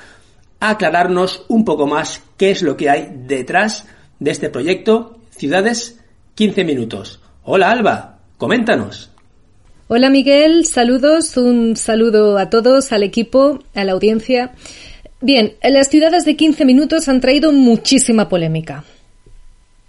aclararnos 0.59 1.45
un 1.47 1.65
poco 1.65 1.87
más 1.87 2.21
qué 2.37 2.51
es 2.51 2.61
lo 2.61 2.77
que 2.77 2.89
hay 2.89 3.09
detrás 3.25 3.85
de 4.19 4.31
este 4.31 4.49
proyecto 4.49 5.19
Ciudades 5.31 5.99
15 6.35 6.63
Minutos. 6.63 7.21
Hola 7.43 7.71
Alba, 7.71 8.19
coméntanos. 8.37 9.11
Hola 9.87 10.09
Miguel, 10.09 10.65
saludos, 10.65 11.37
un 11.37 11.75
saludo 11.75 12.37
a 12.37 12.49
todos, 12.49 12.91
al 12.91 13.03
equipo, 13.03 13.59
a 13.75 13.83
la 13.83 13.91
audiencia. 13.91 14.53
Bien, 15.21 15.53
las 15.61 15.89
ciudades 15.89 16.25
de 16.25 16.35
15 16.35 16.65
minutos 16.65 17.07
han 17.07 17.21
traído 17.21 17.51
muchísima 17.51 18.27
polémica. 18.27 18.83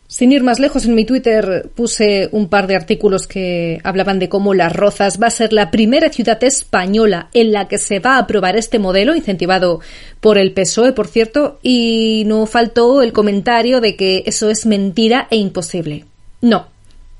Sin 0.09 0.31
ir 0.31 0.45
más 0.45 0.61
lejos, 0.61 0.85
en 0.85 0.95
mi 0.95 1.05
Twitter 1.05 1.69
puse 1.75 2.29
un 2.31 2.49
par 2.49 2.69
de 2.69 2.77
artículos 2.77 3.27
que 3.27 3.81
hablaban 3.83 4.21
de 4.21 4.29
cómo 4.29 4.55
Las 4.55 4.73
Rozas 4.73 5.21
va 5.21 5.27
a 5.27 5.31
ser 5.31 5.53
la 5.53 5.73
primera 5.73 6.11
ciudad 6.11 6.43
española 6.45 7.29
en 7.35 7.51
la 7.51 7.67
que 7.67 7.79
se 7.79 7.99
va 7.99 8.15
a 8.15 8.19
aprobar 8.19 8.57
este 8.57 8.79
modelo, 8.79 9.17
incentivado 9.17 9.81
por 10.21 10.39
el 10.39 10.53
PSOE, 10.53 10.93
por 10.93 11.09
cierto, 11.09 11.59
y 11.61 12.23
no 12.27 12.47
faltó 12.47 13.03
el 13.03 13.13
comentario 13.13 13.81
de 13.81 13.97
que 13.97 14.23
eso 14.27 14.49
es 14.49 14.65
mentira 14.65 15.27
e 15.29 15.37
imposible. 15.37 16.05
No, 16.41 16.69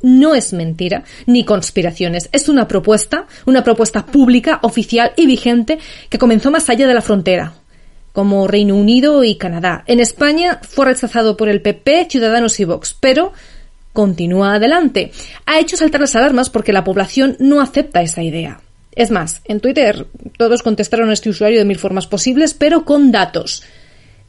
no 0.03 0.37
es 0.37 0.53
mentira 0.53 1.03
ni 1.26 1.45
conspiraciones. 1.45 2.28
Es 2.30 2.49
una 2.49 2.68
propuesta, 2.68 3.26
una 3.47 3.64
propuesta 3.64 4.07
pública, 4.07 4.61
oficial 4.62 5.12
y 5.16 5.26
vigente 5.26 5.78
que 6.09 6.18
comenzó 6.18 6.53
más 6.53 6.70
allá 6.70 6.87
de 6.87 6.95
la 6.95 7.03
frontera 7.03 7.55
como 8.16 8.48
Reino 8.48 8.74
Unido 8.76 9.24
y 9.24 9.34
Canadá. 9.34 9.84
En 9.86 10.00
España 10.00 10.58
fue 10.62 10.86
rechazado 10.86 11.36
por 11.36 11.50
el 11.50 11.60
PP, 11.60 12.06
Ciudadanos 12.08 12.58
y 12.60 12.64
Vox, 12.64 12.96
pero 12.98 13.34
continúa 13.92 14.54
adelante. 14.54 15.12
Ha 15.44 15.60
hecho 15.60 15.76
saltar 15.76 16.00
las 16.00 16.16
alarmas 16.16 16.48
porque 16.48 16.72
la 16.72 16.82
población 16.82 17.36
no 17.40 17.60
acepta 17.60 18.00
esa 18.00 18.22
idea. 18.22 18.62
Es 18.92 19.10
más, 19.10 19.42
en 19.44 19.60
Twitter 19.60 20.06
todos 20.38 20.62
contestaron 20.62 21.10
a 21.10 21.12
este 21.12 21.28
usuario 21.28 21.58
de 21.58 21.66
mil 21.66 21.78
formas 21.78 22.06
posibles, 22.06 22.54
pero 22.54 22.86
con 22.86 23.12
datos. 23.12 23.62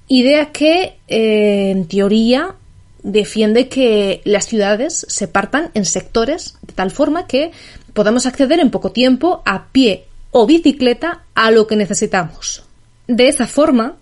Idea 0.10 0.52
que, 0.52 0.98
eh, 1.08 1.72
en 1.72 1.88
teoría, 1.88 2.56
defiende 3.04 3.70
que 3.70 4.20
las 4.26 4.48
ciudades 4.48 5.06
se 5.08 5.30
partan 5.30 5.72
en 5.76 5.86
sectores 5.86 6.58
de 6.62 6.74
tal 6.74 6.92
forma 6.92 7.26
que 7.26 7.52
podamos 7.94 8.26
acceder 8.26 8.60
en 8.60 8.70
poco 8.70 8.92
tiempo 8.92 9.42
a 9.46 9.68
pie 9.68 10.08
o 10.32 10.46
bicicleta 10.46 11.24
a 11.36 11.52
lo 11.52 11.68
que 11.68 11.78
necesitamos. 11.78 12.67
De 13.08 13.28
esa 13.30 13.48
forma, 13.48 13.96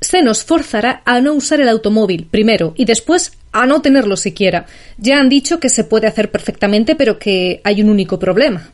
se 0.00 0.22
nos 0.22 0.44
forzará 0.44 1.02
a 1.04 1.20
no 1.20 1.34
usar 1.34 1.60
el 1.60 1.68
automóvil 1.68 2.26
primero 2.30 2.74
y 2.76 2.84
después 2.84 3.32
a 3.52 3.66
no 3.66 3.82
tenerlo 3.82 4.16
siquiera. 4.16 4.66
Ya 4.98 5.18
han 5.18 5.28
dicho 5.28 5.60
que 5.60 5.68
se 5.68 5.84
puede 5.84 6.06
hacer 6.06 6.30
perfectamente, 6.30 6.94
pero 6.94 7.18
que 7.18 7.60
hay 7.64 7.82
un 7.82 7.90
único 7.90 8.18
problema 8.18 8.70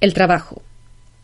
el 0.00 0.14
trabajo, 0.14 0.62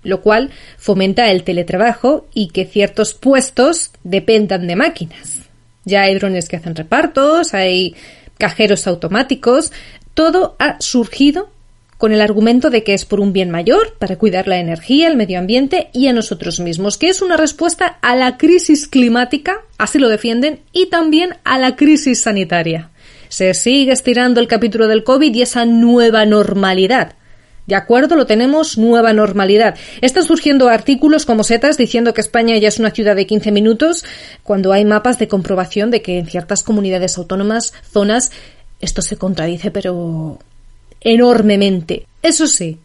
lo 0.03 0.21
cual 0.21 0.51
fomenta 0.77 1.31
el 1.31 1.45
teletrabajo 1.45 2.27
y 2.35 2.49
que 2.49 2.67
ciertos 2.67 3.15
puestos 3.15 3.91
dependan 4.05 4.67
de 4.67 4.77
máquinas. 4.77 5.41
Ya 5.85 6.03
hay 6.03 6.15
drones 6.17 6.49
que 6.49 6.57
hacen 6.57 6.75
repartos, 6.75 7.55
hay 7.55 7.95
cajeros 8.39 8.87
automáticos, 8.87 9.73
todo 10.15 10.57
ha 10.59 10.81
surgido 10.81 11.51
con 11.99 12.13
el 12.13 12.21
argumento 12.21 12.71
de 12.71 12.83
que 12.83 12.95
es 12.95 13.05
por 13.05 13.21
un 13.21 13.33
bien 13.33 13.51
mayor, 13.51 13.95
para 13.99 14.17
cuidar 14.17 14.49
la 14.49 14.59
energía, 14.59 15.09
el 15.09 15.17
medio 15.17 15.39
ambiente 15.39 15.89
y 15.93 16.09
a 16.09 16.13
nosotros 16.13 16.61
mismos, 16.61 16.99
que 16.99 17.09
es 17.09 17.23
una 17.23 17.37
respuesta 17.37 17.99
a 18.03 18.15
la 18.17 18.37
crisis 18.37 18.87
climática, 18.87 19.63
así 19.79 19.99
lo 19.99 20.09
defienden, 20.09 20.61
y 20.73 20.87
también 20.87 21.37
a 21.45 21.59
la 21.59 21.77
crisis 21.77 22.21
sanitaria. 22.21 22.91
Se 23.29 23.55
sigue 23.55 23.93
estirando 23.93 24.41
el 24.41 24.49
capítulo 24.49 24.89
del 24.89 25.05
COVID 25.05 25.35
y 25.35 25.43
esa 25.43 25.65
nueva 25.65 26.27
normalidad. 26.27 27.15
De 27.67 27.75
acuerdo, 27.75 28.15
lo 28.15 28.27
tenemos 28.27 28.79
nueva 28.79 29.13
normalidad. 29.13 29.77
Están 30.01 30.23
surgiendo 30.23 30.69
artículos 30.69 31.27
como 31.27 31.43
setas 31.43 31.77
diciendo 31.77 32.15
que 32.15 32.21
España 32.21 32.57
ya 32.59 32.69
es 32.69 32.79
una 32.79 32.93
ciudad 32.93 33.17
de 33.17 33.27
15 33.27 33.51
minutos, 33.51 34.05
cuando 34.45 34.73
hay 34.73 34.85
mapas 34.85 35.19
de 35.19 35.27
comprobación 35.27 35.91
de 35.91 36.01
que 36.01 36.19
en 36.19 36.27
ciertas 36.27 36.63
comunidades 36.63 37.19
autónomas, 37.19 37.73
zonas, 37.91 38.31
esto 38.81 39.03
se 39.03 39.17
contradice, 39.17 39.73
pero 39.73 40.39
enormemente. 41.07 42.07
Eso 42.21 42.49
sí, 42.49 42.79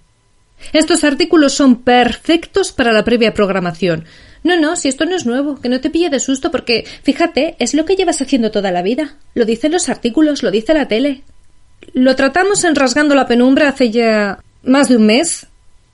estos 0.74 1.04
artículos 1.04 1.54
son 1.54 1.82
perfectos 1.82 2.72
para 2.72 2.94
la 2.94 3.04
previa 3.04 3.34
programación. 3.34 4.06
No, 4.44 4.60
no, 4.60 4.76
si 4.76 4.88
esto 4.88 5.06
no 5.06 5.16
es 5.16 5.26
nuevo, 5.26 5.60
que 5.60 5.70
no 5.70 5.82
te 5.82 5.90
pille 5.90 6.10
de 6.10 6.20
susto, 6.20 6.52
porque, 6.52 6.86
fíjate, 7.04 7.56
es 7.60 7.74
lo 7.74 7.86
que 7.86 7.96
llevas 7.96 8.22
haciendo 8.22 8.52
toda 8.52 8.72
la 8.72 8.82
vida. 8.82 9.18
Lo 9.34 9.46
dicen 9.46 9.72
los 9.72 9.90
artículos, 9.90 10.44
lo 10.44 10.52
dice 10.52 10.74
la 10.74 10.88
tele. 10.88 11.24
Lo 11.94 12.16
tratamos 12.16 12.64
en 12.64 12.76
Rasgando 12.76 13.16
la 13.16 13.28
Penumbra 13.28 13.70
hace 13.70 13.90
ya 13.90 14.40
más 14.64 14.90
de 14.90 14.98
un 14.98 15.08
mes, 15.08 15.48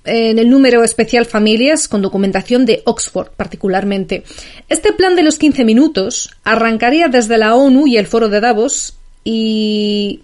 en 0.04 0.38
el 0.40 0.50
número 0.50 0.84
especial 0.84 1.26
Familias, 1.26 1.88
con 1.88 2.02
documentación 2.02 2.66
de 2.66 2.82
Oxford 2.86 3.30
particularmente. 3.36 4.24
Este 4.68 4.94
plan 4.94 5.16
de 5.16 5.24
los 5.24 5.38
15 5.38 5.64
minutos 5.64 6.30
arrancaría 6.44 7.08
desde 7.08 7.38
la 7.38 7.56
ONU 7.56 7.88
y 7.88 7.98
el 7.98 8.08
foro 8.08 8.30
de 8.30 8.40
Davos 8.40 8.98
y 9.24 10.22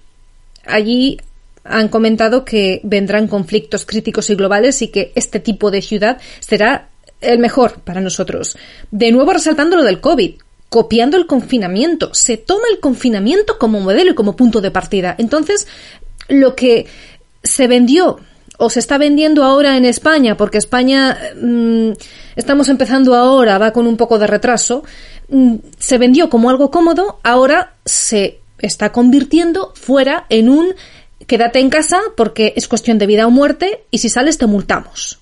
allí 0.66 1.20
han 1.64 1.88
comentado 1.88 2.44
que 2.44 2.82
vendrán 2.84 3.28
conflictos 3.28 3.86
críticos 3.86 4.30
y 4.30 4.36
globales 4.36 4.82
y 4.82 4.90
que 4.90 5.12
este 5.16 5.40
tipo 5.40 5.72
de 5.72 5.82
ciudad 5.82 6.18
será 6.40 6.90
el 7.22 7.40
mejor 7.40 7.82
para 7.82 8.02
nosotros. 8.02 8.58
De 8.92 9.12
nuevo 9.12 9.32
resaltando 9.32 9.78
lo 9.78 9.84
del 9.84 10.02
COVID, 10.02 10.36
copiando 10.70 11.18
el 11.18 11.28
confinamiento. 11.28 12.14
Se 12.14 12.38
toma 12.38 12.64
el 12.72 12.80
confinamiento 12.80 13.58
como 13.58 13.80
modelo 13.80 14.12
y 14.12 14.16
como 14.16 14.36
punto 14.36 14.60
de 14.60 14.72
partida. 14.72 15.16
Entonces, 15.18 15.68
lo 16.28 16.56
que 16.56 16.88
se 17.44 17.68
vendió 17.68 18.20
o 18.58 18.70
se 18.70 18.80
está 18.80 18.98
vendiendo 18.98 19.44
ahora 19.44 19.78
en 19.78 19.86
España, 19.86 20.38
porque 20.38 20.58
España 20.58 21.18
mm, 21.42 21.92
estamos 22.36 22.70
empezando 22.70 23.16
ahora, 23.16 23.58
va 23.58 23.72
con 23.72 23.88
un 23.88 23.98
poco 23.98 24.20
de 24.20 24.28
retraso, 24.28 24.84
mm, 25.30 25.56
se 25.78 25.98
vendió 25.98 26.30
como 26.30 26.50
algo 26.50 26.72
cómodo, 26.72 27.20
ahora 27.24 27.74
se 27.86 28.40
está 28.60 28.92
convirtiendo 28.92 29.74
fuera 29.76 30.26
en 30.30 30.50
un 30.50 30.74
quédate 31.28 31.60
en 31.60 31.70
casa 31.70 32.00
porque 32.16 32.54
es 32.56 32.68
cuestión 32.68 32.98
de 32.98 33.08
vida 33.08 33.28
o 33.28 33.32
muerte 33.32 33.84
y 33.92 34.00
si 34.00 34.10
sales 34.10 34.38
te 34.38 34.46
multamos. 34.46 35.20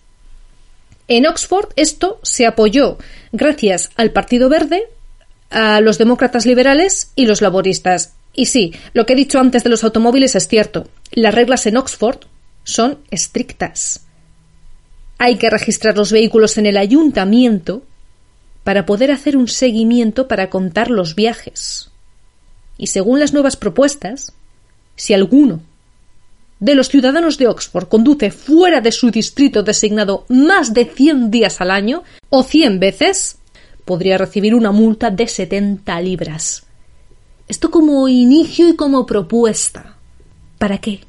En 1.07 1.27
Oxford 1.27 1.69
esto 1.75 2.19
se 2.23 2.45
apoyó 2.45 2.97
gracias 3.31 3.89
al 3.97 4.11
Partido 4.11 4.49
Verde, 4.49 4.87
a 5.49 5.81
los 5.81 5.97
demócratas 5.97 6.45
liberales 6.45 7.11
y 7.15 7.25
los 7.25 7.41
laboristas. 7.41 8.13
Y 8.33 8.45
sí, 8.45 8.73
lo 8.93 9.05
que 9.05 9.13
he 9.13 9.17
dicho 9.17 9.39
antes 9.39 9.63
de 9.63 9.69
los 9.69 9.83
automóviles 9.83 10.35
es 10.35 10.47
cierto. 10.47 10.87
Las 11.11 11.35
reglas 11.35 11.65
en 11.65 11.77
Oxford 11.77 12.19
son 12.63 12.99
estrictas. 13.09 14.05
Hay 15.17 15.35
que 15.35 15.49
registrar 15.49 15.97
los 15.97 16.11
vehículos 16.11 16.57
en 16.57 16.65
el 16.65 16.77
ayuntamiento 16.77 17.83
para 18.63 18.85
poder 18.85 19.11
hacer 19.11 19.35
un 19.35 19.47
seguimiento 19.47 20.27
para 20.27 20.49
contar 20.49 20.89
los 20.89 21.15
viajes. 21.15 21.91
Y 22.77 22.87
según 22.87 23.19
las 23.19 23.33
nuevas 23.33 23.57
propuestas, 23.57 24.33
si 24.95 25.13
alguno 25.13 25.61
de 26.61 26.75
los 26.75 26.89
ciudadanos 26.89 27.39
de 27.39 27.47
Oxford 27.47 27.87
conduce 27.87 28.29
fuera 28.29 28.81
de 28.81 28.91
su 28.91 29.09
distrito 29.09 29.63
designado 29.63 30.25
más 30.29 30.73
de 30.73 30.85
100 30.85 31.31
días 31.31 31.59
al 31.59 31.71
año 31.71 32.03
o 32.29 32.43
100 32.43 32.79
veces, 32.79 33.39
podría 33.83 34.19
recibir 34.19 34.53
una 34.53 34.71
multa 34.71 35.09
de 35.09 35.27
70 35.27 35.99
libras. 36.01 36.63
Esto 37.47 37.71
como 37.71 38.07
inicio 38.07 38.69
y 38.69 38.75
como 38.75 39.07
propuesta. 39.07 39.97
¿Para 40.59 40.77
qué? 40.77 41.01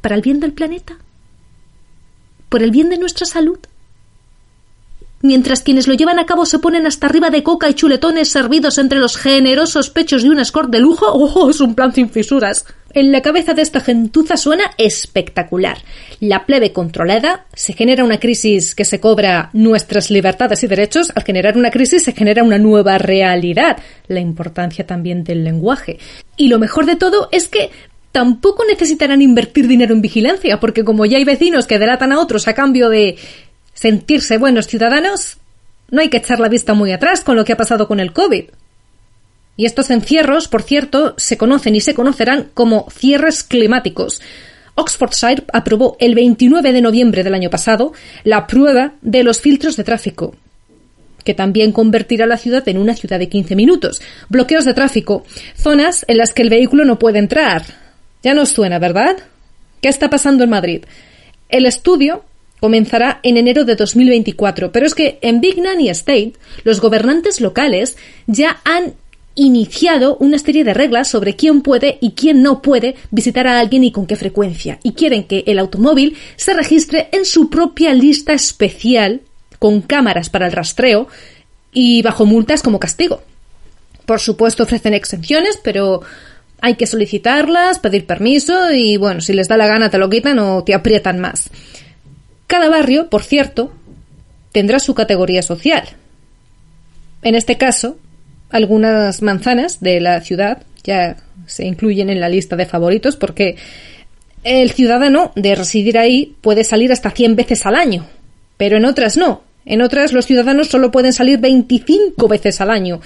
¿Para 0.00 0.16
el 0.16 0.22
bien 0.22 0.40
del 0.40 0.52
planeta? 0.52 0.98
¿Por 2.48 2.64
el 2.64 2.72
bien 2.72 2.90
de 2.90 2.98
nuestra 2.98 3.26
salud? 3.26 3.60
Mientras 5.20 5.62
quienes 5.62 5.88
lo 5.88 5.94
llevan 5.94 6.18
a 6.18 6.26
cabo 6.26 6.46
se 6.46 6.58
ponen 6.58 6.86
hasta 6.86 7.06
arriba 7.06 7.30
de 7.30 7.42
coca 7.42 7.68
y 7.68 7.74
chuletones 7.74 8.28
servidos 8.28 8.78
entre 8.78 8.98
los 8.98 9.16
generosos 9.16 9.90
pechos 9.90 10.22
de 10.22 10.30
un 10.30 10.38
escort 10.38 10.70
de 10.70 10.80
lujo, 10.80 11.06
¡oh! 11.12 11.50
Es 11.50 11.60
un 11.60 11.74
plan 11.74 11.92
sin 11.92 12.10
fisuras. 12.10 12.64
En 12.94 13.12
la 13.12 13.20
cabeza 13.20 13.52
de 13.52 13.62
esta 13.62 13.80
gentuza 13.80 14.38
suena 14.38 14.70
espectacular. 14.78 15.78
La 16.20 16.46
plebe 16.46 16.72
controlada, 16.72 17.46
se 17.52 17.74
genera 17.74 18.02
una 18.02 18.18
crisis 18.18 18.74
que 18.74 18.86
se 18.86 18.98
cobra 18.98 19.50
nuestras 19.52 20.10
libertades 20.10 20.62
y 20.62 20.68
derechos, 20.68 21.12
al 21.14 21.22
generar 21.22 21.58
una 21.58 21.70
crisis 21.70 22.04
se 22.04 22.12
genera 22.12 22.42
una 22.42 22.58
nueva 22.58 22.96
realidad, 22.96 23.76
la 24.06 24.20
importancia 24.20 24.86
también 24.86 25.22
del 25.22 25.44
lenguaje. 25.44 25.98
Y 26.36 26.48
lo 26.48 26.58
mejor 26.58 26.86
de 26.86 26.96
todo 26.96 27.28
es 27.30 27.48
que 27.48 27.70
tampoco 28.10 28.64
necesitarán 28.64 29.20
invertir 29.20 29.68
dinero 29.68 29.94
en 29.94 30.00
vigilancia, 30.00 30.58
porque 30.58 30.82
como 30.82 31.04
ya 31.04 31.18
hay 31.18 31.24
vecinos 31.24 31.66
que 31.66 31.78
delatan 31.78 32.12
a 32.12 32.18
otros 32.18 32.48
a 32.48 32.54
cambio 32.54 32.88
de 32.88 33.16
sentirse 33.78 34.38
buenos 34.38 34.66
ciudadanos, 34.66 35.36
no 35.90 36.00
hay 36.00 36.08
que 36.08 36.16
echar 36.16 36.40
la 36.40 36.48
vista 36.48 36.74
muy 36.74 36.90
atrás 36.90 37.20
con 37.20 37.36
lo 37.36 37.44
que 37.44 37.52
ha 37.52 37.56
pasado 37.56 37.86
con 37.86 38.00
el 38.00 38.12
COVID. 38.12 38.46
Y 39.56 39.66
estos 39.66 39.90
encierros, 39.90 40.48
por 40.48 40.62
cierto, 40.62 41.14
se 41.16 41.38
conocen 41.38 41.76
y 41.76 41.80
se 41.80 41.94
conocerán 41.94 42.50
como 42.54 42.88
cierres 42.90 43.44
climáticos. 43.44 44.20
Oxfordshire 44.74 45.44
aprobó 45.52 45.96
el 46.00 46.16
29 46.16 46.72
de 46.72 46.80
noviembre 46.80 47.22
del 47.22 47.34
año 47.34 47.50
pasado 47.50 47.92
la 48.24 48.48
prueba 48.48 48.94
de 49.00 49.22
los 49.22 49.40
filtros 49.40 49.76
de 49.76 49.84
tráfico, 49.84 50.34
que 51.22 51.34
también 51.34 51.70
convertirá 51.70 52.26
la 52.26 52.36
ciudad 52.36 52.68
en 52.68 52.78
una 52.78 52.94
ciudad 52.94 53.20
de 53.20 53.28
15 53.28 53.54
minutos. 53.54 54.00
Bloqueos 54.28 54.64
de 54.64 54.74
tráfico, 54.74 55.24
zonas 55.56 56.04
en 56.08 56.18
las 56.18 56.32
que 56.34 56.42
el 56.42 56.50
vehículo 56.50 56.84
no 56.84 56.98
puede 56.98 57.20
entrar. 57.20 57.62
Ya 58.24 58.34
nos 58.34 58.48
suena, 58.48 58.80
¿verdad? 58.80 59.16
¿Qué 59.80 59.88
está 59.88 60.10
pasando 60.10 60.42
en 60.42 60.50
Madrid? 60.50 60.84
El 61.48 61.64
estudio 61.64 62.24
comenzará 62.60 63.20
en 63.22 63.36
enero 63.36 63.64
de 63.64 63.76
2024, 63.76 64.72
pero 64.72 64.86
es 64.86 64.94
que 64.94 65.18
en 65.22 65.40
Big 65.40 65.60
Nanny 65.60 65.88
State 65.90 66.34
los 66.64 66.80
gobernantes 66.80 67.40
locales 67.40 67.96
ya 68.26 68.60
han 68.64 68.94
iniciado 69.34 70.16
una 70.16 70.38
serie 70.38 70.64
de 70.64 70.74
reglas 70.74 71.08
sobre 71.08 71.36
quién 71.36 71.62
puede 71.62 71.98
y 72.00 72.12
quién 72.12 72.42
no 72.42 72.60
puede 72.60 72.96
visitar 73.10 73.46
a 73.46 73.60
alguien 73.60 73.84
y 73.84 73.92
con 73.92 74.06
qué 74.06 74.16
frecuencia, 74.16 74.80
y 74.82 74.92
quieren 74.92 75.24
que 75.24 75.44
el 75.46 75.60
automóvil 75.60 76.16
se 76.36 76.54
registre 76.54 77.08
en 77.12 77.24
su 77.24 77.48
propia 77.48 77.94
lista 77.94 78.32
especial 78.32 79.22
con 79.58 79.80
cámaras 79.80 80.28
para 80.28 80.46
el 80.46 80.52
rastreo 80.52 81.08
y 81.72 82.02
bajo 82.02 82.26
multas 82.26 82.62
como 82.62 82.80
castigo. 82.80 83.22
Por 84.06 84.20
supuesto 84.20 84.64
ofrecen 84.64 84.94
exenciones, 84.94 85.58
pero 85.62 86.02
hay 86.60 86.74
que 86.74 86.86
solicitarlas, 86.86 87.78
pedir 87.78 88.06
permiso 88.06 88.72
y 88.72 88.96
bueno, 88.96 89.20
si 89.20 89.32
les 89.32 89.48
da 89.48 89.56
la 89.56 89.66
gana 89.66 89.90
te 89.90 89.98
lo 89.98 90.10
quitan 90.10 90.38
o 90.40 90.64
te 90.64 90.74
aprietan 90.74 91.20
más. 91.20 91.50
Cada 92.48 92.68
barrio, 92.70 93.10
por 93.10 93.22
cierto, 93.22 93.70
tendrá 94.52 94.80
su 94.80 94.94
categoría 94.94 95.42
social. 95.42 95.84
En 97.22 97.34
este 97.34 97.58
caso, 97.58 97.98
algunas 98.50 99.22
manzanas 99.22 99.80
de 99.80 100.00
la 100.00 100.20
ciudad 100.22 100.62
ya 100.82 101.18
se 101.46 101.66
incluyen 101.66 102.08
en 102.08 102.20
la 102.20 102.30
lista 102.30 102.56
de 102.56 102.64
favoritos 102.64 103.16
porque 103.16 103.56
el 104.44 104.70
ciudadano 104.70 105.32
de 105.36 105.54
residir 105.54 105.98
ahí 105.98 106.36
puede 106.40 106.64
salir 106.64 106.90
hasta 106.90 107.10
100 107.10 107.36
veces 107.36 107.66
al 107.66 107.74
año, 107.74 108.06
pero 108.56 108.78
en 108.78 108.86
otras 108.86 109.18
no. 109.18 109.42
En 109.66 109.82
otras 109.82 110.14
los 110.14 110.24
ciudadanos 110.24 110.68
solo 110.68 110.90
pueden 110.90 111.12
salir 111.12 111.38
25 111.40 112.28
veces 112.28 112.62
al 112.62 112.70
año. 112.70 113.02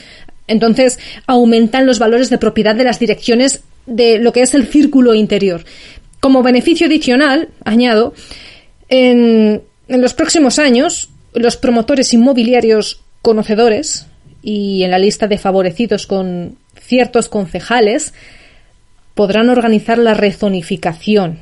Entonces 0.47 1.01
aumentan 1.27 1.85
los 1.85 1.99
valores 1.99 2.31
de 2.31 2.39
propiedad 2.39 2.77
de 2.77 2.85
las 2.85 3.01
direcciones 3.01 3.65
de 3.87 4.21
lo 4.21 4.33
que 4.33 4.43
es 4.43 4.55
el 4.55 4.69
círculo 4.69 5.15
interior. 5.15 5.65
Como 6.21 6.45
beneficio 6.45 6.87
adicional, 6.87 7.49
añado, 7.65 8.15
en, 8.93 9.63
los 9.89 10.13
próximos 10.13 10.59
años, 10.59 11.09
los 11.33 11.57
promotores 11.57 12.13
inmobiliarios 12.13 13.01
conocedores 13.23 14.07
y 14.43 14.83
en 14.83 14.91
la 14.91 14.99
lista 14.99 15.29
de 15.29 15.39
favorecidos 15.39 16.07
con 16.07 16.59
ciertos 16.79 17.29
concejales 17.29 18.13
podrán 19.15 19.49
organizar 19.49 19.97
la 19.97 20.13
rezonificación. 20.13 21.41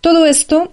Todo 0.00 0.24
esto 0.24 0.72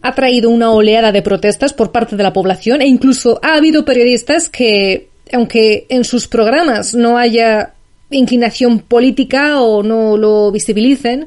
ha 0.00 0.14
traído 0.14 0.48
una 0.48 0.70
oleada 0.70 1.12
de 1.12 1.20
protestas 1.20 1.74
por 1.74 1.92
parte 1.92 2.16
de 2.16 2.22
la 2.22 2.32
población 2.32 2.80
e 2.80 2.86
incluso 2.86 3.38
ha 3.42 3.56
habido 3.56 3.84
periodistas 3.84 4.48
que, 4.48 5.08
aunque 5.30 5.84
en 5.90 6.04
sus 6.04 6.26
programas 6.26 6.94
no 6.94 7.18
haya 7.18 7.74
inclinación 8.10 8.78
política 8.78 9.60
o 9.60 9.82
no 9.82 10.16
lo 10.16 10.50
visibilicen, 10.50 11.26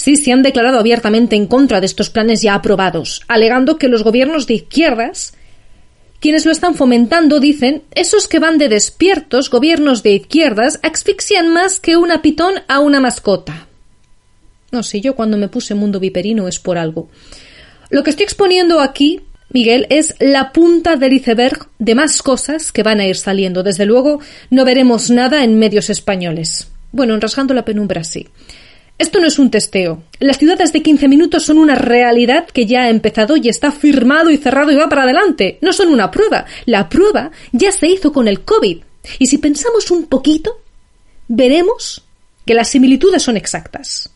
sí 0.00 0.16
se 0.16 0.32
han 0.32 0.42
declarado 0.42 0.78
abiertamente 0.78 1.36
en 1.36 1.46
contra 1.46 1.78
de 1.78 1.84
estos 1.86 2.08
planes 2.08 2.40
ya 2.40 2.54
aprobados, 2.54 3.20
alegando 3.28 3.76
que 3.76 3.88
los 3.88 4.02
gobiernos 4.02 4.46
de 4.46 4.54
izquierdas 4.54 5.34
quienes 6.20 6.46
lo 6.46 6.52
están 6.52 6.74
fomentando 6.74 7.40
dicen, 7.40 7.82
esos 7.92 8.28
que 8.28 8.38
van 8.38 8.58
de 8.58 8.68
despiertos, 8.68 9.50
gobiernos 9.50 10.02
de 10.02 10.12
izquierdas, 10.12 10.78
asfixian 10.82 11.48
más 11.48 11.80
que 11.80 11.96
una 11.96 12.20
pitón 12.20 12.54
a 12.68 12.80
una 12.80 13.00
mascota. 13.00 13.68
No 14.70 14.82
sé, 14.82 15.00
yo 15.00 15.14
cuando 15.14 15.38
me 15.38 15.48
puse 15.48 15.74
mundo 15.74 15.98
viperino 15.98 16.46
es 16.46 16.58
por 16.58 16.76
algo. 16.76 17.08
Lo 17.88 18.02
que 18.02 18.10
estoy 18.10 18.24
exponiendo 18.24 18.80
aquí, 18.80 19.20
Miguel, 19.48 19.86
es 19.88 20.14
la 20.18 20.52
punta 20.52 20.96
del 20.96 21.14
iceberg 21.14 21.68
de 21.78 21.94
más 21.94 22.22
cosas 22.22 22.70
que 22.70 22.82
van 22.82 23.00
a 23.00 23.06
ir 23.06 23.16
saliendo. 23.16 23.62
Desde 23.62 23.86
luego, 23.86 24.20
no 24.50 24.64
veremos 24.66 25.10
nada 25.10 25.42
en 25.42 25.58
medios 25.58 25.88
españoles. 25.88 26.68
Bueno, 26.92 27.14
en 27.14 27.20
Rasgando 27.20 27.54
la 27.54 27.64
Penumbra 27.64 28.04
sí. 28.04 28.28
Esto 29.00 29.18
no 29.18 29.28
es 29.28 29.38
un 29.38 29.50
testeo. 29.50 30.02
Las 30.18 30.36
ciudades 30.36 30.74
de 30.74 30.82
15 30.82 31.08
minutos 31.08 31.44
son 31.44 31.56
una 31.56 31.74
realidad 31.74 32.46
que 32.46 32.66
ya 32.66 32.82
ha 32.82 32.90
empezado 32.90 33.38
y 33.38 33.48
está 33.48 33.72
firmado 33.72 34.28
y 34.28 34.36
cerrado 34.36 34.72
y 34.72 34.74
va 34.74 34.90
para 34.90 35.04
adelante. 35.04 35.56
No 35.62 35.72
son 35.72 35.88
una 35.88 36.10
prueba. 36.10 36.44
La 36.66 36.90
prueba 36.90 37.30
ya 37.50 37.72
se 37.72 37.86
hizo 37.88 38.12
con 38.12 38.28
el 38.28 38.42
COVID. 38.42 38.82
Y 39.18 39.26
si 39.26 39.38
pensamos 39.38 39.90
un 39.90 40.04
poquito, 40.04 40.60
veremos 41.28 42.04
que 42.44 42.52
las 42.52 42.68
similitudes 42.68 43.22
son 43.22 43.38
exactas. 43.38 44.10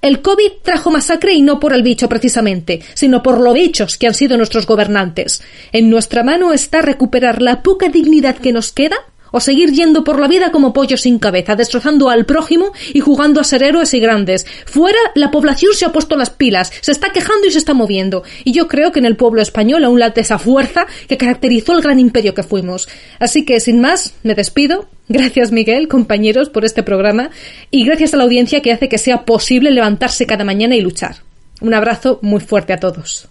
El 0.00 0.22
COVID 0.22 0.62
trajo 0.62 0.92
masacre 0.92 1.32
y 1.32 1.42
no 1.42 1.58
por 1.58 1.72
el 1.72 1.82
bicho 1.82 2.08
precisamente, 2.08 2.80
sino 2.94 3.20
por 3.20 3.40
lo 3.40 3.52
bichos 3.52 3.98
que 3.98 4.06
han 4.06 4.14
sido 4.14 4.36
nuestros 4.36 4.64
gobernantes. 4.64 5.42
En 5.72 5.90
nuestra 5.90 6.22
mano 6.22 6.52
está 6.52 6.82
recuperar 6.82 7.42
la 7.42 7.64
poca 7.64 7.88
dignidad 7.88 8.36
que 8.36 8.52
nos 8.52 8.70
queda 8.70 8.98
o 9.30 9.40
seguir 9.40 9.72
yendo 9.72 10.04
por 10.04 10.20
la 10.20 10.28
vida 10.28 10.50
como 10.50 10.72
pollo 10.72 10.96
sin 10.96 11.18
cabeza, 11.18 11.56
destrozando 11.56 12.10
al 12.10 12.26
prójimo 12.26 12.72
y 12.92 13.00
jugando 13.00 13.40
a 13.40 13.44
ser 13.44 13.62
héroes 13.62 13.94
y 13.94 14.00
grandes. 14.00 14.46
Fuera, 14.66 14.98
la 15.14 15.30
población 15.30 15.72
se 15.74 15.84
ha 15.84 15.92
puesto 15.92 16.16
las 16.16 16.30
pilas, 16.30 16.72
se 16.80 16.92
está 16.92 17.10
quejando 17.10 17.46
y 17.46 17.50
se 17.50 17.58
está 17.58 17.74
moviendo. 17.74 18.22
Y 18.44 18.52
yo 18.52 18.68
creo 18.68 18.92
que 18.92 18.98
en 18.98 19.06
el 19.06 19.16
pueblo 19.16 19.42
español 19.42 19.84
aún 19.84 20.00
late 20.00 20.20
esa 20.20 20.38
fuerza 20.38 20.86
que 21.08 21.16
caracterizó 21.16 21.74
el 21.74 21.82
gran 21.82 21.98
imperio 21.98 22.34
que 22.34 22.42
fuimos. 22.42 22.88
Así 23.18 23.44
que, 23.44 23.60
sin 23.60 23.80
más, 23.80 24.14
me 24.22 24.34
despido. 24.34 24.88
Gracias, 25.08 25.52
Miguel, 25.52 25.88
compañeros, 25.88 26.50
por 26.50 26.64
este 26.64 26.82
programa. 26.82 27.30
Y 27.70 27.84
gracias 27.84 28.14
a 28.14 28.18
la 28.18 28.24
audiencia 28.24 28.60
que 28.60 28.72
hace 28.72 28.88
que 28.88 28.98
sea 28.98 29.24
posible 29.24 29.70
levantarse 29.70 30.26
cada 30.26 30.44
mañana 30.44 30.76
y 30.76 30.80
luchar. 30.80 31.16
Un 31.60 31.74
abrazo 31.74 32.18
muy 32.22 32.40
fuerte 32.40 32.72
a 32.72 32.78
todos. 32.78 33.28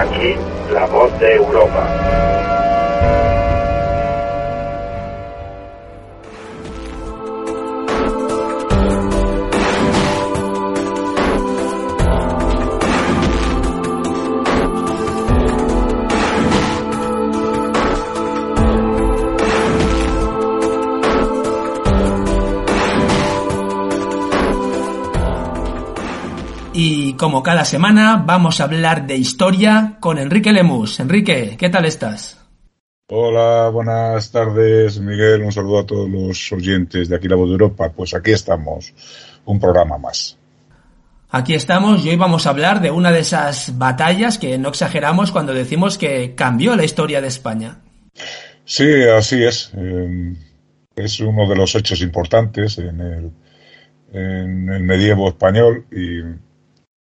Aquí, 0.00 0.34
la 0.72 0.86
voz 0.86 1.12
de 1.20 1.34
Europa. 1.34 2.49
Y 26.72 27.14
como 27.14 27.42
cada 27.42 27.64
semana 27.64 28.22
vamos 28.24 28.60
a 28.60 28.64
hablar 28.64 29.06
de 29.06 29.16
historia 29.16 29.96
con 29.98 30.18
Enrique 30.18 30.52
Lemus. 30.52 31.00
Enrique, 31.00 31.56
¿qué 31.58 31.68
tal 31.68 31.84
estás? 31.84 32.38
Hola, 33.08 33.68
buenas 33.70 34.30
tardes, 34.30 35.00
Miguel. 35.00 35.42
Un 35.42 35.50
saludo 35.50 35.80
a 35.80 35.86
todos 35.86 36.08
los 36.08 36.52
oyentes 36.52 37.08
de 37.08 37.16
aquí 37.16 37.26
La 37.26 37.34
Voz 37.34 37.48
de 37.48 37.54
Europa. 37.54 37.90
Pues 37.90 38.14
aquí 38.14 38.30
estamos, 38.30 38.94
un 39.46 39.58
programa 39.58 39.98
más. 39.98 40.38
Aquí 41.30 41.54
estamos 41.54 42.04
y 42.04 42.10
hoy 42.10 42.16
vamos 42.16 42.46
a 42.46 42.50
hablar 42.50 42.80
de 42.80 42.92
una 42.92 43.10
de 43.10 43.20
esas 43.20 43.76
batallas 43.76 44.38
que 44.38 44.56
no 44.56 44.68
exageramos 44.68 45.32
cuando 45.32 45.52
decimos 45.52 45.98
que 45.98 46.36
cambió 46.36 46.76
la 46.76 46.84
historia 46.84 47.20
de 47.20 47.28
España. 47.28 47.78
Sí, 48.64 49.02
así 49.02 49.42
es. 49.42 49.72
Eh, 49.76 50.36
es 50.94 51.18
uno 51.18 51.48
de 51.48 51.56
los 51.56 51.74
hechos 51.74 52.00
importantes 52.00 52.78
en 52.78 53.00
el, 53.00 53.32
en 54.12 54.68
el 54.68 54.84
medievo 54.84 55.28
español 55.28 55.86
y 55.90 56.49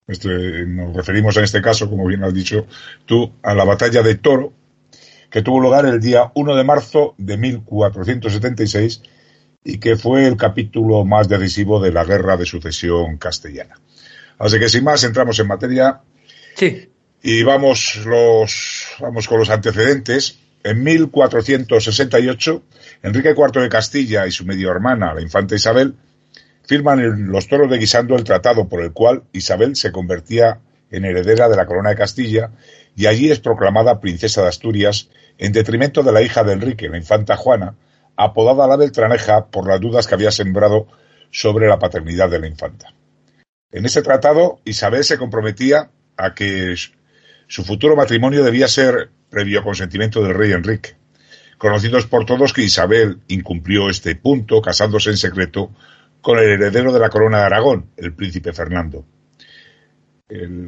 este, 0.10 0.66
nos 0.66 0.96
referimos 0.96 1.38
en 1.38 1.44
este 1.44 1.62
caso, 1.62 1.90
como 1.90 2.06
bien 2.06 2.24
has 2.24 2.34
dicho 2.34 2.66
tú, 3.06 3.32
a 3.44 3.54
la 3.54 3.64
batalla 3.64 4.02
de 4.02 4.16
Toro, 4.16 4.54
que 5.30 5.42
tuvo 5.42 5.60
lugar 5.60 5.86
el 5.86 6.00
día 6.00 6.32
1 6.34 6.56
de 6.56 6.64
marzo 6.64 7.14
de 7.18 7.38
1476 7.38 9.02
y 9.64 9.78
que 9.78 9.96
fue 9.96 10.26
el 10.26 10.36
capítulo 10.36 11.06
más 11.06 11.30
decisivo 11.30 11.80
de 11.80 11.92
la 11.92 12.04
guerra 12.04 12.38
de 12.38 12.46
sucesión 12.46 13.18
castellana. 13.18 13.80
Así 14.40 14.58
que 14.58 14.70
sin 14.70 14.84
más 14.84 15.04
entramos 15.04 15.38
en 15.40 15.48
materia. 15.48 16.02
Sí. 16.56 16.90
Y 17.22 17.44
vamos, 17.44 18.00
los, 18.06 18.88
vamos 19.00 19.28
con 19.28 19.38
los 19.40 19.50
antecedentes. 19.50 20.40
En 20.64 20.84
1468, 20.84 22.64
Enrique 23.04 23.36
IV 23.38 23.62
de 23.62 23.70
Castilla 23.70 24.26
y 24.28 24.32
su 24.32 24.46
medio 24.46 24.72
hermana, 24.72 25.14
la 25.14 25.22
infanta 25.22 25.56
Isabel, 25.56 25.96
firman 26.70 27.32
los 27.32 27.48
toros 27.48 27.68
de 27.68 27.80
Guisando 27.80 28.16
el 28.16 28.24
tratado 28.24 28.70
por 28.70 28.84
el 28.84 28.94
cual 28.94 29.24
Isabel 29.34 29.76
se 29.76 29.92
convertía 29.92 30.60
en 30.92 31.04
heredera 31.04 31.50
de 31.50 31.56
la 31.56 31.66
corona 31.66 31.90
de 31.90 31.96
Castilla 31.96 32.52
y 32.96 33.08
allí 33.08 33.32
es 33.32 33.40
proclamada 33.40 34.00
princesa 34.00 34.44
de 34.44 34.50
Asturias 34.50 35.10
en 35.40 35.52
detrimento 35.52 36.04
de 36.04 36.12
la 36.12 36.22
hija 36.22 36.44
de 36.44 36.54
Enrique, 36.54 36.88
la 36.88 36.98
infanta 36.98 37.38
Juana, 37.38 37.74
apodada 38.16 38.68
la 38.68 38.76
Beltraneja 38.76 39.48
por 39.48 39.68
las 39.68 39.82
dudas 39.82 40.06
que 40.06 40.14
había 40.14 40.30
sembrado 40.30 40.86
sobre 41.32 41.68
la 41.68 41.80
paternidad 41.80 42.30
de 42.30 42.40
la 42.40 42.46
infanta. 42.46 42.94
En 43.72 43.88
ese 43.88 44.04
tratado, 44.04 44.60
Isabel 44.64 45.04
se 45.04 45.18
comprometía 45.18 45.90
a 46.18 46.36
que 46.36 46.76
su 47.48 47.64
futuro 47.64 47.96
matrimonio 47.96 48.44
debía 48.44 48.68
ser 48.68 49.10
previo 49.32 49.64
consentimiento 49.64 50.22
del 50.22 50.36
rey 50.36 50.52
Enrique, 50.52 50.98
conocidos 51.58 52.06
por 52.06 52.28
todos 52.28 52.54
que 52.54 52.62
Isabel 52.62 53.22
incumplió 53.28 53.90
este 53.90 54.16
punto 54.16 54.62
casándose 54.62 55.10
en 55.10 55.18
secreto 55.18 55.72
con 56.22 56.40
el 56.40 56.50
heredero 56.50 56.92
de 56.92 57.00
la 57.00 57.10
corona 57.10 57.40
de 57.40 57.44
Aragón, 57.46 57.92
el 57.98 58.14
príncipe 58.14 58.54
Fernando. 58.54 59.06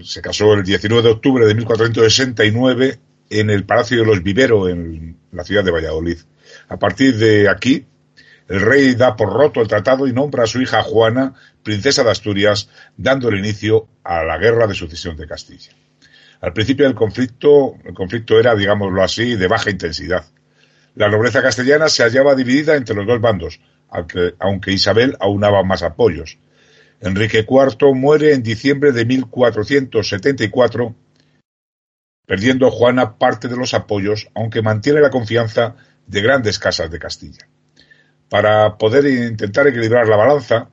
Se 0.03 0.21
casó 0.21 0.53
el 0.53 0.63
19 0.63 1.03
de 1.03 1.09
octubre 1.09 1.45
de 1.45 1.53
1469 1.53 2.99
en 3.29 3.49
el 3.49 3.63
Palacio 3.63 3.99
de 3.99 4.05
los 4.05 4.23
Vivero, 4.23 4.67
en 4.67 5.17
la 5.31 5.43
ciudad 5.43 5.63
de 5.63 5.71
Valladolid. 5.71 6.17
A 6.67 6.77
partir 6.77 7.17
de 7.17 7.47
aquí, 7.47 7.85
el 8.47 8.59
rey 8.59 8.95
da 8.95 9.15
por 9.15 9.31
roto 9.31 9.61
el 9.61 9.67
tratado 9.67 10.07
y 10.07 10.13
nombra 10.13 10.43
a 10.43 10.47
su 10.47 10.61
hija 10.61 10.83
Juana, 10.83 11.35
princesa 11.63 12.03
de 12.03 12.11
Asturias, 12.11 12.69
dándole 12.97 13.39
inicio 13.39 13.87
a 14.03 14.23
la 14.23 14.37
guerra 14.37 14.67
de 14.67 14.73
sucesión 14.73 15.15
de 15.15 15.27
Castilla. 15.27 15.71
Al 16.41 16.53
principio 16.53 16.85
del 16.85 16.95
conflicto, 16.95 17.75
el 17.85 17.93
conflicto 17.93 18.39
era, 18.39 18.55
digámoslo 18.55 19.03
así, 19.03 19.35
de 19.35 19.47
baja 19.47 19.69
intensidad. 19.69 20.25
La 20.95 21.07
nobleza 21.07 21.41
castellana 21.41 21.87
se 21.87 22.03
hallaba 22.03 22.35
dividida 22.35 22.75
entre 22.75 22.95
los 22.95 23.05
dos 23.05 23.21
bandos, 23.21 23.61
aunque, 23.91 24.71
Isabel 24.71 25.17
aunaba 25.19 25.63
más 25.63 25.83
apoyos. 25.83 26.37
Enrique 27.01 27.45
IV 27.47 27.93
muere 27.93 28.33
en 28.33 28.43
diciembre 28.43 28.91
de 28.91 29.05
1474, 29.05 30.95
perdiendo 32.25 32.71
Juana 32.71 33.17
parte 33.17 33.47
de 33.47 33.57
los 33.57 33.73
apoyos, 33.73 34.29
aunque 34.33 34.61
mantiene 34.61 35.01
la 35.01 35.09
confianza 35.09 35.75
de 36.07 36.21
grandes 36.21 36.59
casas 36.59 36.89
de 36.89 36.99
Castilla. 36.99 37.47
Para 38.29 38.77
poder 38.77 39.05
intentar 39.05 39.67
equilibrar 39.67 40.07
la 40.07 40.15
balanza, 40.15 40.69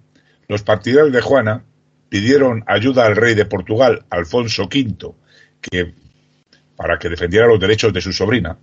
los 0.47 0.63
partidarios 0.63 1.13
de 1.13 1.21
Juana 1.21 1.65
pidieron 2.09 2.63
ayuda 2.67 3.07
al 3.07 3.17
rey 3.17 3.35
de 3.35 3.47
Portugal, 3.47 4.05
Alfonso 4.11 4.65
V, 4.65 5.15
que, 5.61 5.95
para 6.77 6.99
que 6.99 7.09
defendiera 7.09 7.47
los 7.47 7.59
derechos 7.59 7.93
de 7.93 8.01
su 8.01 8.13
sobrina, 8.13 8.59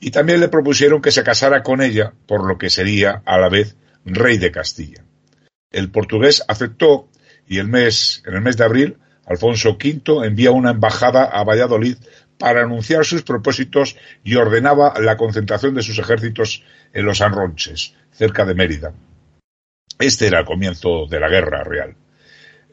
y 0.00 0.10
también 0.10 0.40
le 0.40 0.48
propusieron 0.48 1.02
que 1.02 1.12
se 1.12 1.22
casara 1.22 1.62
con 1.62 1.82
ella, 1.82 2.12
por 2.26 2.46
lo 2.46 2.56
que 2.56 2.70
sería 2.70 3.22
a 3.26 3.38
la 3.38 3.48
vez 3.48 3.76
rey 4.04 4.38
de 4.38 4.50
Castilla. 4.50 5.04
El 5.70 5.90
portugués 5.90 6.42
aceptó 6.48 7.08
y 7.46 7.58
el 7.58 7.68
mes, 7.68 8.22
en 8.26 8.34
el 8.34 8.40
mes 8.40 8.56
de 8.56 8.64
abril 8.64 8.96
Alfonso 9.30 9.78
V 9.80 10.26
envía 10.26 10.50
una 10.50 10.70
embajada 10.70 11.24
a 11.24 11.44
Valladolid 11.44 11.96
para 12.36 12.62
anunciar 12.62 13.04
sus 13.04 13.22
propósitos 13.22 13.96
y 14.24 14.34
ordenaba 14.34 14.94
la 14.98 15.16
concentración 15.16 15.74
de 15.74 15.82
sus 15.82 15.98
ejércitos 15.98 16.64
en 16.92 17.04
los 17.04 17.20
Anronches, 17.20 17.94
cerca 18.10 18.44
de 18.44 18.54
Mérida. 18.54 18.92
Este 19.98 20.26
era 20.26 20.40
el 20.40 20.46
comienzo 20.46 21.06
de 21.06 21.20
la 21.20 21.28
guerra 21.28 21.62
real. 21.62 21.94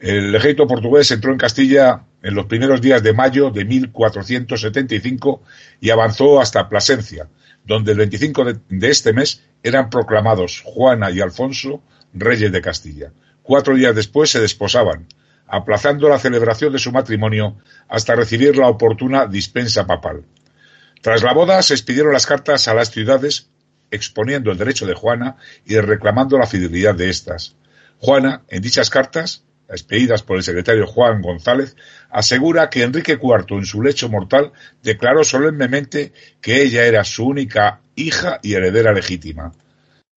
El 0.00 0.34
ejército 0.34 0.66
portugués 0.66 1.10
entró 1.10 1.30
en 1.30 1.38
Castilla 1.38 2.04
en 2.22 2.34
los 2.34 2.46
primeros 2.46 2.80
días 2.80 3.02
de 3.02 3.12
mayo 3.12 3.50
de 3.50 3.64
1475 3.64 5.42
y 5.80 5.90
avanzó 5.90 6.40
hasta 6.40 6.68
Plasencia, 6.68 7.28
donde 7.68 7.92
el 7.92 7.98
25 7.98 8.44
de, 8.44 8.88
este 8.88 9.12
mes 9.12 9.42
eran 9.62 9.90
proclamados 9.90 10.62
Juana 10.64 11.10
y 11.10 11.20
Alfonso 11.20 11.82
reyes 12.14 12.50
de 12.50 12.62
Castilla. 12.62 13.12
Cuatro 13.42 13.76
días 13.76 13.94
después 13.94 14.30
se 14.30 14.40
desposaban, 14.40 15.06
aplazando 15.46 16.08
la 16.08 16.18
celebración 16.18 16.72
de 16.72 16.78
su 16.78 16.90
matrimonio 16.92 17.58
hasta 17.86 18.16
recibir 18.16 18.56
la 18.56 18.68
oportuna 18.68 19.26
dispensa 19.26 19.86
papal. 19.86 20.24
Tras 21.02 21.22
la 21.22 21.34
boda 21.34 21.62
se 21.62 21.74
expidieron 21.74 22.14
las 22.14 22.26
cartas 22.26 22.68
a 22.68 22.74
las 22.74 22.90
ciudades 22.90 23.50
exponiendo 23.90 24.50
el 24.50 24.56
derecho 24.56 24.86
de 24.86 24.94
Juana 24.94 25.36
y 25.66 25.78
reclamando 25.78 26.38
la 26.38 26.46
fidelidad 26.46 26.94
de 26.94 27.10
éstas. 27.10 27.54
Juana, 27.98 28.44
en 28.48 28.62
dichas 28.62 28.88
cartas, 28.88 29.44
expedidas 29.68 30.22
por 30.22 30.38
el 30.38 30.42
secretario 30.42 30.86
Juan 30.86 31.20
González, 31.20 31.76
asegura 32.10 32.70
que 32.70 32.82
Enrique 32.82 33.18
IV 33.20 33.56
en 33.56 33.64
su 33.64 33.82
lecho 33.82 34.08
mortal 34.08 34.52
declaró 34.82 35.24
solemnemente 35.24 36.12
que 36.40 36.62
ella 36.62 36.86
era 36.86 37.04
su 37.04 37.26
única 37.26 37.80
hija 37.94 38.38
y 38.42 38.54
heredera 38.54 38.92
legítima. 38.92 39.52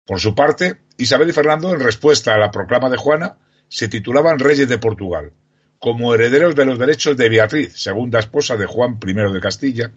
Por 0.05 0.19
su 0.19 0.35
parte, 0.35 0.77
Isabel 0.97 1.29
y 1.29 1.33
Fernando, 1.33 1.73
en 1.73 1.79
respuesta 1.79 2.33
a 2.33 2.37
la 2.37 2.51
proclama 2.51 2.89
de 2.89 2.97
Juana, 2.97 3.37
se 3.67 3.87
titulaban 3.87 4.39
reyes 4.39 4.67
de 4.67 4.77
Portugal, 4.77 5.31
como 5.79 6.13
herederos 6.13 6.55
de 6.55 6.65
los 6.65 6.77
derechos 6.77 7.17
de 7.17 7.29
Beatriz, 7.29 7.73
segunda 7.73 8.19
esposa 8.19 8.57
de 8.57 8.65
Juan 8.65 8.99
I 9.05 9.13
de 9.13 9.39
Castilla, 9.39 9.91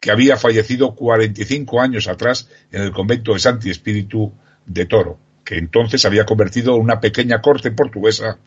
que 0.00 0.10
había 0.10 0.36
fallecido 0.36 0.94
45 0.94 1.80
años 1.80 2.08
atrás 2.08 2.48
en 2.70 2.82
el 2.82 2.92
convento 2.92 3.32
de 3.32 3.38
Santi 3.38 3.70
Espíritu 3.70 4.32
de 4.66 4.86
Toro 4.86 5.18
que 5.50 5.58
entonces 5.58 6.04
había 6.04 6.24
convertido 6.24 6.76
en 6.76 6.82
una 6.82 7.00
pequeña 7.00 7.40
corte 7.40 7.72
portuguesa 7.72 8.38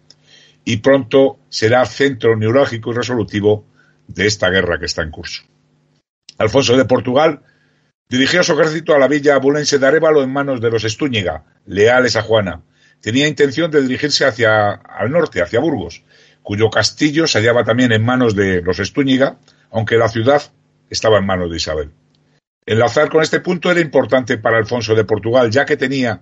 y 0.65 0.77
pronto 0.77 1.39
será 1.49 1.85
centro 1.85 2.35
neurálgico 2.35 2.91
y 2.91 2.95
resolutivo 2.95 3.65
de 4.07 4.27
esta 4.27 4.49
guerra 4.49 4.79
que 4.79 4.85
está 4.85 5.01
en 5.01 5.11
curso. 5.11 5.43
Alfonso 6.37 6.77
de 6.77 6.85
Portugal 6.85 7.41
dirigió 8.09 8.43
su 8.43 8.53
ejército 8.53 8.93
a 8.93 8.99
la 8.99 9.07
villa 9.07 9.35
abulense 9.35 9.79
de 9.79 9.87
Arevalo 9.87 10.23
en 10.23 10.31
manos 10.31 10.61
de 10.61 10.69
los 10.69 10.83
Estúñiga, 10.83 11.43
leales 11.65 12.15
a 12.15 12.21
Juana. 12.21 12.61
Tenía 13.01 13.27
intención 13.27 13.71
de 13.71 13.81
dirigirse 13.81 14.25
hacia 14.25 14.71
al 14.71 15.11
norte, 15.11 15.41
hacia 15.41 15.59
Burgos, 15.59 16.03
cuyo 16.41 16.69
castillo 16.69 17.27
se 17.27 17.39
hallaba 17.39 17.63
también 17.63 17.91
en 17.91 18.03
manos 18.03 18.35
de 18.35 18.61
los 18.61 18.79
Estúñiga, 18.79 19.37
aunque 19.71 19.97
la 19.97 20.09
ciudad 20.09 20.41
estaba 20.89 21.17
en 21.17 21.25
manos 21.25 21.49
de 21.49 21.57
Isabel. 21.57 21.91
Enlazar 22.65 23.09
con 23.09 23.21
este 23.21 23.41
punto 23.41 23.71
era 23.71 23.81
importante 23.81 24.37
para 24.37 24.57
Alfonso 24.57 24.95
de 24.95 25.03
Portugal, 25.03 25.51
ya 25.51 25.65
que 25.65 25.75
tenía 25.75 26.21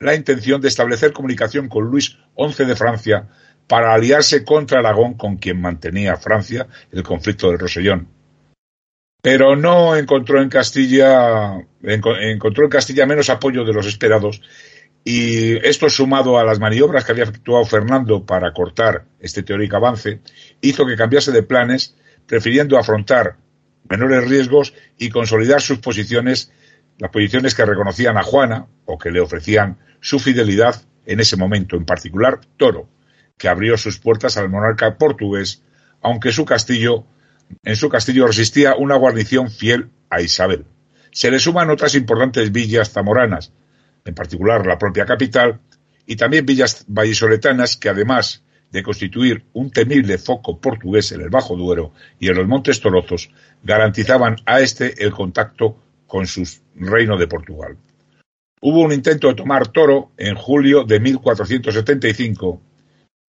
la 0.00 0.14
intención 0.14 0.60
de 0.60 0.68
establecer 0.68 1.12
comunicación 1.12 1.68
con 1.68 1.84
Luis 1.84 2.18
XI 2.36 2.64
de 2.64 2.76
Francia 2.76 3.28
para 3.68 3.94
aliarse 3.94 4.44
contra 4.44 4.80
Aragón, 4.80 5.14
con 5.14 5.36
quien 5.36 5.60
mantenía 5.60 6.16
Francia 6.16 6.66
el 6.90 7.02
conflicto 7.02 7.50
del 7.50 7.58
Rosellón. 7.58 8.08
Pero 9.22 9.56
no 9.56 9.94
encontró 9.94 10.40
en 10.40 10.48
Castilla, 10.48 11.60
encontró 11.82 12.64
en 12.64 12.70
Castilla 12.70 13.06
menos 13.06 13.30
apoyo 13.30 13.64
de 13.64 13.72
los 13.72 13.86
esperados 13.86 14.40
y 15.04 15.56
esto 15.66 15.88
sumado 15.88 16.38
a 16.38 16.44
las 16.44 16.58
maniobras 16.58 17.04
que 17.04 17.12
había 17.12 17.24
efectuado 17.24 17.64
Fernando 17.64 18.24
para 18.24 18.52
cortar 18.52 19.04
este 19.20 19.42
teórico 19.42 19.76
avance, 19.76 20.20
hizo 20.60 20.86
que 20.86 20.96
cambiase 20.96 21.32
de 21.32 21.42
planes, 21.42 21.96
prefiriendo 22.26 22.78
afrontar 22.78 23.36
menores 23.88 24.28
riesgos 24.28 24.74
y 24.98 25.08
consolidar 25.10 25.60
sus 25.60 25.78
posiciones, 25.78 26.52
las 26.98 27.10
posiciones 27.10 27.54
que 27.54 27.64
reconocían 27.64 28.16
a 28.18 28.22
Juana 28.22 28.66
o 28.84 28.98
que 28.98 29.10
le 29.10 29.20
ofrecían 29.20 29.78
su 30.00 30.18
fidelidad 30.18 30.82
en 31.06 31.20
ese 31.20 31.36
momento, 31.36 31.76
en 31.76 31.86
particular 31.86 32.40
Toro, 32.56 32.88
que 33.38 33.48
abrió 33.48 33.78
sus 33.78 33.98
puertas 33.98 34.36
al 34.36 34.50
monarca 34.50 34.98
portugués, 34.98 35.62
aunque 36.02 36.32
su 36.32 36.44
castillo, 36.44 37.04
en 37.64 37.76
su 37.76 37.88
castillo 37.88 38.26
resistía 38.26 38.74
una 38.76 38.96
guarnición 38.96 39.50
fiel 39.50 39.90
a 40.10 40.20
Isabel. 40.20 40.66
Se 41.12 41.30
le 41.30 41.38
suman 41.38 41.70
otras 41.70 41.94
importantes 41.94 42.52
villas 42.52 42.90
zamoranas, 42.90 43.52
en 44.04 44.14
particular 44.14 44.66
la 44.66 44.78
propia 44.78 45.06
capital, 45.06 45.60
y 46.06 46.16
también 46.16 46.46
villas 46.46 46.84
vallisoletanas 46.88 47.76
que 47.76 47.88
además 47.88 48.42
de 48.70 48.82
constituir 48.82 49.44
un 49.54 49.70
temible 49.70 50.18
foco 50.18 50.60
portugués 50.60 51.12
en 51.12 51.22
el 51.22 51.30
Bajo 51.30 51.56
Duero 51.56 51.92
y 52.18 52.28
en 52.28 52.36
los 52.36 52.46
Montes 52.46 52.80
Torozos, 52.80 53.30
garantizaban 53.62 54.36
a 54.44 54.60
este 54.60 55.02
el 55.02 55.12
contacto 55.12 55.76
con 56.06 56.26
su 56.26 56.46
reino 56.74 57.16
de 57.16 57.26
Portugal. 57.26 57.76
Hubo 58.60 58.80
un 58.80 58.92
intento 58.92 59.28
de 59.28 59.34
tomar 59.34 59.68
Toro 59.68 60.10
en 60.16 60.34
julio 60.34 60.84
de 60.84 61.00
1475 61.00 62.60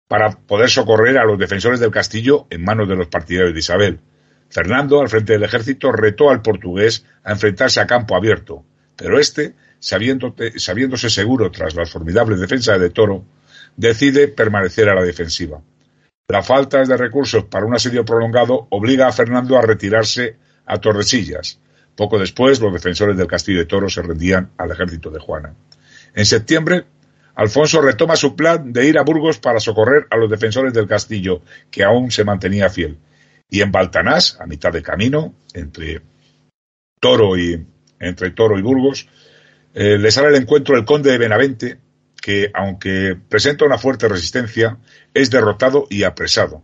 para 0.09 0.31
poder 0.31 0.69
socorrer 0.69 1.19
a 1.19 1.25
los 1.25 1.39
defensores 1.39 1.81
del 1.81 1.91
castillo 1.91 2.47
en 2.51 2.65
manos 2.65 2.89
de 2.89 2.97
los 2.97 3.09
partidarios 3.09 3.55
de 3.55 3.61
Isabel. 3.61 4.01
Fernando, 4.49 5.01
al 5.01 5.09
frente 5.09 5.33
del 5.33 5.45
ejército, 5.45 5.93
retó 5.93 6.31
al 6.31 6.43
portugués 6.43 7.05
a 7.25 7.33
enfrentarse 7.33 7.81
a 7.81 7.87
campo 7.87 8.15
abierto, 8.15 8.65
pero 8.97 9.19
este, 9.19 9.55
sabiéndose 9.81 11.11
seguro 11.11 11.51
tras 11.51 11.75
las 11.75 11.91
formidables 11.91 12.41
defensas 12.41 12.79
de 12.79 12.91
Toro, 12.91 13.25
decide 13.77 14.29
permanecer 14.29 14.89
a 14.89 14.95
la 14.95 15.03
defensiva. 15.03 15.61
La 16.29 16.43
falta 16.43 16.85
de 16.85 16.97
recursos 16.97 17.45
para 17.45 17.65
un 17.65 17.75
asedio 17.75 18.05
prolongado 18.05 18.67
obliga 18.71 19.09
a 19.09 19.13
Fernando 19.13 19.57
a 19.57 19.63
retirarse 19.63 20.37
a 20.67 20.79
Tordesillas, 20.79 21.59
poco 21.95 22.19
después, 22.19 22.61
los 22.61 22.73
defensores 22.73 23.17
del 23.17 23.27
castillo 23.27 23.59
de 23.59 23.67
Toro 23.67 23.89
se 23.89 24.03
rendían 24.03 24.51
al 24.57 24.71
ejército 24.71 25.11
de 25.11 25.19
Juana. 25.19 25.55
En 26.15 26.25
septiembre, 26.25 26.85
Alfonso 27.35 27.81
retoma 27.81 28.17
su 28.17 28.37
plan 28.37 28.73
de 28.73 28.87
ir 28.87 28.99
a 28.99 29.03
Burgos 29.03 29.39
para 29.39 29.61
socorrer 29.61 30.07
a 30.11 30.17
los 30.17 30.31
defensores 30.31 30.73
del 30.73 30.87
castillo, 30.87 31.43
que 31.71 31.83
aún 31.83 32.11
se 32.11 32.25
mantenía 32.25 32.69
fiel. 32.69 32.99
Y 33.49 33.61
en 33.63 33.73
Baltanás, 33.73 34.39
a 34.41 34.47
mitad 34.47 34.73
de 34.73 34.83
camino, 34.83 35.35
entre 35.55 36.03
Toro 37.01 37.37
y, 37.37 37.67
entre 38.01 38.31
Toro 38.31 38.59
y 38.59 38.63
Burgos, 38.63 39.09
eh, 39.75 39.99
le 39.99 40.11
sale 40.11 40.29
al 40.29 40.37
encuentro 40.37 40.77
el 40.77 40.85
conde 40.85 41.11
de 41.11 41.19
Benavente, 41.19 41.79
que, 42.21 42.51
aunque 42.55 43.17
presenta 43.29 43.65
una 43.65 43.79
fuerte 43.79 44.09
resistencia, 44.09 44.79
es 45.15 45.31
derrotado 45.31 45.87
y 45.91 46.05
apresado. 46.05 46.63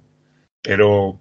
Pero 0.63 1.19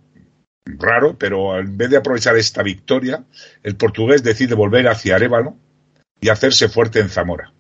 raro, 0.66 1.18
pero 1.18 1.58
en 1.60 1.78
vez 1.78 1.90
de 1.90 1.98
aprovechar 1.98 2.36
esta 2.38 2.64
victoria, 2.64 3.24
el 3.64 3.76
portugués 3.78 4.24
decide 4.24 4.56
volver 4.56 4.88
hacia 4.88 5.16
Arevalo 5.16 5.56
y 6.20 6.30
hacerse 6.30 6.68
fuerte 6.68 7.00
en 7.00 7.10
Zamora. 7.10 7.54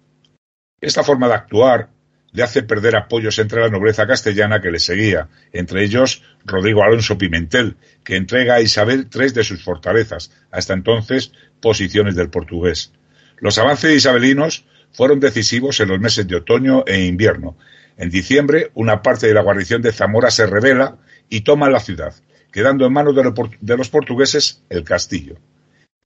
Esta 0.80 1.04
forma 1.04 1.28
de 1.28 1.34
actuar 1.34 1.90
le 2.34 2.44
hace 2.44 2.62
perder 2.62 2.95
apoyos 2.95 3.40
entre 3.40 3.62
la 3.62 3.70
nobleza 3.70 4.06
castellana 4.06 4.62
que 4.62 4.70
le 4.70 4.80
seguía, 4.80 5.28
entre 5.52 5.84
ellos 5.84 6.22
Rodrigo 6.45 6.84
Alonso 6.84 7.18
Pimentel, 7.18 7.78
que 8.04 8.16
entrega 8.16 8.56
a 8.56 8.62
Isabel 8.62 9.10
tres 9.10 9.34
de 9.34 9.44
sus 9.44 9.64
fortalezas, 9.64 10.32
hasta 10.52 10.74
entonces 10.74 11.32
posiciones 11.62 12.16
del 12.16 12.30
portugués. 12.30 12.91
Los 13.38 13.58
avances 13.58 13.95
isabelinos 13.95 14.66
fueron 14.91 15.20
decisivos 15.20 15.80
en 15.80 15.90
los 15.90 15.99
meses 15.99 16.28
de 16.28 16.36
otoño 16.36 16.84
e 16.86 17.06
invierno. 17.06 17.58
En 17.98 18.12
diciembre, 18.12 18.70
una 18.76 19.02
parte 19.02 19.26
de 19.26 19.34
la 19.34 19.41
guarnición 19.41 19.82
de 19.82 19.94
Zamora 19.94 20.30
se 20.30 20.45
revela 20.45 20.98
y 21.28 21.41
toma 21.41 21.72
la 21.72 21.80
ciudad, 21.80 22.14
quedando 22.52 22.86
en 22.86 22.94
manos 22.94 23.16
de 23.16 23.78
los 23.78 23.90
portugueses 23.90 24.62
el 24.70 24.84
castillo. 24.84 25.40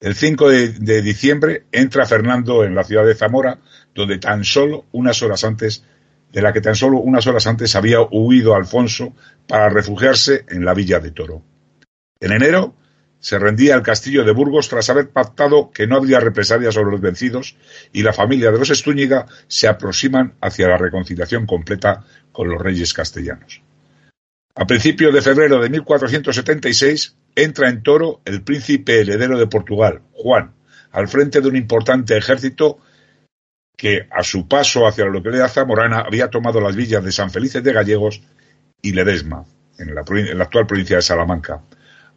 El 0.02 0.16
5 0.16 0.50
de, 0.50 1.02
diciembre 1.04 1.66
entra 1.72 2.08
Fernando 2.08 2.64
en 2.64 2.74
la 2.74 2.84
ciudad 2.84 3.06
de 3.06 3.14
Zamora, 3.14 3.60
donde 3.96 4.18
tan 4.18 4.44
solo 4.44 4.86
unas 4.92 5.22
horas 5.22 5.44
antes, 5.44 5.84
de 6.32 6.42
la 6.42 6.54
que 6.54 6.62
tan 6.62 6.76
solo 6.76 7.00
unas 7.00 7.28
horas 7.28 7.48
antes 7.48 7.76
había 7.76 8.02
huido 8.02 8.56
Alfonso 8.56 9.14
para 9.48 9.70
refugiarse 9.70 10.46
en 10.50 10.66
la 10.66 10.74
villa 10.74 11.00
de 11.00 11.12
Toro. 11.12 11.44
En 12.20 12.32
enero 12.32 12.76
se 13.20 13.38
rendía 13.38 13.76
al 13.76 13.84
castillo 13.84 14.24
de 14.24 14.32
Burgos 14.32 14.68
tras 14.68 14.90
haber 14.90 15.10
pactado 15.10 15.72
que 15.72 15.86
no 15.88 15.96
habría 15.96 16.20
represalias 16.20 16.74
sobre 16.74 16.92
los 16.92 17.02
vencidos 17.02 17.56
y 17.94 18.02
la 18.02 18.14
familia 18.14 18.52
de 18.52 18.58
los 18.58 18.70
Estúñiga 18.70 19.28
se 19.48 19.68
aproximan 19.68 20.34
hacia 20.42 20.68
la 20.68 20.78
reconciliación 20.78 21.46
completa 21.46 22.04
con 22.32 22.50
los 22.50 22.60
reyes 22.60 22.94
castellanos. 22.94 23.62
A 24.56 24.66
principios 24.66 25.14
de 25.14 25.22
febrero 25.22 25.62
de 25.62 25.70
1476 25.70 27.16
entra 27.36 27.70
en 27.70 27.84
Toro 27.84 28.22
el 28.26 28.42
príncipe 28.42 29.00
heredero 29.00 29.38
de 29.38 29.48
Portugal, 29.48 30.02
Juan, 30.14 30.54
al 30.92 31.08
frente 31.08 31.42
de 31.42 31.48
un 31.48 31.56
importante 31.56 32.18
ejército 32.18 32.80
que 33.76 34.08
a 34.12 34.24
su 34.24 34.48
paso 34.48 34.88
hacia 34.88 35.06
la 35.06 35.12
localidad 35.12 35.50
zamorana 35.50 36.02
había 36.02 36.30
tomado 36.30 36.62
las 36.62 36.76
villas 36.76 37.04
de 37.04 37.12
San 37.12 37.32
Felices 37.32 37.64
de 37.64 37.74
Gallegos 37.74 38.22
y 38.82 38.94
Ledesma, 38.94 39.46
en 39.78 39.96
la, 39.96 40.02
actual 40.44 40.68
provincia 40.68 40.98
de 40.98 41.02
Salamanca. 41.02 41.62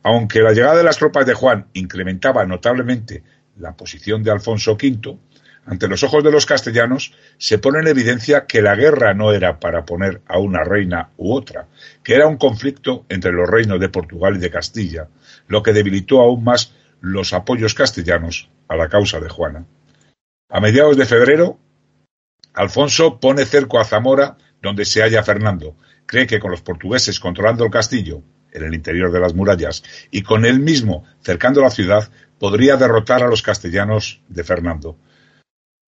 Aunque 0.02 0.40
la 0.40 0.52
llegada 0.52 0.76
de 0.76 0.84
las 0.84 0.98
tropas 0.98 1.26
de 1.26 1.34
Juan 1.34 1.66
incrementaba 1.72 2.44
notablemente 2.44 3.22
la 3.56 3.76
posición 3.76 4.22
de 4.22 4.30
Alfonso 4.30 4.72
V, 4.72 5.18
ante 5.66 5.88
los 5.88 6.02
ojos 6.02 6.22
de 6.22 6.30
los 6.30 6.44
castellanos 6.44 7.14
se 7.38 7.58
pone 7.58 7.78
en 7.78 7.86
evidencia 7.86 8.44
que 8.46 8.60
la 8.60 8.74
guerra 8.74 9.14
no 9.14 9.32
era 9.32 9.60
para 9.60 9.86
poner 9.86 10.20
a 10.26 10.38
una 10.38 10.62
reina 10.62 11.10
u 11.16 11.32
otra, 11.32 11.68
que 12.02 12.14
era 12.14 12.26
un 12.26 12.36
conflicto 12.36 13.06
entre 13.08 13.32
los 13.32 13.48
reinos 13.48 13.80
de 13.80 13.88
Portugal 13.88 14.36
y 14.36 14.40
de 14.40 14.50
Castilla, 14.50 15.08
lo 15.48 15.62
que 15.62 15.72
debilitó 15.72 16.20
aún 16.20 16.44
más 16.44 16.74
los 17.00 17.32
apoyos 17.32 17.74
castellanos 17.74 18.50
a 18.68 18.76
la 18.76 18.88
causa 18.88 19.20
de 19.20 19.28
Juana. 19.28 19.64
A 20.48 20.60
mediados 20.60 20.96
de 20.96 21.06
febrero, 21.06 21.58
Alfonso 22.52 23.18
pone 23.18 23.44
cerco 23.44 23.80
a 23.80 23.84
Zamora, 23.84 24.36
donde 24.62 24.84
se 24.84 25.02
halla 25.02 25.22
Fernando. 25.22 25.76
Cree 26.06 26.26
que 26.26 26.38
con 26.38 26.50
los 26.50 26.62
portugueses 26.62 27.18
controlando 27.18 27.64
el 27.64 27.70
castillo, 27.70 28.22
en 28.52 28.62
el 28.62 28.74
interior 28.74 29.10
de 29.10 29.20
las 29.20 29.34
murallas, 29.34 29.82
y 30.10 30.22
con 30.22 30.44
él 30.44 30.60
mismo 30.60 31.04
cercando 31.20 31.60
la 31.60 31.70
ciudad, 31.70 32.10
podría 32.38 32.76
derrotar 32.76 33.22
a 33.22 33.28
los 33.28 33.42
castellanos 33.42 34.22
de 34.28 34.44
Fernando. 34.44 34.96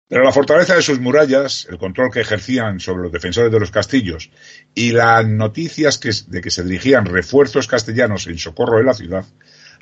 Pero 0.08 0.24
la 0.24 0.32
fortaleza 0.32 0.76
de 0.76 0.82
sus 0.82 1.00
murallas, 1.00 1.68
el 1.70 1.78
control 1.78 2.10
que 2.12 2.22
ejercían 2.22 2.80
sobre 2.80 3.04
los 3.04 3.12
defensores 3.12 3.52
de 3.52 3.60
los 3.60 3.72
castillos 3.72 4.32
y 4.74 4.92
las 4.92 5.28
noticias 5.28 6.00
de 6.00 6.42
que 6.42 6.50
se 6.50 6.64
dirigían 6.64 7.06
refuerzos 7.06 7.68
castellanos 7.68 8.26
en 8.28 8.40
socorro 8.40 8.78
de 8.78 8.86
la 8.86 8.94
ciudad, 8.94 9.26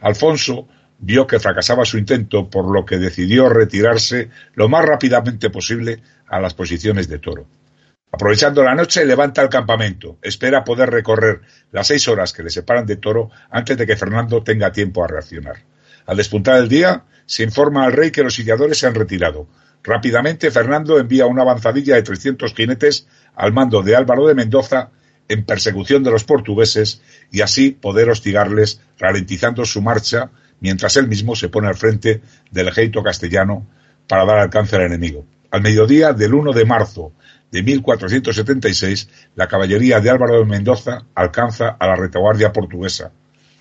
Alfonso 0.01 0.67
vio 0.99 1.27
que 1.27 1.39
fracasaba 1.39 1.85
su 1.85 1.97
intento, 1.97 2.49
por 2.49 2.72
lo 2.72 2.85
que 2.85 2.97
decidió 2.97 3.49
retirarse 3.49 4.30
lo 4.53 4.69
más 4.69 4.85
rápidamente 4.85 5.49
posible 5.49 6.01
a 6.27 6.39
las 6.39 6.53
posiciones 6.53 7.07
de 7.07 7.19
Toro. 7.19 7.45
Aprovechando 8.11 8.63
la 8.63 8.76
noche, 8.76 9.05
levanta 9.05 9.41
el 9.41 9.49
campamento. 9.49 10.17
Espera 10.22 10.63
poder 10.63 10.89
recorrer 10.89 11.41
las 11.72 11.88
seis 11.88 12.07
horas 12.07 12.31
que 12.31 12.43
le 12.43 12.49
separan 12.49 12.85
de 12.85 12.95
Toro 12.95 13.30
antes 13.49 13.77
de 13.77 13.85
que 13.85 13.97
Fernando 13.97 14.41
tenga 14.41 14.72
tiempo 14.72 15.03
a 15.03 15.07
reaccionar. 15.07 15.57
Al 16.05 16.17
despuntar 16.17 16.57
el 16.57 16.69
día, 16.69 17.03
se 17.26 17.43
informa 17.43 17.85
al 17.85 17.93
rey 17.93 18.11
que 18.11 18.23
los 18.23 18.35
sitiadores 18.35 18.77
se 18.77 18.88
han 18.88 18.95
retirado, 18.95 19.47
Rápidamente, 19.85 20.49
Fernando 20.49 20.97
envía 20.97 21.27
una 21.27 21.43
avanzadilla 21.43 21.95
de 21.95 22.01
300 22.01 22.55
jinetes 22.55 23.07
al 23.35 23.53
mando 23.53 23.84
de 23.84 23.95
Álvaro 23.95 24.26
de 24.26 24.34
Mendoza 24.34 24.89
en 25.27 25.45
persecución 25.45 26.03
de 26.03 26.09
los 26.09 26.23
portugueses 26.23 27.01
y 27.31 27.41
así 27.41 27.69
poder 27.69 28.09
hostigarles 28.09 28.81
ralentizando 28.97 29.63
su 29.63 29.84
marcha 29.84 30.31
mientras 30.60 30.98
él 30.98 31.07
mismo 31.07 31.36
se 31.36 31.49
pone 31.49 31.68
al 31.68 31.76
frente 31.76 32.22
del 32.52 32.68
ejército 32.68 33.03
castellano 33.03 33.65
para 34.07 34.26
dar 34.26 34.40
alcance 34.40 34.76
al 34.76 34.84
enemigo. 34.84 35.26
Al 35.52 35.61
mediodía 35.61 36.14
del 36.14 36.34
1 36.34 36.53
de 36.53 36.65
marzo 36.65 37.14
de 37.52 37.64
1476, 37.64 39.10
la 39.36 39.48
caballería 39.48 39.99
de 39.99 40.10
Álvaro 40.10 40.40
de 40.40 40.45
Mendoza 40.45 41.06
alcanza 41.15 41.77
a 41.80 41.88
la 41.88 41.95
retaguardia 41.95 42.52
portuguesa, 42.52 43.11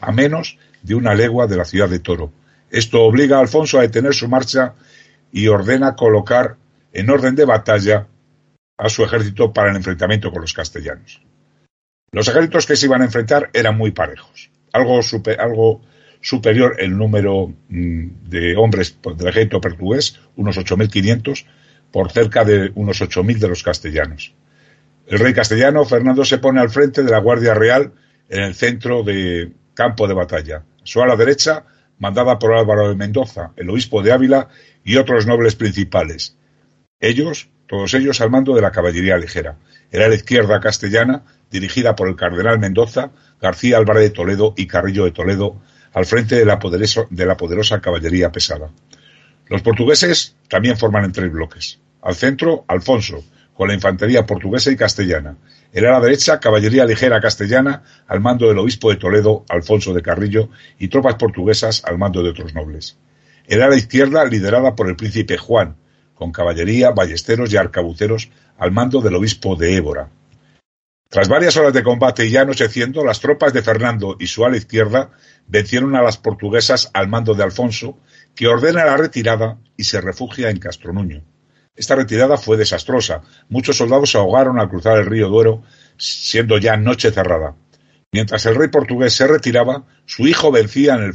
a 0.00 0.12
menos 0.12 0.58
de 0.82 0.94
una 0.94 1.14
legua 1.14 1.46
de 1.46 1.56
la 1.56 1.64
ciudad 1.64 1.88
de 1.88 2.00
Toro. 2.00 2.32
Esto 2.70 3.02
obliga 3.02 3.36
a 3.36 3.40
Alfonso 3.40 3.78
a 3.78 3.82
detener 3.82 4.14
su 4.14 4.28
marcha 4.28 4.74
y 5.30 5.46
ordena 5.48 5.94
colocar 5.94 6.56
en 6.92 7.10
orden 7.10 7.34
de 7.34 7.44
batalla 7.44 8.06
a 8.76 8.88
su 8.88 9.04
ejército 9.04 9.52
para 9.52 9.70
el 9.70 9.76
enfrentamiento 9.76 10.30
con 10.30 10.40
los 10.40 10.52
castellanos. 10.52 11.22
Los 12.10 12.28
ejércitos 12.28 12.66
que 12.66 12.76
se 12.76 12.86
iban 12.86 13.02
a 13.02 13.06
enfrentar 13.06 13.50
eran 13.52 13.76
muy 13.76 13.90
parejos, 13.90 14.50
algo, 14.72 15.00
algo 15.38 15.80
superior 16.24 16.76
el 16.78 16.96
número 16.96 17.52
mm, 17.68 18.30
de 18.30 18.56
hombres 18.56 18.96
del 19.02 19.28
ejército 19.28 19.60
portugués, 19.60 20.18
unos 20.36 20.56
8.500, 20.56 21.44
por 21.92 22.10
cerca 22.10 22.44
de 22.44 22.72
unos 22.74 23.02
8.000 23.02 23.38
de 23.38 23.48
los 23.48 23.62
castellanos. 23.62 24.34
El 25.06 25.18
rey 25.18 25.34
castellano 25.34 25.84
Fernando 25.84 26.24
se 26.24 26.38
pone 26.38 26.60
al 26.60 26.70
frente 26.70 27.02
de 27.02 27.10
la 27.10 27.18
Guardia 27.18 27.52
Real 27.52 27.92
en 28.30 28.42
el 28.42 28.54
centro 28.54 29.02
de 29.02 29.52
campo 29.74 30.08
de 30.08 30.14
batalla. 30.14 30.64
Su 30.82 31.02
ala 31.02 31.14
derecha 31.14 31.66
mandada 31.98 32.38
por 32.38 32.54
Álvaro 32.54 32.88
de 32.88 32.96
Mendoza, 32.96 33.52
el 33.56 33.68
obispo 33.68 34.02
de 34.02 34.12
Ávila 34.12 34.48
y 34.82 34.96
otros 34.96 35.26
nobles 35.26 35.56
principales. 35.56 36.38
Ellos, 37.00 37.50
todos 37.68 37.92
ellos 37.92 38.22
al 38.22 38.30
mando 38.30 38.54
de 38.54 38.62
la 38.62 38.70
caballería 38.70 39.18
ligera. 39.18 39.58
Era 39.90 40.08
la 40.08 40.14
izquierda 40.14 40.58
castellana, 40.58 41.22
dirigida 41.50 41.94
por 41.94 42.08
el 42.08 42.16
cardenal 42.16 42.58
Mendoza, 42.58 43.10
García 43.42 43.76
Álvarez 43.76 44.04
de 44.04 44.10
Toledo 44.10 44.54
y 44.56 44.66
Carrillo 44.66 45.04
de 45.04 45.12
Toledo, 45.12 45.60
al 45.94 46.06
frente 46.06 46.36
de 46.36 46.44
la, 46.44 46.58
de 47.10 47.26
la 47.26 47.36
poderosa 47.36 47.80
caballería 47.80 48.30
pesada. 48.30 48.70
Los 49.46 49.62
portugueses 49.62 50.36
también 50.48 50.76
forman 50.76 51.04
en 51.04 51.12
tres 51.12 51.32
bloques. 51.32 51.78
Al 52.02 52.14
centro, 52.14 52.64
Alfonso, 52.68 53.24
con 53.54 53.68
la 53.68 53.74
infantería 53.74 54.26
portuguesa 54.26 54.70
y 54.70 54.76
castellana. 54.76 55.36
El 55.72 55.84
la 55.84 56.00
derecha, 56.00 56.38
caballería 56.40 56.84
ligera 56.84 57.20
castellana, 57.20 57.82
al 58.06 58.20
mando 58.20 58.48
del 58.48 58.58
obispo 58.58 58.90
de 58.90 58.96
Toledo, 58.96 59.44
Alfonso 59.48 59.92
de 59.92 60.02
Carrillo, 60.02 60.48
y 60.78 60.88
tropas 60.88 61.14
portuguesas 61.14 61.82
al 61.84 61.98
mando 61.98 62.22
de 62.22 62.30
otros 62.30 62.54
nobles. 62.54 62.96
El 63.46 63.60
la 63.60 63.76
izquierda, 63.76 64.24
liderada 64.24 64.74
por 64.74 64.88
el 64.88 64.96
príncipe 64.96 65.36
Juan, 65.36 65.76
con 66.14 66.32
caballería, 66.32 66.90
ballesteros 66.90 67.52
y 67.52 67.56
arcabuceros 67.56 68.30
al 68.58 68.72
mando 68.72 69.00
del 69.00 69.16
obispo 69.16 69.56
de 69.56 69.76
Évora. 69.76 70.08
Tras 71.08 71.28
varias 71.28 71.56
horas 71.56 71.72
de 71.72 71.82
combate 71.82 72.26
y 72.26 72.30
ya 72.30 72.42
anocheciendo, 72.42 73.04
las 73.04 73.20
tropas 73.20 73.52
de 73.52 73.62
Fernando 73.62 74.16
y 74.18 74.26
su 74.26 74.44
ala 74.44 74.56
izquierda 74.56 75.10
vencieron 75.46 75.94
a 75.94 76.02
las 76.02 76.16
portuguesas 76.16 76.90
al 76.92 77.08
mando 77.08 77.34
de 77.34 77.44
Alfonso, 77.44 77.98
que 78.34 78.48
ordena 78.48 78.84
la 78.84 78.96
retirada 78.96 79.58
y 79.76 79.84
se 79.84 80.00
refugia 80.00 80.50
en 80.50 80.58
Castronuño. 80.58 81.22
Esta 81.76 81.96
retirada 81.96 82.36
fue 82.36 82.56
desastrosa. 82.56 83.22
Muchos 83.48 83.76
soldados 83.76 84.10
se 84.10 84.18
ahogaron 84.18 84.58
al 84.58 84.68
cruzar 84.68 84.98
el 84.98 85.06
río 85.06 85.28
Duero, 85.28 85.62
siendo 85.96 86.58
ya 86.58 86.76
noche 86.76 87.10
cerrada. 87.10 87.56
Mientras 88.12 88.46
el 88.46 88.54
rey 88.54 88.68
portugués 88.68 89.12
se 89.12 89.26
retiraba, 89.26 89.84
su 90.06 90.28
hijo 90.28 90.52
vencía 90.52 90.94
en 90.94 91.12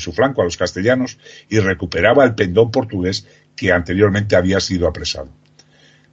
su 0.00 0.12
flanco 0.12 0.42
a 0.42 0.44
los 0.44 0.56
castellanos 0.56 1.18
y 1.48 1.60
recuperaba 1.60 2.24
el 2.24 2.34
pendón 2.34 2.72
portugués 2.72 3.26
que 3.54 3.72
anteriormente 3.72 4.34
había 4.34 4.58
sido 4.58 4.88
apresado. 4.88 5.30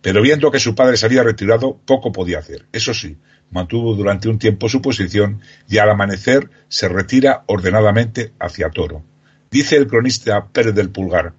Pero 0.02 0.22
viendo 0.22 0.52
que 0.52 0.60
su 0.60 0.76
padre 0.76 0.98
se 0.98 1.06
había 1.06 1.24
retirado, 1.24 1.80
poco 1.86 2.12
podía 2.12 2.40
hacer. 2.40 2.66
Eso 2.72 2.94
sí, 2.94 3.18
mantuvo 3.52 3.96
durante 3.96 4.30
un 4.30 4.40
tiempo 4.40 4.70
su 4.70 4.82
posición 4.82 5.42
y 5.68 5.78
al 5.78 5.90
amanecer 5.90 6.50
se 6.68 6.88
retira 6.90 7.44
ordenadamente 7.48 8.34
hacia 8.40 8.70
Toro. 8.70 9.04
Dice 9.50 9.78
el 9.78 9.88
cronista 9.88 10.48
Pérez 10.48 10.76
del 10.76 10.90
Pulgar, 10.90 11.34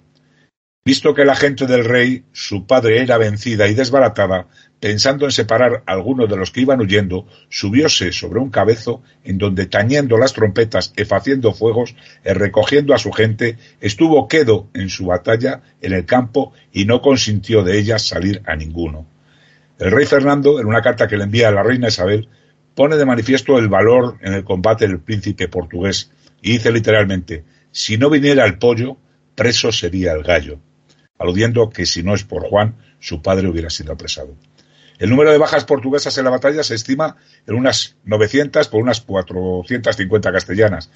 Visto 0.89 1.13
que 1.13 1.23
la 1.23 1.35
gente 1.35 1.67
del 1.67 1.85
rey, 1.85 2.23
su 2.31 2.65
padre, 2.65 3.03
era 3.03 3.19
vencida 3.19 3.67
y 3.67 3.75
desbaratada, 3.75 4.47
pensando 4.79 5.25
en 5.25 5.31
separar 5.31 5.83
a 5.85 5.91
algunos 5.91 6.27
de 6.27 6.35
los 6.35 6.49
que 6.49 6.61
iban 6.61 6.81
huyendo, 6.81 7.27
subióse 7.47 8.11
sobre 8.11 8.39
un 8.39 8.49
cabezo 8.49 9.03
en 9.23 9.37
donde 9.37 9.67
tañendo 9.67 10.17
las 10.17 10.33
trompetas 10.33 10.91
e 10.97 11.05
faciendo 11.05 11.53
fuegos, 11.53 11.95
e 12.23 12.33
recogiendo 12.33 12.95
a 12.95 12.97
su 12.97 13.11
gente, 13.11 13.59
estuvo 13.79 14.27
quedo 14.27 14.67
en 14.73 14.89
su 14.89 15.05
batalla 15.05 15.61
en 15.79 15.93
el 15.93 16.07
campo 16.07 16.53
y 16.73 16.85
no 16.85 17.03
consintió 17.03 17.61
de 17.61 17.77
ella 17.77 17.99
salir 17.99 18.41
a 18.47 18.55
ninguno. 18.55 19.05
El 19.77 19.91
rey 19.91 20.07
Fernando, 20.07 20.59
en 20.59 20.65
una 20.65 20.81
carta 20.81 21.07
que 21.07 21.17
le 21.17 21.25
envía 21.25 21.49
a 21.49 21.51
la 21.51 21.61
reina 21.61 21.89
Isabel, 21.89 22.29
pone 22.73 22.95
de 22.95 23.05
manifiesto 23.05 23.59
el 23.59 23.67
valor 23.67 24.17
en 24.21 24.33
el 24.33 24.43
combate 24.43 24.87
del 24.87 25.01
príncipe 25.01 25.49
portugués 25.49 26.09
y 26.41 26.53
dice 26.53 26.71
literalmente, 26.71 27.43
si 27.69 27.99
no 27.99 28.09
viniera 28.09 28.43
el 28.43 28.57
pollo, 28.57 28.97
preso 29.35 29.71
sería 29.71 30.13
el 30.13 30.23
gallo, 30.23 30.59
aludiendo 31.19 31.69
que 31.69 31.85
si 31.85 32.01
no 32.01 32.15
es 32.15 32.23
por 32.23 32.47
Juan, 32.47 32.75
su 32.99 33.21
padre 33.21 33.47
hubiera 33.47 33.69
sido 33.69 33.93
apresado. 33.93 34.35
El 34.97 35.09
número 35.09 35.31
de 35.31 35.37
bajas 35.37 35.63
portuguesas 35.63 36.17
en 36.17 36.25
la 36.25 36.29
batalla 36.29 36.63
se 36.63 36.75
estima 36.75 37.15
en 37.45 37.55
unas 37.55 37.95
900 38.03 38.67
por 38.67 38.81
unas 38.81 39.01
450 39.01 40.31
castellanas. 40.31 40.89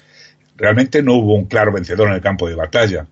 Realmente 0.56 1.02
no 1.02 1.14
hubo 1.14 1.34
un 1.34 1.46
claro 1.46 1.72
vencedor 1.72 2.08
en 2.08 2.14
el 2.14 2.20
campo 2.20 2.48
de 2.48 2.54
batalla, 2.54 3.06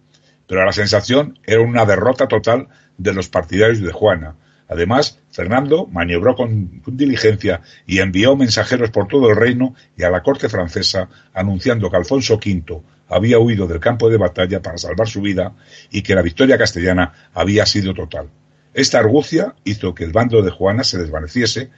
pero 0.47 0.65
la 0.65 0.73
sensación 0.73 1.39
era 1.45 1.63
una 1.63 1.87
derrota 1.87 2.29
total 2.29 2.69
de 2.99 3.15
los 3.15 3.29
partidarios 3.29 3.81
de 3.81 3.91
Juana. 3.91 4.37
Además, 4.69 5.19
Fernando 5.33 5.87
maniobró 5.87 6.37
con, 6.37 6.83
diligencia 6.87 7.63
y 7.87 8.01
envió 8.01 8.37
mensajeros 8.37 8.91
por 8.91 9.09
todo 9.09 9.31
el 9.31 9.37
reino 9.37 9.75
y 9.97 10.03
a 10.03 10.11
la 10.11 10.23
corte 10.23 10.49
francesa 10.49 11.09
anunciando 11.33 11.91
que 11.91 11.97
Alfonso 11.97 12.35
V 12.35 12.83
había 13.09 13.39
huido 13.39 13.67
del 13.67 13.81
campo 13.81 14.11
de 14.11 14.19
batalla 14.19 14.61
para 14.61 14.79
salvar 14.79 15.09
su 15.09 15.23
vida 15.23 15.55
y 15.91 16.03
que 16.03 16.15
la 16.15 16.23
victoria 16.23 16.59
castellana 16.59 17.31
había 17.33 17.67
sido 17.67 17.95
total. 17.95 18.29
Esta 18.75 18.99
argucia 18.99 19.55
hizo 19.65 19.95
que 19.95 20.05
el 20.05 20.13
bando 20.13 20.43
de 20.43 20.51
Juana 20.51 20.85
se 20.85 20.99
desvaneciese, 20.99 21.71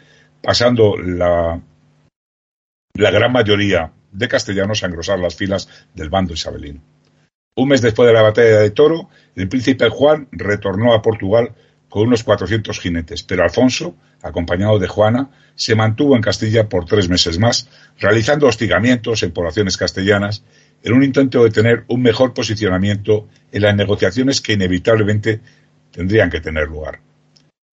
pasando 0.42 0.96
la, 0.96 1.60
la 2.94 3.10
gran 3.10 3.32
mayoría 3.32 3.92
de 4.12 4.28
castellanos 4.28 4.82
a 4.82 4.86
engrosar 4.86 5.18
las 5.18 5.34
filas 5.34 5.68
del 5.94 6.10
bando 6.10 6.34
isabelino. 6.34 6.80
Un 7.56 7.68
mes 7.68 7.82
después 7.82 8.08
de 8.08 8.12
la 8.12 8.22
batalla 8.22 8.58
de 8.58 8.70
Toro, 8.70 9.08
el 9.36 9.48
príncipe 9.48 9.88
Juan 9.88 10.28
retornó 10.32 10.92
a 10.92 11.02
Portugal 11.02 11.54
con 11.94 12.08
unos 12.08 12.24
400 12.24 12.80
jinetes, 12.80 13.22
pero 13.22 13.44
Alfonso, 13.44 13.94
acompañado 14.20 14.80
de 14.80 14.88
Juana, 14.88 15.30
se 15.54 15.76
mantuvo 15.76 16.16
en 16.16 16.22
Castilla 16.22 16.68
por 16.68 16.86
tres 16.86 17.08
meses 17.08 17.38
más, 17.38 17.68
realizando 18.00 18.48
hostigamientos 18.48 19.22
en 19.22 19.30
poblaciones 19.30 19.76
castellanas, 19.76 20.42
en 20.82 20.92
un 20.92 21.04
intento 21.04 21.44
de 21.44 21.50
tener 21.50 21.84
un 21.86 22.02
mejor 22.02 22.34
posicionamiento 22.34 23.28
en 23.52 23.62
las 23.62 23.76
negociaciones 23.76 24.40
que 24.40 24.54
inevitablemente 24.54 25.40
tendrían 25.92 26.30
que 26.30 26.40
tener 26.40 26.66
lugar. 26.66 26.98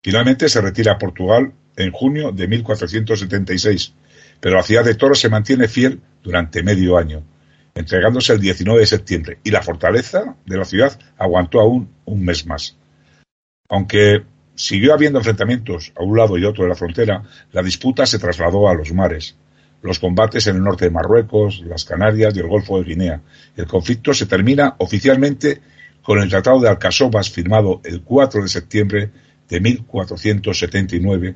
Finalmente 0.02 0.50
se 0.50 0.62
retira 0.62 0.94
a 0.94 0.98
Portugal 0.98 1.54
en 1.76 1.92
junio 1.92 2.32
de 2.32 2.48
1476, 2.48 3.94
pero 4.40 4.56
la 4.56 4.64
ciudad 4.64 4.84
de 4.84 4.96
Toro 4.96 5.14
se 5.14 5.30
mantiene 5.30 5.68
fiel 5.68 6.02
durante 6.24 6.64
medio 6.64 6.98
año 6.98 7.22
entregándose 7.76 8.34
el 8.34 8.40
19 8.40 8.80
de 8.80 8.88
septiembre, 8.88 9.38
y 9.44 9.52
la 9.52 9.62
fortaleza 9.62 10.36
de 10.48 10.58
la 10.58 10.66
ciudad 10.66 11.00
aguantó 11.20 11.60
aún 11.60 11.92
un 12.06 12.26
mes 12.26 12.48
más. 12.48 12.76
Aunque 13.70 14.24
siguió 14.56 14.94
habiendo 14.94 15.20
enfrentamientos 15.20 15.92
a 15.96 16.04
un 16.04 16.18
lado 16.18 16.38
y 16.38 16.46
otro 16.46 16.64
de 16.64 16.70
la 16.70 16.76
frontera, 16.76 17.24
la 17.52 17.62
disputa 17.62 18.06
se 18.06 18.20
trasladó 18.20 18.70
a 18.70 18.74
los 18.74 18.94
mares. 18.94 19.36
Los 19.82 20.00
combates 20.00 20.48
en 20.48 20.56
el 20.56 20.64
norte 20.64 20.86
de 20.86 20.92
Marruecos, 20.92 21.62
las 21.66 21.86
Canarias 21.86 22.36
y 22.36 22.40
el 22.40 22.48
Golfo 22.48 22.80
de 22.80 22.86
Guinea. 22.86 23.22
El 23.56 23.68
conflicto 23.68 24.14
se 24.14 24.26
termina 24.26 24.76
oficialmente 24.80 25.62
con 26.02 26.20
el 26.20 26.30
Tratado 26.30 26.60
de 26.62 26.70
Alcasobas 26.70 27.30
firmado 27.30 27.82
el 27.84 28.02
4 28.02 28.42
de 28.42 28.48
septiembre 28.48 29.12
de 29.50 29.60
1479, 29.60 31.36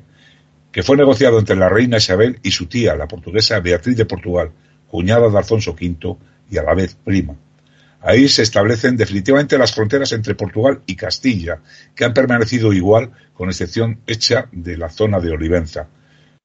que 0.72 0.82
fue 0.82 0.96
negociado 0.96 1.38
entre 1.38 1.56
la 1.56 1.68
reina 1.68 1.98
Isabel 1.98 2.40
y 2.42 2.50
su 2.50 2.66
tía, 2.66 2.96
la 2.96 3.06
portuguesa 3.06 3.60
Beatriz 3.60 3.96
de 3.96 4.06
Portugal, 4.06 4.50
cuñada 4.88 5.28
de 5.28 5.38
Alfonso 5.38 5.72
V 5.72 6.16
y 6.50 6.58
a 6.58 6.62
la 6.62 6.74
vez 6.74 6.94
prima. 6.94 7.36
Ahí 8.02 8.28
se 8.28 8.42
establecen 8.42 8.96
definitivamente 8.96 9.56
las 9.56 9.72
fronteras 9.72 10.12
entre 10.12 10.34
Portugal 10.34 10.82
y 10.86 10.96
Castilla, 10.96 11.60
que 11.94 12.04
han 12.04 12.12
permanecido 12.12 12.72
igual, 12.72 13.12
con 13.32 13.48
excepción 13.48 14.00
hecha 14.06 14.48
de 14.50 14.76
la 14.76 14.90
zona 14.90 15.20
de 15.20 15.30
Olivenza. 15.30 15.88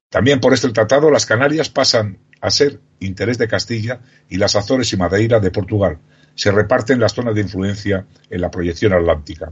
También 0.10 0.40
por 0.40 0.54
este 0.54 0.70
tratado 0.70 1.10
las 1.10 1.26
Canarias 1.26 1.70
pasan 1.70 2.20
a 2.42 2.52
ser 2.52 2.80
interés 3.00 3.40
de 3.40 3.48
Castilla 3.48 4.02
y 4.30 4.38
las 4.38 4.56
Azores 4.56 4.94
y 4.94 4.98
Madeira 4.98 5.40
de 5.40 5.52
Portugal. 5.52 5.98
Se 6.36 6.52
reparten 6.52 7.00
las 7.00 7.14
zonas 7.14 7.34
de 7.34 7.42
influencia 7.42 8.06
en 8.30 8.42
la 8.42 8.52
proyección 8.52 8.94
atlántica. 8.94 9.52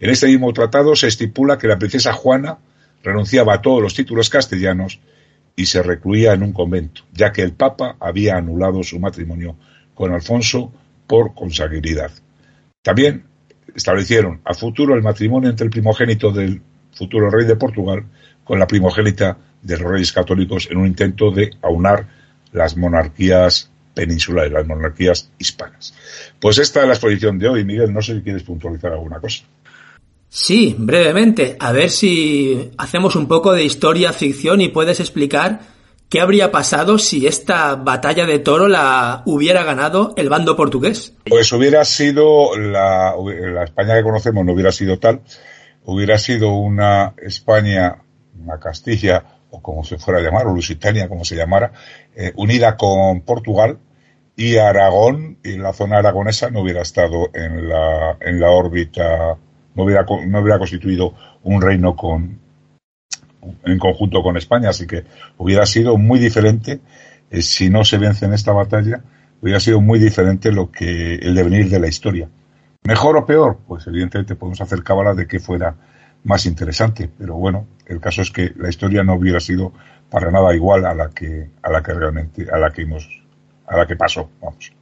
En 0.00 0.10
este 0.10 0.26
mismo 0.26 0.52
tratado 0.52 0.96
se 0.96 1.06
estipula 1.06 1.56
que 1.56 1.68
la 1.68 1.78
princesa 1.78 2.12
Juana 2.12 2.58
renunciaba 3.02 3.54
a 3.54 3.62
todos 3.62 3.80
los 3.80 3.94
títulos 3.94 4.28
castellanos 4.28 5.00
y 5.54 5.66
se 5.66 5.82
recluía 5.82 6.32
en 6.32 6.42
un 6.42 6.52
convento, 6.52 7.02
ya 7.12 7.32
que 7.32 7.42
el 7.42 7.52
Papa 7.52 7.96
había 8.00 8.36
anulado 8.36 8.82
su 8.82 8.98
matrimonio 8.98 9.56
con 9.94 10.12
Alfonso 10.12 10.72
por 11.08 11.34
consanguinidad. 11.34 12.12
También 12.82 13.24
establecieron 13.74 14.40
a 14.44 14.54
futuro 14.54 14.94
el 14.94 15.02
matrimonio 15.02 15.50
entre 15.50 15.64
el 15.64 15.70
primogénito 15.70 16.30
del 16.30 16.62
futuro 16.92 17.30
rey 17.30 17.46
de 17.46 17.56
Portugal 17.56 18.04
con 18.44 18.58
la 18.58 18.66
primogénita 18.66 19.36
de 19.62 19.78
los 19.78 19.90
reyes 19.90 20.12
católicos 20.12 20.68
en 20.70 20.78
un 20.78 20.86
intento 20.86 21.30
de 21.30 21.50
aunar 21.62 22.06
las 22.52 22.76
monarquías 22.76 23.70
peninsulares, 23.94 24.52
las 24.52 24.66
monarquías 24.66 25.30
hispanas. 25.38 25.94
Pues 26.38 26.58
esta 26.58 26.82
es 26.82 26.86
la 26.86 26.94
exposición 26.94 27.38
de 27.38 27.48
hoy, 27.48 27.64
Miguel. 27.64 27.92
No 27.92 28.00
sé 28.00 28.14
si 28.14 28.22
quieres 28.22 28.44
puntualizar 28.44 28.92
alguna 28.92 29.18
cosa. 29.18 29.44
Sí, 30.28 30.76
brevemente. 30.78 31.56
A 31.58 31.72
ver 31.72 31.90
si 31.90 32.70
hacemos 32.78 33.16
un 33.16 33.26
poco 33.26 33.52
de 33.52 33.64
historia 33.64 34.12
ficción 34.12 34.60
y 34.60 34.68
puedes 34.68 35.00
explicar 35.00 35.60
qué 36.08 36.20
habría 36.20 36.50
pasado 36.50 36.98
si 36.98 37.26
esta 37.26 37.74
batalla 37.74 38.26
de 38.26 38.38
Toro 38.38 38.68
la 38.68 39.22
hubiera 39.26 39.64
ganado 39.64 40.14
el 40.16 40.28
bando 40.28 40.56
portugués. 40.56 41.14
Pues 41.28 41.52
hubiera 41.52 41.84
sido 41.84 42.56
la, 42.56 43.14
la 43.16 43.64
España 43.64 43.96
que 43.96 44.02
conocemos 44.02 44.44
no 44.44 44.52
hubiera 44.52 44.72
sido 44.72 44.98
tal, 44.98 45.20
hubiera 45.84 46.18
sido 46.18 46.52
una 46.52 47.14
España, 47.18 47.98
una 48.40 48.58
Castilla 48.58 49.24
o 49.50 49.62
como 49.62 49.82
se 49.82 49.98
fuera 49.98 50.20
a 50.20 50.22
llamar, 50.22 50.46
o 50.46 50.54
Lusitania, 50.54 51.08
como 51.08 51.24
se 51.24 51.34
llamara, 51.34 51.72
eh, 52.14 52.32
unida 52.36 52.76
con 52.76 53.22
Portugal 53.22 53.78
y 54.36 54.56
Aragón 54.56 55.38
y 55.42 55.56
la 55.56 55.72
zona 55.72 55.98
aragonesa 55.98 56.50
no 56.50 56.60
hubiera 56.60 56.82
estado 56.82 57.30
en 57.32 57.68
la, 57.68 58.18
en 58.20 58.40
la 58.40 58.50
órbita 58.50 59.38
no 59.74 59.84
hubiera, 59.84 60.04
no 60.26 60.40
hubiera 60.40 60.58
constituido 60.58 61.14
un 61.44 61.62
reino 61.62 61.94
con, 61.94 62.40
en 63.64 63.78
conjunto 63.78 64.22
con 64.22 64.36
España, 64.36 64.70
así 64.70 64.86
que 64.86 65.04
hubiera 65.36 65.66
sido 65.66 65.96
muy 65.96 66.18
diferente 66.18 66.80
eh, 67.30 67.42
si 67.42 67.70
no 67.70 67.84
se 67.84 67.98
vence 67.98 68.24
en 68.24 68.32
esta 68.32 68.52
batalla, 68.52 69.02
hubiera 69.40 69.60
sido 69.60 69.80
muy 69.80 69.98
diferente 69.98 70.52
lo 70.52 70.70
que 70.70 71.16
el 71.16 71.34
devenir 71.34 71.68
de 71.68 71.78
la 71.78 71.88
historia. 71.88 72.28
Mejor 72.84 73.16
o 73.16 73.26
peor, 73.26 73.58
pues 73.66 73.86
evidentemente 73.86 74.34
podemos 74.34 74.60
hacer 74.60 74.82
cábala 74.82 75.14
de 75.14 75.26
que 75.26 75.40
fuera 75.40 75.74
más 76.24 76.46
interesante, 76.46 77.08
pero 77.16 77.34
bueno, 77.34 77.66
el 77.86 78.00
caso 78.00 78.22
es 78.22 78.30
que 78.30 78.52
la 78.56 78.68
historia 78.68 79.04
no 79.04 79.14
hubiera 79.14 79.40
sido 79.40 79.72
para 80.10 80.30
nada 80.30 80.54
igual 80.54 80.86
a 80.86 80.94
la 80.94 81.10
que 81.10 81.50
a 81.62 81.70
la 81.70 81.82
que 81.82 81.92
realmente 81.92 82.46
a 82.50 82.58
la 82.58 82.70
que 82.70 82.82
hemos 82.82 83.08
a 83.66 83.76
la 83.76 83.86
que 83.86 83.96
pasó, 83.96 84.30
vamos. 84.40 84.77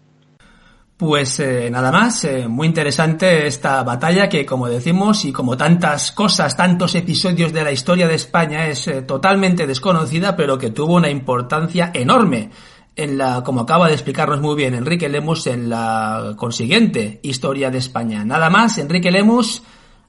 Pues 0.97 1.41
eh, 1.41 1.69
nada 1.71 1.93
más, 1.93 2.25
eh, 2.25 2.49
muy 2.49 2.67
interesante 2.67 3.47
esta 3.47 3.83
batalla 3.83 4.31
que 4.31 4.47
como 4.47 4.67
decimos 4.67 5.27
y 5.27 5.33
como 5.33 5.55
tantas 5.55 6.11
cosas, 6.11 6.57
tantos 6.57 6.95
episodios 6.95 7.53
de 7.53 7.65
la 7.65 7.71
historia 7.71 8.09
de 8.09 8.15
España 8.15 8.67
es 8.67 8.89
eh, 8.89 9.03
totalmente 9.03 9.67
desconocida 9.67 10.35
pero 10.37 10.57
que 10.57 10.71
tuvo 10.71 10.95
una 10.95 11.11
importancia 11.11 11.91
enorme 11.93 12.49
en 12.97 13.19
la, 13.19 13.43
como 13.45 13.61
acaba 13.61 13.89
de 13.89 13.93
explicarnos 13.93 14.41
muy 14.41 14.57
bien 14.57 14.73
Enrique 14.73 15.11
Lemus, 15.11 15.47
en 15.49 15.69
la 15.69 16.33
consiguiente 16.39 17.21
historia 17.23 17.71
de 17.71 17.77
España. 17.77 18.25
Nada 18.25 18.49
más, 18.49 18.79
Enrique 18.79 19.11
Lemus, 19.11 19.63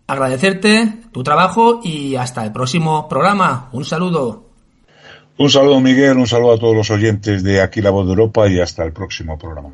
agradecerte 0.07 1.01
tu 1.11 1.21
trabajo 1.21 1.81
y 1.83 2.15
hasta 2.15 2.45
el 2.45 2.53
próximo 2.53 3.09
programa. 3.09 3.67
Un 3.73 3.83
saludo. 3.83 4.45
Un 5.37 5.49
saludo 5.49 5.81
Miguel, 5.81 6.17
un 6.17 6.27
saludo 6.27 6.53
a 6.53 6.57
todos 6.57 6.77
los 6.77 6.89
oyentes 6.91 7.43
de 7.43 7.61
Aquí 7.61 7.81
la 7.81 7.89
Voz 7.89 8.05
de 8.05 8.13
Europa 8.13 8.47
y 8.47 8.61
hasta 8.61 8.85
el 8.85 8.93
próximo 8.93 9.37
programa. 9.37 9.69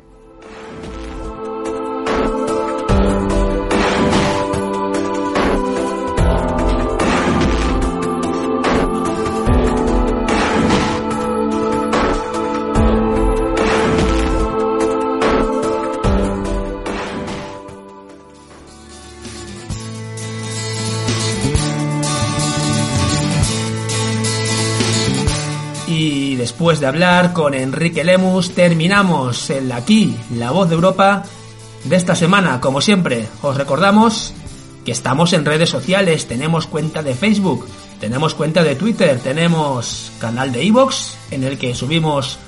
Después 26.64 26.80
de 26.80 26.86
hablar 26.86 27.34
con 27.34 27.52
Enrique 27.52 28.04
Lemus, 28.04 28.54
terminamos 28.54 29.50
el 29.50 29.70
aquí, 29.70 30.16
la 30.34 30.50
voz 30.50 30.66
de 30.70 30.76
Europa 30.76 31.22
de 31.84 31.94
esta 31.94 32.14
semana. 32.14 32.58
Como 32.58 32.80
siempre, 32.80 33.28
os 33.42 33.58
recordamos 33.58 34.32
que 34.82 34.92
estamos 34.92 35.34
en 35.34 35.44
redes 35.44 35.68
sociales, 35.68 36.26
tenemos 36.26 36.66
cuenta 36.66 37.02
de 37.02 37.14
Facebook, 37.14 37.68
tenemos 38.00 38.34
cuenta 38.34 38.62
de 38.62 38.76
Twitter, 38.76 39.20
tenemos 39.22 40.10
canal 40.18 40.52
de 40.52 40.66
Evox 40.66 41.18
en 41.32 41.44
el 41.44 41.58
que 41.58 41.74
subimos 41.74 42.38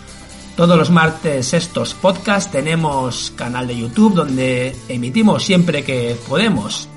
todos 0.57 0.79
los 0.79 0.89
martes 0.89 1.53
estos 1.53 1.93
podcasts, 1.93 2.51
tenemos 2.51 3.35
canal 3.37 3.67
de 3.67 3.77
YouTube 3.77 4.15
donde 4.15 4.75
emitimos 4.89 5.45
siempre 5.45 5.85
que 5.85 6.17
podemos. 6.27 6.89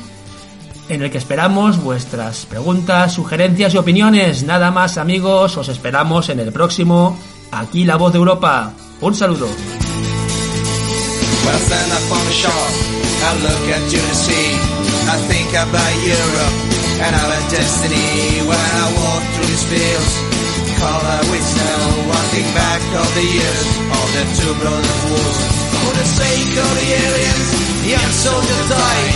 en 0.89 1.03
el 1.03 1.13
que 1.13 1.19
esperamos 1.19 1.81
vuestras 1.81 2.45
preguntas, 2.47 3.13
sugerencias 3.13 3.73
y 3.75 3.77
opiniones. 3.77 4.43
Nada 4.43 4.73
más 4.73 4.99
amigos, 4.99 5.57
os 5.57 5.69
esperamos 5.69 6.31
en 6.31 6.41
el 6.41 6.51
próximo 6.51 7.17
Aquí 7.53 7.85
la 7.85 7.95
voz 7.95 8.13
de 8.13 8.19
Europa. 8.19 8.73
Un 9.01 9.15
saludo. 9.15 9.47
On 16.95 17.01
the 17.01 17.05
and 17.05 17.15
our 17.15 17.51
destiny. 17.51 18.47
When 18.47 18.59
I 18.59 18.87
walk 18.95 19.23
through 19.35 19.49
these 19.51 19.67
fields, 19.67 20.15
color 20.79 21.21
with 21.31 21.43
snow, 21.43 21.83
walking 22.07 22.49
back 22.55 22.81
all 22.95 23.11
the 23.15 23.27
years 23.27 23.67
of 23.91 24.07
the 24.15 24.25
two 24.39 24.55
brothers 24.61 25.03
wars. 25.11 25.39
For 25.75 25.93
the 25.95 26.07
sake 26.07 26.55
of 26.55 26.71
the 26.79 26.89
aliens, 26.95 27.49
young 27.89 28.13
soldiers 28.15 28.69
died. 28.71 29.15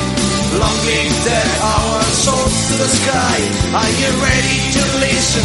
Longing 0.48 1.12
their 1.28 1.50
our 1.60 2.02
souls 2.24 2.56
to 2.68 2.74
the 2.80 2.88
sky. 2.88 3.38
Are 3.76 3.92
you 4.00 4.10
ready 4.16 4.60
to 4.72 4.82
listen? 4.96 5.44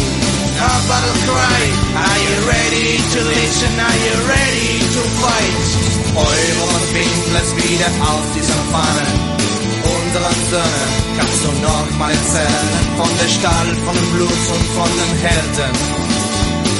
Our 0.58 0.80
battle 0.88 1.18
cry. 1.28 1.62
Are 1.92 2.20
you 2.24 2.36
ready 2.48 2.88
to 2.96 3.18
listen? 3.20 3.72
Are 3.78 3.98
you 4.00 4.14
ready 4.26 4.80
to 4.80 5.02
fight? 5.20 5.60
Eure 6.14 6.64
und 6.72 6.94
Winkler 6.94 7.46
wieder 7.56 7.90
aus 8.00 8.26
diesem 8.34 8.60
Pfannen. 8.72 9.43
Söhne 10.50 10.84
kannst 11.16 11.44
du 11.44 11.50
noch 11.62 11.98
mal 11.98 12.10
erzählen. 12.10 12.70
Von 12.96 13.10
der 13.20 13.28
Stahl, 13.28 13.68
von 13.84 13.94
dem 13.94 14.08
Blut 14.14 14.42
und 14.54 14.66
von 14.76 14.90
den 14.98 15.12
Helden. 15.24 15.72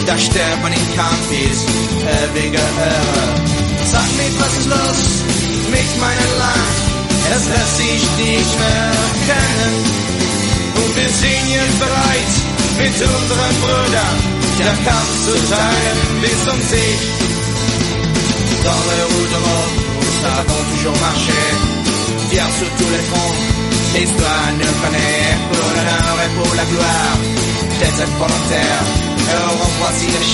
Da 0.07 0.19
sterben 0.19 0.73
in 0.73 0.87
Kampis 0.97 1.59
ewige 2.05 2.59
Ehre. 2.59 3.29
Sag 3.91 4.09
mir, 4.19 4.33
was 4.41 4.53
ist 4.59 4.69
los 4.69 5.01
mit 5.71 5.91
meinem 6.01 6.33
Land? 6.43 6.77
Es 7.37 7.45
lässt 7.49 7.77
sich 7.77 8.03
nicht 8.21 8.53
mehr 8.61 8.93
kennen. 9.29 9.75
Und 10.81 10.97
wir 10.97 11.09
sind 11.09 11.47
jetzt 11.57 11.79
bereit, 11.79 12.33
mit 12.79 12.95
unseren 12.95 13.55
Brüdern 13.62 14.16
der 14.59 14.77
Kampf 14.87 15.12
zu 15.25 15.35
teilen 15.51 15.99
bis 16.21 16.39
zum 16.45 16.61
Sieg. 16.71 17.01
Dans 18.65 18.85
les 18.91 19.05
rues 19.12 19.29
d'Europe, 19.33 19.75
nous 20.01 20.27
avons 20.41 20.62
toujours 20.71 20.99
marché, 21.01 21.74
fiers 22.35 22.55
sur 22.59 22.70
tous 22.78 22.90
les 22.94 23.05
fronts. 23.11 23.35
L'histoire 23.94 24.48
nous 24.59 24.74
connaît 24.82 25.27
pour 25.51 25.69
l'honneur 25.74 26.15
et 26.24 26.31
pour 26.36 26.51
la 26.59 26.65
gloire 26.73 27.16
des 27.81 27.94
aides 28.02 28.16
volontaires. 28.23 28.86
On 29.62 29.70
voici 29.81 30.06
les 30.15 30.27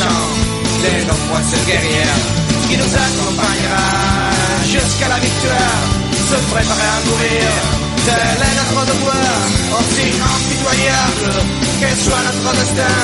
de 0.83 0.93
nos 1.09 1.21
poissons 1.29 1.63
guerrières 1.69 2.21
qui 2.67 2.75
nous 2.81 2.93
accompagnera 3.05 3.89
jusqu'à 4.75 5.09
la 5.15 5.19
victoire. 5.27 5.83
Se 6.31 6.39
préparer 6.53 6.91
à 6.97 7.01
mourir, 7.07 7.49
tel 8.07 8.39
est 8.49 8.57
notre 8.61 8.83
devoir, 8.91 9.37
aussi 9.77 10.07
impitoyable 10.35 11.33
que 11.81 11.91
soit 12.05 12.25
notre 12.27 12.53
destin. 12.61 13.01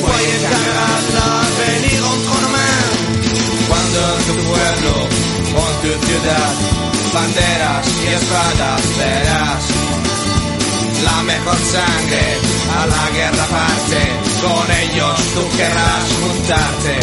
Voyez 0.00 0.38
camarades, 0.52 1.10
l'avenir 1.16 2.00
entre 2.12 2.34
nos 2.42 2.52
mains. 2.56 2.86
Cuando 3.68 4.02
tu 4.24 4.32
pueblo, 4.46 4.96
con 5.56 5.72
tu 5.80 5.92
ciudad, 6.06 6.52
banderas 7.14 7.86
y 8.04 8.06
espadas 8.20 8.82
verás. 8.98 9.62
La 11.04 11.22
mejor 11.22 11.58
sangre 11.76 12.24
a 12.78 12.86
la 12.94 13.04
guerra 13.16 13.46
parte, 13.56 14.00
con 14.44 14.66
ellos 14.84 15.16
tú 15.34 15.42
querrás 15.56 16.06
juntarte. 16.20 16.94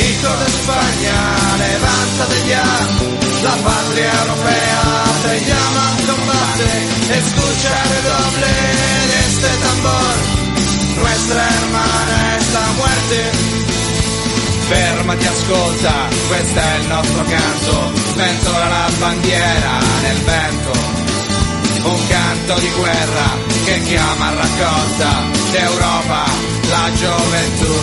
Hijo 0.00 0.32
de 0.40 0.46
España, 0.56 1.18
levántate 1.60 2.38
ya, 2.48 2.68
la 3.44 3.54
patria 3.68 4.12
europea 4.22 4.82
te 5.24 5.34
llama 5.48 5.82
al 5.90 5.98
combate, 6.08 6.70
escucha 7.20 7.70
el 7.82 7.88
redoble 7.94 8.52
de 9.10 9.18
este 9.28 9.50
tambor, 9.64 10.14
nuestra 11.02 11.42
hermana 11.58 12.36
es 12.38 12.46
la 12.54 12.66
muerte. 12.78 13.59
Fermati, 14.70 15.26
ascolta, 15.26 15.92
questo 16.28 16.60
è 16.60 16.76
il 16.78 16.86
nostro 16.86 17.24
canto, 17.24 17.92
sventola 18.12 18.68
la 18.68 18.90
bandiera 19.00 19.78
nel 20.02 20.16
vento. 20.18 20.70
Un 21.82 22.06
canto 22.06 22.54
di 22.60 22.70
guerra 22.78 23.28
che 23.64 23.82
chiama 23.82 24.28
a 24.28 24.34
raccolta 24.34 25.22
d'Europa 25.50 26.24
la 26.68 26.92
gioventù. 26.94 27.74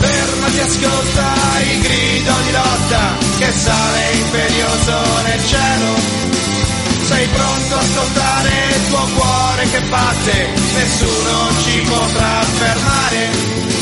Fermati, 0.00 0.58
ascolta 0.58 1.26
il 1.70 1.80
grido 1.82 2.32
di 2.42 2.50
lotta 2.50 3.16
che 3.38 3.52
sale 3.52 4.12
imperioso 4.14 5.22
nel 5.22 5.46
cielo. 5.46 5.94
Sei 7.06 7.26
pronto 7.28 7.74
a 7.76 7.78
ascoltare 7.78 8.50
il 8.74 8.88
tuo 8.88 9.08
cuore 9.14 9.70
che 9.70 9.80
batte, 9.82 10.48
nessuno 10.74 11.48
ci 11.62 11.80
potrà 11.82 12.42
fermare. 12.58 13.81